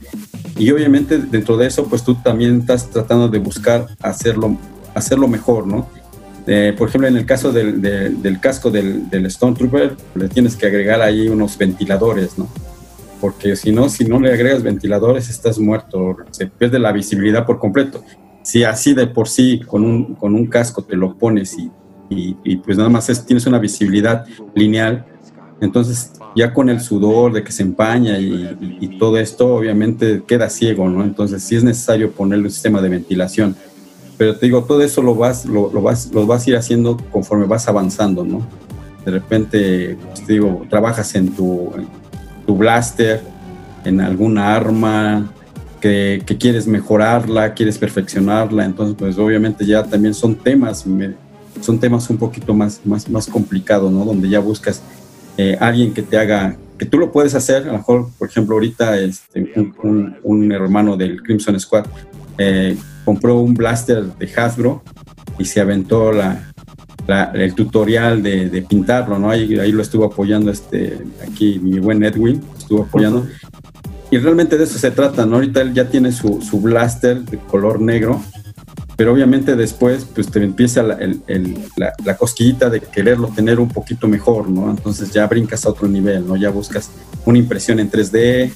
Y 0.57 0.71
obviamente 0.71 1.17
dentro 1.17 1.57
de 1.57 1.67
eso, 1.67 1.85
pues 1.85 2.03
tú 2.03 2.15
también 2.15 2.59
estás 2.59 2.89
tratando 2.89 3.27
de 3.27 3.39
buscar 3.39 3.87
hacerlo, 4.01 4.57
hacerlo 4.93 5.27
mejor, 5.27 5.67
¿no? 5.67 5.89
Eh, 6.47 6.73
por 6.77 6.89
ejemplo, 6.89 7.07
en 7.07 7.17
el 7.17 7.25
caso 7.25 7.51
del, 7.51 7.81
del, 7.81 8.21
del 8.21 8.39
casco 8.39 8.71
del, 8.71 9.09
del, 9.09 9.25
Stone 9.27 9.55
Trooper, 9.55 9.95
le 10.15 10.27
tienes 10.27 10.55
que 10.55 10.65
agregar 10.65 11.01
ahí 11.01 11.27
unos 11.27 11.57
ventiladores, 11.57 12.37
¿no? 12.37 12.47
Porque 13.19 13.55
si 13.55 13.71
no, 13.71 13.89
si 13.89 14.05
no 14.05 14.19
le 14.19 14.33
agregas 14.33 14.63
ventiladores, 14.63 15.29
estás 15.29 15.59
muerto, 15.59 16.17
se 16.31 16.47
pierde 16.47 16.79
la 16.79 16.91
visibilidad 16.91 17.45
por 17.45 17.59
completo. 17.59 18.03
Si 18.43 18.63
así 18.63 18.93
de 18.93 19.05
por 19.05 19.27
sí 19.27 19.61
con 19.65 19.83
un, 19.83 20.15
con 20.15 20.33
un 20.33 20.47
casco 20.47 20.83
te 20.83 20.95
lo 20.95 21.15
pones 21.15 21.55
y, 21.59 21.69
y, 22.09 22.35
y 22.43 22.57
pues 22.57 22.75
nada 22.75 22.89
más 22.89 23.07
es, 23.09 23.23
tienes 23.23 23.45
una 23.45 23.59
visibilidad 23.59 24.25
lineal, 24.55 25.05
entonces 25.61 26.11
ya 26.35 26.53
con 26.53 26.69
el 26.69 26.81
sudor 26.81 27.33
de 27.33 27.43
que 27.43 27.51
se 27.51 27.63
empaña 27.63 28.19
y, 28.19 28.77
y, 28.81 28.97
todo 28.97 29.17
esto, 29.17 29.55
obviamente 29.55 30.23
queda 30.27 30.49
ciego, 30.49 30.89
¿no? 30.89 31.03
Entonces 31.03 31.43
sí 31.43 31.55
es 31.55 31.63
necesario 31.63 32.11
ponerle 32.11 32.45
un 32.45 32.51
sistema 32.51 32.81
de 32.81 32.89
ventilación 32.89 33.55
pero 34.21 34.35
te 34.35 34.45
digo, 34.45 34.63
todo 34.65 34.83
eso 34.83 35.01
lo 35.01 35.15
vas, 35.15 35.47
lo, 35.47 35.73
lo, 35.73 35.81
vas, 35.81 36.11
lo 36.13 36.27
vas 36.27 36.45
a 36.45 36.49
ir 36.51 36.55
haciendo 36.55 36.95
conforme 37.11 37.47
vas 37.47 37.67
avanzando, 37.67 38.23
¿no? 38.23 38.45
De 39.03 39.09
repente, 39.09 39.97
pues 40.09 40.23
te 40.23 40.33
digo, 40.33 40.63
trabajas 40.69 41.15
en 41.15 41.29
tu, 41.35 41.71
en 41.75 41.87
tu 42.45 42.55
blaster, 42.55 43.19
en 43.83 43.99
alguna 43.99 44.55
arma, 44.55 45.33
que, 45.79 46.21
que, 46.23 46.37
quieres 46.37 46.67
mejorarla, 46.67 47.55
quieres 47.55 47.79
perfeccionarla, 47.79 48.63
entonces 48.63 48.95
pues 48.95 49.17
obviamente 49.17 49.65
ya 49.65 49.83
también 49.83 50.13
son 50.13 50.35
temas, 50.35 50.85
son 51.59 51.79
temas 51.79 52.07
un 52.11 52.17
poquito 52.17 52.53
más, 52.53 52.79
más, 52.85 53.09
más 53.09 53.25
complicados, 53.25 53.91
¿no? 53.91 54.05
Donde 54.05 54.29
ya 54.29 54.39
buscas 54.39 54.83
eh, 55.43 55.57
alguien 55.59 55.91
que 55.91 56.03
te 56.03 56.19
haga, 56.19 56.55
que 56.77 56.85
tú 56.85 56.99
lo 56.99 57.11
puedes 57.11 57.33
hacer, 57.33 57.63
a 57.63 57.71
lo 57.71 57.73
mejor, 57.79 58.09
por 58.19 58.29
ejemplo, 58.29 58.53
ahorita 58.55 58.99
este, 58.99 59.51
un, 59.55 59.73
un, 59.81 60.17
un 60.21 60.51
hermano 60.51 60.95
del 60.95 61.23
Crimson 61.23 61.59
Squad 61.59 61.85
eh, 62.37 62.77
compró 63.03 63.39
un 63.39 63.55
blaster 63.55 64.03
de 64.03 64.29
Hasbro 64.35 64.83
y 65.39 65.45
se 65.45 65.59
aventó 65.59 66.11
la, 66.11 66.53
la, 67.07 67.31
el 67.33 67.55
tutorial 67.55 68.21
de, 68.21 68.51
de, 68.51 68.61
pintarlo, 68.61 69.17
¿no? 69.17 69.31
Ahí, 69.31 69.57
ahí, 69.57 69.71
lo 69.71 69.81
estuvo 69.81 70.05
apoyando 70.05 70.51
este, 70.51 70.99
aquí 71.27 71.57
mi 71.57 71.79
buen 71.79 72.03
Edwin, 72.03 72.39
estuvo 72.55 72.83
apoyando. 72.83 73.25
Y 74.11 74.19
realmente 74.19 74.59
de 74.59 74.65
eso 74.65 74.77
se 74.77 74.91
trata, 74.91 75.25
¿no? 75.25 75.37
Ahorita 75.37 75.61
él 75.61 75.73
ya 75.73 75.89
tiene 75.89 76.11
su, 76.11 76.39
su 76.43 76.61
blaster 76.61 77.21
de 77.21 77.39
color 77.39 77.81
negro, 77.81 78.21
pero 79.01 79.13
obviamente 79.13 79.55
después 79.55 80.05
pues 80.13 80.27
te 80.29 80.43
empieza 80.43 80.83
la, 80.83 80.93
el, 80.93 81.21
el, 81.25 81.57
la, 81.75 81.91
la, 82.05 82.15
cosquillita 82.17 82.69
de 82.69 82.81
quererlo 82.81 83.29
tener 83.29 83.59
un 83.59 83.67
poquito 83.67 84.07
mejor, 84.07 84.47
¿no? 84.47 84.69
Entonces 84.69 85.09
ya 85.09 85.25
brincas 85.25 85.65
a 85.65 85.69
otro 85.69 85.87
nivel, 85.87 86.27
¿no? 86.27 86.35
Ya 86.35 86.51
buscas 86.51 86.91
una 87.25 87.39
impresión 87.39 87.79
en 87.79 87.89
3D, 87.89 88.53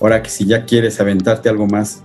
Ahora 0.00 0.22
que 0.22 0.30
si 0.30 0.46
ya 0.46 0.64
quieres 0.66 1.00
aventarte 1.00 1.48
algo 1.48 1.66
más, 1.66 2.00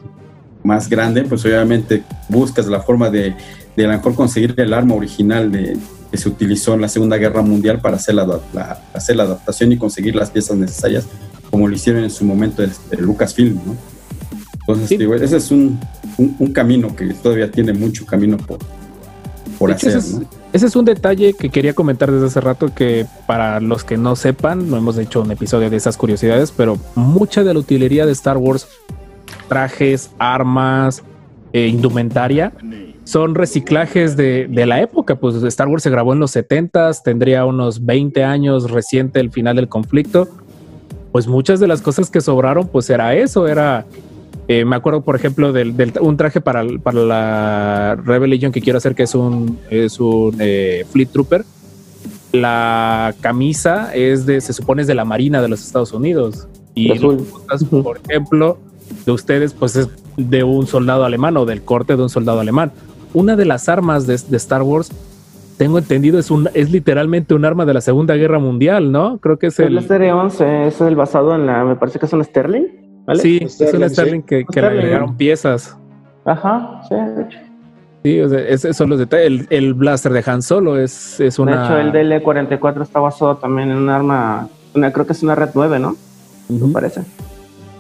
más 0.64 0.90
grande, 0.90 1.22
pues 1.22 1.46
obviamente 1.46 2.02
buscas 2.30 2.66
la 2.66 2.80
forma 2.82 3.12
de, 3.12 3.36
de 3.76 3.86
a 3.86 3.88
lo 3.90 3.94
mejor 3.94 4.16
conseguir 4.16 4.56
el 4.58 4.74
arma 4.74 4.96
original 4.96 5.52
de, 5.52 5.78
que 6.10 6.18
se 6.18 6.30
utilizó 6.30 6.74
en 6.74 6.82
la 6.82 6.90
Segunda 6.90 7.18
Guerra 7.18 7.44
Mundial 7.44 7.80
para 7.80 7.98
hacer 7.98 8.16
la, 8.16 8.26
la- 8.56 8.82
hacer 8.96 9.18
la 9.18 9.24
adaptación 9.24 9.72
y 9.72 9.78
conseguir 9.78 10.16
las 10.16 10.32
piezas 10.32 10.58
necesarias, 10.58 11.06
como 11.52 11.68
lo 11.68 11.76
hicieron 11.76 12.04
en 12.04 12.10
su 12.10 12.26
momento 12.26 12.64
este, 12.64 12.98
Lucasfilm, 12.98 13.56
¿no? 13.64 13.76
Entonces, 14.62 14.90
Sí. 14.90 14.98
digo, 14.98 15.14
ese 15.14 15.38
es 15.38 15.52
un, 15.52 15.80
un- 16.18 16.36
un 16.40 16.52
camino 16.54 16.96
que 16.96 17.14
todavía 17.14 17.50
tiene 17.52 17.74
mucho 17.74 18.06
camino 18.06 18.38
por, 18.38 18.58
por 19.60 19.72
hecho, 19.72 19.88
hacer, 19.88 20.00
ese, 20.00 20.10
es, 20.16 20.20
¿no? 20.20 20.26
ese 20.54 20.66
es 20.68 20.76
un 20.76 20.86
detalle 20.86 21.34
que 21.34 21.50
quería 21.50 21.74
comentar 21.74 22.12
desde 22.12 22.28
hace 22.28 22.42
rato 22.42 22.74
que 22.74 23.06
para 23.26 23.60
los 23.60 23.84
que 23.84 23.98
no 23.98 24.16
sepan, 24.16 24.70
no 24.70 24.78
hemos 24.78 24.98
hecho 24.98 25.22
un 25.22 25.32
episodio 25.32 25.70
de 25.70 25.78
esas 25.78 25.98
curiosidades, 25.98 26.52
pero 26.52 26.78
mucha 26.96 27.44
de 27.44 27.54
la 27.54 27.60
utilería 27.60 28.06
de 28.06 28.12
Star 28.14 28.38
Wars, 28.38 28.68
trajes, 29.48 30.12
armas, 30.20 31.04
eh, 31.54 31.68
indumentaria, 31.68 32.52
son 33.04 33.36
reciclajes 33.36 34.18
de, 34.18 34.48
de 34.50 34.66
la 34.66 34.82
época. 34.82 35.16
Pues 35.16 35.36
Star 35.44 35.68
Wars 35.70 35.84
se 35.84 35.90
grabó 35.90 36.12
en 36.14 36.20
los 36.20 36.36
70s, 36.36 37.02
tendría 37.04 37.46
unos 37.46 37.86
20 37.86 38.24
años 38.26 38.70
reciente 38.70 39.20
el 39.22 39.32
final 39.32 39.56
del 39.56 39.70
conflicto. 39.70 40.28
Pues 41.14 41.26
muchas 41.28 41.60
de 41.62 41.68
las 41.68 41.82
cosas 41.82 42.10
que 42.10 42.20
sobraron, 42.20 42.68
pues 42.68 42.90
era 42.90 43.16
eso, 43.16 43.48
era 43.48 43.86
eh, 44.48 44.64
me 44.66 44.76
acuerdo, 44.76 45.02
por 45.02 45.16
ejemplo, 45.16 45.52
del, 45.54 45.76
del- 45.76 45.94
un 46.02 46.16
traje 46.18 46.40
para, 46.42 46.64
para 46.82 47.00
la 47.00 47.96
Rebel 48.04 48.30
Legion 48.30 48.52
que 48.52 48.62
quiero 48.62 48.78
hacer, 48.78 48.96
que 48.96 49.04
es 49.04 49.14
un, 49.16 49.60
es 49.70 50.00
un 50.00 50.36
eh, 50.40 50.86
Fleet 50.92 51.10
Trooper. 51.12 51.44
La 52.34 53.14
camisa 53.22 53.94
es 53.96 54.26
de, 54.26 54.42
se 54.42 54.54
supone 54.54 54.82
es 54.82 54.88
de 54.88 54.96
la 54.96 55.06
Marina 55.06 55.42
de 55.42 55.48
los 55.48 55.64
Estados 55.64 55.94
Unidos. 55.94 56.48
Y 56.76 56.92
azul. 56.92 57.26
por 57.84 58.00
ejemplo, 58.08 58.58
de 59.06 59.12
ustedes, 59.12 59.54
pues 59.54 59.76
es 59.76 59.90
de 60.18 60.44
un 60.44 60.68
soldado 60.68 61.06
alemán 61.06 61.38
o 61.38 61.46
del 61.46 61.62
corte 61.64 61.96
de 61.96 62.04
un 62.04 62.10
soldado 62.10 62.40
alemán. 62.40 62.72
Una 63.14 63.36
de 63.36 63.46
las 63.46 63.70
armas 63.70 64.06
de, 64.06 64.18
de 64.30 64.38
Star 64.38 64.62
Wars, 64.62 64.92
tengo 65.58 65.80
entendido, 65.80 66.20
es, 66.20 66.30
un, 66.30 66.50
es 66.54 66.70
literalmente 66.72 67.34
un 67.34 67.46
arma 67.46 67.66
de 67.66 67.74
la 67.74 67.82
Segunda 67.82 68.16
Guerra 68.16 68.38
Mundial, 68.38 68.92
¿no? 68.92 69.18
Creo 69.18 69.40
que 69.40 69.48
es 69.48 69.60
El 69.60 69.78
el... 69.78 69.88
SR-11 69.88 70.68
es 70.68 70.82
el 70.82 70.96
basado 70.96 71.34
en 71.34 71.48
la, 71.48 71.64
me 71.64 71.76
parece 71.78 71.98
que 71.98 72.06
es 72.06 72.14
un 72.14 72.24
Sterling, 72.24 72.66
¿vale? 73.08 73.22
Sí, 73.24 73.40
es 73.42 73.54
Sterling, 73.54 73.76
una 73.78 73.90
sí. 73.90 73.96
Sterling 73.96 74.22
que, 74.22 74.46
que 74.46 74.62
le 74.62 74.68
agregaron 74.68 75.18
piezas. 75.18 75.76
Ajá, 76.26 76.82
sí, 76.88 76.94
de 76.96 77.22
hecho. 77.24 77.38
Sí, 78.04 78.20
o 78.22 78.30
sea, 78.30 78.40
esos 78.48 78.78
son 78.78 78.90
los 78.92 79.00
detalles. 79.00 79.26
El, 79.26 79.48
el 79.50 79.74
blaster 79.74 80.12
de 80.14 80.24
Han 80.30 80.42
Solo 80.44 80.80
es, 80.80 81.20
es 81.20 81.40
una. 81.40 81.62
De 81.62 81.66
hecho, 81.92 81.98
el 81.98 82.22
DL-44 82.22 82.84
está 82.84 83.00
basado 83.00 83.38
también 83.38 83.72
en 83.72 83.78
un 83.78 83.90
arma, 83.90 84.48
una, 84.76 84.94
creo 84.94 85.06
que 85.08 85.14
es 85.14 85.24
una 85.24 85.34
Red 85.36 85.50
9, 85.56 85.80
¿no? 85.80 85.96
Me 86.50 86.72
parece. 86.72 87.02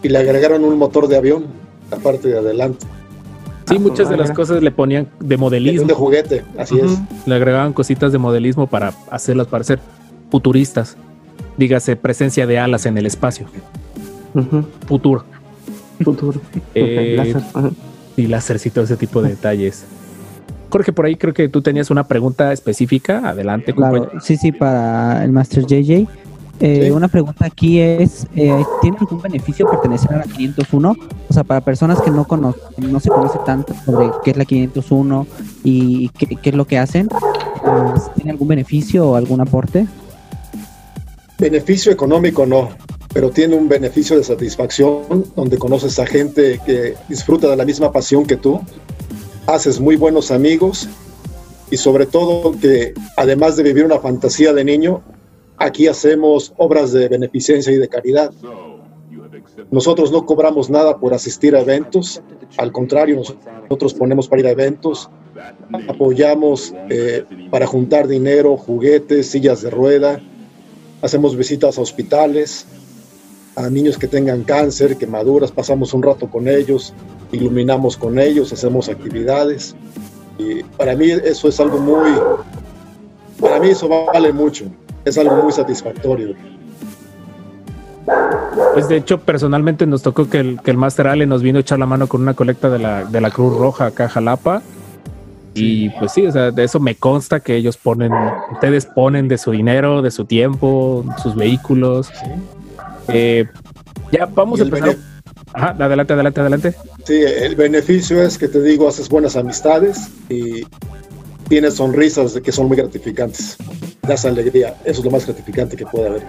Y 0.03 0.09
le 0.09 0.17
agregaron 0.17 0.63
un 0.63 0.77
motor 0.77 1.07
de 1.07 1.17
avión, 1.17 1.45
la 1.91 1.97
parte 1.97 2.27
de 2.29 2.37
adelante. 2.39 2.85
Sí, 3.67 3.75
Ah, 3.77 3.79
muchas 3.81 4.07
pues, 4.07 4.09
de 4.09 4.17
las 4.17 4.31
cosas 4.31 4.61
le 4.63 4.71
ponían 4.71 5.07
de 5.19 5.35
Es 5.35 5.41
modelismo. 5.41 5.87
de 5.87 5.93
juguete, 5.93 6.45
así 6.57 6.79
es. 6.79 6.99
Le 7.25 7.35
agregaban 7.35 7.73
cositas 7.73 8.11
de 8.11 8.17
modelismo 8.17 8.67
para 8.67 8.93
hacerlas 9.11 9.47
parecer 9.47 9.79
futuristas. 10.31 10.95
Dígase, 11.57 11.95
presencia 11.95 12.47
de 12.47 12.59
alas 12.59 12.85
en 12.85 12.97
el 12.97 13.05
espacio. 13.05 13.47
Ujú. 14.33 14.63
Futuro. 14.87 15.23
Futuro. 16.03 16.39
Eh, 16.75 17.15
Láser, 17.17 17.41
y 18.15 18.27
lásercito, 18.27 18.81
ese 18.81 18.97
tipo 18.97 19.21
de 19.21 19.29
detalles. 19.29 19.85
Jorge, 20.69 20.91
por 20.91 21.05
ahí 21.05 21.15
creo 21.15 21.33
que 21.33 21.47
tú 21.49 21.61
tenías 21.61 21.89
una 21.89 22.07
pregunta 22.07 22.51
específica. 22.51 23.29
Adelante, 23.29 23.73
Claro, 23.73 23.97
compañero. 23.99 24.21
sí, 24.21 24.37
sí, 24.37 24.51
para 24.51 25.23
el 25.23 25.31
Master 25.31 25.65
JJ. 25.65 26.07
Eh, 26.59 26.85
Sí. 26.85 26.91
Una 26.91 27.07
pregunta 27.07 27.45
aquí 27.45 27.79
es, 27.79 28.25
eh, 28.35 28.63
¿tiene 28.81 28.97
algún 28.99 29.21
beneficio 29.21 29.69
pertenecer 29.69 30.11
a 30.13 30.17
la 30.17 30.23
501? 30.23 30.95
O 31.29 31.33
sea, 31.33 31.43
para 31.43 31.61
personas 31.61 32.01
que 32.01 32.09
no 32.09 32.25
conocen, 32.25 32.91
no 32.91 32.99
se 32.99 33.09
conoce 33.09 33.37
tanto 33.45 33.75
sobre 33.85 34.09
qué 34.23 34.31
es 34.31 34.37
la 34.37 34.45
501 34.45 35.27
y 35.63 36.09
qué, 36.09 36.25
qué 36.35 36.49
es 36.49 36.55
lo 36.55 36.65
que 36.65 36.79
hacen, 36.79 37.07
pues, 37.09 38.11
¿tiene 38.15 38.31
algún 38.31 38.47
beneficio 38.47 39.07
o 39.11 39.15
algún 39.15 39.39
aporte? 39.39 39.85
Beneficio 41.37 41.91
económico 41.91 42.45
no, 42.47 42.69
pero 43.13 43.29
tiene 43.29 43.55
un 43.55 43.67
beneficio 43.67 44.17
de 44.17 44.23
satisfacción 44.23 45.25
donde 45.35 45.57
conoces 45.57 45.97
a 45.99 46.05
gente 46.05 46.59
que 46.65 46.95
disfruta 47.09 47.49
de 47.49 47.55
la 47.55 47.65
misma 47.65 47.91
pasión 47.91 48.25
que 48.25 48.37
tú, 48.37 48.61
haces 49.45 49.79
muy 49.79 49.95
buenos 49.95 50.31
amigos 50.31 50.87
y 51.71 51.77
sobre 51.77 52.05
todo 52.05 52.53
que 52.59 52.93
además 53.15 53.55
de 53.57 53.63
vivir 53.63 53.85
una 53.85 53.99
fantasía 53.99 54.53
de 54.53 54.63
niño, 54.63 55.01
aquí 55.57 55.87
hacemos 55.87 56.53
obras 56.57 56.91
de 56.91 57.07
beneficencia 57.07 57.71
y 57.73 57.77
de 57.77 57.87
caridad. 57.87 58.31
Nosotros 59.71 60.11
no 60.11 60.25
cobramos 60.25 60.69
nada 60.69 60.97
por 60.97 61.13
asistir 61.13 61.55
a 61.55 61.61
eventos, 61.61 62.21
al 62.57 62.71
contrario, 62.71 63.21
nosotros 63.63 63.93
ponemos 63.93 64.27
para 64.27 64.41
ir 64.41 64.47
a 64.47 64.51
eventos, 64.51 65.09
apoyamos 65.89 66.73
eh, 66.89 67.23
para 67.51 67.67
juntar 67.67 68.07
dinero, 68.07 68.57
juguetes, 68.57 69.27
sillas 69.27 69.61
de 69.61 69.69
rueda, 69.69 70.21
hacemos 71.01 71.35
visitas 71.35 71.77
a 71.77 71.81
hospitales, 71.81 72.65
a 73.57 73.69
niños 73.71 73.97
que 73.97 74.07
tengan 74.07 74.43
cáncer, 74.43 74.97
quemaduras, 74.97 75.51
pasamos 75.51 75.93
un 75.93 76.03
rato 76.03 76.29
con 76.29 76.47
ellos, 76.47 76.93
iluminamos 77.31 77.97
con 77.97 78.19
ellos, 78.19 78.53
hacemos 78.53 78.87
actividades. 78.87 79.75
Y 80.37 80.61
para 80.63 80.95
mí 80.95 81.09
eso 81.09 81.49
es 81.49 81.59
algo 81.59 81.79
muy, 81.79 82.11
para 83.41 83.59
mí 83.59 83.69
eso 83.69 83.89
vale 83.89 84.31
mucho, 84.31 84.65
es 85.03 85.17
algo 85.17 85.37
muy 85.37 85.51
satisfactorio. 85.51 86.35
Pues 88.73 88.87
de 88.87 88.97
hecho, 88.97 89.19
personalmente 89.19 89.87
nos 89.87 90.03
tocó 90.03 90.29
que 90.29 90.39
el, 90.39 90.61
que 90.61 90.69
el 90.69 90.77
Master 90.77 91.07
Ale 91.07 91.25
nos 91.25 91.41
vino 91.41 91.57
a 91.57 91.61
echar 91.61 91.79
la 91.79 91.87
mano 91.87 92.07
con 92.07 92.21
una 92.21 92.35
colecta 92.35 92.69
de 92.69 92.77
la, 92.77 93.05
de 93.05 93.21
la 93.21 93.31
Cruz 93.31 93.57
Roja 93.57 93.87
acá 93.87 94.05
a 94.05 94.09
Jalapa. 94.09 94.61
Y 95.55 95.89
pues 95.89 96.11
sí, 96.11 96.27
o 96.27 96.31
sea, 96.31 96.51
de 96.51 96.63
eso 96.63 96.79
me 96.79 96.93
consta 96.93 97.39
que 97.39 97.55
ellos 97.55 97.75
ponen, 97.75 98.13
ustedes 98.51 98.85
ponen 98.85 99.27
de 99.27 99.39
su 99.39 99.49
dinero, 99.49 100.03
de 100.03 100.11
su 100.11 100.25
tiempo, 100.25 101.03
sus 101.23 101.35
vehículos. 101.35 102.11
Eh, 103.09 103.45
ya 104.11 104.25
vamos 104.25 104.59
a 104.59 104.63
empezar. 104.63 104.95
Ajá, 105.53 105.69
adelante, 105.79 106.13
adelante, 106.13 106.41
adelante. 106.41 106.75
Sí, 107.05 107.21
el 107.21 107.55
beneficio 107.55 108.21
es 108.21 108.37
que 108.37 108.47
te 108.47 108.61
digo, 108.61 108.87
haces 108.87 109.09
buenas 109.09 109.35
amistades 109.35 110.09
y 110.29 110.63
tienes 111.47 111.75
sonrisas 111.75 112.33
de 112.33 112.41
que 112.41 112.51
son 112.51 112.67
muy 112.67 112.77
gratificantes. 112.77 113.57
Das 114.03 114.25
alegría, 114.25 114.75
eso 114.85 114.99
es 114.99 115.05
lo 115.05 115.11
más 115.11 115.25
gratificante 115.25 115.75
que 115.75 115.85
puede 115.85 116.07
haber. 116.09 116.23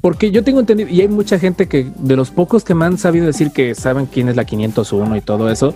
Porque 0.00 0.30
yo 0.30 0.44
tengo 0.44 0.60
entendido, 0.60 0.90
y 0.90 1.00
hay 1.00 1.08
mucha 1.08 1.38
gente 1.38 1.66
que, 1.66 1.90
de 1.96 2.16
los 2.16 2.30
pocos 2.30 2.62
que 2.62 2.74
me 2.74 2.84
han 2.84 2.98
sabido 2.98 3.26
decir 3.26 3.50
que 3.52 3.74
saben 3.74 4.06
quién 4.06 4.28
es 4.28 4.36
la 4.36 4.44
501 4.44 5.16
y 5.16 5.20
todo 5.20 5.50
eso, 5.50 5.74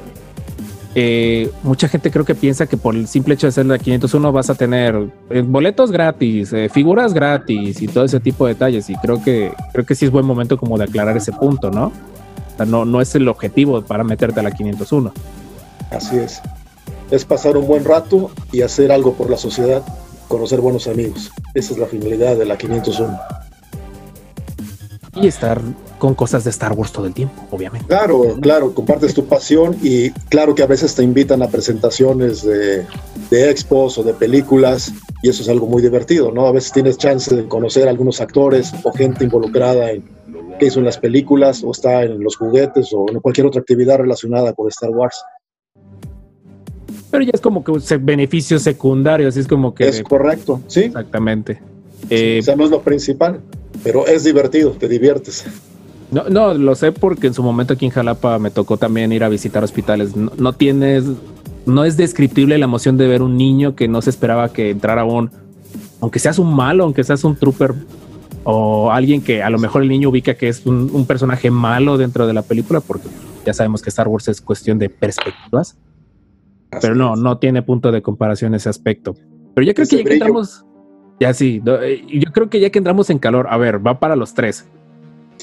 eh, 0.94 1.50
mucha 1.62 1.88
gente 1.88 2.10
creo 2.10 2.24
que 2.24 2.34
piensa 2.34 2.66
que 2.66 2.76
por 2.76 2.94
el 2.94 3.06
simple 3.06 3.34
hecho 3.34 3.46
de 3.46 3.52
ser 3.52 3.66
la 3.66 3.78
501 3.78 4.32
vas 4.32 4.50
a 4.50 4.54
tener 4.54 5.10
eh, 5.30 5.42
boletos 5.42 5.92
gratis, 5.92 6.52
eh, 6.52 6.68
figuras 6.68 7.12
gratis 7.12 7.82
y 7.82 7.88
todo 7.88 8.04
ese 8.04 8.20
tipo 8.20 8.46
de 8.46 8.54
detalles. 8.54 8.88
Y 8.90 8.96
creo 8.96 9.22
que, 9.22 9.52
creo 9.72 9.84
que 9.84 9.94
sí 9.94 10.06
es 10.06 10.10
buen 10.10 10.24
momento 10.24 10.58
como 10.58 10.78
de 10.78 10.84
aclarar 10.84 11.16
ese 11.16 11.32
punto, 11.32 11.70
¿no? 11.70 11.86
O 11.86 12.56
sea, 12.56 12.66
no, 12.66 12.84
no 12.84 13.00
es 13.00 13.14
el 13.14 13.28
objetivo 13.28 13.82
para 13.82 14.02
meterte 14.02 14.40
a 14.40 14.42
la 14.42 14.50
501. 14.50 15.12
Así 15.90 16.16
es. 16.16 16.40
Es 17.10 17.24
pasar 17.24 17.56
un 17.56 17.66
buen 17.66 17.84
rato 17.84 18.30
y 18.52 18.62
hacer 18.62 18.92
algo 18.92 19.14
por 19.14 19.30
la 19.30 19.36
sociedad, 19.36 19.82
conocer 20.26 20.60
buenos 20.60 20.86
amigos. 20.86 21.30
Esa 21.54 21.72
es 21.72 21.78
la 21.78 21.86
finalidad 21.86 22.36
de 22.36 22.44
la 22.44 22.58
501. 22.58 23.18
Y 25.20 25.26
estar 25.26 25.60
con 25.98 26.14
cosas 26.14 26.44
de 26.44 26.50
Star 26.50 26.72
Wars 26.72 26.92
todo 26.92 27.06
el 27.06 27.14
tiempo, 27.14 27.46
obviamente. 27.50 27.88
Claro, 27.88 28.36
claro, 28.40 28.72
compartes 28.72 29.14
tu 29.14 29.26
pasión 29.26 29.76
y 29.82 30.10
claro 30.10 30.54
que 30.54 30.62
a 30.62 30.66
veces 30.66 30.94
te 30.94 31.02
invitan 31.02 31.42
a 31.42 31.48
presentaciones 31.48 32.42
de, 32.42 32.86
de 33.30 33.50
expos 33.50 33.98
o 33.98 34.02
de 34.02 34.14
películas 34.14 34.92
y 35.22 35.28
eso 35.28 35.42
es 35.42 35.48
algo 35.48 35.66
muy 35.66 35.82
divertido, 35.82 36.30
¿no? 36.30 36.46
A 36.46 36.52
veces 36.52 36.72
tienes 36.72 36.98
chance 36.98 37.34
de 37.34 37.48
conocer 37.48 37.88
a 37.88 37.90
algunos 37.90 38.20
actores 38.20 38.72
o 38.84 38.92
gente 38.92 39.24
involucrada 39.24 39.90
en 39.90 40.04
que 40.58 40.66
hizo 40.66 40.78
en 40.80 40.84
las 40.84 40.98
películas 40.98 41.62
o 41.64 41.70
está 41.70 42.02
en 42.02 42.22
los 42.22 42.36
juguetes 42.36 42.92
o 42.92 43.06
en 43.10 43.20
cualquier 43.20 43.46
otra 43.46 43.60
actividad 43.60 43.98
relacionada 43.98 44.52
con 44.52 44.68
Star 44.68 44.90
Wars. 44.90 45.22
Pero 47.10 47.24
ya 47.24 47.30
es 47.32 47.40
como 47.40 47.64
que 47.64 47.70
un 47.70 47.82
beneficio 48.00 48.58
secundario, 48.58 49.28
así 49.28 49.40
es 49.40 49.46
como 49.46 49.74
que... 49.74 49.88
Es 49.88 50.02
correcto, 50.02 50.60
sí. 50.66 50.80
Exactamente. 50.80 51.58
Eh, 52.10 52.38
o 52.40 52.42
sea, 52.42 52.56
no 52.56 52.64
es 52.64 52.70
lo 52.70 52.82
principal, 52.82 53.40
pero 53.82 54.06
es 54.06 54.24
divertido, 54.24 54.72
te 54.72 54.88
diviertes. 54.88 55.44
No, 56.10 56.24
no, 56.28 56.54
lo 56.54 56.74
sé 56.74 56.92
porque 56.92 57.26
en 57.26 57.34
su 57.34 57.42
momento 57.42 57.74
aquí 57.74 57.84
en 57.84 57.90
Jalapa 57.90 58.38
me 58.38 58.50
tocó 58.50 58.78
también 58.78 59.12
ir 59.12 59.24
a 59.24 59.28
visitar 59.28 59.62
hospitales. 59.62 60.16
No, 60.16 60.32
no 60.38 60.52
tienes, 60.54 61.04
no 61.66 61.84
es 61.84 61.96
descriptible 61.96 62.56
la 62.56 62.64
emoción 62.64 62.96
de 62.96 63.06
ver 63.06 63.22
un 63.22 63.36
niño 63.36 63.76
que 63.76 63.88
no 63.88 64.00
se 64.00 64.10
esperaba 64.10 64.52
que 64.52 64.70
entrara 64.70 65.04
un, 65.04 65.30
aunque 66.00 66.18
seas 66.18 66.38
un 66.38 66.54
malo, 66.54 66.84
aunque 66.84 67.04
seas 67.04 67.24
un 67.24 67.36
trooper 67.36 67.74
o 68.44 68.90
alguien 68.90 69.20
que 69.20 69.42
a 69.42 69.50
lo 69.50 69.58
mejor 69.58 69.82
el 69.82 69.88
niño 69.90 70.08
ubica 70.08 70.34
que 70.34 70.48
es 70.48 70.64
un, 70.64 70.90
un 70.92 71.04
personaje 71.04 71.50
malo 71.50 71.98
dentro 71.98 72.26
de 72.26 72.32
la 72.32 72.42
película, 72.42 72.80
porque 72.80 73.08
ya 73.44 73.52
sabemos 73.52 73.82
que 73.82 73.90
Star 73.90 74.08
Wars 74.08 74.28
es 74.28 74.40
cuestión 74.40 74.78
de 74.78 74.88
perspectivas, 74.88 75.76
pero 76.80 76.94
no, 76.94 77.16
no 77.16 77.38
tiene 77.38 77.62
punto 77.62 77.92
de 77.92 78.00
comparación 78.00 78.54
ese 78.54 78.68
aspecto. 78.68 79.14
Pero 79.54 79.66
yo 79.66 79.74
creo 79.74 79.86
que 79.86 79.96
ya 79.96 80.02
que 80.02 80.04
brillo. 80.04 80.24
entramos, 80.24 80.64
ya 81.20 81.34
sí, 81.34 81.62
eh, 81.66 82.04
yo 82.08 82.32
creo 82.32 82.48
que 82.48 82.60
ya 82.60 82.70
que 82.70 82.78
entramos 82.78 83.10
en 83.10 83.18
calor, 83.18 83.46
a 83.50 83.56
ver, 83.56 83.84
va 83.84 83.98
para 83.98 84.16
los 84.16 84.34
tres. 84.34 84.66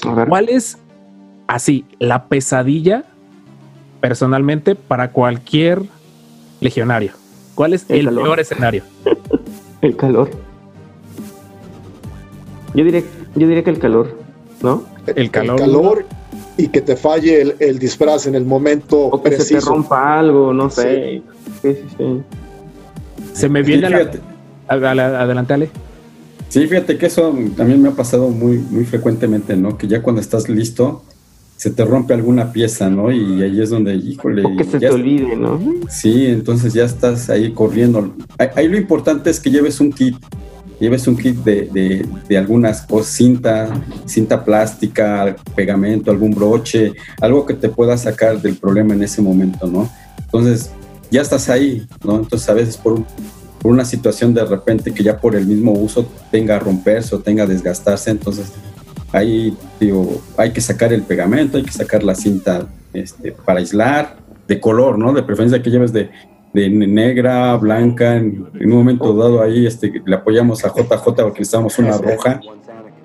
A 0.04 0.14
ver. 0.14 0.28
¿Cuál 0.28 0.48
es 0.48 0.78
así, 1.46 1.84
la 1.98 2.26
pesadilla 2.26 3.04
personalmente 4.00 4.74
para 4.74 5.10
cualquier 5.10 5.82
legionario. 6.60 7.12
¿Cuál 7.54 7.72
es 7.72 7.86
El 7.88 8.06
peor 8.08 8.40
escenario? 8.40 8.82
El 9.82 9.96
calor. 9.96 10.30
Yo 12.74 12.84
diría, 12.84 13.02
yo 13.34 13.46
diría 13.46 13.64
que 13.64 13.70
el 13.70 13.78
calor, 13.78 14.18
¿no? 14.62 14.84
El 15.06 15.30
calor. 15.30 15.60
El 15.60 15.66
calor 15.66 16.06
y 16.58 16.68
que 16.68 16.80
te 16.82 16.96
falle 16.96 17.40
el, 17.40 17.56
el 17.58 17.78
disfraz 17.78 18.26
en 18.26 18.34
el 18.34 18.44
momento 18.44 18.98
O 19.06 19.22
que 19.22 19.38
se 19.38 19.54
te 19.54 19.60
rompa 19.60 20.18
algo, 20.18 20.52
no 20.52 20.68
sé. 20.68 21.22
Sí, 21.62 21.74
sí, 21.74 21.84
sí. 21.96 22.22
Se 23.32 23.48
me 23.48 23.62
viene 23.62 23.86
a 23.86 23.90
la, 23.90 24.10
fíjate, 24.68 24.86
a- 24.86 24.90
a 24.90 24.94
la- 24.94 25.20
adelante, 25.22 25.54
Ale. 25.54 25.70
sí, 26.48 26.66
fíjate 26.66 26.98
que 26.98 27.06
eso 27.06 27.34
también 27.56 27.80
me 27.82 27.88
ha 27.88 27.92
pasado 27.92 28.28
muy, 28.28 28.58
muy 28.58 28.84
frecuentemente, 28.84 29.56
¿no? 29.56 29.76
Que 29.76 29.86
ya 29.88 30.02
cuando 30.02 30.20
estás 30.20 30.48
listo, 30.48 31.02
se 31.56 31.70
te 31.70 31.84
rompe 31.84 32.12
alguna 32.12 32.52
pieza, 32.52 32.90
¿no? 32.90 33.10
Y 33.10 33.42
ahí 33.42 33.60
es 33.62 33.70
donde, 33.70 33.94
híjole. 33.94 34.44
O 34.44 34.56
que 34.56 34.64
se 34.64 34.72
ya 34.78 34.88
te 34.90 34.94
olvide, 34.94 35.36
¿no? 35.36 35.58
Sí, 35.88 36.26
entonces 36.26 36.74
ya 36.74 36.84
estás 36.84 37.30
ahí 37.30 37.52
corriendo. 37.52 38.14
Ahí, 38.38 38.48
ahí 38.56 38.68
lo 38.68 38.76
importante 38.76 39.30
es 39.30 39.40
que 39.40 39.50
lleves 39.50 39.80
un 39.80 39.90
kit, 39.90 40.16
lleves 40.78 41.06
un 41.08 41.16
kit 41.16 41.36
de, 41.44 41.62
de- 41.72 42.06
de 42.28 42.36
algunas 42.36 42.82
cosas, 42.82 43.14
cinta, 43.14 43.70
cinta 44.04 44.44
plástica, 44.44 45.34
pegamento, 45.54 46.10
algún 46.10 46.32
broche, 46.34 46.92
algo 47.22 47.46
que 47.46 47.54
te 47.54 47.70
pueda 47.70 47.96
sacar 47.96 48.42
del 48.42 48.56
problema 48.56 48.92
en 48.92 49.02
ese 49.02 49.22
momento, 49.22 49.66
¿no? 49.66 49.88
Entonces 50.26 50.70
ya 51.10 51.22
estás 51.22 51.48
ahí, 51.48 51.86
¿no? 52.04 52.16
Entonces 52.18 52.46
a 52.50 52.52
veces 52.52 52.76
por, 52.76 52.92
un- 52.94 53.06
por 53.60 53.72
una 53.72 53.84
situación 53.84 54.34
de 54.34 54.44
repente 54.44 54.92
que 54.92 55.02
ya 55.02 55.18
por 55.18 55.34
el 55.34 55.46
mismo 55.46 55.72
uso 55.72 56.06
tenga 56.30 56.56
a 56.56 56.58
romperse 56.58 57.14
o 57.14 57.20
tenga 57.20 57.44
a 57.44 57.46
desgastarse, 57.46 58.10
entonces 58.10 58.52
ahí 59.12 59.56
digo, 59.80 60.20
hay 60.36 60.52
que 60.52 60.60
sacar 60.60 60.92
el 60.92 61.02
pegamento, 61.02 61.56
hay 61.56 61.64
que 61.64 61.72
sacar 61.72 62.02
la 62.02 62.14
cinta 62.14 62.66
este, 62.92 63.32
para 63.32 63.60
aislar, 63.60 64.16
de 64.46 64.60
color, 64.60 64.98
¿no? 64.98 65.12
De 65.12 65.22
preferencia 65.22 65.60
que 65.62 65.70
lleves 65.70 65.92
de, 65.92 66.10
de 66.52 66.68
negra, 66.70 67.56
blanca, 67.56 68.16
en, 68.16 68.46
en 68.54 68.72
un 68.72 68.78
momento 68.78 69.14
dado 69.14 69.42
ahí 69.42 69.66
este, 69.66 70.02
le 70.04 70.14
apoyamos 70.16 70.64
a 70.64 70.68
JJ 70.68 70.88
porque 71.04 71.40
necesitábamos 71.40 71.78
una 71.78 71.98
roja, 71.98 72.40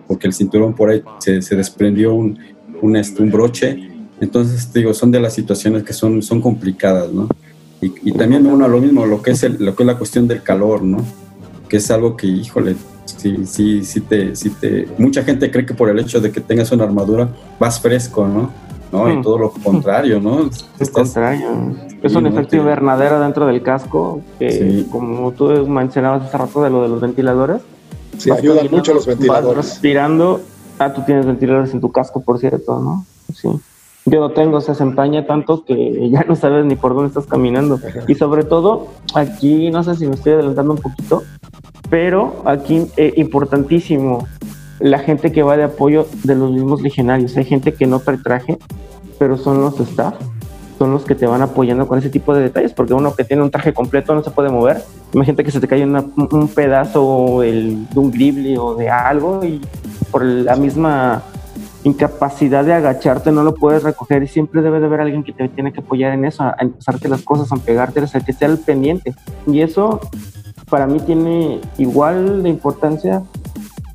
porque 0.07 0.27
el 0.27 0.33
cinturón 0.33 0.73
por 0.73 0.89
ahí 0.89 1.01
se, 1.19 1.41
se 1.41 1.55
desprendió 1.55 2.13
un, 2.13 2.37
un, 2.81 2.95
este, 2.95 3.21
un 3.21 3.31
broche. 3.31 3.89
Entonces, 4.19 4.71
digo, 4.71 4.93
son 4.93 5.11
de 5.11 5.19
las 5.19 5.33
situaciones 5.33 5.83
que 5.83 5.93
son, 5.93 6.21
son 6.21 6.41
complicadas, 6.41 7.11
¿no? 7.11 7.27
Y, 7.81 7.93
y 8.03 8.11
también 8.13 8.45
uno 8.45 8.67
lo 8.67 8.79
mismo, 8.79 9.05
lo 9.05 9.21
que, 9.21 9.31
es 9.31 9.43
el, 9.43 9.57
lo 9.59 9.75
que 9.75 9.83
es 9.83 9.87
la 9.87 9.97
cuestión 9.97 10.27
del 10.27 10.43
calor, 10.43 10.83
¿no? 10.83 10.99
Que 11.67 11.77
es 11.77 11.89
algo 11.89 12.15
que, 12.15 12.27
híjole, 12.27 12.75
sí, 13.05 13.45
sí, 13.45 13.83
sí 13.83 14.01
te, 14.01 14.35
sí 14.35 14.51
te... 14.51 14.87
Mucha 14.97 15.23
gente 15.23 15.49
cree 15.49 15.65
que 15.65 15.73
por 15.73 15.89
el 15.89 15.97
hecho 15.99 16.19
de 16.21 16.31
que 16.31 16.41
tengas 16.41 16.71
una 16.71 16.83
armadura 16.83 17.29
vas 17.59 17.79
fresco, 17.79 18.27
¿no? 18.27 18.51
No, 18.91 19.09
y 19.09 19.15
Mm. 19.17 19.21
todo 19.23 19.37
lo 19.39 19.51
contrario, 19.51 20.19
¿no? 20.19 20.47
Estás, 20.79 20.89
contrario. 20.91 21.47
Es 22.03 22.13
un 22.13 22.23
no 22.23 22.29
efecto 22.29 22.49
te- 22.51 22.57
invernadero 22.57 23.19
dentro 23.21 23.45
del 23.47 23.63
casco, 23.63 24.21
que 24.37 24.51
Sí. 24.51 24.87
como 24.91 25.31
tú 25.31 25.45
mencionabas 25.67 26.23
hace 26.23 26.37
rato 26.37 26.61
de 26.61 26.69
lo 26.69 26.83
de 26.83 26.89
los 26.89 26.99
ventiladores. 27.01 27.61
Sí, 28.17 28.29
vas 28.29 28.39
ayudan 28.39 28.67
mucho 28.69 28.93
los 28.93 29.07
Vas 29.07 29.15
ventiladores. 29.17 29.65
respirando. 29.65 30.41
Ah, 30.77 30.93
tú 30.93 31.01
tienes 31.05 31.25
ventiladores 31.25 31.73
en 31.73 31.79
tu 31.81 31.91
casco, 31.91 32.21
por 32.21 32.37
cierto, 32.39 32.79
¿no? 32.79 33.05
Sí. 33.33 33.47
Yo 34.05 34.19
no 34.19 34.31
tengo, 34.31 34.59
se 34.61 34.71
desempaña 34.71 35.25
tanto 35.27 35.63
que 35.63 36.09
ya 36.11 36.23
no 36.27 36.35
sabes 36.35 36.65
ni 36.65 36.75
por 36.75 36.93
dónde 36.93 37.09
estás 37.09 37.27
caminando. 37.27 37.79
Y 38.07 38.15
sobre 38.15 38.43
todo, 38.43 38.87
aquí, 39.13 39.69
no 39.71 39.83
sé 39.83 39.95
si 39.95 40.07
me 40.07 40.15
estoy 40.15 40.33
adelantando 40.33 40.73
un 40.73 40.79
poquito, 40.79 41.23
pero 41.89 42.41
aquí, 42.45 42.87
eh, 42.97 43.13
importantísimo, 43.17 44.27
la 44.79 44.97
gente 44.99 45.31
que 45.31 45.43
va 45.43 45.57
de 45.57 45.63
apoyo 45.63 46.07
de 46.23 46.35
los 46.35 46.51
mismos 46.51 46.81
legionarios. 46.81 47.37
Hay 47.37 47.45
gente 47.45 47.73
que 47.73 47.85
no 47.85 47.99
trae 47.99 48.17
traje, 48.17 48.57
pero 49.19 49.37
son 49.37 49.61
los 49.61 49.79
staff, 49.79 50.15
son 50.79 50.91
los 50.93 51.03
que 51.05 51.13
te 51.13 51.27
van 51.27 51.43
apoyando 51.43 51.87
con 51.87 51.99
ese 51.99 52.09
tipo 52.09 52.33
de 52.33 52.41
detalles, 52.41 52.73
porque 52.73 52.95
uno 52.95 53.13
que 53.13 53.23
tiene 53.23 53.43
un 53.43 53.51
traje 53.51 53.71
completo 53.73 54.15
no 54.15 54.23
se 54.23 54.31
puede 54.31 54.49
mover. 54.49 54.81
Imagínate 55.13 55.43
que 55.43 55.51
se 55.51 55.59
te 55.59 55.67
cae 55.67 55.83
una- 55.83 56.03
un 56.15 56.47
pedazo 56.47 57.41
de 57.41 57.77
un 57.93 58.09
grible 58.11 58.57
o 58.57 58.73
de 58.73 58.89
algo 58.89 59.43
y 59.45 59.61
por 60.09 60.23
la 60.25 60.55
misma 60.55 61.21
incapacidad 61.83 62.63
de 62.63 62.73
agacharte 62.73 63.31
no 63.31 63.43
lo 63.43 63.55
puedes 63.55 63.83
recoger 63.83 64.23
y 64.23 64.27
siempre 64.27 64.61
debe 64.61 64.79
de 64.79 64.85
haber 64.85 65.01
alguien 65.01 65.23
que 65.23 65.33
te 65.33 65.49
tiene 65.49 65.73
que 65.73 65.79
apoyar 65.79 66.13
en 66.13 66.25
eso, 66.25 66.43
a 66.43 66.55
empezarte 66.59 67.09
las 67.09 67.21
cosas, 67.23 67.51
a 67.51 67.55
pegarte, 67.57 67.99
o 68.01 68.07
sea, 68.07 68.21
que 68.21 68.31
esté 68.31 68.45
al 68.45 68.59
pendiente. 68.59 69.15
Y 69.47 69.61
eso 69.61 69.99
para 70.69 70.87
mí 70.87 70.99
tiene 70.99 71.59
igual 71.77 72.43
de 72.43 72.49
importancia 72.49 73.23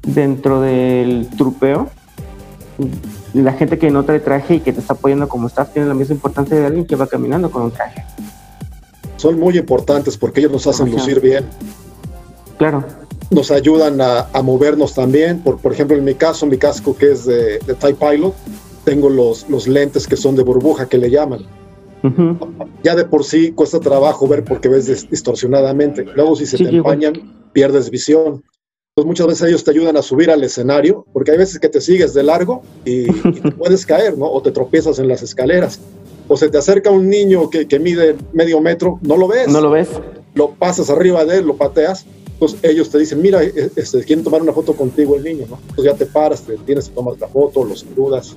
dentro 0.06 0.60
del 0.60 1.28
trupeo. 1.36 1.88
La 3.32 3.52
gente 3.52 3.78
que 3.78 3.90
no 3.90 4.04
trae 4.04 4.20
traje 4.20 4.56
y 4.56 4.60
que 4.60 4.72
te 4.72 4.80
está 4.80 4.94
apoyando 4.94 5.28
como 5.28 5.46
estás 5.46 5.72
tiene 5.72 5.88
la 5.88 5.94
misma 5.94 6.14
importancia 6.14 6.56
de 6.56 6.66
alguien 6.66 6.86
que 6.86 6.96
va 6.96 7.06
caminando 7.06 7.50
con 7.50 7.62
un 7.62 7.70
traje. 7.70 8.04
Son 9.16 9.38
muy 9.38 9.56
importantes 9.56 10.16
porque 10.18 10.40
ellos 10.40 10.52
nos 10.52 10.66
hacen 10.66 10.90
lucir 10.90 11.20
bien. 11.20 11.44
Claro. 12.58 12.84
nos 13.30 13.50
ayudan 13.50 14.00
a, 14.00 14.28
a 14.32 14.42
movernos 14.42 14.94
también. 14.94 15.40
Por, 15.40 15.58
por 15.58 15.72
ejemplo, 15.72 15.96
en 15.96 16.04
mi 16.04 16.14
caso, 16.14 16.46
mi 16.46 16.56
casco 16.58 16.96
que 16.96 17.12
es 17.12 17.26
de, 17.26 17.58
de 17.58 17.74
TIE 17.74 17.94
Pilot, 17.94 18.34
tengo 18.84 19.10
los, 19.10 19.48
los 19.48 19.66
lentes 19.66 20.06
que 20.06 20.16
son 20.16 20.36
de 20.36 20.42
burbuja 20.42 20.88
que 20.88 20.96
le 20.98 21.10
llaman. 21.10 21.40
Ujú. 22.02 22.36
Ya 22.84 22.94
de 22.94 23.04
por 23.04 23.24
sí 23.24 23.50
cuesta 23.52 23.80
trabajo 23.80 24.28
ver 24.28 24.44
porque 24.44 24.68
ves 24.68 24.88
dis- 24.88 25.08
distorsionadamente. 25.08 26.04
Luego, 26.14 26.36
si 26.36 26.46
se 26.46 26.56
Sí, 26.56 26.64
te 26.64 26.72
igual. 26.72 27.02
empañan, 27.02 27.34
pierdes 27.52 27.90
visión. 27.90 28.44
Entonces, 28.94 29.06
muchas 29.08 29.26
veces 29.26 29.48
ellos 29.48 29.64
te 29.64 29.72
ayudan 29.72 29.96
a 29.96 30.02
subir 30.02 30.30
al 30.30 30.42
escenario, 30.44 31.04
porque 31.12 31.32
hay 31.32 31.38
veces 31.38 31.58
que 31.58 31.68
te 31.68 31.80
sigues 31.80 32.14
de 32.14 32.22
largo 32.22 32.62
y, 32.84 33.10
y 33.10 33.40
te 33.42 33.50
puedes 33.58 33.84
caer, 33.84 34.16
¿no? 34.16 34.26
O 34.26 34.40
te 34.40 34.52
tropiezas 34.52 34.98
en 34.98 35.08
las 35.08 35.22
escaleras. 35.22 35.80
O 36.28 36.36
se 36.36 36.48
te 36.48 36.58
acerca 36.58 36.90
un 36.90 37.08
niño 37.10 37.50
que, 37.50 37.66
que 37.68 37.78
mide 37.78 38.16
medio 38.32 38.60
metro, 38.60 38.98
no 39.02 39.16
lo 39.16 39.28
ves 39.28 39.48
¿No 39.48 39.60
lo 39.60 39.70
ves? 39.70 39.88
lo 40.34 40.50
pasas 40.50 40.90
arriba 40.90 41.24
de 41.24 41.38
él, 41.38 41.46
lo 41.46 41.56
pateas, 41.56 42.04
entonces 42.36 42.60
ellos 42.62 42.90
te 42.90 42.98
dicen, 42.98 43.22
mira, 43.22 43.42
eh, 43.42 43.70
este, 43.76 44.04
quieren 44.04 44.22
tomar 44.22 44.42
una 44.42 44.52
foto 44.52 44.74
contigo 44.74 45.16
el 45.16 45.24
niño, 45.24 45.46
¿no? 45.48 45.58
Entonces 45.70 45.84
ya 45.84 45.94
te 45.94 46.04
paras, 46.06 46.42
te 46.42 46.56
tienes 46.58 46.88
que 46.88 46.94
tomar 46.94 47.14
la 47.18 47.28
foto, 47.28 47.64
los 47.64 47.80
saludas. 47.80 48.36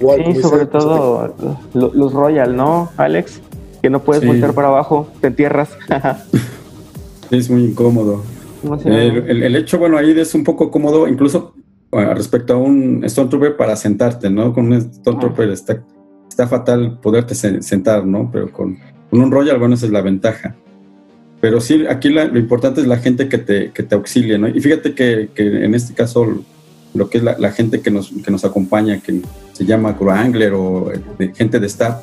Igual, 0.00 0.24
Sí, 0.26 0.32
dice- 0.32 0.42
sobre 0.42 0.66
todo 0.66 1.34
lo- 1.72 1.92
los 1.94 2.12
Royal, 2.12 2.54
¿no, 2.56 2.90
Alex? 2.96 3.40
Que 3.82 3.88
no 3.90 4.02
puedes 4.02 4.22
Sí. 4.22 4.26
voltear 4.28 4.52
para 4.54 4.68
abajo, 4.68 5.06
te 5.20 5.28
entierras. 5.28 5.70
es 7.30 7.48
muy 7.50 7.64
incómodo. 7.64 8.22
El, 8.84 9.30
el- 9.30 9.42
el 9.44 9.56
hecho, 9.56 9.78
bueno, 9.78 9.96
ahí 9.96 10.10
es 10.18 10.34
un 10.34 10.44
poco 10.44 10.70
cómodo, 10.70 11.06
incluso 11.08 11.54
bueno, 11.90 12.12
respecto 12.14 12.54
a 12.54 12.56
un 12.56 13.04
Stormtrooper 13.08 13.56
para 13.56 13.76
sentarte, 13.76 14.28
¿no? 14.28 14.52
Con 14.52 14.72
un 14.72 14.80
Stormtrooper 14.82 15.50
está, 15.50 15.82
está 16.28 16.46
fatal 16.48 16.98
poderte 17.00 17.34
se- 17.34 17.62
sentar, 17.62 18.04
¿no? 18.04 18.28
Pero 18.32 18.52
con, 18.52 18.76
con 19.08 19.20
un 19.20 19.30
Royal, 19.30 19.58
bueno, 19.58 19.76
esa 19.76 19.86
es 19.86 19.92
la 19.92 20.02
ventaja. 20.02 20.56
Pero 21.40 21.60
sí, 21.60 21.84
aquí 21.88 22.08
la- 22.08 22.24
lo 22.26 22.38
importante 22.38 22.80
es 22.80 22.86
la 22.86 22.98
gente 22.98 23.28
que 23.28 23.38
te, 23.38 23.70
que 23.70 23.82
te 23.82 23.94
auxilie, 23.94 24.38
¿no? 24.38 24.48
Y 24.48 24.60
fíjate 24.60 24.94
que, 24.94 25.28
que 25.34 25.64
en 25.64 25.74
este 25.74 25.94
caso, 25.94 26.26
lo 26.94 27.10
que 27.10 27.18
es 27.18 27.24
la, 27.24 27.36
la 27.38 27.52
gente 27.52 27.80
que 27.80 27.90
nos, 27.90 28.10
que 28.24 28.30
nos 28.30 28.44
acompaña, 28.44 29.00
que 29.00 29.20
se 29.52 29.64
llama 29.64 29.96
Crew 29.96 30.10
Angler 30.10 30.52
o 30.54 30.90
eh, 30.92 31.00
de- 31.18 31.34
gente 31.34 31.60
de 31.60 31.66
staff, 31.66 32.02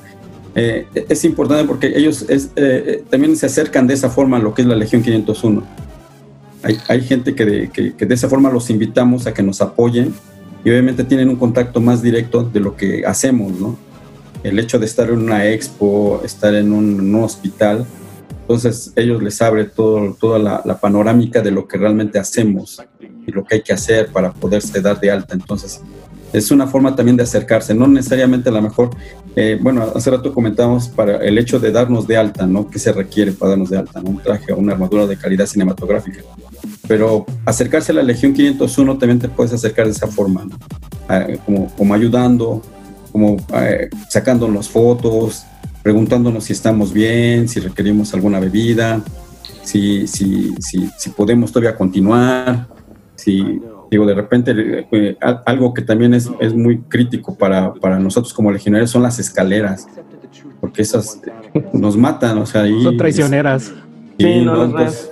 eh, 0.56 0.86
es 1.10 1.26
importante 1.26 1.64
porque 1.68 1.88
ellos 1.96 2.26
es, 2.30 2.46
eh, 2.56 2.84
eh, 2.88 3.04
también 3.10 3.36
se 3.36 3.48
acercan 3.48 3.88
de 3.88 3.96
esa 3.96 4.10
forma 4.12 4.38
a 4.38 4.40
lo 4.40 4.54
que 4.54 4.62
es 4.62 4.68
la 4.68 4.76
Legión 4.76 5.02
501 5.02 5.64
hay, 6.62 6.78
hay 6.88 7.02
gente 7.02 7.34
que 7.36 7.44
de, 7.46 7.70
que, 7.72 7.94
que 7.94 8.06
de 8.06 8.14
esa 8.16 8.30
forma 8.30 8.50
los 8.52 8.70
invitamos 8.70 9.26
a 9.28 9.34
que 9.34 9.44
nos 9.44 9.60
apoyen 9.62 10.14
y 10.64 10.70
obviamente 10.70 11.04
tienen 11.04 11.28
un 11.28 11.36
contacto 11.36 11.82
más 11.82 12.02
directo 12.02 12.44
de 12.44 12.60
lo 12.62 12.78
que 12.78 13.04
hacemos, 13.06 13.60
¿no? 13.60 13.78
El 14.44 14.58
hecho 14.60 14.80
de 14.80 14.86
estar 14.86 15.10
en 15.10 15.18
una 15.20 15.46
expo, 15.50 16.22
estar 16.24 16.54
en 16.56 16.72
un, 16.72 17.00
en 17.00 17.16
un 17.16 17.24
hospital, 17.24 17.86
entonces 18.44 18.92
ellos 18.98 19.24
les 19.24 19.42
abre 19.42 19.64
todo, 19.66 20.16
toda 20.20 20.38
la, 20.38 20.62
la 20.66 20.78
panorámica 20.78 21.42
de 21.42 21.52
lo 21.52 21.66
que 21.66 21.78
realmente 21.78 22.20
hacemos 22.20 22.82
y 23.26 23.32
lo 23.32 23.46
que 23.46 23.56
hay 23.56 23.62
que 23.62 23.72
hacer 23.72 24.08
para 24.08 24.34
poderse 24.34 24.82
dar 24.82 25.00
de 25.00 25.10
alta. 25.10 25.34
Entonces 25.34 25.82
es 26.34 26.52
una 26.52 26.68
forma 26.68 26.96
también 26.96 27.16
de 27.16 27.24
acercarse, 27.24 27.74
no 27.74 27.88
necesariamente 27.88 28.50
a 28.50 28.52
lo 28.52 28.62
mejor, 28.62 28.90
eh, 29.36 29.58
bueno, 29.62 29.84
hace 29.96 30.10
rato 30.10 30.34
comentamos 30.34 30.90
para 30.90 31.18
el 31.18 31.38
hecho 31.38 31.60
de 31.60 31.72
darnos 31.72 32.08
de 32.08 32.18
alta, 32.18 32.48
¿no? 32.48 32.70
¿Qué 32.70 32.80
se 32.80 32.92
requiere 32.92 33.32
para 33.32 33.52
darnos 33.52 33.70
de 33.70 33.78
alta? 33.78 34.02
¿no? 34.02 34.10
Un 34.10 34.18
traje 34.18 34.52
o 34.52 34.58
una 34.58 34.74
armadura 34.74 35.06
de 35.06 35.16
calidad 35.16 35.46
cinematográfica. 35.46 36.22
Pero 36.88 37.26
acercarse 37.46 37.92
a 37.92 37.96
la 37.96 38.04
Legión 38.04 38.34
501 38.34 38.98
también 38.98 39.20
te 39.20 39.30
puedes 39.30 39.54
acercar 39.54 39.86
de 39.86 39.92
esa 39.92 40.08
forma, 40.08 40.44
¿no? 40.44 40.58
Ah, 41.08 41.28
como, 41.46 41.74
como 41.76 41.94
ayudando, 41.94 42.62
como 43.12 43.38
eh, 43.54 43.90
sacándonos 44.10 44.70
fotos, 44.70 45.46
preguntándonos 45.84 46.46
si 46.46 46.54
estamos 46.54 46.94
bien, 46.94 47.48
si 47.48 47.60
requerimos 47.60 48.14
alguna 48.14 48.40
bebida, 48.40 49.02
si, 49.64 50.08
si, 50.08 50.56
si, 50.60 50.90
si 50.98 51.10
podemos 51.12 51.52
todavía 51.52 51.76
continuar, 51.76 52.68
si 53.16 53.62
digo, 53.92 54.06
de 54.06 54.16
repente 54.16 54.88
eh, 54.92 55.18
a- 55.22 55.44
algo 55.46 55.74
que 55.74 55.82
también 55.84 56.14
es, 56.14 56.30
es 56.40 56.54
muy 56.54 56.80
crítico 56.84 57.36
para, 57.36 57.74
para 57.76 58.00
nosotros 58.00 58.34
como 58.34 58.52
legionarios 58.52 58.90
son 58.90 59.04
las 59.04 59.20
escaleras, 59.20 59.86
porque 60.62 60.82
esas 60.82 61.20
nos 61.74 61.98
matan, 61.98 62.38
o 62.40 62.46
sea, 62.46 62.62
ahí 62.62 62.82
Son 62.84 62.98
traicioneras. 62.98 63.64
Sí, 63.66 63.74
Sí, 64.26 64.42
no 64.46 64.56
no, 64.56 64.64
los 64.64 64.74
ves. 64.74 65.10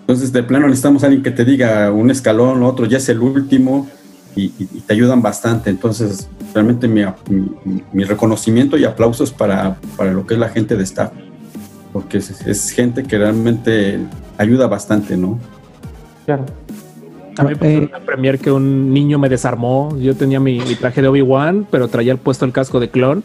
entonces, 0.00 0.32
de 0.32 0.42
plano 0.42 0.66
necesitamos 0.66 1.02
a 1.02 1.06
alguien 1.06 1.22
que 1.22 1.30
te 1.30 1.44
diga 1.44 1.92
un 1.92 2.10
escalón, 2.10 2.62
otro 2.62 2.86
ya 2.86 2.96
es 2.96 3.08
el 3.10 3.20
último, 3.20 3.88
y, 4.36 4.52
y- 4.58 4.80
te 4.86 4.92
ayudan 4.94 5.22
bastante. 5.22 5.70
Entonces, 5.70 6.28
realmente 6.54 6.88
mi, 6.88 7.02
mi- 7.28 7.82
mi 7.92 8.04
reconocimiento 8.04 8.76
y 8.78 8.84
aplausos 8.84 9.32
para, 9.32 9.76
para 9.96 10.12
lo 10.12 10.26
que 10.26 10.34
es 10.34 10.40
la 10.40 10.48
gente 10.48 10.76
de 10.76 10.82
staff, 10.84 11.12
porque 11.92 12.18
es, 12.18 12.30
es 12.46 12.70
gente 12.70 13.02
que 13.04 13.18
realmente 13.18 13.98
ayuda 14.38 14.66
bastante, 14.66 15.16
¿no? 15.16 15.38
Claro. 16.26 16.46
A 17.38 17.42
mí 17.44 17.50
me 17.50 17.56
pasó 17.56 17.70
en 17.70 17.84
una 17.84 18.00
premier 18.00 18.38
que 18.38 18.50
un 18.52 18.92
niño 18.92 19.18
me 19.18 19.28
desarmó. 19.28 19.96
Yo 19.98 20.14
tenía 20.14 20.40
mi, 20.40 20.58
mi 20.60 20.74
traje 20.74 21.00
de 21.00 21.08
Obi-Wan, 21.08 21.66
pero 21.70 21.88
traía 21.88 22.12
el 22.12 22.18
puesto 22.18 22.44
el 22.44 22.52
casco 22.52 22.80
de 22.80 22.90
clon. 22.90 23.22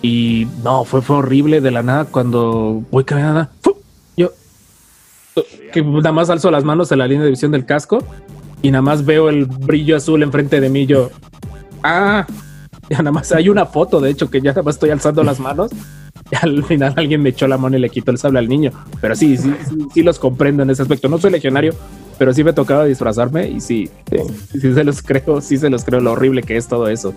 Y 0.00 0.46
no, 0.62 0.84
fue, 0.84 1.02
fue 1.02 1.16
horrible 1.16 1.60
de 1.60 1.70
la 1.72 1.82
nada 1.82 2.04
cuando 2.06 2.82
voy 2.90 3.04
caminando. 3.04 3.48
Yo 4.16 4.30
que 5.72 5.82
nada 5.82 6.12
más 6.12 6.30
alzo 6.30 6.50
las 6.50 6.64
manos 6.64 6.90
en 6.92 6.98
la 6.98 7.06
línea 7.06 7.24
de 7.24 7.30
visión 7.30 7.50
del 7.52 7.64
casco 7.66 7.98
y 8.62 8.70
nada 8.70 8.82
más 8.82 9.04
veo 9.04 9.28
el 9.28 9.46
brillo 9.46 9.96
azul 9.96 10.22
enfrente 10.22 10.60
de 10.60 10.68
mí. 10.68 10.86
Yo, 10.86 11.10
ah, 11.82 12.26
ya 12.90 12.98
nada 12.98 13.12
más 13.12 13.32
hay 13.32 13.48
una 13.48 13.66
foto, 13.66 14.00
de 14.00 14.10
hecho, 14.10 14.30
que 14.30 14.40
ya 14.40 14.50
nada 14.50 14.62
más 14.62 14.76
estoy 14.76 14.90
alzando 14.90 15.22
las 15.22 15.40
manos. 15.40 15.70
Y 16.30 16.36
al 16.36 16.62
final 16.64 16.92
alguien 16.96 17.22
me 17.22 17.30
echó 17.30 17.48
la 17.48 17.56
mano 17.56 17.78
y 17.78 17.80
le 17.80 17.88
quitó 17.88 18.10
el 18.10 18.18
sable 18.18 18.38
al 18.38 18.48
niño. 18.48 18.70
Pero 19.00 19.16
sí, 19.16 19.36
sí, 19.36 19.50
sí, 19.66 19.78
sí 19.94 20.02
los 20.02 20.18
comprendo 20.18 20.62
en 20.62 20.70
ese 20.70 20.82
aspecto. 20.82 21.08
No 21.08 21.16
soy 21.18 21.30
legionario, 21.30 21.74
pero 22.18 22.34
sí 22.34 22.44
me 22.44 22.52
tocaba 22.52 22.84
disfrazarme 22.84 23.48
y 23.48 23.60
sí, 23.60 23.88
sí, 24.10 24.58
sí 24.60 24.74
se 24.74 24.84
los 24.84 25.00
creo, 25.00 25.40
sí 25.40 25.56
se 25.56 25.70
los 25.70 25.84
creo 25.84 26.00
lo 26.00 26.12
horrible 26.12 26.42
que 26.42 26.56
es 26.56 26.68
todo 26.68 26.88
eso. 26.88 27.14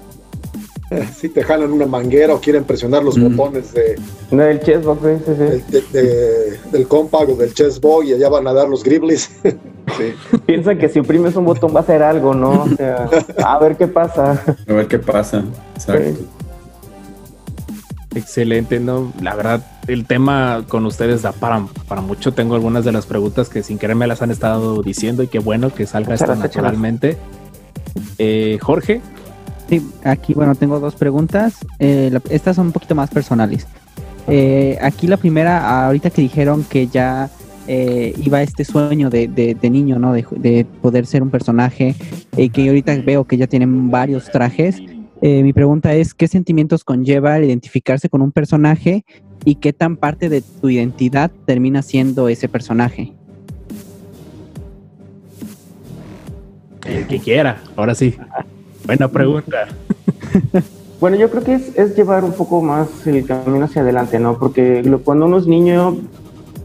Si 1.18 1.30
te 1.30 1.42
jalan 1.44 1.72
una 1.72 1.86
manguera 1.86 2.34
o 2.34 2.40
quieren 2.42 2.64
presionar 2.66 3.04
los 3.04 3.18
Mm. 3.18 3.36
botones 3.38 3.74
de, 3.74 4.00
No, 4.32 4.44
el 4.44 4.60
chessbox, 4.60 5.02
sí, 5.02 5.08
sí, 5.26 5.32
sí. 5.34 5.44
del- 5.44 5.68
de- 5.68 6.02
de- 6.02 6.60
del 6.72 6.88
compact 6.88 7.30
o 7.30 7.36
del 7.36 7.54
chessbox 7.54 8.06
y 8.08 8.14
allá 8.14 8.28
van 8.30 8.46
a 8.48 8.54
dar 8.54 8.68
los 8.68 8.84
griblies. 8.84 9.30
sí. 9.44 10.38
Piensan 10.46 10.78
que 10.78 10.90
si 10.90 11.00
oprimes 11.00 11.36
un 11.36 11.46
botón 11.46 11.74
va 11.74 11.80
a 11.80 11.84
hacer 11.84 12.04
algo, 12.04 12.34
¿no? 12.34 12.64
O 12.64 12.70
sea, 12.76 13.10
a 13.46 13.58
ver 13.60 13.78
qué 13.78 13.88
pasa. 13.88 14.44
A 14.68 14.74
ver 14.74 14.88
qué 14.88 15.00
pasa. 15.00 15.44
Exacto. 15.76 16.20
Excelente, 18.14 18.82
no, 18.82 19.14
la 19.22 19.36
verdad, 19.36 19.66
el 19.88 20.06
tema 20.06 20.66
con 20.68 20.86
ustedes 20.86 21.22
da 21.22 21.32
para, 21.32 21.66
para 21.88 22.02
mucho. 22.02 22.34
Tengo 22.34 22.56
algunas 22.56 22.84
de 22.84 22.92
las 22.92 23.06
preguntas 23.06 23.48
que 23.48 23.64
sin 23.64 23.78
querer 23.78 23.96
me 23.96 24.06
las 24.06 24.22
han 24.22 24.32
estado 24.32 24.82
diciendo 24.82 25.24
y 25.24 25.28
qué 25.28 25.40
bueno 25.40 25.74
que 25.74 25.88
salga 25.88 26.14
esto 26.16 26.36
naturalmente. 26.36 27.16
Eh, 28.18 28.60
Jorge, 28.62 29.02
Sí, 29.72 29.82
aquí, 30.04 30.34
bueno, 30.34 30.54
tengo 30.56 30.82
dos 30.82 30.96
preguntas. 30.96 31.56
Eh, 31.80 32.10
la- 32.12 32.22
estas 32.30 32.58
son 32.58 32.68
un 32.68 32.72
poquito 32.74 32.94
más 32.94 33.10
personales. 33.10 33.66
Eh, 34.28 34.78
aquí 34.82 35.08
la 35.08 35.16
primera, 35.16 35.86
ahorita 35.86 36.10
que 36.10 36.22
dijeron 36.22 36.66
que 36.70 36.88
ya 36.88 37.30
eh, 37.68 38.14
iba 38.22 38.42
este 38.42 38.66
sueño 38.66 39.10
de, 39.10 39.30
de- 39.30 39.56
de 39.56 39.70
niño, 39.70 39.98
¿no? 39.98 40.12
De, 40.12 40.26
de 40.36 40.66
poder 40.82 41.06
ser 41.06 41.24
un 41.24 41.30
personaje, 41.30 41.96
y 42.36 42.50
que 42.50 42.68
ahorita 42.68 42.98
veo 42.98 43.24
que 43.24 43.38
ya 43.38 43.48
tienen 43.48 43.90
varios 43.90 44.30
trajes. 44.30 44.82
Eh, 45.22 45.42
mi 45.42 45.54
pregunta 45.54 45.94
es, 45.94 46.14
¿qué 46.14 46.28
sentimientos 46.28 46.84
conlleva 46.84 47.38
el 47.38 47.46
identificarse 47.46 48.10
con 48.10 48.22
un 48.22 48.34
personaje 48.34 49.06
y 49.46 49.56
qué 49.56 49.72
tan 49.72 49.96
parte 49.96 50.28
de 50.28 50.42
tu 50.42 50.68
identidad 50.70 51.32
termina 51.46 51.82
siendo 51.82 52.28
ese 52.28 52.50
personaje? 52.50 53.14
el 56.86 57.08
que 57.08 57.20
quiera, 57.20 57.62
ahora 57.78 57.96
sí. 57.96 58.16
Buena 58.86 59.08
pregunta. 59.08 59.68
Bueno, 61.02 61.18
yo 61.18 61.32
creo 61.32 61.44
que 61.44 61.56
es, 61.56 61.96
llevar 61.98 62.24
un 62.24 62.34
poco 62.34 62.62
más 62.62 63.08
el 63.08 63.26
camino 63.26 63.66
hacia 63.66 63.82
adelante, 63.82 64.20
¿no? 64.20 64.38
Porque 64.38 64.84
lo- 64.84 65.00
cuando 65.02 65.26
uno 65.26 65.40
es 65.40 65.48
niño 65.48 65.98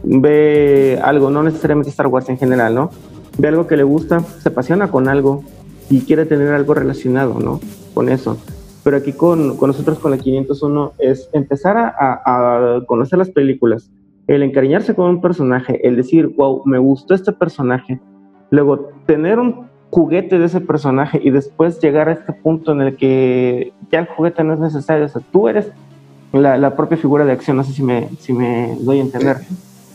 ve 0.04 1.00
algo, 1.02 1.30
no 1.30 1.42
necesariamente 1.42 1.88
Star 1.88 2.06
Wars 2.08 2.28
en 2.28 2.36
general, 2.36 2.74
¿no? 2.74 2.90
Ve 3.38 3.48
algo 3.48 3.66
que 3.66 3.78
le 3.78 3.82
gusta, 3.82 4.20
se 4.20 4.50
apasiona 4.50 4.90
con 4.90 5.08
algo 5.08 5.42
y 5.88 6.02
quiere 6.02 6.26
tener 6.26 6.52
algo 6.52 6.74
relacionado, 6.74 7.38
¿no? 7.40 7.60
Con 7.94 8.10
eso. 8.10 8.36
Pero 8.84 8.98
aquí 8.98 9.12
con, 9.14 9.56
con 9.56 9.68
nosotros, 9.68 9.98
con 9.98 10.10
la 10.10 10.18
501, 10.18 10.92
es 10.98 11.30
empezar 11.32 11.78
a, 11.78 11.88
a- 11.98 12.76
a 12.76 12.84
conocer 12.84 13.18
las 13.18 13.30
películas, 13.30 13.90
el 14.26 14.42
encariñarse 14.42 14.94
con 14.94 15.08
un 15.08 15.20
personaje, 15.22 15.80
el 15.88 15.96
decir, 15.96 16.28
wow, 16.36 16.60
me 16.66 16.78
gustó 16.78 17.14
este 17.14 17.32
personaje, 17.32 18.00
luego 18.50 18.90
tener 19.06 19.38
un 19.38 19.66
juguete 19.90 20.38
de 20.38 20.46
ese 20.46 20.60
personaje 20.60 21.20
y 21.22 21.30
después 21.30 21.80
llegar 21.80 22.08
a 22.08 22.12
este 22.12 22.32
punto 22.32 22.72
en 22.72 22.80
el 22.82 22.96
que 22.96 23.72
ya 23.90 24.00
el 24.00 24.06
juguete 24.06 24.44
no 24.44 24.54
es 24.54 24.60
necesario, 24.60 25.06
o 25.06 25.08
sea, 25.08 25.22
tú 25.32 25.48
eres 25.48 25.70
la, 26.32 26.58
la 26.58 26.76
propia 26.76 26.98
figura 26.98 27.24
de 27.24 27.32
acción, 27.32 27.56
no 27.56 27.64
sé 27.64 27.72
si 27.72 27.82
me, 27.82 28.08
si 28.18 28.32
me 28.32 28.76
doy 28.80 28.98
a 28.98 29.02
entender. 29.02 29.38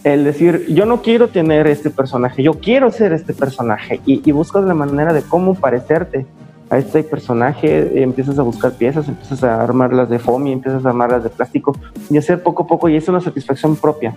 El 0.03 0.23
decir, 0.23 0.65
yo 0.69 0.85
no 0.85 1.03
quiero 1.03 1.27
tener 1.27 1.67
este 1.67 1.91
personaje, 1.91 2.41
yo 2.41 2.53
quiero 2.53 2.91
ser 2.91 3.13
este 3.13 3.33
personaje 3.33 4.01
y, 4.05 4.27
y 4.27 4.31
buscas 4.31 4.63
la 4.63 4.73
manera 4.73 5.13
de 5.13 5.21
cómo 5.21 5.53
parecerte 5.53 6.25
a 6.71 6.77
este 6.77 7.03
personaje, 7.03 8.01
empiezas 8.01 8.39
a 8.39 8.43
buscar 8.43 8.71
piezas, 8.71 9.07
empiezas 9.07 9.43
a 9.43 9.61
armarlas 9.61 10.09
de 10.09 10.17
foamy, 10.19 10.53
empiezas 10.53 10.85
a 10.85 10.89
armarlas 10.89 11.23
de 11.23 11.29
plástico 11.29 11.75
y 12.09 12.17
hacer 12.17 12.41
poco 12.41 12.63
a 12.63 12.67
poco 12.67 12.89
y 12.89 12.95
es 12.95 13.07
una 13.09 13.19
satisfacción 13.19 13.75
propia 13.75 14.15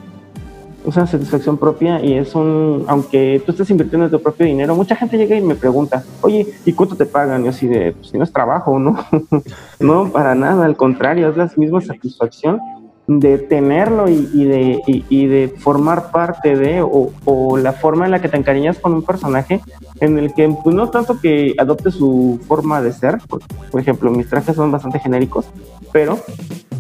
es 0.86 0.96
una 0.96 1.06
satisfacción 1.06 1.56
propia 1.56 2.04
y 2.04 2.14
es 2.14 2.34
un, 2.34 2.84
aunque 2.88 3.42
tú 3.44 3.52
estés 3.52 3.70
invirtiendo 3.70 4.10
tu 4.10 4.20
propio 4.20 4.46
dinero, 4.46 4.74
mucha 4.74 4.96
gente 4.96 5.16
llega 5.16 5.36
y 5.36 5.42
me 5.42 5.54
pregunta, 5.54 6.04
oye, 6.20 6.46
¿y 6.64 6.72
cuánto 6.72 6.96
te 6.96 7.06
pagan? 7.06 7.44
Y 7.44 7.48
así 7.48 7.66
de, 7.66 7.92
pues 7.92 8.08
si 8.08 8.18
no 8.18 8.24
es 8.24 8.32
trabajo, 8.32 8.78
¿no? 8.78 8.96
no, 9.80 10.10
para 10.10 10.34
nada, 10.34 10.64
al 10.64 10.76
contrario, 10.76 11.28
es 11.30 11.36
la 11.36 11.50
misma 11.56 11.80
satisfacción 11.80 12.60
de 13.06 13.36
tenerlo 13.38 14.08
y, 14.08 14.44
de, 14.44 14.80
y, 14.86 15.26
de 15.26 15.48
formar 15.48 16.10
parte 16.10 16.56
de, 16.56 16.82
o, 16.82 17.58
la 17.58 17.72
forma 17.72 18.06
en 18.06 18.10
la 18.10 18.20
que 18.20 18.28
te 18.28 18.36
encariñas 18.38 18.78
con 18.78 18.94
un 18.94 19.02
personaje 19.02 19.60
en 20.00 20.18
el 20.18 20.32
que, 20.32 20.48
pues 20.62 20.74
no 20.74 20.88
tanto 20.88 21.20
que 21.20 21.54
adopte 21.58 21.90
su 21.90 22.40
forma 22.46 22.80
de 22.80 22.92
ser, 22.92 23.18
por, 23.28 23.42
ejemplo, 23.80 24.10
mis 24.10 24.28
trajes 24.28 24.56
son 24.56 24.70
bastante 24.70 24.98
genéricos, 25.00 25.46
pero 25.92 26.18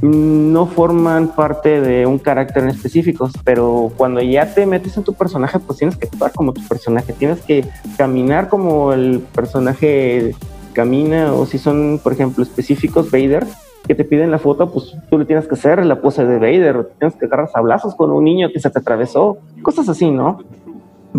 no 0.00 0.66
forman 0.66 1.28
parte 1.28 1.80
de 1.80 2.06
un 2.06 2.18
carácter 2.18 2.64
en 2.64 2.70
específicos, 2.70 3.32
pero 3.44 3.92
cuando 3.96 4.20
ya 4.22 4.54
te 4.54 4.66
metes 4.66 4.96
en 4.96 5.04
tu 5.04 5.12
personaje, 5.12 5.58
pues 5.58 5.78
tienes 5.78 5.96
que 5.96 6.06
actuar 6.06 6.32
como 6.32 6.52
tu 6.52 6.66
personaje, 6.66 7.12
tienes 7.12 7.40
que 7.40 7.64
caminar 7.98 8.48
como 8.48 8.92
el 8.92 9.20
personaje 9.34 10.34
camina, 10.72 11.32
o 11.34 11.46
si 11.46 11.58
son, 11.58 12.00
por 12.02 12.12
ejemplo, 12.12 12.42
específicos, 12.42 13.10
Vader, 13.10 13.46
que 13.86 13.94
te 13.94 14.04
piden 14.04 14.30
la 14.30 14.38
foto, 14.38 14.70
pues 14.72 14.94
tú 15.10 15.18
le 15.18 15.24
tienes 15.24 15.46
que 15.46 15.54
hacer 15.54 15.84
la 15.84 16.00
pose 16.00 16.24
de 16.24 16.38
Vader, 16.38 16.76
o 16.76 16.86
tienes 16.86 17.16
que 17.16 17.26
agarrar 17.26 17.50
sablazos 17.50 17.94
con 17.94 18.10
un 18.10 18.24
niño 18.24 18.48
que 18.52 18.58
se 18.60 18.70
te 18.70 18.78
atravesó, 18.78 19.38
cosas 19.62 19.88
así, 19.88 20.10
¿no? 20.10 20.40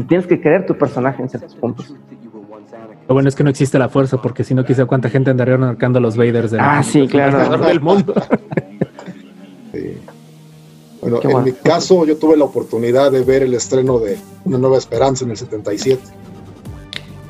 Tienes 0.08 0.28
que 0.28 0.42
creer 0.42 0.66
tu 0.66 0.76
personaje 0.78 1.22
en 1.22 1.30
ciertos 1.30 1.56
puntos. 1.56 1.94
Lo 3.08 3.14
bueno 3.14 3.30
es 3.30 3.36
que 3.36 3.44
no 3.44 3.52
existe 3.52 3.78
la 3.78 3.88
fuerza, 3.88 4.20
porque 4.20 4.44
si 4.44 4.56
no, 4.56 4.66
quizá 4.66 4.86
cuánta 4.86 5.10
gente 5.10 5.30
andaría 5.30 5.58
marcando 5.58 6.00
los 6.00 6.18
Vaders 6.18 6.50
de 6.52 6.58
Ah, 6.60 6.82
sí, 6.82 7.08
claro. 7.08 7.38
alrededor 7.38 7.68
del 7.68 7.82
mundo. 7.82 8.14
Sí. 9.74 9.98
Bueno, 11.02 11.20
Qué 11.20 11.28
en 11.28 11.34
bueno. 11.34 11.46
mi 11.48 11.52
caso, 11.52 12.06
yo 12.06 12.18
tuve 12.18 12.38
la 12.38 12.46
oportunidad 12.46 13.12
de 13.12 13.24
ver 13.24 13.44
el 13.44 13.54
estreno 13.54 14.00
de 14.00 14.18
Una 14.46 14.58
Nueva 14.58 14.78
Esperanza 14.78 15.26
en 15.26 15.32
el 15.32 15.38
77. 15.38 16.02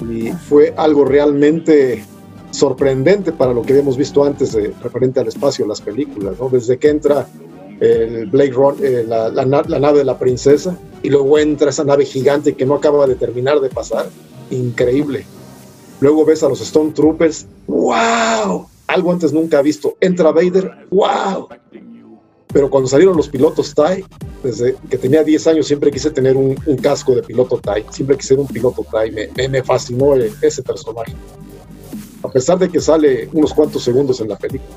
Y 0.10 0.30
fue 0.32 0.74
algo 0.78 1.06
realmente 1.06 2.06
sorprendente 2.56 3.32
para 3.32 3.54
lo 3.54 3.62
que 3.62 3.74
habíamos 3.74 3.98
visto 3.98 4.24
antes 4.24 4.54
de, 4.54 4.74
referente 4.82 5.20
al 5.20 5.28
espacio, 5.28 5.68
las 5.68 5.82
películas, 5.82 6.36
¿no? 6.40 6.50
Desde 6.50 6.78
que 6.78 6.90
entra 6.90 7.28
el 7.80 8.28
Blade 8.28 8.52
Runner, 8.52 9.06
la, 9.08 9.30
la 9.30 9.46
la 9.46 9.80
nave 9.80 10.00
de 10.00 10.06
la 10.06 10.18
princesa, 10.18 10.78
y 11.04 11.10
luego 11.10 11.38
entra 11.38 11.70
esa 11.70 11.84
nave 11.84 12.06
gigante 12.06 12.56
que 12.56 12.66
no 12.66 12.76
acaba 12.76 13.06
de 13.06 13.16
terminar 13.16 13.60
de 13.60 13.70
pasar. 13.70 14.08
Increíble. 14.50 15.26
Luego 16.00 16.26
ves 16.26 16.44
a 16.44 16.50
los 16.50 16.62
Stone 16.62 16.92
Troopers. 16.92 17.46
¡Wow! 17.68 18.68
Algo 18.88 19.12
antes 19.12 19.32
nunca 19.34 19.62
visto. 19.62 19.96
Entra 20.00 20.32
Vader. 20.32 20.88
¡Wow! 20.90 21.48
Pero 22.48 22.70
cuando 22.70 22.88
salieron 22.88 23.18
los 23.18 23.28
pilotos 23.28 23.74
TIE, 23.76 24.06
desde 24.44 24.76
que 24.90 24.98
tenía 24.98 25.24
10 25.24 25.48
años 25.48 25.68
siempre 25.68 25.92
quise 25.92 26.10
tener 26.10 26.38
un, 26.38 26.56
un 26.66 26.78
casco 26.78 27.14
de 27.16 27.22
piloto 27.22 27.60
TIE. 27.60 27.86
Siempre 27.92 28.16
quise 28.18 28.30
ser 28.30 28.40
un 28.40 28.48
piloto 28.48 28.86
TIE. 28.90 29.12
Me, 29.12 29.30
me, 29.36 29.50
me 29.50 29.64
fascinó 29.64 30.16
ese 30.16 30.64
personaje. 30.64 31.14
A 32.26 32.32
pesar 32.32 32.58
de 32.60 32.70
que 32.70 32.80
sale 32.80 33.30
unos 33.34 33.54
cuantos 33.54 33.84
segundos 33.84 34.20
en 34.22 34.30
la 34.30 34.36
película. 34.38 34.76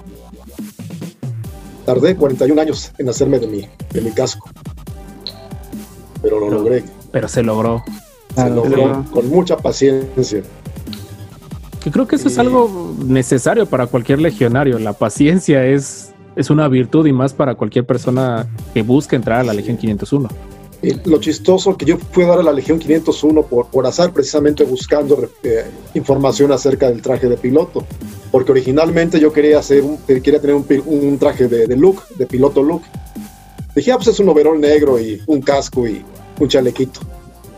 Tardé 1.85 2.15
41 2.16 2.61
años 2.61 2.93
en 2.99 3.09
hacerme 3.09 3.39
de 3.39 3.47
mi, 3.47 3.66
de 3.93 4.01
mi 4.01 4.11
casco. 4.11 4.49
Pero 6.23 6.41
lo 6.41 6.51
logré. 6.51 6.85
Pero 7.11 7.29
se 7.29 7.43
logró. 7.43 7.83
Se 7.87 8.35
Claro, 8.35 8.55
logró 8.57 9.05
con 9.11 9.29
mucha 9.29 9.57
paciencia. 9.57 10.43
Que 11.83 11.91
creo 11.91 12.07
que 12.07 12.16
eso 12.16 12.29
es 12.29 12.35
Sí. 12.35 12.41
algo 12.41 12.95
necesario 13.05 13.66
para 13.66 13.87
cualquier 13.87 14.20
legionario. 14.20 14.79
La 14.79 14.93
paciencia 14.93 15.65
es, 15.65 16.12
es 16.37 16.51
una 16.51 16.69
virtud 16.69 17.07
y 17.07 17.12
más 17.12 17.33
para 17.33 17.55
cualquier 17.55 17.87
persona 17.87 18.47
que 18.75 18.83
busque 18.83 19.16
entrar 19.16 19.41
a 19.41 19.45
la 19.45 19.55
Legión 19.55 19.77
501. 19.77 20.29
Y 20.81 20.93
lo 21.09 21.19
chistoso 21.19 21.77
que 21.77 21.85
yo 21.85 21.99
fui 22.13 22.23
a 22.25 22.29
dar 22.29 22.39
a 22.39 22.43
la 22.43 22.53
Legión 22.53 22.79
501 22.79 23.43
por, 23.47 23.67
por 23.67 23.85
azar, 23.87 24.13
precisamente 24.13 24.63
buscando 24.65 25.29
eh, 25.43 25.65
información 25.95 26.53
acerca 26.53 26.89
del 26.89 27.03
traje 27.03 27.29
de 27.29 27.37
piloto. 27.37 27.85
Porque 28.31 28.53
originalmente 28.53 29.19
yo 29.19 29.33
quería, 29.33 29.59
hacer 29.59 29.83
eh, 30.07 30.21
quería 30.21 30.41
tener 30.41 30.55
un, 30.55 31.19
traje 31.19 31.49
de, 31.49 31.67
de 31.67 31.77
look, 31.77 32.03
de 32.17 32.27
piloto 32.27 32.63
look. 32.63 32.83
Dije, 33.75 33.91
ah, 33.93 33.97
pues 33.97 34.09
es 34.09 34.21
un 34.21 34.29
overol 34.29 34.61
negro 34.61 35.01
y 35.01 35.21
un 35.27 35.41
casco 35.43 35.87
y 35.87 36.05
un 36.39 36.49
chalequito. 36.49 37.01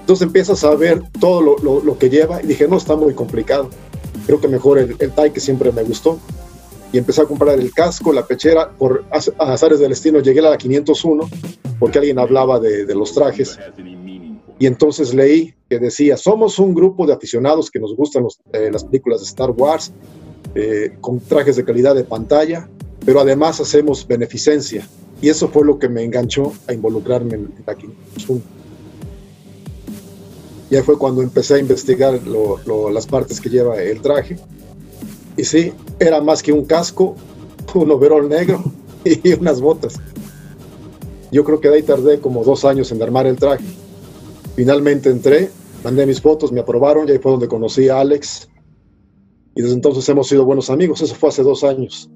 Entonces 0.00 0.26
empiezas 0.26 0.64
a 0.64 0.74
ver 0.74 1.02
todo 1.20 1.40
lo, 1.42 1.58
lo- 1.58 1.82
lo 1.84 1.98
que 1.98 2.08
lleva 2.08 2.42
y 2.42 2.46
dije, 2.46 2.66
no, 2.68 2.78
está 2.78 2.96
muy 2.96 3.14
complicado. 3.14 3.68
creo 4.26 4.40
que 4.40 4.48
mejor 4.48 4.78
el, 4.78 4.96
el 4.98 5.12
TIE 5.12 5.32
que 5.32 5.40
siempre 5.40 5.70
me 5.72 5.82
gustó. 5.82 6.18
Y 6.92 6.98
empecé 6.98 7.22
a 7.22 7.24
comprar 7.24 7.58
el 7.58 7.72
casco, 7.72 8.12
la 8.12 8.26
pechera, 8.26 8.70
por 8.70 9.04
az- 9.10 9.32
azares 9.38 9.78
del 9.78 9.90
destino 9.90 10.20
llegué 10.20 10.40
a 10.40 10.50
la 10.50 10.58
501 10.58 11.28
porque 11.78 11.98
alguien 11.98 12.18
hablaba 12.18 12.60
de, 12.60 12.94
los 12.94 13.14
trajes. 13.14 13.58
Y 14.58 14.66
entonces 14.66 15.14
leí 15.14 15.54
que 15.68 15.78
decía, 15.78 16.16
somos 16.16 16.58
un 16.58 16.74
grupo 16.74 17.06
de 17.06 17.14
aficionados 17.14 17.70
que 17.70 17.80
nos 17.80 17.96
gustan 17.96 18.26
eh, 18.52 18.70
las 18.72 18.84
películas 18.84 19.20
de 19.20 19.26
Star 19.26 19.50
Wars, 19.50 19.92
eh, 20.54 20.96
con 21.00 21.20
trajes 21.20 21.56
de 21.56 21.64
calidad 21.64 21.94
de 21.94 22.04
pantalla, 22.04 22.68
pero 23.04 23.20
además 23.20 23.60
hacemos 23.60 24.06
beneficencia. 24.06 24.86
Y 25.22 25.28
eso 25.28 25.48
fue 25.48 25.64
lo 25.64 25.78
que 25.78 25.88
me 25.88 26.02
enganchó 26.02 26.52
a 26.66 26.72
involucrarme 26.72 27.34
en, 27.34 27.54
la 27.66 27.74
501. 27.74 28.42
Ya 30.70 30.82
fue 30.82 30.98
cuando 30.98 31.22
empecé 31.22 31.54
a 31.54 31.58
investigar 31.58 32.20
las 32.92 33.06
partes 33.06 33.40
que 33.40 33.48
lleva 33.48 33.80
el 33.82 34.00
traje. 34.00 34.36
Y 35.36 35.44
sí, 35.44 35.72
era 35.98 36.20
más 36.20 36.42
que 36.42 36.52
un 36.52 36.64
casco, 36.64 37.16
un 37.74 37.90
overol 37.90 38.28
negro 38.28 38.62
y 39.04 39.32
unas 39.34 39.60
botas. 39.60 40.00
Yo 41.32 41.44
creo 41.44 41.60
que 41.60 41.68
de 41.68 41.76
ahí 41.76 41.82
tardé 41.82 42.20
como 42.20 42.42
dos 42.42 42.64
años 42.64 42.90
en 42.90 43.02
armar 43.02 43.26
el 43.26 43.36
traje. 43.36 43.64
Finalmente 44.56 45.10
entré, 45.10 45.50
mandé 45.84 46.04
mis 46.06 46.20
fotos, 46.20 46.50
me 46.50 46.60
aprobaron 46.60 47.08
y 47.08 47.12
ahí 47.12 47.18
fue 47.18 47.32
donde 47.32 47.48
conocí 47.48 47.88
a 47.88 48.00
Alex. 48.00 48.48
Y 49.54 49.62
desde 49.62 49.74
entonces 49.74 50.08
hemos 50.08 50.26
sido 50.28 50.44
buenos 50.44 50.70
amigos. 50.70 51.02
Eso 51.02 51.14
fue 51.14 51.28
hace 51.28 51.42
dos 51.42 51.62
años. 51.64 52.10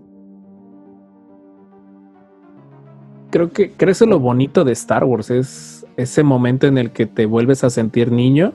Creo 3.30 3.50
que, 3.50 3.72
creo 3.72 3.94
que 3.94 4.06
lo 4.06 4.20
bonito 4.20 4.64
de 4.64 4.72
Star 4.72 5.04
Wars, 5.04 5.30
es 5.30 5.86
ese 5.96 6.22
momento 6.22 6.66
en 6.66 6.78
el 6.78 6.92
que 6.92 7.06
te 7.06 7.26
vuelves 7.26 7.64
a 7.64 7.70
sentir 7.70 8.12
niño. 8.12 8.52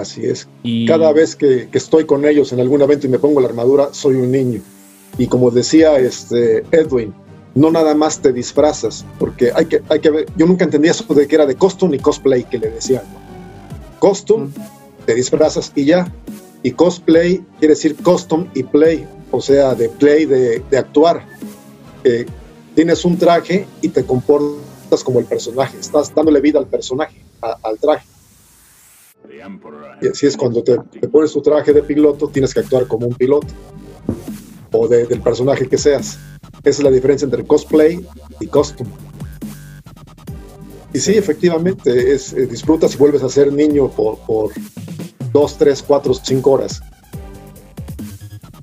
Así 0.00 0.24
es. 0.24 0.48
Y 0.62 0.86
Cada 0.86 1.12
vez 1.12 1.36
que, 1.36 1.68
que 1.70 1.78
estoy 1.78 2.04
con 2.06 2.24
ellos 2.24 2.52
en 2.52 2.60
algún 2.60 2.80
evento 2.82 3.06
y 3.06 3.10
me 3.10 3.18
pongo 3.18 3.40
la 3.40 3.48
armadura, 3.48 3.88
soy 3.92 4.14
un 4.16 4.30
niño. 4.30 4.60
Y 5.18 5.26
como 5.26 5.50
decía 5.50 5.98
este 5.98 6.64
Edwin, 6.70 7.12
no 7.54 7.70
nada 7.70 7.94
más 7.94 8.20
te 8.20 8.32
disfrazas, 8.32 9.04
porque 9.18 9.52
hay 9.54 9.66
que, 9.66 9.82
hay 9.88 10.00
que 10.00 10.10
ver, 10.10 10.26
yo 10.36 10.46
nunca 10.46 10.64
entendía 10.64 10.92
eso 10.92 11.04
de 11.12 11.26
que 11.26 11.34
era 11.34 11.46
de 11.46 11.56
costume 11.56 11.96
y 11.96 11.98
cosplay 11.98 12.44
que 12.44 12.58
le 12.58 12.70
decían. 12.70 13.02
Costume, 13.98 14.50
te 15.04 15.14
disfrazas 15.14 15.72
y 15.74 15.84
ya. 15.84 16.12
Y 16.62 16.72
cosplay 16.72 17.42
quiere 17.58 17.74
decir 17.74 17.96
custom 18.02 18.46
y 18.54 18.62
play, 18.62 19.06
o 19.30 19.40
sea, 19.40 19.74
de 19.74 19.88
play, 19.88 20.26
de, 20.26 20.62
de 20.70 20.78
actuar. 20.78 21.26
Eh, 22.04 22.26
tienes 22.74 23.04
un 23.04 23.18
traje 23.18 23.66
y 23.82 23.88
te 23.88 24.04
comportas 24.04 25.02
como 25.04 25.18
el 25.18 25.24
personaje, 25.26 25.76
estás 25.78 26.14
dándole 26.14 26.40
vida 26.40 26.58
al 26.58 26.66
personaje, 26.66 27.16
a- 27.42 27.56
al 27.62 27.78
traje. 27.78 28.06
Y 30.02 30.08
así 30.08 30.26
es 30.26 30.36
cuando 30.36 30.62
te, 30.62 30.76
te 31.00 31.08
pones 31.08 31.32
tu 31.32 31.40
traje 31.42 31.72
de 31.72 31.82
piloto, 31.82 32.28
tienes 32.28 32.52
que 32.54 32.60
actuar 32.60 32.86
como 32.86 33.06
un 33.06 33.14
piloto 33.14 33.48
o 34.72 34.88
de- 34.88 35.06
del 35.06 35.20
personaje 35.20 35.68
que 35.68 35.78
seas. 35.78 36.18
Esa 36.64 36.78
es 36.78 36.82
la 36.82 36.90
diferencia 36.90 37.24
entre 37.24 37.44
cosplay 37.44 38.04
y 38.40 38.46
costume. 38.46 38.90
Y 40.92 40.98
sí, 40.98 41.12
efectivamente, 41.16 42.12
es, 42.12 42.32
eh, 42.32 42.46
disfrutas 42.46 42.94
y 42.94 42.96
vuelves 42.98 43.22
a 43.22 43.28
ser 43.28 43.52
niño 43.52 43.88
por, 43.88 44.18
por 44.20 44.50
dos, 45.32 45.56
tres, 45.56 45.82
cuatro, 45.86 46.12
cinco 46.14 46.52
horas. 46.52 46.82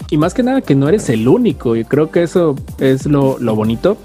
Y 0.10 0.18
más 0.18 0.34
que 0.34 0.44
nada 0.44 0.62
que 0.62 0.76
no 0.76 0.88
eres 0.90 1.10
el 1.10 1.28
único. 1.28 1.76
Y 1.76 1.86
creo 1.86 2.12
que 2.12 2.24
eso 2.24 2.56
es 2.80 3.06
lo, 3.06 3.38
lo 3.40 3.56
bonito 3.56 3.98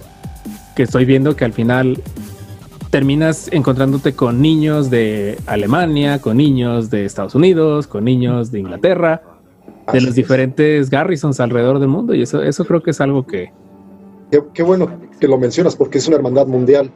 que 0.77 0.85
estoy 0.85 1.05
viendo 1.05 1.35
que 1.37 1.45
al 1.45 1.53
final 1.53 2.01
terminas 2.93 3.49
encontrándote 3.53 4.13
con 4.13 4.43
niños 4.43 4.91
de 4.91 5.39
Alemania, 5.47 6.21
con 6.21 6.37
niños 6.37 6.91
de 6.91 7.07
Estados 7.07 7.35
Unidos, 7.35 7.87
con 7.87 8.05
niños 8.05 8.53
de 8.53 8.61
Inglaterra, 8.61 9.23
de 9.91 10.03
los 10.03 10.11
es. 10.11 10.15
diferentes 10.15 10.91
Garrisons 10.91 11.41
alrededor 11.41 11.79
del 11.79 11.89
mundo. 11.89 12.15
Y 12.15 12.21
eso, 12.21 12.43
eso 12.43 12.67
creo 12.67 12.83
que 12.83 12.91
es 12.91 13.01
algo 13.01 13.27
que 13.27 13.51
Qué, 14.31 14.43
qué 14.53 14.63
bueno 14.63 14.91
que 15.19 15.27
lo 15.27 15.39
mencionas 15.39 15.75
porque 15.75 15.97
es 15.97 16.07
una 16.07 16.17
hermandad 16.17 16.47
mundial. 16.47 16.91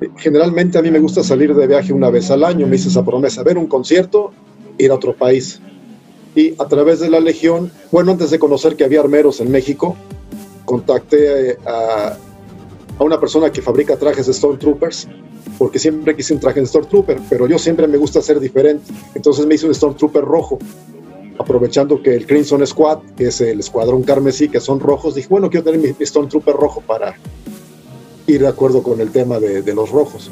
Eh, 0.00 0.08
Generalmente 0.16 0.78
a 0.78 0.82
mí 0.82 0.90
me 0.90 1.00
gusta 1.00 1.22
salir 1.22 1.54
de 1.54 1.66
viaje 1.66 1.92
una 1.92 2.08
vez 2.08 2.30
al 2.30 2.42
año, 2.42 2.66
me 2.66 2.76
hice 2.76 2.88
esa 2.88 3.04
promesa, 3.04 3.42
ver 3.42 3.58
un 3.58 3.66
concierto, 3.66 4.32
ir 4.78 4.90
a 4.90 4.94
otro 4.94 5.14
país. 5.14 5.60
Y 6.34 6.54
a 6.58 6.64
través 6.66 7.00
de 7.00 7.10
la 7.10 7.20
Legión, 7.20 7.70
bueno, 7.92 8.12
antes 8.12 8.30
de 8.30 8.38
conocer 8.38 8.74
que 8.74 8.84
había 8.84 9.00
armeros 9.00 9.40
en 9.40 9.50
México, 9.50 9.96
contacté 10.64 11.50
eh, 11.50 11.56
a, 11.66 12.16
a 12.98 13.04
una 13.04 13.20
persona 13.20 13.50
que 13.50 13.62
fabrica 13.62 13.96
trajes 13.96 14.26
de 14.26 14.32
Stormtroopers, 14.32 15.08
porque 15.58 15.78
siempre 15.78 16.14
quise 16.16 16.34
un 16.34 16.40
traje 16.40 16.60
de 16.60 16.66
Stormtrooper, 16.66 17.18
pero 17.28 17.46
yo 17.46 17.58
siempre 17.58 17.86
me 17.86 17.96
gusta 17.96 18.20
ser 18.22 18.40
diferente. 18.40 18.92
Entonces 19.14 19.46
me 19.46 19.54
hice 19.54 19.66
un 19.66 19.74
Stormtrooper 19.74 20.24
rojo, 20.24 20.58
aprovechando 21.38 22.02
que 22.02 22.14
el 22.14 22.26
Crimson 22.26 22.66
Squad, 22.66 22.98
que 23.16 23.28
es 23.28 23.40
el 23.40 23.60
escuadrón 23.60 24.02
carmesí, 24.02 24.48
que 24.48 24.60
son 24.60 24.80
rojos, 24.80 25.14
dije, 25.14 25.28
bueno, 25.28 25.50
quiero 25.50 25.64
tener 25.64 25.80
mi, 25.80 26.06
Stormtrooper 26.06 26.54
rojo 26.54 26.80
para 26.80 27.16
ir 28.26 28.40
de 28.40 28.48
acuerdo 28.48 28.82
con 28.82 29.00
el 29.00 29.10
tema 29.10 29.38
de, 29.38 29.74
los 29.74 29.90
rojos. 29.90 30.30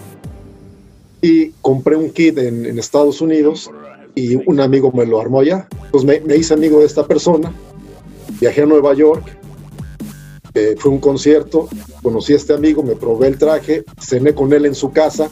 Y 1.21 1.51
compré 1.61 1.97
un 1.97 2.11
kit 2.11 2.37
en, 2.39 2.79
Estados 2.79 3.21
Unidos 3.21 3.71
y 4.15 4.37
un 4.37 4.61
amigo 4.61 4.93
me 4.93 5.07
lo 5.07 5.21
armó 5.21 5.41
allá. 5.41 5.69
Entonces 5.85 6.05
me, 6.05 6.21
me 6.21 6.37
hice 6.37 6.55
amigo 6.55 6.81
de 6.81 6.87
esta 6.87 7.07
persona, 7.07 7.53
viajé 8.41 8.63
a 8.63 8.67
Nueva 8.67 8.95
York, 8.95 9.25
eh, 10.55 10.77
fue 10.79 10.93
un 10.93 11.01
concierto, 11.01 11.69
conocí 12.05 12.35
a 12.35 12.37
este 12.37 12.53
amigo, 12.53 12.83
me 12.85 12.95
probé 12.95 13.27
el 13.29 13.39
traje, 13.39 13.83
cené 13.99 14.35
con 14.35 14.53
él 14.53 14.67
en 14.67 14.75
su 14.75 14.93
casa, 14.93 15.29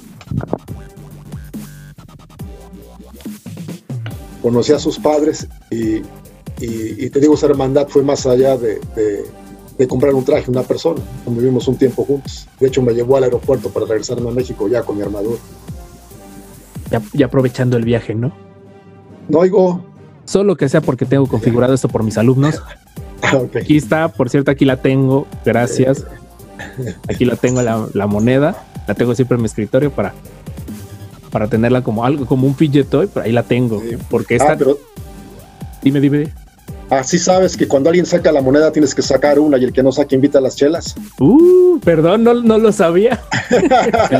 conocí 4.41 4.73
a 4.73 4.79
sus 4.79 4.99
padres 4.99 5.47
y, 5.71 5.97
y- 5.97 6.03
y 6.59 7.11
te 7.11 7.21
digo, 7.21 7.35
esa 7.35 7.47
hermandad 7.47 7.87
fue 7.89 8.03
más 8.03 8.27
allá 8.27 8.57
de, 8.57 8.81
de- 8.97 9.25
de 9.79 9.89
comprar 9.89 10.15
un 10.15 10.25
traje 10.25 10.47
a 10.49 10.51
una 10.51 10.63
persona. 10.63 11.01
Vivimos 11.27 11.67
un 11.69 11.77
tiempo 11.77 12.05
juntos. 12.05 12.47
De 12.61 12.69
hecho, 12.69 12.83
me 12.83 12.93
llevó 12.93 13.17
al 13.17 13.25
aeropuerto 13.25 13.71
para 13.71 13.87
regresarme 13.87 14.29
a 14.29 14.33
México 14.33 14.69
ya 14.69 14.83
con 14.83 14.97
mi 14.97 15.03
armadura. 15.03 15.39
ya, 16.91 17.01
ya 17.15 17.27
aprovechando 17.27 17.77
el 17.77 17.85
viaje, 17.85 18.15
¿no? 18.15 18.33
No 19.29 19.39
oigo. 19.39 19.83
Solo 20.25 20.57
que 20.57 20.69
sea 20.69 20.81
porque 20.83 21.05
tengo 21.07 21.27
configurado 21.27 21.73
esto 21.75 21.89
por 21.89 22.03
mis 22.03 22.17
alumnos. 22.19 22.61
Ah. 23.25 23.41
Aquí 23.55 23.77
está, 23.77 24.09
por 24.09 24.29
cierto, 24.29 24.51
aquí 24.51 24.65
la 24.65 24.83
tengo. 24.83 25.29
Gracias. 25.45 26.05
Aquí 27.09 27.25
la 27.25 27.37
tengo 27.37 27.63
la, 27.63 27.87
la 27.95 28.07
moneda. 28.07 28.65
La 28.87 28.95
tengo 28.95 29.15
siempre 29.15 29.37
en 29.37 29.43
mi 29.43 29.47
escritorio 29.47 29.91
para, 29.93 30.13
para 31.31 31.47
tenerla 31.49 31.83
como 31.83 32.05
algo, 32.05 32.27
como 32.27 32.47
un 32.47 32.57
fidget 32.57 32.89
toy, 32.89 33.09
pero 33.13 33.25
ahí 33.27 33.33
la 33.33 33.45
tengo. 33.45 33.81
Sí. 33.81 33.97
Porque 34.11 34.35
esta, 34.37 34.53
Ah, 34.53 34.57
pero 34.59 34.77
dime, 35.83 36.01
dime. 36.01 36.33
así 36.91 37.19
sabes 37.19 37.57
que 37.57 37.69
cuando 37.69 37.91
alguien 37.91 38.07
saca 38.07 38.33
la 38.33 38.43
moneda 38.43 38.73
tienes 38.73 38.95
que 38.95 39.03
sacar 39.03 39.39
una 39.39 39.57
y 39.59 39.65
el 39.65 39.73
que 39.73 39.83
no 39.85 39.93
saque 39.93 40.17
invita 40.17 40.39
a 40.39 40.41
las 40.41 40.57
chelas. 40.57 40.95
Uh, 41.21 41.79
perdón, 41.81 42.25
no, 42.25 42.35
no 42.35 42.59
lo 42.59 42.73
sabía. 42.73 43.21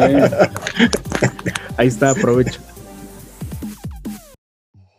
ahí 1.77 1.89
está, 1.89 2.11
aprovecho. 2.11 2.61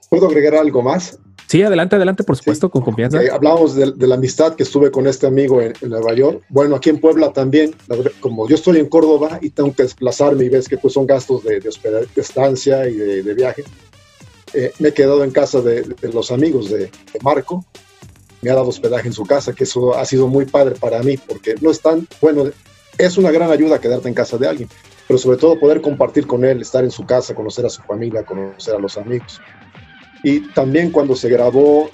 ¿Puedo 0.10 0.28
agregar 0.28 0.56
algo 0.56 0.82
más? 0.82 1.18
Sí, 1.54 1.62
adelante, 1.62 1.98
adelante, 1.98 2.24
por 2.24 2.36
supuesto, 2.36 2.72
con 2.72 2.82
confianza. 2.82 3.22
Eh, 3.22 3.30
hablamos 3.32 3.76
de, 3.76 3.92
de 3.92 4.08
la 4.08 4.16
amistad 4.16 4.56
que 4.56 4.64
estuve 4.64 4.90
con 4.90 5.06
este 5.06 5.28
amigo 5.28 5.62
en, 5.62 5.72
en 5.82 5.90
Nueva 5.92 6.12
York. 6.16 6.42
Bueno, 6.50 6.76
aquí 6.76 6.90
en 6.90 7.00
Puebla 7.00 7.32
también, 7.32 7.76
como 8.22 8.50
yo 8.50 8.56
estoy 8.56 8.80
en 8.80 8.88
Córdoba 8.90 9.38
y 9.40 9.52
tengo 9.52 9.72
que 9.72 9.84
desplazarme 9.84 10.46
y 10.46 10.50
ves 10.50 10.68
que 10.68 10.80
pues 10.80 10.96
son 10.96 11.06
gastos 11.06 11.44
de, 11.44 11.60
de 11.60 11.70
hospeda- 11.70 12.00
de 12.00 12.22
estancia 12.22 12.90
y 12.90 12.96
de, 12.96 13.22
de 13.22 13.34
viaje, 13.36 13.64
eh, 14.56 14.72
me 14.80 14.90
he 14.90 14.94
quedado 14.94 15.24
en 15.24 15.30
casa 15.30 15.62
de, 15.62 15.86
los 16.12 16.32
amigos 16.32 16.72
de, 16.72 16.80
de 16.80 17.20
Marco. 17.22 17.64
Me 18.42 18.50
ha 18.50 18.56
dado 18.56 18.70
hospedaje 18.70 19.08
en 19.08 19.14
su 19.14 19.24
casa, 19.24 19.54
que 19.54 19.66
eso 19.66 19.96
ha 19.96 20.06
sido 20.06 20.28
muy 20.28 20.46
padre 20.46 20.74
para 20.74 21.04
mí, 21.04 21.18
porque 21.18 21.54
no 21.62 21.70
es 21.70 21.80
tan, 21.82 22.08
bueno, 22.20 22.46
es 22.98 23.18
una 23.20 23.30
gran 23.30 23.52
ayuda 23.52 23.80
quedarte 23.80 24.08
en 24.08 24.16
casa 24.16 24.40
de 24.40 24.48
alguien, 24.48 24.70
pero 25.08 25.20
sobre 25.20 25.38
todo 25.38 25.60
poder 25.60 25.82
compartir 25.82 26.26
con 26.26 26.46
él, 26.46 26.62
estar 26.62 26.84
en 26.84 26.90
su 26.90 27.06
casa, 27.06 27.36
conocer 27.36 27.64
a 27.68 27.70
su 27.70 27.84
familia, 27.84 28.24
conocer 28.26 28.74
a 28.74 28.80
los 28.80 28.98
amigos. 28.98 29.40
Y 30.24 30.40
también 30.54 30.90
cuando 30.90 31.16
se 31.16 31.30
grabó 31.30 31.90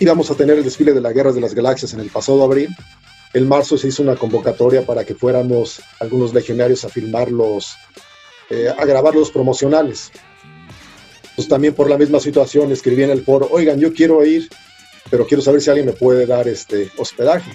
íbamos 0.00 0.30
a 0.30 0.34
tener 0.34 0.58
el 0.58 0.64
desfile 0.64 0.92
de 0.92 1.00
la 1.00 1.12
Guerra 1.12 1.32
de 1.32 1.40
las 1.40 1.54
Galaxias 1.54 1.92
en 1.94 2.00
el 2.00 2.10
pasado 2.10 2.42
abril. 2.42 2.68
En 3.32 3.48
marzo 3.48 3.78
se 3.78 3.88
hizo 3.88 4.02
una 4.02 4.16
convocatoria 4.16 4.84
para 4.84 5.04
que 5.04 5.14
fuéramos 5.14 5.80
algunos 6.00 6.34
legionarios 6.34 6.84
a 6.84 6.88
filmar 6.88 7.30
los, 7.30 7.74
eh, 8.50 8.72
a 8.76 8.84
grabar 8.84 9.14
los 9.14 9.30
promocionales. 9.30 10.10
Pues 11.34 11.48
también 11.48 11.74
por 11.74 11.90
la 11.90 11.98
misma 11.98 12.20
situación 12.20 12.70
escribí 12.70 13.02
en 13.02 13.10
el 13.10 13.24
foro, 13.24 13.48
oigan, 13.50 13.80
yo 13.80 13.92
quiero 13.92 14.24
ir, 14.24 14.48
pero 15.10 15.26
quiero 15.26 15.42
saber 15.42 15.60
si 15.60 15.70
alguien 15.70 15.86
me 15.86 15.92
puede 15.92 16.26
dar 16.26 16.46
este 16.46 16.90
hospedaje. 16.96 17.50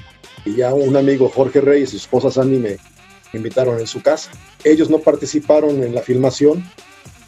Y 0.46 0.56
ya 0.56 0.74
un 0.74 0.96
amigo, 0.98 1.30
Jorge 1.30 1.62
Reyes 1.62 1.90
y 1.90 1.92
su 1.92 1.98
esposa 1.98 2.32
Sandy, 2.32 2.58
me 2.58 2.78
invitaron 3.34 3.80
en 3.80 3.88
su 3.88 4.02
casa. 4.02 4.32
Ellos 4.64 4.90
no 4.90 5.00
participaron 5.00 5.82
en 5.84 5.96
la 5.96 6.02
filmación, 6.02 6.64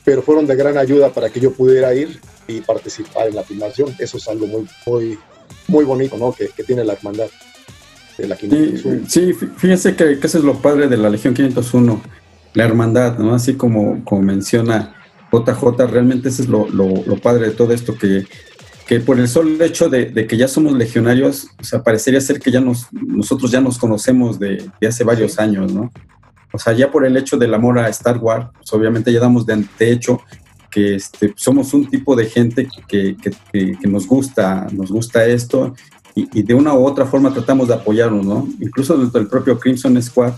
pero 0.04 0.22
fueron 0.22 0.46
de 0.46 0.56
gran 0.56 0.78
ayuda 0.78 1.10
para 1.10 1.30
que 1.30 1.40
yo 1.40 1.52
pudiera 1.54 1.94
ir 1.94 2.20
y 2.48 2.62
participar 2.62 3.28
en 3.28 3.36
la 3.36 3.44
filmación. 3.44 3.94
Eso 4.00 4.18
es 4.18 4.28
algo 4.28 4.48
muy, 4.48 4.68
muy, 4.86 5.20
muy 5.68 5.86
bonito, 5.86 6.18
¿no? 6.18 6.34
Que, 6.34 6.50
que 6.50 6.64
tiene 6.64 6.84
la 6.84 6.94
hermandad 6.94 7.28
de 8.18 8.28
la 8.28 8.36
Sí, 8.36 8.48
501. 8.50 9.06
sí, 9.08 9.22
fí- 9.34 9.52
fíjense 9.58 9.96
que, 9.96 10.20
que 10.20 10.28
eso 10.28 10.38
es 10.38 10.44
lo 10.44 10.56
padre 10.62 10.88
de 10.88 10.98
la 10.98 11.10
Legión 11.10 11.34
501, 11.34 12.02
la 12.54 12.64
hermandad, 12.66 13.18
¿no? 13.18 13.34
Así 13.34 13.54
como, 13.56 14.04
como 14.04 14.22
menciona 14.22 14.96
JJ, 15.32 15.88
realmente 15.90 16.30
eso 16.30 16.42
es 16.44 16.50
lo, 16.50 16.68
lo- 16.70 17.04
lo 17.06 17.18
padre 17.18 17.46
de 17.48 17.52
todo 17.52 17.72
esto, 17.74 17.98
que, 17.98 18.26
que 18.86 19.00
por 19.00 19.18
el 19.20 19.30
solo 19.30 19.64
hecho 19.64 19.88
de, 19.88 20.06
de, 20.08 20.28
que 20.28 20.36
ya 20.36 20.48
somos 20.50 20.74
legionarios, 20.74 21.48
o 21.60 21.64
sea, 21.64 21.82
parecería 21.82 22.20
ser 22.20 22.40
que 22.40 22.52
ya 22.52 22.60
nos, 22.60 22.88
nosotros 22.92 23.50
ya 23.50 23.62
nos 23.62 23.78
conocemos 23.80 24.38
de, 24.38 24.70
de 24.82 24.88
hace 24.88 25.04
varios 25.06 25.40
años, 25.40 25.72
¿no? 25.74 25.90
O 26.54 26.60
sea, 26.60 26.74
ya 26.74 26.92
por 26.92 27.06
el 27.06 27.16
hecho 27.16 27.38
del 27.38 27.54
amor 27.54 27.80
a 27.80 27.88
Star 27.88 28.18
Wars, 28.18 28.48
pues 28.58 28.74
obviamente 28.74 29.14
ya 29.14 29.22
damos 29.22 29.46
de, 29.46 29.64
de 29.80 29.92
hecho 30.72 30.80
que 30.82 30.96
este, 30.96 31.34
somos 31.36 31.74
un 31.74 31.90
tipo 31.90 32.16
de 32.16 32.26
gente 32.26 32.68
que, 32.88 33.16
que, 33.16 33.32
que, 33.52 33.78
que 33.78 33.88
nos 33.88 34.08
gusta, 34.08 34.68
nos 34.72 34.92
gusta 34.92 35.26
esto 35.26 35.76
y, 36.16 36.40
y, 36.40 36.44
de 36.44 36.54
una 36.54 36.74
u 36.74 36.86
otra 36.86 37.06
forma 37.06 37.34
tratamos 37.34 37.68
de 37.68 37.76
apoyarnos, 37.76 38.26
¿no? 38.26 38.48
Incluso 38.60 38.98
dentro 38.98 39.20
del 39.20 39.30
propio 39.30 39.60
Crimson 39.60 40.02
Squad, 40.02 40.34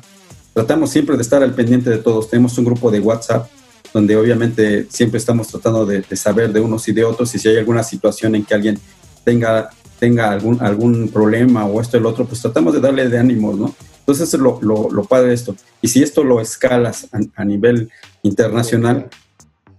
tratamos 0.54 0.92
siempre 0.92 1.16
de 1.16 1.22
estar 1.22 1.42
al 1.42 1.54
pendiente 1.56 1.90
de 1.90 1.98
todos. 1.98 2.30
Tenemos 2.30 2.58
un 2.58 2.66
grupo 2.66 2.92
de 2.92 3.00
WhatsApp 3.00 3.50
donde 3.94 4.16
obviamente 4.16 4.88
siempre 4.90 5.18
estamos 5.18 5.48
tratando 5.48 5.86
de, 5.86 6.02
de, 6.02 6.16
saber 6.16 6.52
de 6.52 6.60
unos 6.60 6.88
y 6.88 6.94
de 6.94 7.04
otros 7.04 7.34
y 7.34 7.40
si 7.40 7.48
hay 7.48 7.58
alguna 7.58 7.84
situación 7.84 8.36
en 8.36 8.44
que 8.44 8.54
alguien 8.54 8.80
tenga, 9.24 9.70
tenga 10.00 10.32
algún, 10.32 10.62
algún 10.62 11.10
problema 11.10 11.66
o 11.66 11.80
esto 11.82 11.98
el 11.98 12.06
otro, 12.06 12.26
pues 12.26 12.42
tratamos 12.42 12.74
de 12.74 12.82
darle 12.82 13.08
de 13.10 13.18
ánimos, 13.18 13.58
¿no? 13.58 13.76
Entonces 14.00 14.34
es 14.34 14.40
lo, 14.40 14.60
lo, 14.62 14.90
lo 14.92 15.04
padre 15.06 15.30
de 15.30 15.36
esto. 15.36 15.56
Y 15.82 15.88
si 15.88 16.04
esto 16.04 16.24
lo 16.24 16.42
escalas 16.42 17.08
a, 17.14 17.42
a 17.42 17.46
nivel 17.46 17.90
internacional, 18.22 19.10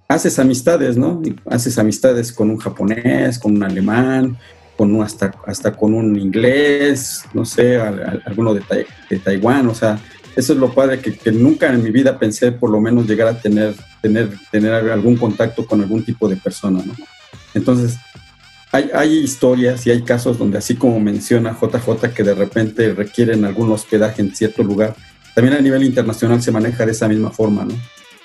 haces 0.09 0.39
amistades, 0.39 0.97
¿no? 0.97 1.23
Haces 1.47 1.79
amistades 1.79 2.33
con 2.33 2.51
un 2.51 2.59
japonés, 2.59 3.39
con 3.39 3.57
un 3.57 3.63
alemán, 3.63 4.39
con 4.77 4.95
un, 4.95 5.03
hasta, 5.03 5.33
hasta 5.47 5.73
con 5.73 5.95
un 5.95 6.19
inglés, 6.19 7.25
no 7.33 7.45
sé, 7.45 7.77
a, 7.77 7.89
a, 7.89 8.23
alguno 8.27 8.55
de, 8.55 8.63
Taiwán, 9.23 9.69
o 9.69 9.75
sea, 9.75 9.99
eso 10.37 10.53
es 10.53 10.59
lo 10.59 10.73
padre 10.73 10.99
que, 10.99 11.17
que, 11.17 11.31
nunca 11.31 11.73
en 11.73 11.83
mi 11.83 11.91
vida 11.91 12.19
pensé 12.19 12.51
por 12.51 12.71
lo 12.71 12.81
menos 12.81 13.07
llegar 13.07 13.29
a 13.29 13.39
tener, 13.41 13.75
tener, 14.03 14.31
tener 14.51 14.73
algún 14.91 15.17
contacto 15.17 15.65
con 15.65 15.81
algún 15.81 16.05
tipo 16.05 16.29
de 16.29 16.37
persona, 16.37 16.83
¿no? 16.85 16.95
Entonces, 17.55 17.97
hay, 18.73 18.91
hay, 18.93 19.19
historias 19.19 19.87
y 19.87 19.93
hay 19.93 20.03
casos 20.03 20.37
donde 20.37 20.59
así 20.59 20.75
como 20.75 20.99
menciona 20.99 21.57
JJ 21.57 22.13
que 22.13 22.25
de 22.25 22.35
repente 22.35 22.93
requieren 22.93 23.45
algún 23.45 23.71
hospedaje 23.71 24.23
en 24.23 24.35
cierto 24.35 24.65
lugar, 24.65 24.97
también 25.37 25.57
a 25.57 25.61
nivel 25.61 25.85
internacional 25.85 26.43
se 26.43 26.51
maneja 26.51 26.85
de 26.85 26.93
esa 26.93 27.07
misma 27.07 27.31
forma, 27.31 27.65
¿no? 27.65 27.75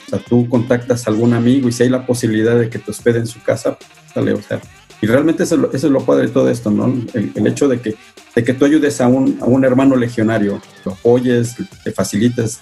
O 0.09 0.17
sea, 0.17 0.25
tú 0.27 0.49
contactas 0.49 1.05
a 1.05 1.11
algún 1.11 1.33
amigo 1.33 1.69
y 1.69 1.71
si 1.71 1.83
hay 1.83 1.89
la 1.89 2.07
posibilidad 2.07 2.57
de 2.57 2.67
que 2.67 2.79
te 2.79 2.89
hospede 2.89 3.19
en 3.19 3.27
su 3.27 3.43
casa, 3.43 3.77
dale, 4.15 4.33
o 4.33 4.41
sea, 4.41 4.59
y 5.01 5.05
realmente 5.05 5.43
eso, 5.43 5.69
es 5.71 5.83
lo 5.83 6.03
padre 6.03 6.27
de 6.27 6.33
todo 6.33 6.49
esto, 6.49 6.71
¿no? 6.71 6.91
El, 7.13 7.45
hecho 7.45 7.67
de 7.67 7.79
que, 7.79 7.95
de 8.35 8.43
que 8.43 8.53
tú 8.53 8.65
ayudes 8.65 8.99
a 9.01 9.07
un, 9.07 9.37
a 9.39 9.45
un, 9.45 9.63
hermano 9.63 9.95
legionario, 9.95 10.59
lo 10.83 10.93
apoyes, 10.93 11.55
te 11.83 11.91
facilites 11.91 12.59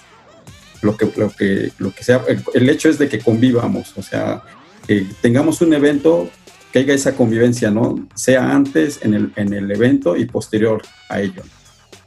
lo 0.82 0.94
que, 0.94 1.10
lo 1.16 1.30
que, 1.30 1.72
lo 1.78 1.90
que 1.90 2.04
sea. 2.04 2.22
El, 2.28 2.44
el, 2.52 2.68
hecho 2.68 2.90
es 2.90 2.98
de 2.98 3.08
que 3.08 3.18
convivamos, 3.18 3.96
o 3.96 4.02
sea, 4.02 4.42
que 4.86 5.06
tengamos 5.22 5.62
un 5.62 5.72
evento, 5.72 6.28
que 6.70 6.80
haya 6.80 6.92
esa 6.92 7.16
convivencia, 7.16 7.70
¿no? 7.70 8.06
Sea 8.14 8.52
antes, 8.54 9.00
en 9.02 9.14
el, 9.14 9.32
en 9.36 9.54
el 9.54 9.70
evento 9.70 10.16
y 10.16 10.26
posterior 10.26 10.82
a 11.08 11.22
ello. 11.22 11.42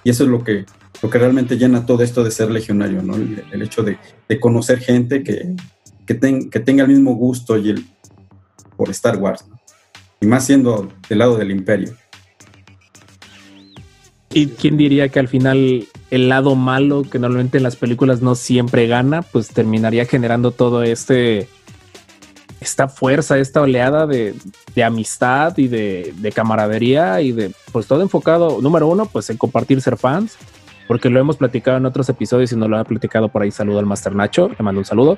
Y 0.04 0.12
eso 0.12 0.24
es 0.24 0.30
lo 0.30 0.44
que, 0.44 0.66
lo 1.02 1.10
que 1.10 1.18
realmente 1.18 1.58
llena 1.58 1.86
todo 1.86 2.04
esto 2.04 2.24
de 2.24 2.32
ser 2.32 2.52
legionario, 2.52 3.02
¿no? 3.02 3.16
El, 3.16 3.44
el 3.52 3.62
hecho 3.62 3.84
de, 3.84 3.98
de, 4.28 4.40
conocer 4.40 4.80
gente 4.80 5.24
que, 5.24 5.56
que, 6.06 6.14
ten, 6.14 6.50
que 6.50 6.60
tenga 6.60 6.84
el 6.84 6.90
mismo 6.90 7.16
gusto 7.16 7.58
y 7.58 7.72
el, 7.72 7.86
por 8.76 8.90
Star 8.92 9.18
Wars, 9.18 9.46
¿no? 9.48 9.60
y 10.22 10.28
más 10.28 10.46
siendo 10.46 10.88
del 11.10 11.20
lado 11.20 11.38
del 11.38 11.52
imperio. 11.52 11.96
¿Y 14.34 14.48
quién 14.48 14.78
diría 14.78 15.10
que 15.10 15.20
al 15.20 15.28
final 15.28 15.88
el 16.10 16.30
lado 16.30 16.56
malo, 16.56 17.04
que 17.04 17.20
normalmente 17.20 17.58
en 17.58 17.64
las 17.64 17.76
películas 17.76 18.22
no 18.22 18.36
siempre 18.36 18.88
gana, 18.88 19.24
pues 19.24 19.50
terminaría 19.50 20.06
generando 20.06 20.52
todo 20.52 20.84
este 20.84 21.50
esta 22.62 22.88
fuerza, 22.88 23.40
esta 23.40 23.62
oleada 23.62 24.06
de, 24.06 24.36
de 24.76 24.84
amistad 24.84 25.58
y 25.58 25.68
de, 25.68 26.14
de, 26.16 26.32
camaradería 26.32 27.20
y 27.22 27.32
de 27.32 27.52
pues 27.72 27.88
todo 27.88 28.04
enfocado, 28.04 28.62
número 28.62 28.88
uno, 28.88 29.08
pues 29.08 29.32
en 29.32 29.38
compartir 29.38 29.82
ser 29.82 29.98
fans, 29.98 30.38
porque 30.92 31.10
lo 31.10 31.22
hemos 31.22 31.38
platicado 31.38 31.78
en 31.78 31.86
otros 31.86 32.10
episodios 32.10 32.52
y 32.52 32.58
no 32.58 32.68
lo 32.68 32.78
ha 32.78 32.84
platicado 32.84 33.30
por 33.30 33.42
ahí. 33.42 33.50
Saludo 33.50 33.80
al 33.80 33.86
Master 33.86 34.14
Nacho, 34.14 34.50
le 34.50 34.62
mando 34.62 34.80
un 34.80 34.84
saludo 34.84 35.18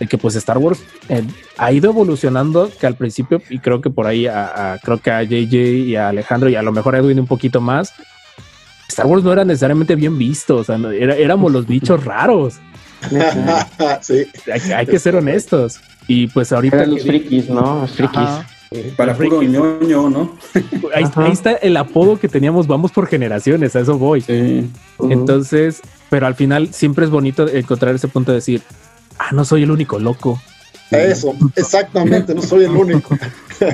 de 0.00 0.08
que 0.08 0.18
pues 0.18 0.34
Star 0.34 0.58
Wars 0.58 0.82
eh, 1.08 1.22
ha 1.56 1.70
ido 1.70 1.88
evolucionando 1.92 2.68
que 2.80 2.84
al 2.84 2.96
principio 2.96 3.40
y 3.48 3.60
creo 3.60 3.80
que 3.80 3.90
por 3.90 4.08
ahí 4.08 4.26
a, 4.26 4.72
a, 4.72 4.78
creo 4.78 4.98
que 4.98 5.12
a 5.12 5.22
JJ 5.22 5.54
y 5.54 5.94
a 5.94 6.08
Alejandro 6.08 6.48
y 6.48 6.56
a 6.56 6.62
lo 6.62 6.72
mejor 6.72 6.96
a 6.96 6.98
Edwin 6.98 7.20
un 7.20 7.28
poquito 7.28 7.60
más 7.60 7.94
Star 8.88 9.06
Wars 9.06 9.22
no 9.22 9.32
era 9.32 9.44
necesariamente 9.44 9.94
bien 9.94 10.18
visto 10.18 10.56
o 10.56 10.64
sea 10.64 10.76
no, 10.78 10.90
era, 10.90 11.14
éramos 11.14 11.52
los 11.52 11.64
bichos 11.64 12.04
raros 12.04 12.54
sí. 14.00 14.26
hay, 14.52 14.72
hay, 14.72 14.86
que 14.86 14.98
ser 14.98 15.14
honestos 15.14 15.80
y 16.08 16.26
pues 16.26 16.50
ahorita 16.50 16.78
Eran 16.78 16.90
los 16.90 17.02
frikis 17.04 17.48
no 17.48 17.82
los 17.82 17.92
frikis 17.92 18.18
Ajá. 18.18 18.46
Para 18.96 19.16
puro 19.16 19.42
ñoño, 19.42 20.10
¿no? 20.10 20.36
Ahí, 20.94 21.04
ahí, 21.16 21.32
está 21.32 21.52
el 21.52 21.76
apodo 21.76 22.18
que 22.18 22.28
teníamos, 22.28 22.66
vamos 22.66 22.92
por 22.92 23.06
generaciones, 23.06 23.74
a 23.74 23.80
eso 23.80 23.96
voy. 23.96 24.20
Sí. 24.20 24.68
Uh 24.98 25.06
-huh. 25.06 25.12
Entonces, 25.12 25.80
pero 26.10 26.26
al 26.26 26.34
final 26.34 26.72
siempre 26.72 27.04
es 27.04 27.10
bonito 27.10 27.48
encontrar 27.48 27.94
ese 27.94 28.08
punto 28.08 28.32
de 28.32 28.36
decir, 28.36 28.62
ah, 29.18 29.30
no 29.32 29.44
soy 29.44 29.62
el 29.62 29.70
único 29.70 29.98
loco. 29.98 30.40
Eso, 30.90 31.34
exactamente, 31.54 32.34
no 32.34 32.40
soy 32.40 32.64
el 32.64 32.70
único. 32.76 33.14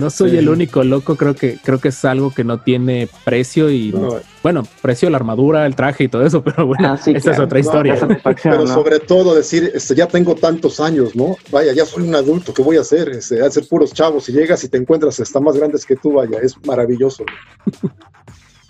no 0.01 0.11
soy 0.11 0.37
el 0.37 0.49
único 0.49 0.83
loco, 0.83 1.17
creo 1.17 1.35
que 1.35 1.59
creo 1.63 1.79
que 1.79 1.89
es 1.89 2.05
algo 2.05 2.33
que 2.33 2.43
no 2.43 2.59
tiene 2.59 3.09
precio 3.25 3.71
y 3.71 3.93
no. 3.93 4.21
bueno, 4.43 4.67
precio 4.83 5.09
la 5.11 5.19
armadura, 5.19 5.65
el 5.65 5.77
traje 5.77 6.05
y 6.05 6.09
todo 6.09 6.27
eso, 6.27 6.43
pero 6.45 6.67
bueno, 6.67 6.93
ah, 6.93 6.97
sí, 6.97 7.13
esa 7.13 7.31
claro. 7.31 7.37
es 7.37 7.47
otra 7.47 7.59
historia. 7.61 7.95
No, 7.95 8.19
pero 8.43 8.67
sobre 8.67 8.99
todo 8.99 9.35
decir, 9.37 9.71
este, 9.75 9.95
ya 9.95 10.09
tengo 10.09 10.35
tantos 10.35 10.81
años, 10.81 11.15
¿no? 11.15 11.37
Vaya, 11.53 11.73
ya 11.73 11.87
soy 11.87 12.03
un 12.03 12.15
adulto, 12.17 12.53
¿qué 12.53 12.63
voy 12.63 12.79
a 12.79 12.81
hacer? 12.81 13.09
Este, 13.11 13.41
hacer 13.41 13.69
puros 13.69 13.93
chavos, 13.93 14.25
si 14.25 14.33
llegas 14.33 14.65
y 14.65 14.69
te 14.69 14.79
encuentras, 14.79 15.21
está 15.21 15.39
más 15.39 15.57
grandes 15.57 15.87
que 15.87 15.95
tú, 15.95 16.15
vaya, 16.15 16.39
es 16.43 16.57
maravilloso. 16.67 17.25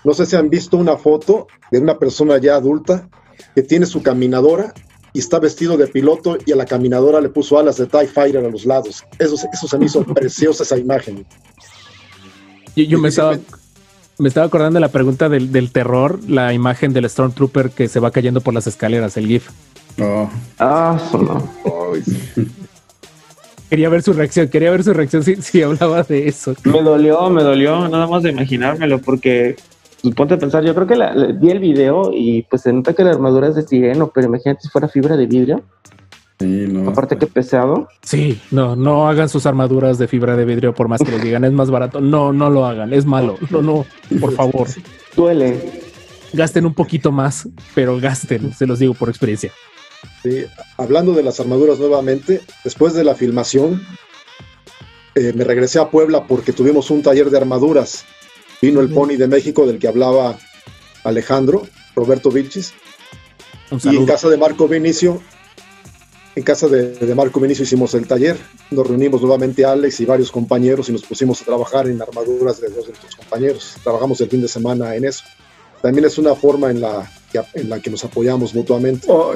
No 0.04 0.12
sé 0.12 0.26
si 0.26 0.36
han 0.36 0.50
visto 0.50 0.76
una 0.76 0.96
foto 0.96 1.48
de 1.70 1.78
una 1.78 1.98
persona 1.98 2.38
ya 2.38 2.56
adulta 2.56 3.08
que 3.54 3.62
tiene 3.62 3.86
su 3.86 4.02
caminadora 4.02 4.74
y 5.14 5.20
está 5.20 5.38
vestido 5.38 5.76
de 5.76 5.86
piloto 5.86 6.36
y 6.44 6.52
a 6.52 6.56
la 6.56 6.66
caminadora 6.66 7.20
le 7.20 7.30
puso 7.30 7.58
alas 7.58 7.78
de 7.78 7.86
TIE 7.86 8.06
Fighter 8.06 8.44
a 8.44 8.50
los 8.50 8.66
lados. 8.66 9.04
Eso, 9.18 9.36
eso 9.52 9.68
se 9.68 9.78
me 9.78 9.86
hizo 9.86 10.04
preciosa 10.14 10.64
esa 10.64 10.76
imagen. 10.76 11.24
Yo, 12.76 12.84
yo 12.84 12.98
me, 12.98 13.08
estaba, 13.08 13.38
me 14.18 14.28
estaba 14.28 14.46
acordando 14.46 14.76
de 14.76 14.80
la 14.80 14.88
pregunta 14.90 15.28
del, 15.28 15.52
del, 15.52 15.70
terror, 15.70 16.18
la 16.28 16.52
imagen 16.52 16.92
del 16.92 17.08
Stormtrooper 17.08 17.70
que 17.70 17.88
se 17.88 18.00
va 18.00 18.10
cayendo 18.10 18.40
por 18.40 18.52
las 18.52 18.66
escaleras, 18.66 19.16
el 19.16 19.26
GIF. 19.26 19.48
Oh. 20.00 20.28
Ah, 20.58 21.00
no. 21.12 21.48
Quería 23.70 23.88
ver 23.88 24.02
su 24.02 24.12
reacción, 24.12 24.48
quería 24.48 24.70
ver 24.70 24.84
su 24.84 24.92
reacción 24.92 25.24
si, 25.24 25.36
si 25.36 25.62
hablaba 25.62 26.02
de 26.04 26.28
eso. 26.28 26.54
Me 26.64 26.80
dolió, 26.80 27.28
me 27.30 27.42
dolió, 27.42 27.88
nada 27.88 28.06
más 28.06 28.22
de 28.22 28.30
imaginármelo, 28.30 29.00
porque 29.00 29.56
pues 30.04 30.14
ponte 30.16 30.34
a 30.34 30.38
pensar, 30.38 30.62
yo 30.62 30.74
creo 30.74 30.86
que 30.86 30.96
la, 30.96 31.14
la, 31.14 31.28
vi 31.28 31.50
el 31.50 31.60
video 31.60 32.10
y 32.12 32.42
pues 32.42 32.62
se 32.62 32.72
nota 32.74 32.92
que 32.92 33.04
la 33.04 33.12
armadura 33.12 33.48
es 33.48 33.54
de 33.54 33.62
sireno, 33.62 34.10
pero 34.14 34.26
imagínate 34.26 34.60
si 34.60 34.68
fuera 34.68 34.86
fibra 34.86 35.16
de 35.16 35.24
vidrio. 35.26 35.62
Sí, 36.38 36.66
no. 36.68 36.90
Aparte 36.90 37.16
que 37.16 37.26
pesado. 37.26 37.88
Sí, 38.02 38.38
no, 38.50 38.76
no 38.76 39.08
hagan 39.08 39.30
sus 39.30 39.46
armaduras 39.46 39.96
de 39.96 40.06
fibra 40.06 40.36
de 40.36 40.44
vidrio 40.44 40.74
por 40.74 40.88
más 40.88 41.00
que 41.00 41.10
les 41.10 41.22
digan, 41.22 41.44
es 41.44 41.52
más 41.52 41.70
barato. 41.70 42.02
No, 42.02 42.34
no 42.34 42.50
lo 42.50 42.66
hagan, 42.66 42.92
es 42.92 43.06
malo. 43.06 43.38
No, 43.48 43.62
no, 43.62 43.86
por 44.20 44.32
favor. 44.32 44.68
Duele. 45.16 45.80
Gasten 46.34 46.66
un 46.66 46.74
poquito 46.74 47.10
más, 47.10 47.48
pero 47.74 47.98
gasten, 47.98 48.52
se 48.52 48.66
los 48.66 48.80
digo 48.80 48.92
por 48.92 49.08
experiencia. 49.08 49.52
Sí, 50.22 50.44
hablando 50.76 51.14
de 51.14 51.22
las 51.22 51.40
armaduras 51.40 51.78
nuevamente, 51.78 52.42
después 52.62 52.92
de 52.92 53.04
la 53.04 53.14
filmación, 53.14 53.80
eh, 55.14 55.32
me 55.34 55.44
regresé 55.44 55.78
a 55.78 55.88
Puebla 55.88 56.26
porque 56.26 56.52
tuvimos 56.52 56.90
un 56.90 57.02
taller 57.02 57.30
de 57.30 57.38
armaduras 57.38 58.04
Vino 58.60 58.80
el 58.80 58.88
Pony 58.88 59.16
de 59.16 59.28
México 59.28 59.66
del 59.66 59.78
que 59.78 59.88
hablaba 59.88 60.38
Alejandro, 61.04 61.66
Roberto 61.94 62.30
Vilchis. 62.30 62.72
Y 63.82 63.96
en 63.96 64.06
casa 64.06 64.28
de 64.28 64.36
Marco 64.36 64.68
Vinicio, 64.68 65.20
en 66.36 66.42
casa 66.42 66.68
de, 66.68 66.92
de, 66.92 67.14
Marco 67.14 67.40
Vinicio 67.40 67.64
hicimos 67.64 67.94
el 67.94 68.06
taller. 68.06 68.36
Nos 68.70 68.86
reunimos 68.86 69.20
nuevamente 69.20 69.64
Alex 69.64 70.00
y 70.00 70.04
varios 70.04 70.30
compañeros 70.30 70.88
y 70.88 70.92
nos 70.92 71.02
pusimos 71.02 71.42
a 71.42 71.44
trabajar 71.44 71.88
en 71.88 72.00
armaduras 72.00 72.60
de 72.60 72.68
dos 72.68 72.86
de 72.86 72.92
nuestros 72.92 73.16
compañeros. 73.16 73.76
Trabajamos 73.82 74.20
el 74.20 74.28
fin 74.28 74.42
de 74.42 74.48
semana 74.48 74.94
en 74.94 75.04
eso. 75.04 75.24
También 75.80 76.06
es 76.06 76.18
una 76.18 76.34
forma 76.34 76.70
en 76.70 76.80
la 76.80 77.10
que, 77.30 77.40
en 77.54 77.68
la 77.68 77.80
que 77.80 77.90
nos 77.90 78.04
apoyamos 78.04 78.54
mutuamente. 78.54 79.06
Oh, 79.10 79.34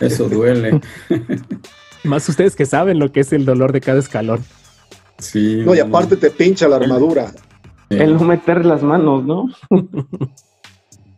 eso 0.00 0.28
duele. 0.28 0.80
Más 2.04 2.28
ustedes 2.28 2.56
que 2.56 2.66
saben 2.66 2.98
lo 2.98 3.12
que 3.12 3.20
es 3.20 3.32
el 3.32 3.44
dolor 3.44 3.72
de 3.72 3.80
cada 3.80 3.98
escalón. 3.98 4.44
Sí, 5.18 5.62
no, 5.64 5.74
y 5.74 5.80
aparte 5.80 6.16
te 6.16 6.30
pincha 6.30 6.68
la 6.68 6.76
armadura. 6.76 7.32
El 7.88 8.14
no 8.14 8.20
meter 8.24 8.64
las 8.64 8.82
manos, 8.82 9.24
¿no? 9.24 9.48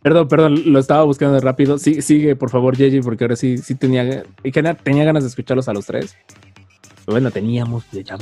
perdón, 0.03 0.27
perdón, 0.27 0.61
lo 0.71 0.79
estaba 0.79 1.03
buscando 1.03 1.39
rápido. 1.39 1.77
Sí, 1.77 2.01
sigue, 2.01 2.35
por 2.35 2.49
favor, 2.49 2.77
JJ, 2.77 3.01
porque 3.03 3.23
ahora 3.23 3.35
sí, 3.35 3.57
sí 3.57 3.75
tenía, 3.75 4.23
tenía 4.83 5.03
ganas 5.03 5.23
de 5.23 5.29
escucharlos 5.29 5.67
a 5.67 5.73
los 5.73 5.85
tres. 5.85 6.15
Pero 7.05 7.15
bueno, 7.15 7.31
teníamos, 7.31 7.85
ya 7.91 8.17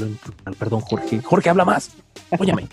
perdón, 0.57 0.81
Jorge. 0.81 1.21
Jorge, 1.21 1.49
habla 1.49 1.65
más. 1.65 1.91
Óyame. 2.39 2.67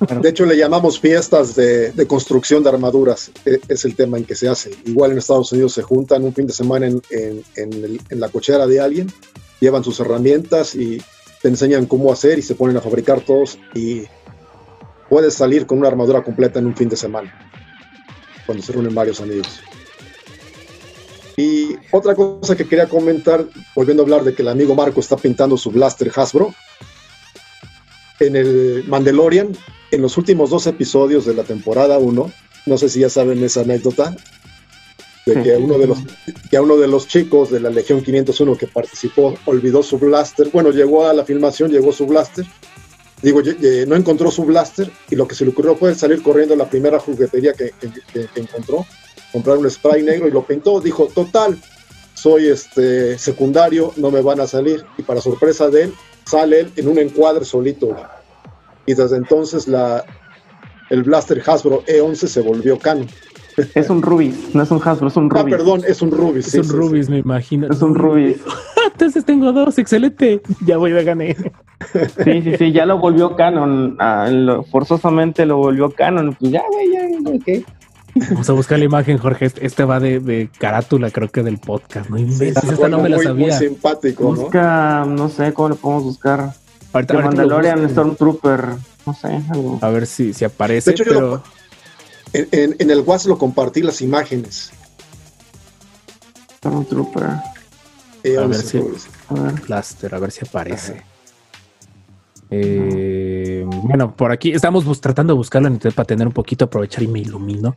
De 0.00 0.30
hecho, 0.30 0.46
le 0.46 0.56
llamamos 0.56 0.98
fiestas 0.98 1.54
de, 1.54 1.92
de, 1.92 2.06
construcción 2.06 2.62
de 2.62 2.70
armaduras. 2.70 3.30
E, 3.44 3.60
es 3.68 3.84
el 3.84 3.94
tema 3.94 4.16
en 4.16 4.24
que 4.24 4.34
se 4.34 4.48
hace. 4.48 4.70
Igual 4.86 5.12
en 5.12 5.18
Estados 5.18 5.52
Unidos 5.52 5.74
se 5.74 5.82
juntan 5.82 6.24
un 6.24 6.34
fin 6.34 6.46
de 6.46 6.54
semana 6.54 6.86
en, 6.86 7.02
en, 7.10 7.42
en, 7.56 7.72
el, 7.72 8.00
en 8.08 8.20
la 8.20 8.30
cochera 8.30 8.66
de 8.66 8.80
alguien, 8.80 9.12
llevan 9.60 9.84
sus 9.84 10.00
herramientas 10.00 10.74
y 10.74 11.02
te 11.42 11.48
enseñan 11.48 11.86
cómo 11.86 12.12
hacer 12.12 12.38
y 12.38 12.42
se 12.42 12.54
ponen 12.54 12.76
a 12.76 12.80
fabricar 12.80 13.20
todos 13.20 13.58
y 13.74 14.02
puedes 15.08 15.34
salir 15.34 15.66
con 15.66 15.78
una 15.78 15.88
armadura 15.88 16.22
completa 16.22 16.58
en 16.58 16.66
un 16.66 16.76
fin 16.76 16.88
de 16.88 16.96
semana, 16.96 17.34
cuando 18.46 18.62
se 18.62 18.72
reúnen 18.72 18.94
varios 18.94 19.20
amigos. 19.20 19.60
Y 21.36 21.76
otra 21.90 22.14
cosa 22.14 22.54
que 22.54 22.68
quería 22.68 22.88
comentar, 22.88 23.46
volviendo 23.74 24.02
a 24.02 24.04
hablar 24.04 24.24
de 24.24 24.34
que 24.34 24.42
el 24.42 24.48
amigo 24.48 24.74
Marco 24.74 25.00
está 25.00 25.16
pintando 25.16 25.56
su 25.56 25.70
blaster 25.70 26.12
Hasbro, 26.14 26.54
en 28.20 28.36
el 28.36 28.84
Mandalorian, 28.86 29.56
en 29.90 30.02
los 30.02 30.18
últimos 30.18 30.50
dos 30.50 30.66
episodios 30.66 31.24
de 31.24 31.34
la 31.34 31.44
temporada 31.44 31.98
1, 31.98 32.30
no 32.66 32.78
sé 32.78 32.88
si 32.90 33.00
ya 33.00 33.08
saben 33.08 33.42
esa 33.42 33.62
anécdota, 33.62 34.14
de 35.26 35.42
que 35.42 35.56
uno 35.56 35.78
de 35.78 35.86
los, 35.86 35.98
que 36.50 36.56
a 36.56 36.62
uno 36.62 36.76
de 36.76 36.88
los 36.88 37.06
chicos 37.06 37.50
de 37.50 37.60
la 37.60 37.70
Legión 37.70 38.02
501 38.02 38.56
que 38.56 38.66
participó 38.66 39.34
olvidó 39.46 39.82
su 39.82 39.98
blaster, 39.98 40.48
bueno, 40.52 40.70
llegó 40.70 41.06
a 41.06 41.12
la 41.14 41.24
filmación, 41.24 41.70
llegó 41.70 41.92
su 41.92 42.06
blaster, 42.06 42.44
digo, 43.22 43.40
no 43.86 43.96
encontró 43.96 44.30
su 44.30 44.44
blaster 44.44 44.90
y 45.10 45.16
lo 45.16 45.28
que 45.28 45.34
se 45.34 45.44
le 45.44 45.50
ocurrió 45.50 45.76
fue 45.76 45.94
salir 45.94 46.22
corriendo 46.22 46.54
a 46.54 46.56
la 46.56 46.68
primera 46.70 46.98
juguetería 46.98 47.52
que, 47.52 47.72
que- 47.80 47.90
que- 48.12 48.26
que 48.32 48.40
encontró, 48.40 48.86
comprar 49.32 49.58
un 49.58 49.70
spray 49.70 50.02
negro 50.02 50.26
y 50.26 50.30
lo 50.30 50.44
pintó, 50.46 50.80
dijo, 50.80 51.06
total, 51.14 51.58
soy 52.14 52.48
este 52.48 53.16
secundario, 53.18 53.92
no 53.96 54.10
me 54.10 54.20
van 54.22 54.40
a 54.40 54.46
salir, 54.46 54.84
y 54.98 55.02
para 55.02 55.20
sorpresa 55.20 55.68
de 55.68 55.84
él, 55.84 55.94
sale 56.26 56.60
él 56.60 56.72
en 56.76 56.88
un 56.88 56.98
encuadre 56.98 57.44
solito, 57.44 57.94
y 58.86 58.94
desde 58.94 59.16
entonces 59.16 59.68
la, 59.68 60.04
el 60.90 61.02
blaster 61.02 61.42
Hasbro 61.46 61.84
E11 61.86 62.26
se 62.26 62.40
volvió 62.40 62.78
canon. 62.78 63.06
Es 63.74 63.90
un 63.90 64.02
Rubis, 64.02 64.54
no 64.54 64.62
es 64.62 64.70
un 64.70 64.80
Hasbro, 64.84 65.08
es 65.08 65.16
un 65.16 65.30
Ah, 65.34 65.40
Rubis. 65.42 65.54
perdón, 65.56 65.82
es 65.86 66.02
un 66.02 66.10
Rubis. 66.10 66.46
Es 66.46 66.52
sí, 66.52 66.58
un 66.58 66.64
sí, 66.64 66.70
sí. 66.70 66.76
Rubis, 66.76 67.08
me 67.08 67.18
imagino. 67.18 67.68
Es 67.70 67.80
un 67.82 67.94
Rubis. 67.94 68.36
Entonces 68.92 69.24
tengo 69.24 69.52
dos, 69.52 69.78
excelente. 69.78 70.42
Ya 70.64 70.76
voy, 70.76 70.92
ya 70.92 71.02
gané. 71.02 71.36
Sí, 72.24 72.42
sí, 72.42 72.56
sí, 72.58 72.72
ya 72.72 72.84
lo 72.86 72.98
volvió 72.98 73.34
canon. 73.36 73.96
ah, 73.98 74.28
lo- 74.30 74.62
forzosamente 74.64 75.46
lo 75.46 75.56
volvió 75.56 75.90
canon. 75.90 76.34
Pues 76.38 76.52
ya, 76.52 76.62
güey, 76.70 76.92
ya, 76.92 77.30
ok. 77.30 77.66
Vamos 78.32 78.50
a 78.50 78.52
buscar 78.54 78.78
la 78.78 78.84
imagen, 78.84 79.18
Jorge. 79.18 79.46
Este, 79.46 79.64
este 79.64 79.84
va 79.84 80.00
de, 80.00 80.18
de 80.20 80.50
carátula, 80.58 81.10
creo 81.10 81.28
que 81.28 81.42
del 81.42 81.58
podcast. 81.58 82.10
No 82.10 82.16
esta 82.18 82.88
no 82.88 82.98
me 83.00 83.08
la 83.08 83.16
muy, 83.16 83.24
muy 83.26 83.50
sabía. 83.50 83.52
simpático, 83.58 84.24
¿no? 84.24 84.30
Busca, 84.42 85.06
no 85.08 85.28
sé 85.28 85.52
cómo 85.54 85.70
lo 85.70 85.76
podemos 85.76 86.04
buscar. 86.04 86.52
Ahorita, 86.92 87.14
The 87.14 87.22
ahorita 87.22 87.42
lo 87.44 87.48
Mandalorian. 87.48 87.88
Stormtrooper, 87.90 88.64
no 89.06 89.14
sé, 89.14 89.40
algo. 89.50 89.78
A 89.80 89.88
ver 89.90 90.06
si, 90.06 90.32
si 90.34 90.44
aparece, 90.44 90.90
De 90.90 90.94
hecho, 90.96 91.04
yo 91.04 91.10
pero 91.14 91.20
lo- 91.30 91.42
En, 92.32 92.48
en- 92.52 92.76
en 92.78 92.90
el 92.90 93.00
WhatsApp 93.00 93.28
lo 93.30 93.38
compartí 93.38 93.82
las 93.82 94.00
imágenes. 94.02 94.70
Stormtrooper. 96.58 97.28
Eh, 98.22 98.36
A 98.38 98.46
ver 98.46 98.56
si-. 98.60 98.78
A 99.28 99.34
ver. 99.34 99.54
Plaster, 99.62 100.14
a 100.14 100.18
ver 100.18 100.30
si 100.30 100.44
aparece. 100.46 101.02
Eh, 102.50 103.64
bueno, 103.66 104.14
por 104.14 104.32
aquí 104.32 104.52
estamos 104.52 105.00
tratando 105.00 105.32
de 105.34 105.36
buscarlo 105.38 105.68
en 105.68 105.74
internet 105.74 105.94
para 105.94 106.06
tener 106.06 106.26
un 106.26 106.32
poquito, 106.32 106.64
aprovechar 106.64 107.02
y 107.02 107.08
me 107.08 107.20
ilumino. 107.20 107.76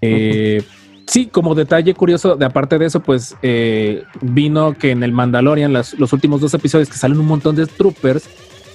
Eh, 0.00 0.64
sí, 1.06 1.26
como 1.26 1.54
detalle 1.54 1.94
curioso, 1.94 2.34
de 2.36 2.44
aparte 2.44 2.78
de 2.78 2.86
eso, 2.86 3.00
pues 3.00 3.36
eh, 3.42 4.02
vino 4.20 4.72
que 4.76 4.90
en 4.90 5.02
el 5.02 5.12
Mandalorian, 5.12 5.72
las- 5.72 5.94
los 5.94 6.12
últimos 6.12 6.40
dos 6.40 6.54
episodios 6.54 6.88
que 6.88 6.96
salen 6.96 7.20
un 7.20 7.26
montón 7.26 7.54
de 7.54 7.66
troopers, 7.66 8.24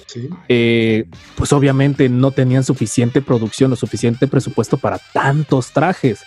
Sí. 0.08 0.28
eh, 0.48 1.04
pues 1.36 1.52
obviamente 1.52 2.08
no 2.08 2.30
tenían 2.30 2.64
suficiente 2.64 3.20
producción 3.20 3.72
o 3.72 3.76
suficiente 3.76 4.26
presupuesto 4.26 4.78
para 4.78 4.98
tantos 5.12 5.72
trajes. 5.72 6.24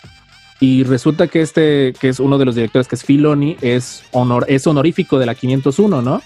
Y 0.60 0.84
resulta 0.84 1.28
que 1.28 1.42
este, 1.42 1.94
que 2.00 2.10
es 2.10 2.20
uno 2.20 2.38
de 2.38 2.46
los 2.46 2.54
directores, 2.54 2.88
que 2.88 2.94
es 2.94 3.04
Filoni, 3.04 3.58
es, 3.62 4.04
honor, 4.12 4.46
es 4.48 4.68
honorífico 4.68 5.18
de 5.18 5.26
la 5.26 5.34
501, 5.34 6.02
¿no? 6.04 6.22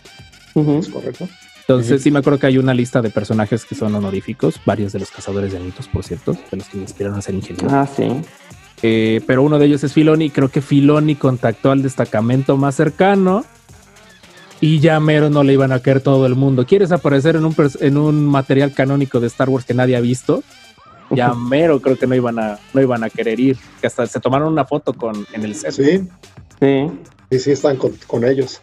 Ujú. 0.56 0.80
¿Es 0.80 0.90
correcto? 0.90 1.30
Entonces 1.62 2.04
sí 2.04 2.12
me 2.12 2.20
acuerdo 2.20 2.38
que 2.38 2.48
hay 2.48 2.58
una 2.58 2.74
lista 2.74 3.02
de 3.02 3.10
personajes 3.10 3.66
que 3.66 3.74
son 3.74 3.96
honoríficos, 3.96 4.60
varios 4.66 4.94
de 4.94 5.00
los 5.00 5.10
cazadores 5.10 5.52
de 5.52 5.60
mitos, 5.60 5.88
por 5.88 6.04
cierto, 6.04 6.34
de 6.52 6.58
los 6.58 6.68
que 6.68 6.78
me 6.78 6.84
inspiraron 6.84 7.18
a 7.18 7.22
ser 7.22 7.34
ingeniero. 7.34 7.70
Ah, 7.72 7.88
sí. 7.88 8.08
Eh, 8.84 9.22
pero 9.26 9.42
uno 9.42 9.58
de 9.58 9.66
ellos 9.66 9.84
es 9.84 9.94
Filoni. 9.94 10.30
Creo 10.30 10.50
que 10.50 10.62
Filoni 10.62 11.16
contactó 11.16 11.72
al 11.72 11.82
destacamento 11.82 12.58
más 12.58 12.76
cercano 12.76 13.46
y 14.66 14.80
ya 14.80 15.00
mero 15.00 15.30
no 15.30 15.44
le 15.44 15.54
iban 15.54 15.72
a 15.72 15.80
caer 15.80 16.02
todo 16.02 16.26
el 16.26 16.34
mundo. 16.34 16.66
¿Quieres 16.66 16.92
aparecer 16.92 17.36
en 17.36 17.46
un, 17.46 17.56
en 17.82 17.98
un 17.98 18.26
material 18.26 18.74
canónico 18.74 19.20
de 19.20 19.28
Star 19.28 19.48
Wars 19.48 19.64
que 19.64 19.76
nadie 19.76 19.96
ha 19.96 20.02
visto? 20.02 20.44
Ya 21.12 21.36
mero 21.36 21.80
creo 21.82 22.00
que 22.00 22.08
no 22.08 22.16
iban 22.16 22.40
a, 22.40 22.58
no 22.74 22.82
iban 22.82 23.04
a 23.04 23.12
querer 23.12 23.40
ir. 23.40 23.58
Que 23.80 23.86
hasta 23.86 24.08
se 24.08 24.20
tomaron 24.20 24.52
una 24.52 24.66
foto 24.66 24.92
con, 24.94 25.28
en 25.34 25.44
el 25.46 25.54
set. 25.54 25.72
Sí, 25.72 26.10
Sí. 26.60 26.90
sí, 27.30 27.40
sí, 27.40 27.52
están 27.52 27.78
con, 27.78 27.92
con 28.08 28.26
ellos. 28.26 28.60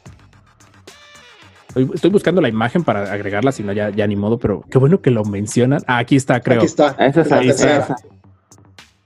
Estoy, 1.69 1.89
estoy 1.95 2.11
buscando 2.11 2.41
la 2.41 2.49
imagen 2.49 2.83
para 2.83 3.13
agregarla, 3.13 3.53
si 3.53 3.63
no 3.63 3.73
ya, 3.73 3.91
ya 3.91 4.09
ni 4.09 4.17
modo, 4.17 4.39
pero 4.39 4.65
qué 4.69 4.79
bueno 4.79 5.01
que 5.01 5.13
lo 5.13 5.25
mencionan. 5.25 5.83
Ah, 5.87 5.99
aquí 5.99 6.17
está, 6.17 6.41
creo. 6.41 6.59
Aquí 6.59 6.67
está. 6.67 6.97
Esa 6.99 7.21
es 7.21 7.31
la 7.31 7.43
esa. 7.43 7.97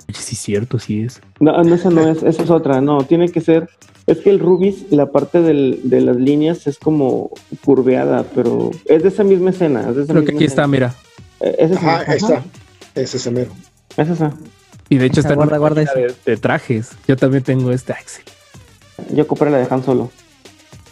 Oye, 0.08 0.18
Sí, 0.18 0.34
cierto, 0.34 0.78
sí 0.78 1.02
es. 1.02 1.20
No, 1.38 1.62
no, 1.62 1.74
esa 1.74 1.90
no 1.90 2.08
es, 2.08 2.22
esa 2.22 2.42
es 2.42 2.48
otra. 2.48 2.80
No, 2.80 3.04
tiene 3.04 3.28
que 3.28 3.42
ser. 3.42 3.68
Es 4.06 4.18
que 4.18 4.30
el 4.30 4.38
Rubis, 4.38 4.86
la 4.90 5.06
parte 5.10 5.42
del- 5.42 5.80
de 5.84 6.00
las 6.00 6.16
líneas 6.16 6.66
es 6.66 6.78
como 6.78 7.30
curveada, 7.64 8.24
pero 8.34 8.70
es 8.84 9.02
de 9.02 9.08
esa 9.08 9.24
misma 9.24 9.50
escena. 9.50 9.88
Es 9.88 9.96
de 9.96 10.02
esa 10.04 10.12
Creo 10.12 10.24
que 10.24 10.32
aquí 10.34 10.44
está, 10.44 10.66
mira. 10.68 10.94
Eh, 11.40 11.56
Es 11.58 11.70
esa, 11.72 11.80
Ajá, 12.00 12.10
ahí 12.12 12.16
está. 12.18 12.42
Es 12.94 13.14
ese 13.14 13.30
mero. 13.30 13.50
Es 13.96 14.08
esa. 14.08 14.32
Y 14.88 14.98
de 14.98 15.06
hecho 15.06 15.20
está 15.20 15.32
en 15.32 15.36
guarda, 15.36 15.52
una 15.54 15.58
guarda 15.58 15.84
página 15.84 16.06
de, 16.06 16.14
de 16.24 16.36
trajes. 16.36 16.90
Yo 17.08 17.16
también 17.16 17.42
tengo 17.42 17.72
este 17.72 17.92
Axel. 17.92 18.24
Yo 19.12 19.26
compré 19.26 19.50
la 19.50 19.58
de 19.58 19.66
Han 19.68 19.82
Solo. 19.84 20.10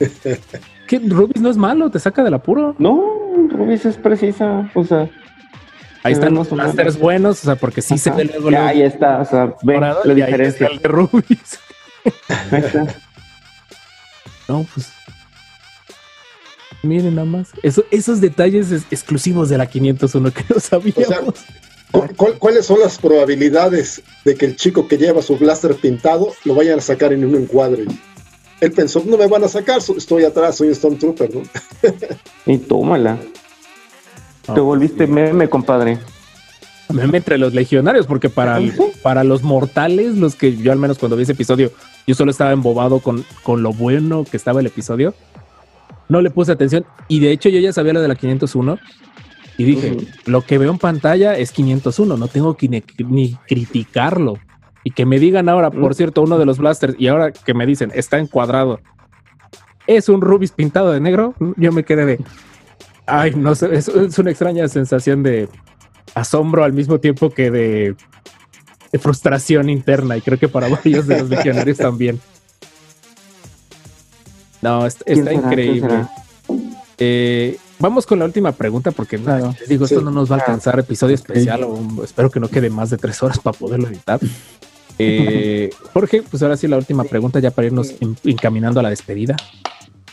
¿Qué? 0.88 0.98
Rubis 0.98 1.40
no 1.40 1.50
es 1.50 1.56
malo, 1.56 1.90
te 1.90 1.98
saca 1.98 2.22
del 2.24 2.34
apuro. 2.34 2.74
No, 2.78 3.00
Rubis 3.50 3.86
es 3.86 3.96
precisa. 3.96 4.70
O 4.74 4.84
sea, 4.84 5.08
Ahí 6.02 6.12
están 6.12 6.34
los 6.34 6.50
blasters 6.50 6.98
buenos, 6.98 7.40
o 7.40 7.44
sea, 7.46 7.56
porque 7.56 7.80
sí 7.80 7.96
se 7.96 8.10
ve 8.10 8.24
luego, 8.24 8.50
Ya, 8.50 8.66
ahí 8.66 8.82
está. 8.82 9.20
O 9.20 9.24
sea, 9.24 9.54
ve 9.62 9.80
la 9.80 9.96
ahí 10.04 10.14
diferencia. 10.14 10.66
está 10.66 10.76
el 10.76 10.82
de 10.82 10.88
Rubis. 10.88 11.58
Ahí 12.50 12.60
está. 12.60 12.86
No, 14.48 14.66
pues. 14.74 14.88
Miren 16.82 17.14
nada 17.14 17.26
más. 17.26 17.48
Eso- 17.62 17.84
esos 17.90 18.20
detalles 18.20 18.70
es- 18.70 18.84
exclusivos 18.90 19.48
de 19.48 19.56
la 19.58 19.66
501 19.66 20.30
que 20.32 20.44
no 20.52 20.60
sabíamos. 20.60 21.34
¿Cu- 21.90 22.08
cuál- 22.16 22.38
¿Cuáles 22.38 22.66
son 22.66 22.80
las 22.80 22.98
probabilidades 22.98 24.02
de 24.24 24.34
que 24.34 24.46
el 24.46 24.56
chico 24.56 24.86
que 24.88 24.98
lleva 24.98 25.22
su 25.22 25.36
blaster 25.38 25.74
pintado 25.76 26.32
lo 26.44 26.54
vayan 26.54 26.78
a 26.78 26.82
sacar 26.82 27.12
en 27.12 27.24
un 27.24 27.34
encuadre? 27.36 27.86
Él 28.60 28.72
pensó, 28.72 29.02
no 29.06 29.16
me 29.16 29.26
van 29.26 29.44
a 29.44 29.48
sacar, 29.48 29.78
estoy 29.96 30.24
atrás, 30.24 30.56
soy 30.56 30.68
un 30.68 30.74
Stormtrooper, 30.74 31.34
¿no? 31.34 31.42
Y 32.46 32.58
tómala. 32.58 33.18
Te 34.54 34.60
volviste 34.60 35.06
meme, 35.06 35.48
compadre. 35.48 35.98
meme 36.90 37.18
entre 37.18 37.38
los 37.38 37.54
legionarios, 37.54 38.06
porque 38.06 38.28
para, 38.28 38.58
el- 38.58 38.74
para 39.02 39.24
los 39.24 39.42
mortales, 39.42 40.16
los 40.16 40.34
que 40.34 40.56
yo 40.56 40.70
al 40.72 40.78
menos 40.78 40.98
cuando 40.98 41.16
vi 41.16 41.22
ese 41.22 41.32
episodio, 41.32 41.72
yo 42.06 42.14
solo 42.14 42.30
estaba 42.30 42.52
embobado 42.52 43.00
con, 43.00 43.24
con 43.42 43.62
lo 43.62 43.72
bueno 43.72 44.24
que 44.24 44.36
estaba 44.36 44.60
el 44.60 44.66
episodio. 44.66 45.14
No 46.08 46.20
le 46.20 46.30
puse 46.30 46.52
atención 46.52 46.84
y 47.08 47.20
de 47.20 47.32
hecho 47.32 47.48
yo 47.48 47.60
ya 47.60 47.72
sabía 47.72 47.94
lo 47.94 48.02
de 48.02 48.08
la 48.08 48.14
501 48.14 48.78
y 49.56 49.64
dije, 49.64 49.96
lo 50.26 50.42
que 50.42 50.58
veo 50.58 50.70
en 50.70 50.78
pantalla 50.78 51.36
es 51.36 51.52
501, 51.52 52.16
no 52.16 52.28
tengo 52.28 52.56
que 52.56 52.68
ni, 52.68 52.82
ni 53.08 53.34
criticarlo. 53.46 54.38
Y 54.82 54.90
que 54.90 55.06
me 55.06 55.18
digan 55.18 55.48
ahora, 55.48 55.70
por 55.70 55.94
cierto, 55.94 56.22
uno 56.22 56.38
de 56.38 56.44
los 56.44 56.58
blasters, 56.58 56.94
y 56.98 57.06
ahora 57.06 57.32
que 57.32 57.54
me 57.54 57.64
dicen, 57.64 57.90
está 57.94 58.18
encuadrado, 58.18 58.80
es 59.86 60.08
un 60.08 60.20
Rubis 60.20 60.50
pintado 60.50 60.92
de 60.92 61.00
negro, 61.00 61.34
yo 61.56 61.72
me 61.72 61.84
quedé 61.84 62.04
de, 62.04 62.20
ay, 63.06 63.32
no 63.34 63.54
sé, 63.54 63.74
es, 63.74 63.88
es 63.88 64.18
una 64.18 64.30
extraña 64.30 64.68
sensación 64.68 65.22
de 65.22 65.48
asombro 66.14 66.64
al 66.64 66.72
mismo 66.72 67.00
tiempo 67.00 67.30
que 67.30 67.50
de 67.50 67.96
frustración 68.98 69.68
interna, 69.70 70.16
y 70.16 70.20
creo 70.20 70.38
que 70.38 70.48
para 70.48 70.68
varios 70.68 71.06
de 71.06 71.20
los 71.20 71.28
legionarios 71.28 71.78
también. 71.78 72.20
No, 74.62 74.86
est- 74.86 75.02
¿Quién 75.04 75.18
está 75.20 75.32
increíble. 75.34 76.06
Eh, 76.98 77.58
vamos 77.78 78.06
con 78.06 78.18
la 78.18 78.24
última 78.24 78.52
pregunta 78.52 78.90
porque 78.92 79.18
no, 79.18 79.24
Claro. 79.24 79.54
les 79.58 79.68
digo, 79.68 79.86
Sí. 79.86 79.94
esto 79.94 80.04
no 80.04 80.10
nos 80.10 80.30
va 80.30 80.36
a 80.36 80.38
alcanzar 80.40 80.78
episodio 80.78 81.14
especial 81.14 81.64
o 81.64 81.68
un- 81.74 82.00
espero 82.04 82.30
que 82.30 82.40
no 82.40 82.48
quede 82.48 82.70
más 82.70 82.90
de 82.90 82.96
tres 82.96 83.22
horas 83.22 83.38
para 83.38 83.56
poderlo 83.58 83.88
editar. 83.88 84.20
Eh, 84.98 85.70
Jorge, 85.92 86.22
pues 86.22 86.42
ahora 86.42 86.56
sí 86.56 86.68
la 86.68 86.76
última 86.76 87.04
pregunta 87.04 87.40
ya 87.40 87.50
para 87.50 87.66
irnos 87.66 87.94
en- 88.00 88.16
encaminando 88.24 88.80
a 88.80 88.82
la 88.82 88.90
despedida. 88.90 89.36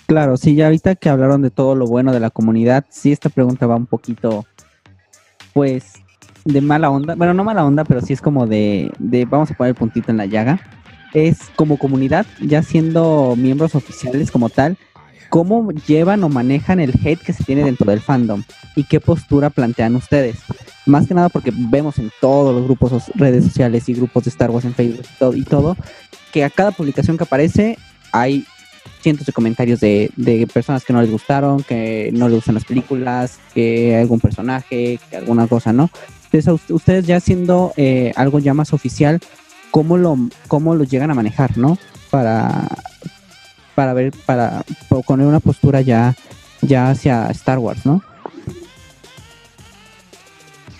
Claro, 0.07 0.35
sí, 0.35 0.55
ya 0.55 0.65
ahorita 0.65 0.95
que 0.95 1.07
hablaron 1.07 1.41
de 1.41 1.51
todo 1.51 1.75
lo 1.75 1.85
bueno 1.85 2.11
de 2.11 2.19
la 2.19 2.31
comunidad, 2.31 2.83
sí, 2.89 3.13
esta 3.13 3.29
pregunta 3.29 3.65
va 3.67 3.77
un 3.77 3.85
poquito, 3.85 4.45
pues, 5.53 5.93
de 6.45 6.61
mala 6.61 6.89
onda. 6.89 7.15
Bueno, 7.15 7.33
no 7.33 7.43
mala 7.43 7.65
onda, 7.65 7.83
pero 7.83 8.01
sí 8.01 8.13
es 8.13 8.21
como 8.21 8.47
de, 8.47 8.91
de 8.99 9.25
vamos 9.25 9.51
a 9.51 9.53
poner 9.53 9.69
el 9.69 9.75
puntito 9.75 10.11
en 10.11 10.17
la 10.17 10.25
llaga. 10.25 10.59
Es 11.13 11.49
como 11.55 11.77
comunidad, 11.77 12.25
ya 12.39 12.63
siendo 12.63 13.35
miembros 13.37 13.75
oficiales 13.75 14.31
como 14.31 14.49
tal, 14.49 14.77
¿cómo 15.29 15.71
llevan 15.71 16.23
o 16.23 16.29
manejan 16.29 16.79
el 16.79 16.93
hate 17.03 17.19
que 17.19 17.33
se 17.33 17.43
tiene 17.43 17.63
dentro 17.63 17.89
del 17.89 17.99
fandom? 17.99 18.43
¿Y 18.75 18.85
qué 18.85 18.99
postura 18.99 19.49
plantean 19.49 19.95
ustedes? 19.95 20.37
Más 20.85 21.07
que 21.07 21.13
nada 21.13 21.29
porque 21.29 21.51
vemos 21.53 21.99
en 21.99 22.11
todos 22.21 22.55
los 22.55 22.63
grupos, 22.63 23.11
redes 23.15 23.43
sociales 23.43 23.89
y 23.89 23.93
grupos 23.93 24.23
de 24.23 24.29
Star 24.29 24.51
Wars 24.51 24.65
en 24.65 24.73
Facebook 24.73 25.05
y 25.05 25.19
todo, 25.19 25.35
y 25.35 25.43
todo 25.43 25.77
que 26.31 26.43
a 26.43 26.49
cada 26.49 26.71
publicación 26.71 27.17
que 27.17 27.23
aparece 27.23 27.77
hay 28.13 28.45
cientos 29.01 29.25
de 29.25 29.33
comentarios 29.33 29.79
de, 29.79 30.11
de 30.15 30.47
personas 30.47 30.85
que 30.85 30.93
no 30.93 31.01
les 31.01 31.11
gustaron, 31.11 31.63
que 31.63 32.11
no 32.13 32.27
les 32.27 32.35
gustan 32.35 32.55
las 32.55 32.65
películas, 32.65 33.39
que 33.53 33.97
algún 33.97 34.19
personaje, 34.19 34.99
que 35.09 35.17
alguna 35.17 35.47
cosa, 35.47 35.73
¿no? 35.73 35.89
Entonces, 36.31 36.69
ustedes 36.69 37.05
ya 37.05 37.19
siendo 37.19 37.73
eh, 37.75 38.13
algo 38.15 38.39
ya 38.39 38.53
más 38.53 38.73
oficial, 38.73 39.19
¿cómo 39.69 39.97
lo, 39.97 40.17
cómo 40.47 40.75
lo 40.75 40.83
llegan 40.83 41.11
a 41.11 41.15
manejar, 41.15 41.57
¿no? 41.57 41.77
Para, 42.09 42.67
para 43.75 43.93
ver, 43.93 44.13
para 44.25 44.63
poner 45.05 45.27
una 45.27 45.39
postura 45.39 45.81
ya, 45.81 46.15
ya 46.61 46.89
hacia 46.89 47.27
Star 47.27 47.59
Wars, 47.59 47.85
¿no? 47.85 48.01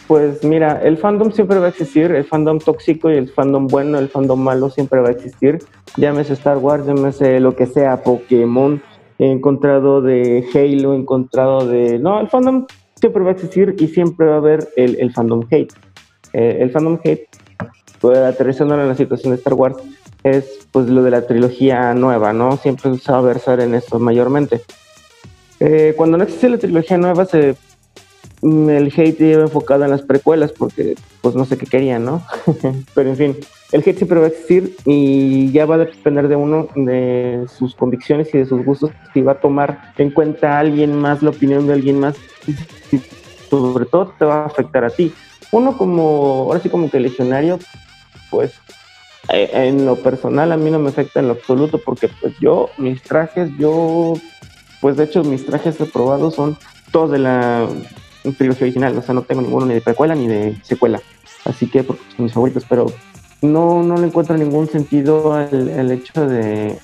Pues 0.07 0.43
mira, 0.43 0.81
el 0.83 0.97
fandom 0.97 1.31
siempre 1.31 1.59
va 1.59 1.67
a 1.67 1.69
existir, 1.69 2.11
el 2.11 2.25
fandom 2.25 2.59
tóxico 2.59 3.09
y 3.09 3.15
el 3.15 3.29
fandom 3.29 3.67
bueno, 3.67 3.97
el 3.97 4.09
fandom 4.09 4.41
malo 4.41 4.69
siempre 4.69 4.99
va 4.99 5.07
a 5.07 5.11
existir. 5.11 5.59
Llámese 5.95 6.33
Star 6.33 6.57
Wars, 6.57 6.85
llámese 6.85 7.39
lo 7.39 7.55
que 7.55 7.65
sea, 7.65 8.03
Pokémon, 8.03 8.81
encontrado 9.19 10.01
de 10.01 10.45
Halo, 10.53 10.95
encontrado 10.95 11.65
de... 11.65 11.97
No, 11.99 12.19
el 12.19 12.27
fandom 12.27 12.65
siempre 13.01 13.23
va 13.23 13.29
a 13.31 13.33
existir 13.33 13.75
y 13.79 13.87
siempre 13.87 14.27
va 14.27 14.35
a 14.35 14.37
haber 14.37 14.69
el, 14.77 14.97
el 14.99 15.11
fandom 15.11 15.43
hate. 15.51 15.73
Eh, 16.33 16.59
el 16.61 16.71
fandom 16.71 16.99
hate, 17.03 17.27
pues, 17.99 18.17
aterrizando 18.17 18.79
en 18.79 18.87
la 18.87 18.95
situación 18.95 19.33
de 19.33 19.37
Star 19.37 19.55
Wars, 19.55 19.77
es 20.23 20.67
pues 20.71 20.87
lo 20.87 21.03
de 21.03 21.11
la 21.11 21.25
trilogía 21.25 21.93
nueva, 21.93 22.31
¿no? 22.31 22.57
Siempre 22.57 22.95
se 22.97 23.11
va 23.11 23.17
a 23.17 23.21
versar 23.21 23.59
en 23.59 23.75
eso 23.75 23.99
mayormente. 23.99 24.61
Eh, 25.59 25.93
cuando 25.97 26.17
no 26.17 26.23
existe 26.23 26.49
la 26.49 26.57
trilogía 26.57 26.97
nueva, 26.97 27.25
se 27.25 27.55
mm, 28.41 28.69
el 28.69 28.93
hate 28.95 29.21
iba 29.21 29.41
enfocado 29.41 29.83
en 29.83 29.91
las 29.91 30.03
precuelas 30.03 30.51
porque 30.51 30.95
pues 31.21 31.35
no 31.35 31.45
sé 31.45 31.57
qué 31.57 31.65
querían, 31.65 32.05
¿no? 32.05 32.23
Pero 32.95 33.09
en 33.09 33.17
fin, 33.17 33.37
el 33.71 33.81
hate 33.81 33.97
siempre 33.97 34.19
va 34.19 34.25
a 34.25 34.29
existir 34.29 34.75
y 34.85 35.51
ya 35.51 35.65
va 35.65 35.75
a 35.75 35.79
depender 35.79 36.27
de 36.27 36.35
uno, 36.35 36.67
de 36.75 37.45
sus 37.57 37.75
convicciones 37.75 38.33
y 38.33 38.39
de 38.39 38.45
sus 38.45 38.63
gustos, 38.63 38.91
si 39.13 39.21
va 39.21 39.33
a 39.33 39.39
tomar 39.39 39.93
en 39.97 40.11
cuenta 40.11 40.57
a 40.57 40.59
alguien 40.59 40.95
más, 40.97 41.21
la 41.23 41.29
opinión 41.29 41.67
de 41.67 41.73
alguien 41.73 41.99
más, 41.99 42.15
sobre 43.49 43.85
todo 43.85 44.13
te 44.17 44.25
va 44.25 44.43
a 44.43 44.45
afectar 44.45 44.83
a 44.85 44.89
ti. 44.89 45.13
Uno 45.51 45.77
como, 45.77 46.45
ahora 46.47 46.61
sí 46.61 46.69
como 46.69 46.89
que 46.89 46.99
legionario, 46.99 47.59
pues 48.29 48.53
eh, 49.29 49.49
en 49.53 49.85
lo 49.85 49.97
personal 49.97 50.51
a 50.51 50.57
mí 50.57 50.71
no 50.71 50.79
me 50.79 50.89
afecta 50.89 51.19
en 51.19 51.27
lo 51.27 51.33
absoluto 51.33 51.77
porque 51.77 52.07
pues 52.07 52.33
yo, 52.39 52.69
mis 52.77 53.01
trajes, 53.03 53.51
yo, 53.57 54.13
pues 54.79 54.95
de 54.95 55.03
hecho 55.03 55.23
mis 55.23 55.45
trajes 55.45 55.79
aprobados 55.81 56.35
son 56.35 56.57
todos 56.91 57.11
de 57.11 57.19
la 57.19 57.67
trilogía 58.37 58.65
original, 58.65 58.97
o 58.97 59.01
sea, 59.01 59.13
no 59.13 59.23
tengo 59.23 59.41
ninguno 59.41 59.65
ni 59.65 59.73
de 59.73 59.81
precuela 59.81 60.15
ni 60.15 60.27
de 60.27 60.57
secuela, 60.63 61.01
así 61.45 61.67
que 61.67 61.83
porque 61.83 62.03
son 62.15 62.25
mis 62.25 62.33
favoritos, 62.33 62.65
pero 62.67 62.85
no, 63.41 63.83
no 63.83 63.97
le 63.97 64.07
encuentro 64.07 64.37
ningún 64.37 64.67
sentido 64.69 65.33
al, 65.33 65.69
al 65.77 65.91
hecho 65.91 66.27
de, 66.27 66.77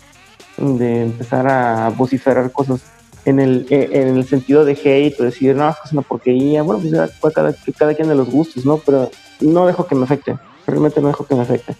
de 0.57 1.01
empezar 1.03 1.47
a 1.47 1.89
vociferar 1.89 2.51
cosas 2.51 2.81
en 3.27 3.41
el, 3.41 3.67
eh, 3.69 3.89
en 3.91 4.15
el 4.15 4.25
sentido 4.25 4.63
de 4.63 4.71
hate 4.71 5.19
o 5.19 5.25
decir, 5.25 5.53
no, 5.53 5.75
es 5.83 5.91
una 5.91 6.01
porquería, 6.01 6.63
bueno, 6.63 6.79
pues 6.79 6.93
ya 6.93 7.07
fue 7.07 7.33
cada, 7.33 7.53
cada 7.77 7.93
quien 7.93 8.07
de 8.07 8.15
los 8.15 8.29
gustos, 8.29 8.65
¿no? 8.65 8.77
Pero 8.77 9.11
no 9.41 9.67
dejo 9.67 9.85
que 9.85 9.95
me 9.95 10.05
afecte, 10.05 10.37
realmente 10.65 11.01
no 11.01 11.09
dejo 11.09 11.25
que 11.25 11.35
me 11.35 11.41
afecte. 11.41 11.75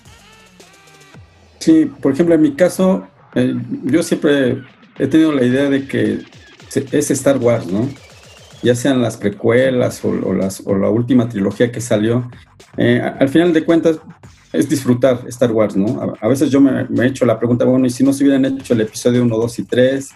Sí, 1.60 1.86
por 1.86 2.12
ejemplo, 2.12 2.36
en 2.36 2.42
mi 2.42 2.54
caso, 2.54 3.08
eh, 3.34 3.56
yo 3.86 4.04
siempre 4.04 4.62
he 5.00 5.08
tenido 5.08 5.32
la 5.32 5.46
idea 5.46 5.70
de 5.70 5.88
que 5.88 6.20
es 6.92 7.12
Star 7.12 7.38
Wars, 7.38 7.66
¿no? 7.66 7.88
Ya 8.62 8.76
sean 8.76 9.02
las 9.02 9.16
precuelas 9.16 10.04
o, 10.04 10.10
o 10.10 10.34
las, 10.34 10.62
o 10.66 10.76
la 10.76 10.90
última 10.90 11.30
trilogía 11.30 11.72
que 11.72 11.80
salió. 11.80 12.30
eh, 12.76 13.02
al 13.02 13.30
final 13.30 13.54
de 13.54 13.64
cuentas, 13.64 14.00
es 14.52 14.68
disfrutar 14.68 15.22
Star 15.28 15.54
Wars, 15.54 15.78
¿no? 15.78 16.02
A, 16.02 16.26
a 16.26 16.28
veces 16.28 16.50
yo 16.50 16.60
me 16.60 16.86
he 17.04 17.08
hecho 17.08 17.26
la 17.26 17.40
pregunta, 17.40 17.64
bueno, 17.64 17.86
¿y 17.86 17.90
si 17.90 18.04
no 18.04 18.12
se 18.12 18.26
hubieran 18.26 18.44
hecho 18.44 18.74
el 18.74 18.82
episodio 18.82 19.24
1, 19.24 19.38
2 19.38 19.60
y 19.60 19.64
3? 19.64 20.10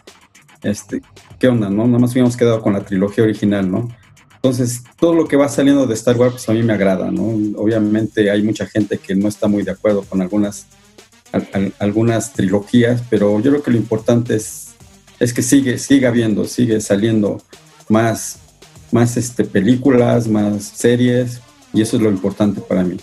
Este, 0.64 1.02
¿Qué 1.41 1.47
onda, 1.47 1.72
no? 1.72 1.88
Nada 1.88 1.97
más 1.97 2.11
hubiéramos 2.11 2.38
quedado 2.38 2.61
con 2.61 2.73
la 2.73 2.81
trilogía 2.81 3.23
original, 3.23 3.69
¿no? 3.72 3.89
Entonces, 4.35 4.84
todo 4.99 5.15
lo 5.15 5.27
que 5.27 5.35
va 5.38 5.49
saliendo 5.49 5.88
de 5.88 5.95
Star 5.95 6.15
Wars, 6.15 6.34
pues 6.34 6.47
a 6.49 6.53
mí 6.53 6.61
me 6.61 6.73
agrada, 6.73 7.09
¿no? 7.09 7.23
Obviamente 7.59 8.30
hay 8.30 8.43
mucha 8.43 8.68
gente 8.68 8.99
que 8.99 9.15
no 9.15 9.27
está 9.27 9.47
muy 9.47 9.63
de 9.63 9.72
acuerdo 9.72 10.03
con 10.03 10.22
algunas 10.22 10.68
al- 11.31 11.47
al- 11.53 11.73
algunas 11.80 12.34
trilogías, 12.34 13.01
pero 13.09 13.39
yo 13.39 13.49
creo 13.49 13.63
que 13.63 13.72
lo 13.72 13.77
importante 13.77 14.35
es, 14.35 14.76
es 15.19 15.34
que 15.34 15.41
sigue, 15.41 15.80
siga 15.80 16.09
habiendo, 16.09 16.45
sigue 16.45 16.80
saliendo 16.80 17.41
más, 17.89 18.38
más 18.91 19.18
este, 19.18 19.43
películas, 19.43 20.27
más 20.27 20.63
series, 20.63 21.41
y 21.73 21.81
eso 21.81 21.97
es 21.97 22.03
lo 22.03 22.09
importante 22.11 22.61
para 22.61 22.84
mí. 22.84 22.97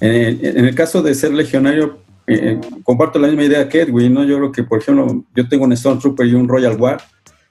En, 0.00 0.44
en 0.44 0.64
el 0.64 0.74
caso 0.74 1.00
de 1.00 1.14
ser 1.14 1.32
legionario, 1.32 1.98
eh, 2.26 2.60
comparto 2.82 3.20
la 3.20 3.28
misma 3.28 3.44
idea 3.44 3.68
que 3.68 3.82
Edwin, 3.82 4.14
¿no? 4.14 4.24
Yo 4.24 4.36
creo 4.38 4.50
que, 4.52 4.64
por 4.64 4.80
ejemplo, 4.80 5.24
yo 5.34 5.48
tengo 5.48 5.64
un 5.64 5.76
Stormtrooper 5.76 6.26
y 6.26 6.34
un 6.34 6.48
Royal 6.48 6.76
War, 6.76 7.00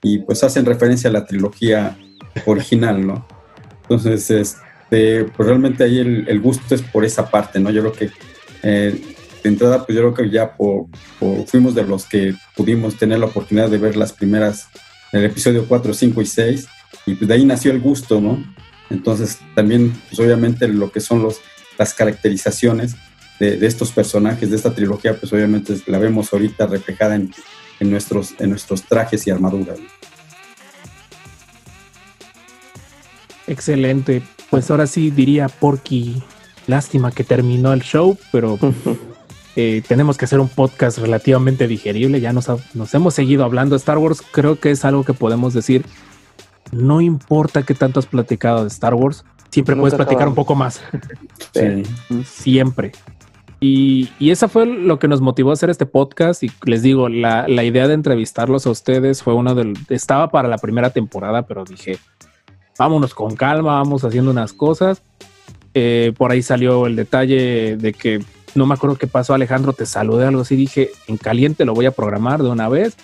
y 0.02 0.20
pues 0.20 0.44
hacen 0.44 0.66
referencia 0.66 1.10
a 1.10 1.14
la 1.14 1.26
trilogía 1.26 1.98
original, 2.46 3.06
¿no? 3.06 3.28
Entonces, 3.84 4.30
este, 4.30 5.24
pues 5.26 5.48
realmente 5.48 5.84
ahí 5.84 6.00
el, 6.00 6.26
el 6.28 6.40
gusto 6.40 6.76
es 6.76 6.82
por 6.82 7.06
esa 7.06 7.30
parte, 7.30 7.60
¿no? 7.60 7.70
Yo 7.72 7.82
creo 7.82 7.94
que 7.94 8.10
eh, 8.64 9.02
de 9.44 9.50
entrada, 9.50 9.86
pues 9.86 9.96
yo 9.96 10.02
creo 10.02 10.14
que 10.14 10.30
ya 10.34 10.56
por, 10.56 10.86
por- 11.20 11.46
fuimos 11.48 11.74
de 11.76 11.84
los 11.84 12.06
que 12.06 12.34
pudimos 12.56 12.98
tener 12.98 13.20
la 13.20 13.28
oportunidad 13.28 13.70
de 13.70 13.78
ver 13.78 13.96
las 13.96 14.14
primeras, 14.14 14.68
el 15.14 15.24
episodio 15.26 15.66
4, 15.68 15.94
5 15.94 16.22
y 16.22 16.26
6, 16.26 16.68
y 17.06 17.16
pues 17.16 17.28
de 17.28 17.34
ahí 17.34 17.46
nació 17.46 17.72
el 17.72 17.80
gusto, 17.80 18.20
¿no? 18.20 18.44
Entonces 18.90 19.40
también, 19.56 19.92
pues 20.10 20.20
obviamente 20.20 20.68
lo 20.68 20.92
que 20.92 21.00
son 21.00 21.22
los, 21.24 21.40
las 21.78 21.94
caracterizaciones 21.94 22.96
de, 23.40 23.58
de 23.58 23.68
estos 23.68 23.92
personajes, 23.92 24.50
de 24.50 24.56
esta 24.56 24.74
trilogía, 24.74 25.16
pues 25.18 25.32
obviamente 25.32 25.76
la 25.88 25.98
vemos 26.00 26.32
ahorita 26.34 26.68
reflejada 26.68 27.16
en, 27.16 27.32
en 27.80 27.90
nuestros, 27.92 28.34
en 28.40 28.50
nuestros 28.52 28.84
trajes 28.84 29.26
y 29.28 29.32
armaduras. 29.32 29.80
¿no? 29.80 29.86
Excelente. 33.48 34.22
Pues 34.50 34.70
ahora 34.72 34.88
sí 34.88 35.12
diría 35.12 35.48
Porky, 35.50 36.22
lástima 36.68 37.12
que 37.12 37.24
terminó 37.24 37.74
el 37.74 37.82
show, 37.82 38.18
pero 38.32 38.58
eh, 39.56 39.82
tenemos 39.88 40.18
que 40.18 40.26
hacer 40.26 40.40
un 40.40 40.50
podcast 40.50 40.98
relativamente 40.98 41.68
digerible. 41.68 42.20
Ya 42.22 42.34
nos, 42.34 42.50
ha- 42.50 42.58
nos 42.74 42.94
hemos 42.94 43.14
seguido 43.14 43.44
hablando 43.44 43.76
de 43.76 43.80
Star 43.80 43.98
Wars. 43.98 44.22
Creo 44.32 44.60
que 44.60 44.72
es 44.72 44.86
algo 44.86 45.04
que 45.04 45.14
podemos 45.14 45.54
decir. 45.54 45.86
No 46.72 47.00
importa 47.00 47.64
qué 47.64 47.74
tanto 47.74 48.00
has 48.00 48.06
platicado 48.06 48.64
de 48.64 48.68
Star 48.68 48.94
Wars, 48.94 49.24
siempre 49.50 49.74
Nunca 49.76 49.84
puedes 49.84 49.96
platicar 49.96 50.28
un 50.28 50.36
poco 50.36 50.56
más. 50.56 50.82
Sí. 51.54 51.84
Siempre. 52.26 52.92
Y, 53.60 54.10
y 54.20 54.30
esa 54.30 54.48
fue 54.48 54.66
lo 54.68 55.00
que 55.00 55.08
nos 55.08 55.20
motivó 55.22 55.50
a 55.50 55.54
hacer 55.54 55.70
este 55.70 55.86
podcast. 55.86 56.44
Y 56.44 56.52
les 56.66 56.84
digo, 56.84 57.10
la, 57.10 57.48
la 57.48 57.64
idea 57.64 57.88
de 57.88 57.96
entrevistarlos 57.96 58.68
a 58.68 58.70
ustedes 58.70 59.24
fue 59.24 59.34
una 59.34 59.54
del. 59.56 59.74
Estaba 59.90 60.30
para 60.30 60.48
la 60.48 60.58
primera 60.60 60.92
temporada, 60.92 61.48
pero 61.48 61.64
dije, 61.66 61.98
vámonos 62.78 63.14
con 63.16 63.36
calma, 63.36 63.74
vamos 63.76 64.04
haciendo 64.04 64.30
unas 64.32 64.54
cosas. 64.54 65.02
Eh, 65.74 66.14
por 66.18 66.32
ahí 66.32 66.42
salió 66.44 66.86
el 66.88 66.96
detalle 66.96 67.78
de 67.78 67.94
que 67.94 68.20
no 68.56 68.66
me 68.66 68.74
acuerdo 68.76 68.96
qué 68.96 69.08
pasó, 69.08 69.34
Alejandro, 69.34 69.74
te 69.74 69.86
saludé 69.86 70.26
algo 70.26 70.42
así, 70.42 70.56
dije, 70.56 70.90
en 71.08 71.18
caliente 71.18 71.66
lo 71.66 71.74
voy 71.74 71.86
a 71.86 71.92
programar 71.92 72.42
de 72.42 72.50
una 72.50 72.70
vez. 72.70 72.96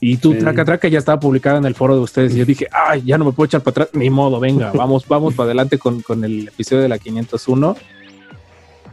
Y 0.00 0.18
tú, 0.18 0.32
Sí. 0.34 0.38
traca, 0.40 0.64
traca, 0.66 0.88
ya 0.88 0.98
estaba 0.98 1.18
publicada 1.20 1.56
en 1.56 1.64
el 1.64 1.74
foro 1.74 1.94
de 1.96 2.02
ustedes. 2.02 2.34
Y 2.34 2.38
yo 2.38 2.44
dije, 2.44 2.66
ay, 2.70 3.02
ya 3.06 3.16
no 3.16 3.24
me 3.24 3.32
puedo 3.32 3.46
echar 3.46 3.62
para 3.62 3.84
atrás, 3.84 3.88
ni 3.94 4.10
modo, 4.10 4.40
venga, 4.40 4.72
vamos, 4.72 5.06
vamos 5.08 5.32
para 5.34 5.46
adelante 5.46 5.78
con, 5.78 6.02
con 6.02 6.22
el 6.24 6.48
episodio 6.48 6.82
de 6.82 6.88
la 6.88 6.98
501. 6.98 7.76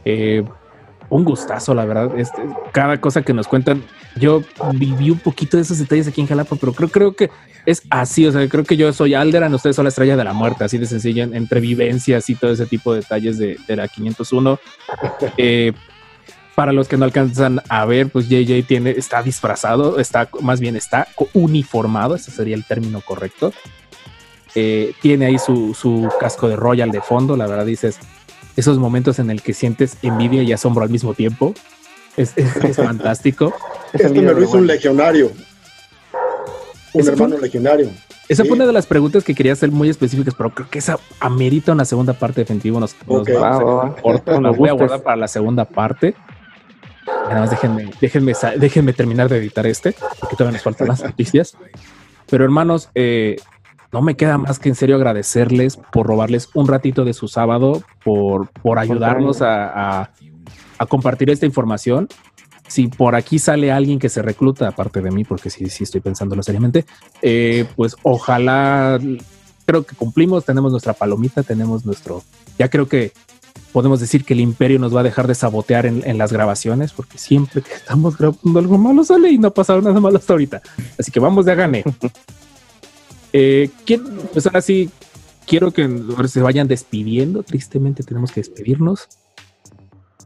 Eh, 0.06 0.44
un 1.14 1.24
gustazo, 1.24 1.74
la 1.74 1.86
verdad. 1.86 2.18
Este, 2.18 2.42
cada 2.72 3.00
cosa 3.00 3.22
que 3.22 3.34
nos 3.34 3.48
cuentan, 3.48 3.84
yo 4.16 4.42
viví 4.74 5.12
un 5.12 5.20
poquito 5.20 5.58
de 5.58 5.64
esos 5.64 5.78
detalles 5.78 6.08
aquí 6.08 6.22
en 6.22 6.28
Jalapa, 6.28 6.56
pero 6.56 6.74
creo, 6.74 6.90
creo 6.90 7.16
que 7.16 7.30
es 7.66 7.84
así. 7.90 8.26
O 8.26 8.32
sea, 8.32 8.48
creo 8.50 8.64
que 8.64 8.78
yo 8.78 8.92
soy 8.94 9.14
Alderan, 9.14 9.54
ustedes 9.54 9.76
son 9.76 9.84
la 9.86 9.90
estrella 9.90 10.18
de 10.18 10.24
la 10.24 10.34
muerte, 10.34 10.64
así 10.64 10.78
de 10.78 10.86
sencillo, 10.88 11.24
en- 11.24 11.36
entre 11.36 11.60
vivencias 11.60 12.30
y 12.30 12.36
todo 12.36 12.52
ese 12.52 12.66
tipo 12.66 12.94
de 12.94 13.02
detalles 13.02 13.38
de, 13.38 13.58
de 13.68 13.76
la 13.76 13.88
501. 13.88 14.60
Eh, 15.38 15.74
para 16.56 16.72
los 16.72 16.88
que 16.88 16.98
no 16.98 17.06
alcanzan 17.06 17.62
a 17.68 17.86
ver, 17.86 18.10
pues 18.10 18.30
JJ 18.30 18.64
tiene, 18.68 18.92
está 18.92 19.24
disfrazado, 19.24 20.00
está 20.00 20.30
más 20.42 20.60
bien 20.60 20.76
está 20.76 21.08
uniformado, 21.34 22.14
ese 22.14 22.30
sería 22.30 22.56
el 22.56 22.64
término 22.64 23.02
correcto. 23.02 23.52
Eh, 24.56 24.94
tiene 25.02 25.26
ahí 25.26 25.40
su, 25.40 25.74
su 25.74 26.08
casco 26.20 26.48
de 26.48 26.56
Royal 26.56 26.92
de 26.92 27.02
fondo, 27.02 27.36
la 27.36 27.48
verdad 27.48 27.66
dices, 27.66 27.98
esos 28.56 28.78
momentos 28.78 29.20
en 29.20 29.30
el 29.30 29.42
que 29.42 29.54
sientes 29.54 29.98
envidia 30.02 30.44
y 30.44 30.54
asombro 30.54 30.84
al 30.84 30.90
mismo 30.90 31.14
tiempo. 31.14 31.54
Es, 32.18 32.34
es- 32.36 32.56
es 32.58 32.76
fantástico. 32.78 33.54
Esto 33.94 34.14
me 34.14 34.22
lo 34.22 34.44
hizo 34.44 34.58
un 34.58 34.68
legionario. 34.68 35.32
Un 36.94 37.04
fue- 37.04 37.12
hermano 37.14 37.38
legionario. 37.40 37.90
Esa 38.30 38.44
Sí. 38.44 38.48
fue 38.50 38.56
una 38.56 38.66
de 38.66 38.72
las 38.74 38.86
preguntas 38.86 39.24
que 39.24 39.36
quería 39.36 39.52
hacer 39.54 39.70
muy 39.72 39.90
específicas, 39.90 40.34
pero 40.38 40.50
creo 40.54 40.70
que 40.70 40.80
esa 40.80 40.98
amerita 41.20 41.72
una 41.74 41.86
segunda 41.86 42.14
parte 42.14 42.42
definitivo. 42.42 42.80
Nos, 42.80 42.96
nos 43.08 43.22
Ok. 43.22 43.30
vamos 43.34 43.38
a 43.38 43.42
Va, 43.42 43.52
quedar 43.60 43.68
va, 43.68 43.74
va. 43.90 43.96
corto, 44.02 44.42
la 44.42 44.50
voy 44.52 44.70
a 44.70 44.74
guardar 44.74 45.02
para 45.04 45.18
la 45.18 45.28
segunda 45.28 45.66
parte. 45.66 46.16
Nada 47.28 47.42
más 47.42 47.50
déjenme, 47.50 47.92
déjenme, 48.00 48.34
déjenme 48.58 48.94
terminar 48.94 49.28
de 49.28 49.38
editar 49.38 49.66
este, 49.68 49.94
porque 50.20 50.36
todavía 50.38 50.54
nos 50.58 50.64
faltan 50.64 50.88
las 50.88 51.04
noticias. 51.04 51.58
Pero 52.30 52.46
hermanos, 52.46 52.90
eh, 52.96 53.36
no 53.94 54.02
me 54.02 54.16
queda 54.16 54.38
más 54.38 54.60
que 54.60 54.70
en 54.70 54.76
serio 54.76 54.96
agradecerles 54.98 55.78
por 55.78 56.08
robarles 56.08 56.50
un 56.56 56.68
ratito 56.68 57.06
de 57.06 57.14
su 57.14 57.28
sábado, 57.28 57.84
por, 58.04 58.50
por 58.50 58.80
ayudarnos 58.80 59.42
a, 59.42 60.02
a- 60.02 60.10
a 60.80 60.86
compartir 60.88 61.30
esta 61.30 61.46
información. 61.46 62.08
si 62.68 62.88
por 62.88 63.14
aquí 63.16 63.38
sale 63.40 63.72
alguien 63.72 64.00
que 64.00 64.10
se 64.10 64.22
recluta, 64.24 64.68
aparte 64.68 65.00
de 65.02 65.12
mí, 65.12 65.24
porque 65.24 65.50
sí, 65.52 65.70
sí 65.70 65.84
estoy 65.84 66.02
pensándolo 66.02 66.42
seriamente, 66.42 66.86
eh, 67.22 67.66
pues 67.76 67.96
ojalá, 68.02 69.00
creo 69.68 69.84
que 69.86 69.96
cumplimos, 69.96 70.44
tenemos 70.44 70.72
nuestra 70.72 70.94
palomita, 70.94 71.44
tenemos 71.44 71.86
nuestro, 71.86 72.24
ya 72.58 72.70
creo 72.70 72.88
que 72.88 73.12
podemos 73.72 74.00
decir 74.00 74.26
que 74.26 74.34
el 74.34 74.40
imperio 74.40 74.80
nos 74.80 74.96
va 74.96 75.02
a 75.02 75.04
dejar 75.04 75.28
de 75.28 75.36
sabotear 75.36 75.86
en, 75.86 76.02
en 76.06 76.18
las 76.18 76.34
grabaciones, 76.34 76.94
porque 76.94 77.18
siempre 77.20 77.62
que 77.62 77.74
estamos 77.74 78.18
grabando 78.18 78.58
algo 78.60 78.78
malo 78.80 79.04
sale 79.04 79.30
y 79.30 79.38
no 79.38 79.50
ha 79.50 79.54
pasado 79.54 79.82
nada 79.82 80.00
malo 80.00 80.18
hasta 80.18 80.34
ahorita. 80.34 80.62
Así 80.98 81.12
que 81.12 81.20
vamos 81.20 81.46
de 81.46 81.54
gane. 81.56 81.84
Eh, 83.34 83.70
¿quién- 83.86 84.04
pues 84.32 84.46
ahora 84.46 84.62
sí, 84.62 84.90
quiero 85.48 85.72
que 85.72 85.90
se 86.28 86.42
vayan 86.42 86.68
despidiendo. 86.68 87.44
Tristemente 87.44 88.04
tenemos 88.04 88.32
que 88.32 88.40
despedirnos. 88.42 89.08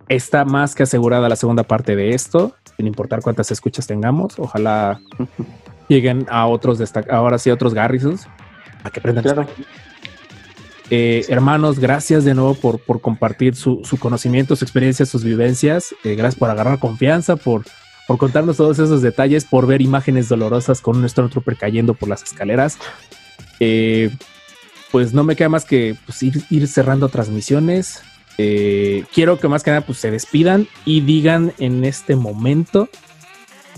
Está 0.10 0.46
más 0.46 0.76
que 0.76 0.84
asegurada 0.84 1.28
la 1.28 1.36
segunda 1.36 1.64
parte 1.64 1.96
de 1.96 2.12
esto, 2.12 2.56
sin 2.78 2.88
importar 2.88 3.22
cuántas 3.22 3.52
escuchas 3.52 3.88
tengamos. 3.88 4.38
Ojalá 4.40 5.00
lleguen 5.90 6.26
a 6.30 6.48
otros 6.48 6.80
ahora 7.10 7.38
sí 7.40 7.50
a 7.50 7.54
otros 7.54 7.74
Garrisons 7.74 8.28
a 8.84 8.90
que 8.90 9.00
aprendan 9.00 9.24
Claro. 9.24 9.48
Eh, 10.90 11.26
hermanos, 11.28 11.80
gracias 11.80 12.24
de 12.24 12.34
nuevo 12.34 12.54
por, 12.56 12.80
por 12.80 13.02
compartir 13.02 13.56
su, 13.56 13.82
su 13.84 13.98
conocimiento, 13.98 14.56
su 14.56 14.64
experiencia, 14.64 15.06
sus 15.06 15.24
vivencias. 15.24 15.94
Eh, 16.06 16.16
gracias 16.16 16.40
por 16.40 16.50
agarrar 16.50 16.80
confianza, 16.80 17.36
por, 17.36 17.66
por 18.08 18.18
contarnos 18.18 18.58
todos 18.58 18.80
esos 18.80 19.02
detalles, 19.02 19.46
por 19.46 19.68
ver 19.68 19.82
imágenes 19.82 20.30
dolorosas 20.30 20.82
con 20.82 20.98
un 20.98 21.08
Stormtrooper 21.08 21.58
cayendo 21.58 21.94
por 21.94 22.10
las 22.10 22.24
escaleras. 22.24 22.78
Eh, 23.60 24.10
pues 24.92 25.14
no 25.14 25.24
me 25.24 25.36
queda 25.36 25.50
más 25.50 25.66
que 25.66 25.96
pues, 26.06 26.24
ir, 26.24 26.68
cerrando 26.68 27.10
transmisiones. 27.10 28.02
Eh, 28.38 29.04
quiero 29.14 29.40
que 29.40 29.50
más 29.50 29.64
que 29.64 29.72
nada 29.72 29.86
pues, 29.86 29.98
se 29.98 30.10
despidan 30.10 30.68
y 30.86 31.02
digan 31.02 31.54
en 31.60 31.84
este 31.84 32.16
momento 32.16 32.88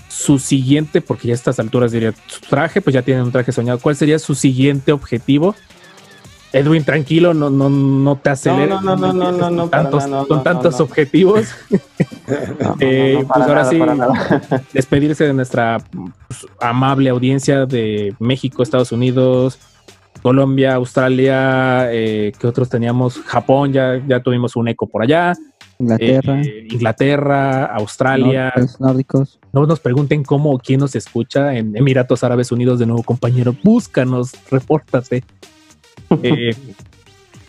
su 0.09 0.37
siguiente, 0.37 1.01
porque 1.01 1.27
ya 1.27 1.33
a 1.33 1.35
estas 1.35 1.59
alturas 1.59 1.91
diría 1.91 2.13
su 2.27 2.41
traje, 2.41 2.81
pues 2.81 2.93
ya 2.93 3.01
tienen 3.01 3.23
un 3.23 3.31
traje 3.31 3.51
soñado. 3.51 3.79
¿Cuál 3.79 3.95
sería 3.95 4.19
su 4.19 4.35
siguiente 4.35 4.91
objetivo? 4.91 5.55
Edwin, 6.51 6.83
tranquilo, 6.83 7.33
no, 7.33 7.49
no, 7.49 7.69
no 7.69 8.15
te 8.17 8.31
aceleres. 8.31 8.69
no, 8.69 8.81
no, 8.81 8.95
no, 8.95 9.13
no, 9.13 9.31
no, 9.31 9.49
no, 9.51 9.61
con 9.61 9.69
tantos, 9.69 10.07
no, 10.09 10.27
con 10.27 10.81
objetivos. 10.87 11.47
Eh, 12.79 13.25
pues 13.27 13.41
ahora 13.41 13.95
nada, 13.95 14.41
sí, 14.47 14.55
despedirse 14.73 15.23
de 15.25 15.33
nuestra 15.33 15.79
pues, 16.27 16.45
amable 16.61 17.09
audiencia 17.09 17.65
de 17.65 18.13
México, 18.19 18.61
Estados 18.61 18.91
Unidos, 18.91 19.57
Colombia, 20.21 20.75
Australia, 20.75 21.91
eh, 21.91 22.31
que 22.39 22.45
otros 22.45 22.69
teníamos? 22.69 23.19
Japón, 23.25 23.73
ya, 23.73 23.99
ya 24.07 24.21
tuvimos 24.21 24.55
un 24.55 24.67
eco 24.67 24.87
por 24.87 25.01
allá. 25.01 25.33
Inglaterra, 25.79 26.41
eh, 26.41 26.67
Inglaterra, 26.69 27.65
Australia. 27.65 28.53
nórdicos, 28.55 28.79
nórdicos. 28.81 29.39
No 29.53 29.65
nos 29.65 29.79
pregunten 29.79 30.23
cómo 30.23 30.51
o 30.51 30.59
quién 30.59 30.81
nos 30.81 30.95
escucha 30.95 31.55
en 31.55 31.75
Emiratos 31.75 32.23
Árabes 32.23 32.51
Unidos 32.51 32.79
de 32.79 32.85
nuevo, 32.85 33.01
compañero. 33.01 33.55
Búscanos, 33.63 34.33
repórtate. 34.51 35.23
Eh, 36.23 36.55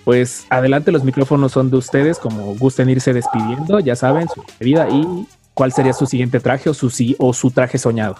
pues 0.04 0.46
adelante, 0.50 0.92
los 0.92 1.04
micrófonos 1.04 1.52
son 1.52 1.70
de 1.70 1.76
ustedes, 1.76 2.18
como 2.18 2.54
gusten 2.56 2.90
irse 2.90 3.12
despidiendo, 3.12 3.80
ya 3.80 3.96
saben, 3.96 4.28
su 4.28 4.42
despedida 4.42 4.88
y 4.88 5.26
cuál 5.54 5.72
sería 5.72 5.92
su 5.92 6.06
siguiente 6.06 6.40
traje 6.40 6.70
o 6.70 6.74
su, 6.74 6.90
o 7.18 7.32
su 7.32 7.50
traje 7.50 7.78
soñado. 7.78 8.16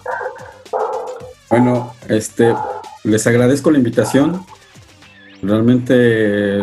Bueno, 1.49 1.93
este, 2.07 2.55
les 3.03 3.27
agradezco 3.27 3.71
la 3.71 3.77
invitación. 3.77 4.45
Realmente 5.41 6.61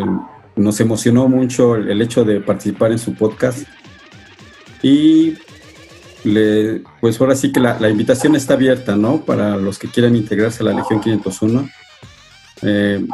nos 0.56 0.80
emocionó 0.80 1.28
mucho 1.28 1.76
el, 1.76 2.00
hecho 2.00 2.24
de 2.24 2.40
participar 2.40 2.92
en 2.92 2.98
su 2.98 3.14
podcast. 3.14 3.66
Y 4.82 5.34
le, 6.24 6.82
pues 7.00 7.20
ahora 7.20 7.34
sí 7.34 7.52
que 7.52 7.60
la, 7.60 7.88
invitación 7.88 8.36
está 8.36 8.54
abierta, 8.54 8.96
¿no? 8.96 9.22
Para 9.22 9.56
los 9.56 9.78
que 9.78 9.88
quieran 9.88 10.16
integrarse 10.16 10.62
a 10.62 10.66
la 10.66 10.72
Legión 10.72 11.00
501. 11.00 11.68
Eh, 12.62 13.06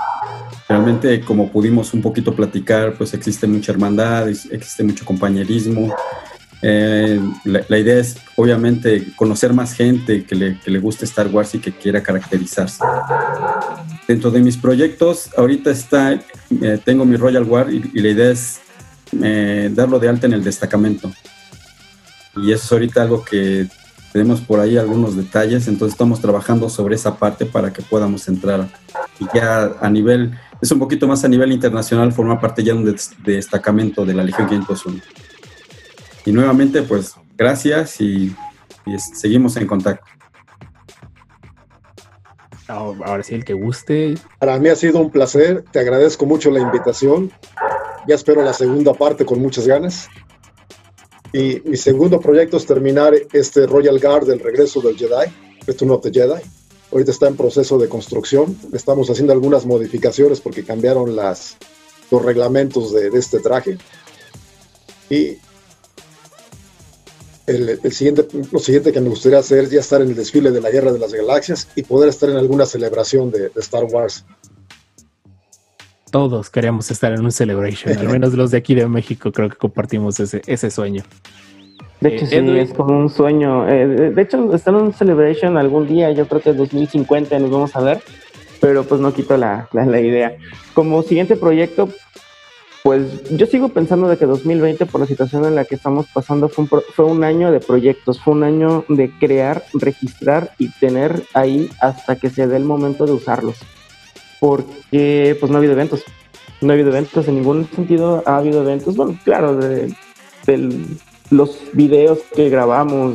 realmente, 0.69 1.21
como 1.21 1.51
pudimos 1.51 1.93
un 1.95 2.03
poquito 2.03 2.35
platicar, 2.35 2.95
pues 2.95 3.15
existe 3.15 3.47
mucha 3.47 3.73
hermandad, 3.73 4.29
existe 4.29 4.83
mucho 4.83 5.05
compañerismo. 5.05 5.95
Eh, 6.63 7.21
la, 7.45 7.61
la 7.69 7.79
idea 7.79 8.01
es, 8.01 8.17
obviamente, 8.37 9.09
conocer 9.17 9.53
más 9.53 9.75
gente 9.75 10.25
que 10.25 10.35
le, 10.35 10.59
que 10.61 10.71
le 10.71 10.79
guste 10.79 11.05
Star 11.05 11.29
Wars 11.29 11.55
y 11.55 11.59
que 11.59 11.73
quiera 11.73 12.03
caracterizarse. 12.03 12.83
Dentro 14.09 14.31
de 14.31 14.41
mis 14.41 14.57
proyectos, 14.57 15.31
ahorita 15.37 15.71
está, 15.71 16.13
eh, 16.15 16.79
tengo 16.83 17.05
mi 17.05 17.17
Royal 17.17 17.45
War 17.45 17.73
y, 17.73 17.91
y 17.93 18.01
la 18.01 18.09
idea 18.09 18.31
es 18.31 18.61
eh, 19.23 19.71
darlo 19.75 19.99
de 19.99 20.09
alta 20.09 20.27
en 20.27 20.33
el 20.33 20.43
destacamento. 20.43 21.13
Y 22.37 22.53
eso 22.53 22.65
es 22.65 22.73
ahorita 22.73 23.03
algo 23.03 23.25
que 23.25 23.67
tenemos 24.15 24.41
por 24.41 24.61
ahí 24.61 24.77
algunos 24.77 25.17
detalles, 25.17 25.67
entonces 25.67 25.95
estamos 25.95 26.21
trabajando 26.21 26.71
sobre 26.71 26.95
esa 26.95 27.17
parte 27.17 27.47
para 27.47 27.73
que 27.73 27.83
podamos 27.83 28.29
entrar. 28.29 28.69
Y 29.19 29.27
ya 29.35 29.73
a 29.81 29.91
nivel, 29.91 30.39
es 30.65 30.73
un 30.73 30.79
poquito 30.79 31.07
más 31.07 31.23
a 31.25 31.29
nivel 31.29 31.53
internacional, 31.53 32.11
formar 32.13 32.41
parte 32.41 32.63
ya 32.65 32.73
de 32.73 32.79
un 32.79 32.85
des- 32.87 33.11
destacamento 33.23 34.05
de 34.07 34.15
la 34.15 34.25
Legión 34.25 34.49
501. 34.49 34.99
Y 36.25 36.33
nuevamente, 36.33 36.83
pues 36.83 37.15
gracias 37.37 38.01
y, 38.01 38.35
y 38.87 38.99
seguimos 38.99 39.57
en 39.59 39.67
contacto. 39.67 40.07
Ahora 42.67 42.99
ahora 43.07 43.23
sí, 43.23 43.35
el 43.35 43.45
que 43.45 43.53
guste. 43.53 44.15
Para 44.39 44.59
mí 44.59 44.71
ha 44.71 44.77
sido 44.77 44.99
un 45.01 45.11
placer, 45.11 45.65
te 45.71 45.81
agradezco 45.81 46.25
mucho 46.25 46.51
la 46.51 46.61
invitación. 46.61 47.31
Ya 48.09 48.15
espero 48.15 48.43
la 48.43 48.55
segunda 48.55 48.95
parte 48.95 49.27
con 49.27 49.41
muchas 49.41 49.67
ganas. 49.67 50.09
Y 51.35 51.61
mi 51.67 51.77
segundo 51.77 52.21
proyecto 52.21 52.57
es 52.57 52.65
terminar 52.65 53.13
este 53.33 53.67
Royal 53.67 53.99
Guard 53.99 54.27
del 54.27 54.41
regreso 54.41 54.81
del 54.81 54.97
Jedi, 54.97 55.31
Return 55.67 55.91
of 55.91 56.01
the 56.03 56.11
Jedi. 56.11 56.41
Ahorita 56.95 57.11
está 57.11 57.27
en 57.27 57.37
proceso 57.37 57.77
de 57.77 57.89
construcción. 57.89 58.57
Estamos 58.73 59.11
haciendo 59.11 59.33
algunas 59.33 59.67
modificaciones 59.67 60.41
porque 60.41 60.65
cambiaron 60.65 61.17
las, 61.17 61.57
los 62.09 62.25
reglamentos 62.25 62.95
de, 62.95 63.11
de 63.11 63.19
este 63.19 63.41
traje. 63.41 63.79
Y 65.11 65.39
el, 67.49 67.81
el 67.83 67.93
siguiente, 67.93 68.29
lo 68.53 68.61
siguiente 68.61 68.93
que 68.93 69.01
me 69.01 69.09
gustaría 69.09 69.41
hacer 69.41 69.65
es 69.65 69.71
ya 69.73 69.81
estar 69.81 70.03
en 70.03 70.11
el 70.11 70.15
desfile 70.15 70.53
de 70.53 70.61
la 70.61 70.71
Guerra 70.71 70.93
de 70.93 71.01
las 71.01 71.13
Galaxias 71.13 71.67
y 71.75 71.83
poder 71.83 72.11
estar 72.11 72.31
en 72.31 72.37
alguna 72.37 72.65
celebración 72.65 73.33
de, 73.33 73.49
de 73.49 73.61
Star 73.61 73.85
Wars. 73.85 74.25
Todos 76.13 76.49
queremos 76.49 76.93
estar 76.93 77.13
en 77.13 77.25
un 77.25 77.33
celebration, 77.33 77.99
al 77.99 78.09
menos 78.09 78.35
los 78.35 78.53
de 78.53 78.59
aquí 78.59 78.77
de 78.77 78.87
México 78.87 79.33
creo 79.33 79.49
que 79.49 79.57
compartimos 79.57 80.21
ese, 80.21 80.43
ese 80.47 80.71
sueño. 80.71 81.03
De 82.01 82.09
Eh, 82.11 82.17
hecho, 82.17 82.27
sí, 82.27 82.35
Edwin. 82.37 82.57
es 82.57 82.73
como 82.73 82.99
un 82.99 83.09
sueño. 83.09 83.69
Eh, 83.69 83.87
de 84.11 84.23
hecho, 84.23 84.53
está 84.55 84.71
en 84.71 84.77
un 84.77 84.93
celebration 84.93 85.57
algún 85.57 85.87
día, 85.87 86.11
yo 86.13 86.27
creo 86.29 86.41
que 86.41 86.51
en 86.51 86.57
2050 86.59 87.39
nos 87.39 87.51
vamos 87.51 87.75
a 87.77 87.81
ver, 87.81 88.03
pero 88.61 88.85
pues 88.85 89.01
no 89.01 89.13
quito 89.15 89.37
la, 89.37 89.69
la, 89.73 89.87
la 89.87 90.01
idea. 90.01 90.37
Como 90.75 91.03
siguiente 91.03 91.37
proyecto, 91.37 91.89
pues 92.83 93.23
yo 93.31 93.47
sigo 93.47 93.71
pensando 93.71 94.09
de 94.09 94.19
que 94.19 94.27
2020, 94.27 94.85
por 94.87 95.01
la 95.01 95.07
situación 95.07 95.47
en 95.47 95.55
la 95.55 95.65
que 95.65 95.75
estamos 95.77 96.07
pasando, 96.13 96.51
fue 96.51 96.65
un, 96.65 96.69
pro- 96.69 96.85
fue 96.95 97.07
un 97.07 97.25
año 97.25 97.51
de 97.51 97.61
proyectos, 97.61 98.21
fue 98.21 98.35
un 98.35 98.43
año 98.43 98.85
de 98.89 99.11
crear, 99.19 99.65
registrar 99.73 100.51
y 100.59 100.69
tener 100.81 101.23
ahí 101.33 101.71
hasta 101.81 102.17
que 102.17 102.29
se 102.29 102.47
dé 102.47 102.57
el 102.59 102.65
momento 102.65 103.07
de 103.07 103.13
usarlos. 103.13 103.57
Porque 104.41 105.37
pues 105.41 105.51
no 105.51 105.57
ha 105.57 105.59
habido 105.61 105.73
eventos. 105.73 106.03
No 106.61 106.71
ha 106.71 106.75
habido 106.75 106.91
eventos 106.91 107.27
en 107.29 107.37
ningún 107.37 107.67
sentido, 107.75 108.23
ha 108.27 108.37
habido 108.37 108.63
eventos, 108.63 108.97
bueno, 108.97 109.19
claro, 109.25 109.57
de, 109.57 109.95
del- 110.47 110.85
los 111.35 111.59
videos 111.73 112.21
que 112.35 112.49
grabamos, 112.49 113.15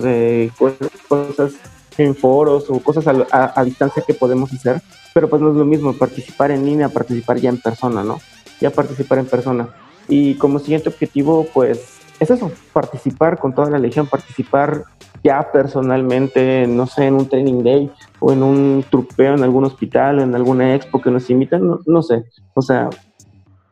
co- 0.57 0.73
cosas 1.07 1.53
en 1.97 2.15
foros 2.15 2.69
o 2.69 2.79
cosas 2.79 3.07
a, 3.07 3.11
a- 3.31 3.53
a 3.59 3.63
distancia 3.63 4.03
que 4.05 4.13
podemos 4.13 4.51
hacer, 4.53 4.81
pero 5.13 5.29
pues 5.29 5.41
no 5.41 5.49
es 5.51 5.55
lo 5.55 5.65
mismo 5.65 5.93
participar 5.93 6.51
en 6.51 6.65
línea, 6.65 6.89
participar 6.89 7.37
ya 7.39 7.49
en 7.49 7.59
persona, 7.61 8.03
¿no? 8.03 8.19
Ya 8.61 8.69
participar 8.69 9.19
en 9.19 9.25
persona. 9.25 9.69
Y 10.07 10.35
como 10.35 10.59
siguiente 10.59 10.89
objetivo, 10.89 11.47
pues 11.53 11.99
es 12.19 12.29
eso, 12.29 12.51
participar 12.73 13.37
con 13.39 13.53
toda 13.53 13.69
la 13.69 13.79
legión, 13.79 14.07
participar 14.07 14.83
ya 15.23 15.51
personalmente, 15.51 16.65
no 16.67 16.87
sé, 16.87 17.05
en 17.05 17.15
un 17.15 17.27
training 17.29 17.63
day 17.63 17.91
o 18.19 18.31
en 18.31 18.43
un 18.43 18.85
trupeo 18.89 19.33
en 19.35 19.43
algún 19.43 19.65
hospital 19.65 20.19
o 20.19 20.23
en 20.23 20.35
alguna 20.35 20.75
expo 20.75 21.01
que 21.01 21.11
nos 21.11 21.29
invitan, 21.29 21.65
no, 21.67 21.79
no 21.85 22.01
sé. 22.01 22.23
O 22.53 22.61
sea, 22.61 22.89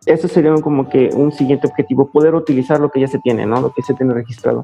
ese 0.07 0.27
sería 0.27 0.53
como 0.55 0.89
que 0.89 1.09
un 1.13 1.31
siguiente 1.31 1.67
objetivo, 1.67 2.09
poder 2.09 2.33
utilizar 2.33 2.79
lo 2.79 2.89
que 2.89 3.01
ya 3.01 3.07
se 3.07 3.19
tiene, 3.19 3.45
¿no? 3.45 3.61
Lo 3.61 3.73
que 3.73 3.83
se 3.83 3.93
tiene 3.93 4.13
registrado. 4.13 4.63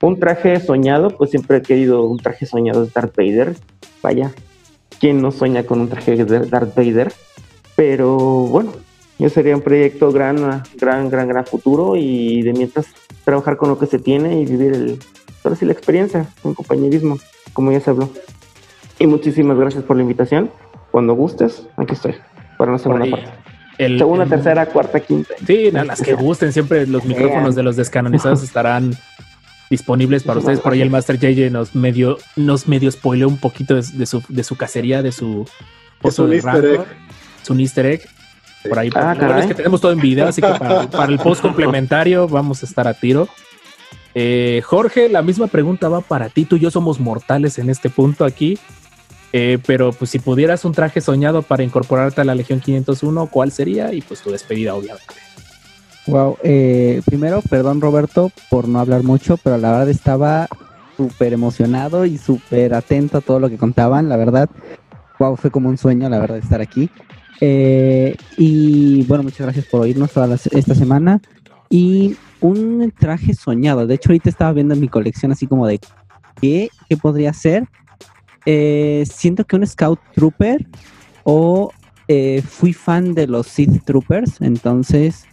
Un 0.00 0.18
traje 0.18 0.58
soñado, 0.60 1.10
pues 1.10 1.30
siempre 1.30 1.58
he 1.58 1.62
querido 1.62 2.04
un 2.04 2.18
traje 2.18 2.46
soñado 2.46 2.84
de 2.84 2.90
Darth 2.94 3.16
Vader. 3.16 3.56
Vaya, 4.02 4.32
¿quién 5.00 5.20
no 5.20 5.30
sueña 5.30 5.64
con 5.64 5.80
un 5.80 5.88
traje 5.88 6.24
de 6.24 6.40
Darth 6.46 6.74
Vader? 6.74 7.12
Pero 7.76 8.16
bueno, 8.16 8.72
yo 9.18 9.28
sería 9.28 9.56
un 9.56 9.62
proyecto 9.62 10.10
gran, 10.10 10.62
gran, 10.80 11.10
gran, 11.10 11.28
gran 11.28 11.44
futuro 11.44 11.96
y 11.96 12.42
de 12.42 12.52
mientras 12.52 12.86
trabajar 13.24 13.56
con 13.56 13.68
lo 13.68 13.78
que 13.78 13.86
se 13.86 13.98
tiene 13.98 14.40
y 14.40 14.46
vivir 14.46 14.72
el, 14.72 14.98
ahora 15.44 15.56
sí 15.56 15.64
la 15.64 15.72
experiencia, 15.72 16.26
un 16.42 16.54
compañerismo, 16.54 17.18
como 17.52 17.72
ya 17.72 17.80
se 17.80 17.90
habló. 17.90 18.08
Y 18.98 19.06
muchísimas 19.06 19.58
gracias 19.58 19.84
por 19.84 19.96
la 19.96 20.02
invitación. 20.02 20.50
Cuando 20.90 21.14
gustes, 21.14 21.66
aquí 21.76 21.92
estoy, 21.92 22.14
para 22.56 22.70
una 22.70 22.78
segunda 22.78 23.06
parte. 23.10 23.37
El- 23.78 23.98
Segunda, 23.98 24.24
el- 24.24 24.30
tercera, 24.30 24.66
cuarta, 24.66 25.00
quinta. 25.00 25.34
Sí, 25.46 25.70
no, 25.72 25.84
las 25.84 26.02
que 26.02 26.12
gusten, 26.14 26.52
siempre 26.52 26.86
los 26.86 27.04
micrófonos 27.04 27.54
de 27.54 27.62
los 27.62 27.76
descanonizados 27.76 28.42
estarán 28.42 28.96
disponibles 29.70 30.22
para 30.24 30.40
ustedes. 30.40 30.60
Por 30.60 30.72
ahí 30.72 30.80
el 30.80 30.90
Master 30.90 31.18
JJ 31.18 31.50
nos 31.50 31.74
medio, 31.74 32.18
nos 32.36 32.66
medio 32.68 32.90
spoileó 32.90 33.28
un 33.28 33.36
poquito 33.38 33.74
de, 33.74 33.82
de 33.92 34.06
su, 34.06 34.22
de 34.28 34.42
su 34.44 34.56
cacería, 34.56 35.02
de 35.02 35.12
su 35.12 35.46
Es 36.02 36.18
un 36.18 36.30
de 36.30 36.36
easter 36.36 36.54
Rancor. 36.54 36.70
egg. 36.70 36.86
Es 37.42 37.50
un 37.50 37.60
easter 37.60 37.86
egg. 37.86 38.02
Por 38.68 38.78
ahí, 38.78 38.90
Ah, 38.94 39.14
caray. 39.18 39.40
es 39.42 39.46
que 39.46 39.54
tenemos 39.54 39.80
todo 39.80 39.92
en 39.92 40.00
video, 40.00 40.26
así 40.26 40.42
que 40.42 40.48
para, 40.48 40.90
para 40.90 41.12
el 41.12 41.18
post 41.18 41.40
complementario 41.42 42.26
vamos 42.26 42.62
a 42.62 42.66
estar 42.66 42.88
a 42.88 42.94
tiro. 42.94 43.28
Eh, 44.14 44.62
Jorge, 44.64 45.08
la 45.08 45.22
misma 45.22 45.46
pregunta 45.46 45.88
va 45.88 46.00
para 46.00 46.28
ti. 46.28 46.44
Tú 46.44 46.56
y 46.56 46.60
yo 46.60 46.70
somos 46.70 46.98
mortales 46.98 47.58
en 47.58 47.70
este 47.70 47.88
punto 47.90 48.24
aquí. 48.24 48.58
Eh, 49.32 49.58
pero 49.66 49.92
pues 49.92 50.10
si 50.10 50.18
pudieras 50.18 50.64
un 50.64 50.72
traje 50.72 51.00
soñado 51.00 51.42
para 51.42 51.62
incorporarte 51.62 52.20
a 52.20 52.24
la 52.24 52.34
Legión 52.34 52.60
501, 52.60 53.26
¿cuál 53.26 53.52
sería? 53.52 53.92
Y 53.92 54.00
pues 54.00 54.22
tu 54.22 54.30
despedida, 54.30 54.74
obviamente. 54.74 55.14
Wow, 56.06 56.38
eh, 56.42 57.02
primero, 57.04 57.42
perdón 57.42 57.82
Roberto 57.82 58.32
por 58.50 58.66
no 58.66 58.80
hablar 58.80 59.02
mucho, 59.02 59.36
pero 59.36 59.58
la 59.58 59.72
verdad 59.72 59.90
estaba 59.90 60.48
súper 60.96 61.34
emocionado 61.34 62.06
y 62.06 62.16
súper 62.16 62.72
atento 62.72 63.18
a 63.18 63.20
todo 63.20 63.38
lo 63.38 63.50
que 63.50 63.58
contaban, 63.58 64.08
la 64.08 64.16
verdad. 64.16 64.48
Wow, 65.18 65.36
fue 65.36 65.50
como 65.50 65.68
un 65.68 65.76
sueño, 65.76 66.08
la 66.08 66.18
verdad, 66.18 66.38
estar 66.38 66.62
aquí. 66.62 66.88
Eh, 67.40 68.16
y 68.38 69.04
bueno, 69.04 69.22
muchas 69.22 69.40
gracias 69.40 69.66
por 69.66 69.82
oírnos 69.82 70.10
toda 70.12 70.34
esta 70.34 70.74
semana. 70.74 71.20
Y 71.68 72.16
un 72.40 72.92
traje 72.98 73.34
soñado, 73.34 73.86
de 73.86 73.94
hecho 73.94 74.08
ahorita 74.08 74.30
estaba 74.30 74.52
viendo 74.52 74.74
en 74.74 74.80
mi 74.80 74.88
colección 74.88 75.32
así 75.32 75.46
como 75.46 75.66
de 75.66 75.78
qué, 76.40 76.70
qué 76.88 76.96
podría 76.96 77.32
ser. 77.34 77.68
Eh, 78.46 79.04
siento 79.12 79.44
que 79.44 79.56
un 79.56 79.66
Scout 79.66 80.00
Trooper 80.14 80.66
o 81.24 81.70
eh, 82.08 82.42
fui 82.48 82.72
fan 82.72 83.14
de 83.14 83.26
los 83.26 83.46
Sith 83.46 83.84
Troopers, 83.84 84.40
entonces 84.40 85.24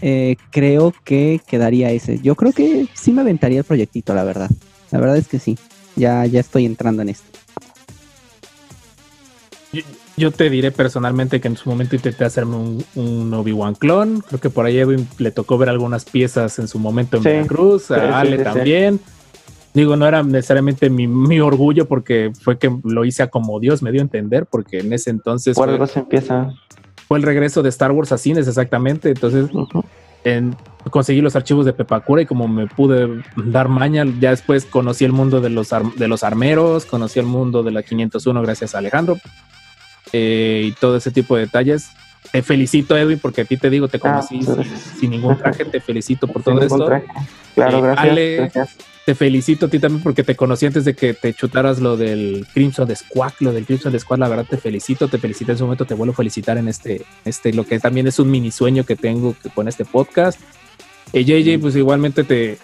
eh, 0.00 0.36
creo 0.50 0.94
que 1.04 1.40
quedaría 1.46 1.90
ese. 1.90 2.20
Yo 2.20 2.34
creo 2.36 2.52
que 2.52 2.86
sí 2.94 3.10
me 3.12 3.22
aventaría 3.22 3.58
el 3.58 3.64
proyectito, 3.64 4.14
la 4.14 4.24
verdad. 4.24 4.50
La 4.90 5.00
verdad 5.00 5.16
es 5.16 5.26
que 5.28 5.38
sí. 5.38 5.58
Ya, 5.96 6.24
ya 6.26 6.40
estoy 6.40 6.66
entrando 6.66 7.02
en 7.02 7.08
esto. 7.10 7.26
Yo 10.16 10.30
te 10.30 10.48
diré 10.48 10.70
personalmente 10.70 11.40
que 11.40 11.48
en 11.48 11.56
su 11.56 11.68
momento 11.68 11.96
intenté 11.96 12.24
hacerme 12.24 12.54
un, 12.56 12.84
un 12.94 13.34
Obi-Wan 13.34 13.74
clon. 13.74 14.20
Creo 14.20 14.40
que 14.40 14.50
por 14.50 14.64
ahí 14.66 14.78
Edwin 14.78 15.08
le 15.18 15.32
tocó 15.32 15.58
ver 15.58 15.68
algunas 15.68 16.04
piezas 16.04 16.60
en 16.60 16.68
su 16.68 16.78
momento 16.78 17.16
en 17.16 17.22
Sí. 17.24 17.28
Veracruz. 17.30 17.90
A 17.90 17.96
Sí, 17.96 18.00
Ale 18.12 18.30
sí, 18.30 18.36
sí. 18.38 18.44
también. 18.44 19.00
Digo, 19.74 19.96
no 19.96 20.06
era 20.06 20.22
necesariamente 20.22 20.88
mi, 20.88 21.06
mi 21.08 21.40
orgullo 21.40 21.86
porque 21.86 22.30
fue 22.40 22.58
que 22.58 22.70
lo 22.84 23.04
hice 23.04 23.24
a 23.24 23.26
como 23.28 23.58
Dios 23.58 23.82
me 23.82 23.90
dio 23.90 24.00
a 24.00 24.04
entender, 24.04 24.46
porque 24.46 24.78
en 24.78 24.92
ese 24.92 25.10
entonces 25.10 25.56
Por 25.56 25.68
algo 25.68 25.86
se 25.88 25.98
empieza. 25.98 26.54
fue 27.08 27.18
el 27.18 27.24
regreso 27.24 27.60
de 27.62 27.68
Star 27.70 27.90
Wars 27.90 28.12
a 28.12 28.18
cines 28.18 28.46
exactamente. 28.46 29.08
Entonces 29.10 29.46
en- 30.22 30.56
conseguí 30.90 31.20
los 31.20 31.34
archivos 31.34 31.66
de 31.66 31.72
Pepacura 31.72 32.22
y 32.22 32.26
como 32.26 32.46
me 32.46 32.66
pude 32.68 33.20
dar 33.36 33.68
maña, 33.68 34.04
ya 34.20 34.30
después 34.30 34.64
conocí 34.64 35.04
el 35.04 35.12
mundo 35.12 35.40
de 35.40 35.50
los, 35.50 35.72
ar- 35.72 35.92
de 35.94 36.06
los 36.08 36.22
armeros, 36.22 36.86
conocí 36.86 37.18
el 37.18 37.26
mundo 37.26 37.62
de 37.64 37.72
la 37.72 37.82
501 37.82 38.42
gracias 38.42 38.74
a 38.74 38.78
Alejandro 38.78 39.16
eh, 40.12 40.66
y 40.68 40.72
todo 40.72 40.96
ese 40.96 41.10
tipo 41.10 41.34
de 41.34 41.42
detalles. 41.46 41.88
Te 42.30 42.42
felicito, 42.42 42.96
Edwin, 42.96 43.18
porque 43.18 43.40
a 43.42 43.44
ti 43.44 43.56
te 43.56 43.70
digo, 43.70 43.88
te 43.88 43.98
conocí 43.98 44.36
muchas 44.36 44.66
sin, 44.98 45.10
ningún 45.10 45.36
traje. 45.36 45.64
Te 45.64 45.80
felicito 45.80 46.26
por 46.28 46.42
todo 46.42 46.60
esto. 46.62 46.84
traje. 46.86 47.06
Claro, 47.54 47.78
Eh, 47.78 47.82
gracias. 47.82 48.10
Ale, 48.10 48.36
gracias. 48.36 48.76
Te 49.04 49.14
felicito 49.14 49.66
a 49.66 49.68
ti 49.68 49.78
también 49.78 50.02
porque 50.02 50.24
te 50.24 50.34
conocí 50.34 50.64
antes 50.64 50.86
de 50.86 50.94
que 50.94 51.12
te 51.12 51.34
chutaras 51.34 51.78
lo 51.78 51.98
del 51.98 52.46
Crimson 52.54 52.88
Squad, 52.96 53.32
lo 53.40 53.52
del 53.52 53.66
Crimson 53.66 53.98
Squad, 54.00 54.18
la 54.18 54.28
verdad 54.28 54.46
te 54.48 54.56
felicito, 54.56 55.08
te 55.08 55.18
felicito 55.18 55.52
en 55.52 55.58
su 55.58 55.64
momento, 55.64 55.84
te 55.84 55.92
vuelvo 55.92 56.14
a 56.14 56.16
felicitar 56.16 56.56
en 56.56 56.68
este, 56.68 57.04
este, 57.26 57.52
lo 57.52 57.66
que 57.66 57.78
también 57.78 58.06
es 58.06 58.18
un 58.18 58.30
mini 58.30 58.50
sueño 58.50 58.84
que 58.84 58.96
tengo 58.96 59.36
con 59.54 59.68
este 59.68 59.84
podcast. 59.84 60.40
Eh, 61.12 61.24
JJ, 61.24 61.60
pues 61.60 61.76
igualmente 61.76 62.24
te 62.24 62.56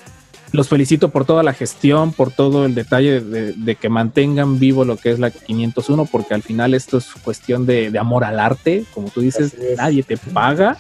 los 0.53 0.69
felicito 0.69 1.11
por 1.11 1.27
toda 1.27 1.43
la 1.43 1.53
gestión, 1.53 2.13
por 2.13 2.33
todo 2.33 2.65
el 2.65 2.75
detalle 2.75 3.21
de, 3.21 3.53
de 3.53 3.75
que 3.77 3.91
mantengan 3.91 4.59
vivo 4.59 4.87
lo 4.87 4.97
que 4.97 5.11
es 5.11 5.19
la 5.19 5.31
501, 5.31 6.07
porque 6.07 6.33
al 6.33 6.43
final 6.43 6.73
esto 6.73 6.97
es 6.97 7.07
cuestión 7.23 7.67
de, 7.67 7.91
de 7.91 7.99
amor 7.99 8.25
al 8.25 8.41
arte, 8.41 8.85
como 8.95 9.11
tú 9.11 9.21
dices, 9.21 9.55
nadie 9.77 10.03
te 10.03 10.17
paga. 10.17 10.79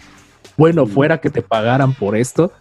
Bueno, 0.56 0.86
fuera 0.86 1.20
que 1.20 1.30
te 1.30 1.42
pagaran 1.42 1.94
por 1.94 2.16
esto. 2.16 2.52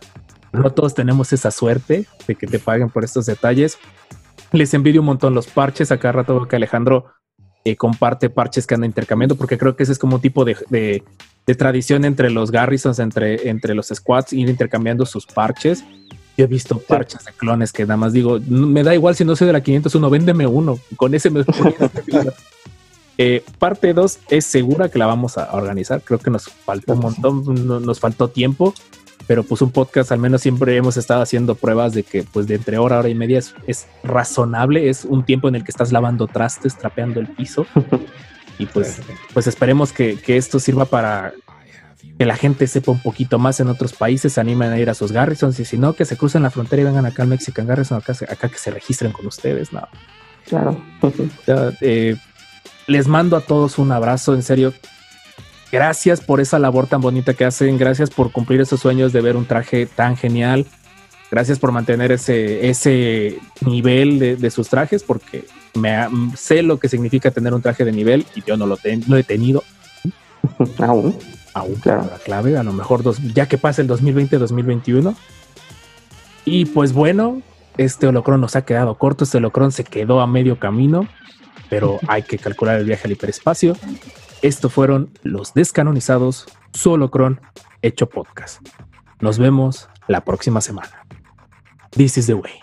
No 0.52 0.72
todos 0.72 0.94
tenemos 0.94 1.32
esa 1.34 1.52
suerte 1.52 2.06
de 2.28 2.36
que 2.36 2.48
te 2.48 2.60
paguen 2.60 2.90
por 2.90 3.04
estos 3.04 3.26
detalles. 3.26 3.78
Les 4.52 4.74
envidio 4.74 5.02
un 5.02 5.06
montón 5.08 5.34
los 5.36 5.48
parches. 5.48 5.92
Acá 5.92 6.12
rato 6.12 6.36
veo 6.36 6.48
que 6.48 6.56
Alejandro 6.56 7.06
eh, 7.66 7.76
comparte 7.76 8.30
parches 8.30 8.66
que 8.66 8.74
anda 8.76 8.88
intercambiando, 8.88 9.36
porque 9.36 9.58
creo 9.58 9.76
que 9.76 9.84
ese 9.84 9.92
es 9.92 10.00
como 10.00 10.16
un 10.16 10.22
tipo 10.22 10.46
de, 10.46 10.58
de- 10.70 11.04
de 11.46 11.56
tradición 11.56 12.06
entre 12.06 12.30
los 12.30 12.52
Garrisons, 12.52 13.00
entre, 13.00 13.50
entre 13.50 13.74
los 13.74 13.88
squads, 13.88 14.34
ir 14.34 14.50
intercambiando 14.50 15.06
sus 15.06 15.26
parches. 15.26 15.84
Yo 16.38 16.46
he 16.46 16.48
visto 16.48 16.78
parches 16.80 17.26
de 17.26 17.32
clones 17.34 17.74
que 17.74 17.84
nada 17.84 17.98
más 17.98 18.14
digo, 18.14 18.40
"No, 18.48 18.66
me 18.68 18.84
da 18.84 18.94
igual 18.96 19.16
si 19.16 19.26
no 19.26 19.36
soy 19.36 19.48
de 19.48 19.54
la 19.54 19.62
501, 19.62 20.10
véndeme 20.10 20.48
uno. 20.48 20.80
Con 20.96 21.14
ese 21.16 21.30
me 21.30 21.44
Eh, 23.22 23.44
parte 23.58 23.94
2 23.94 24.20
es 24.30 24.46
segura 24.46 24.88
que 24.90 24.98
la 24.98 25.06
vamos 25.06 25.38
a 25.38 25.52
organizar. 25.52 26.02
Creo 26.02 26.20
que 26.20 26.32
nos 26.32 26.46
faltó 26.50 26.94
un 26.94 27.00
montón, 27.00 27.68
no- 27.68 27.82
nos 27.82 28.00
faltó 28.00 28.30
tiempo, 28.30 28.74
pero 29.30 29.44
pues 29.44 29.62
un 29.62 29.70
podcast 29.70 30.12
al 30.12 30.18
menos 30.18 30.42
siempre 30.42 30.76
hemos 30.76 30.98
estado 30.98 31.22
haciendo 31.22 31.54
pruebas 31.54 31.94
de 31.94 32.02
que 32.02 32.24
pues 32.24 32.48
de 32.48 32.56
entre 32.56 32.80
hora, 32.80 32.98
hora 32.98 33.10
y 33.10 33.14
media 33.14 33.38
es, 33.38 33.54
es 33.68 33.86
razonable, 34.02 34.90
es 34.90 35.06
un 35.06 35.24
tiempo 35.24 35.48
en 35.48 35.54
el 35.54 35.64
que 35.64 35.70
estás 35.70 35.92
lavando 35.92 36.26
trastes, 36.26 36.76
trapeando 36.76 37.20
el 37.20 37.28
piso. 37.28 37.68
Y 38.58 38.66
pues, 38.66 39.00
pues 39.36 39.46
esperemos 39.46 39.94
que, 39.94 40.16
que 40.20 40.36
esto 40.36 40.60
sirva 40.60 40.86
para 40.86 41.34
que 42.18 42.26
la 42.26 42.36
gente 42.38 42.66
sepa 42.66 42.92
un 42.92 43.04
poquito 43.04 43.38
más 43.38 43.60
en 43.60 43.68
otros 43.68 43.94
países, 43.94 44.34
se 44.34 44.42
animen 44.42 44.72
a 44.72 44.80
ir 44.80 44.90
a 44.90 44.96
sus 44.96 45.12
Garrisons 45.12 45.60
y 45.60 45.66
si 45.66 45.78
no, 45.78 45.94
que 45.94 46.06
se 46.06 46.18
crucen 46.18 46.42
la 46.42 46.50
frontera 46.50 46.82
y 46.82 46.86
vengan 46.86 47.06
acá 47.06 47.22
al 47.22 47.30
Mexican 47.30 47.68
Garrison, 47.68 48.00
acá, 48.00 48.14
acá 48.28 48.50
que 48.50 48.58
se 48.58 48.72
registren 48.72 49.12
con 49.12 49.28
ustedes. 49.28 49.72
No, 49.72 49.88
Claro. 50.48 50.84
ya, 51.46 51.72
eh, 51.82 52.16
les 52.88 53.08
mando 53.08 53.38
a 53.38 53.42
todos 53.42 53.78
un 53.78 53.92
abrazo, 53.92 54.34
en 54.34 54.42
serio. 54.42 54.74
Gracias 55.72 56.22
por 56.22 56.40
esa 56.42 56.58
labor 56.60 56.88
tan 56.88 57.02
bonita 57.02 57.34
que 57.34 57.46
hacen. 57.46 57.78
Gracias 57.78 58.10
por 58.10 58.32
cumplir 58.32 58.62
esos 58.62 58.80
sueños 58.80 59.14
de 59.14 59.22
ver 59.22 59.36
un 59.36 59.46
traje 59.46 59.86
tan 59.86 60.18
genial. 60.18 60.66
Gracias 61.32 61.60
por 61.60 61.72
mantener 61.72 62.12
ese, 62.12 62.68
ese 62.70 63.38
nivel 63.62 64.18
de, 64.18 64.36
de 64.36 64.50
sus 64.50 64.68
trajes, 64.68 65.04
porque 65.04 65.46
me, 65.76 65.96
sé 66.36 66.64
lo 66.64 66.80
que 66.80 66.90
significa 66.90 67.30
tener 67.30 67.54
un 67.54 67.62
traje 67.62 67.86
de 67.86 67.92
nivel 67.92 68.26
y 68.36 68.42
yo 68.44 68.58
no 68.58 68.66
lo, 68.66 68.78
ten- 68.78 69.04
lo 69.08 69.16
he 69.16 69.24
tenido 69.24 69.64
Aún. 70.80 71.16
aún 71.54 71.76
Claro. 71.76 72.00
palabra 72.02 72.24
clave, 72.26 72.58
a 72.58 72.64
lo 72.64 72.74
mejor 72.74 73.04
dos, 73.04 73.20
ya 73.36 73.48
que 73.48 73.60
pase 73.60 73.84
el 73.84 73.88
2020-2021. 73.90 75.16
Y 76.46 76.66
pues 76.66 76.94
bueno, 76.94 77.44
este 77.78 78.08
holocron 78.08 78.42
nos 78.42 78.56
ha 78.56 78.66
quedado 78.66 78.96
corto, 78.98 79.24
este 79.24 79.38
holocron 79.38 79.72
se 79.72 79.84
quedó 79.84 80.22
a 80.22 80.26
medio 80.28 80.58
camino, 80.58 81.08
pero 81.70 82.00
hay 82.08 82.24
que 82.24 82.40
calcular 82.40 82.80
el 82.80 82.86
viaje 82.86 83.04
al 83.06 83.12
hiperespacio. 83.12 83.78
Estos 84.42 84.72
fueron 84.74 85.12
los 85.24 85.54
descanonizados 85.54 86.46
Solocron 86.74 87.42
hecho 87.82 88.10
podcast. 88.10 88.66
Nos 89.20 89.38
vemos 89.38 89.90
la 90.08 90.24
próxima 90.24 90.62
semana. 90.62 91.06
This 91.92 92.18
is 92.18 92.28
the 92.28 92.36
way. 92.36 92.54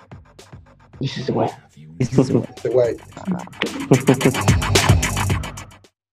Dices, 1.01 1.31
güey. 1.31 1.51
Este 1.99 2.69
güey. 2.71 2.97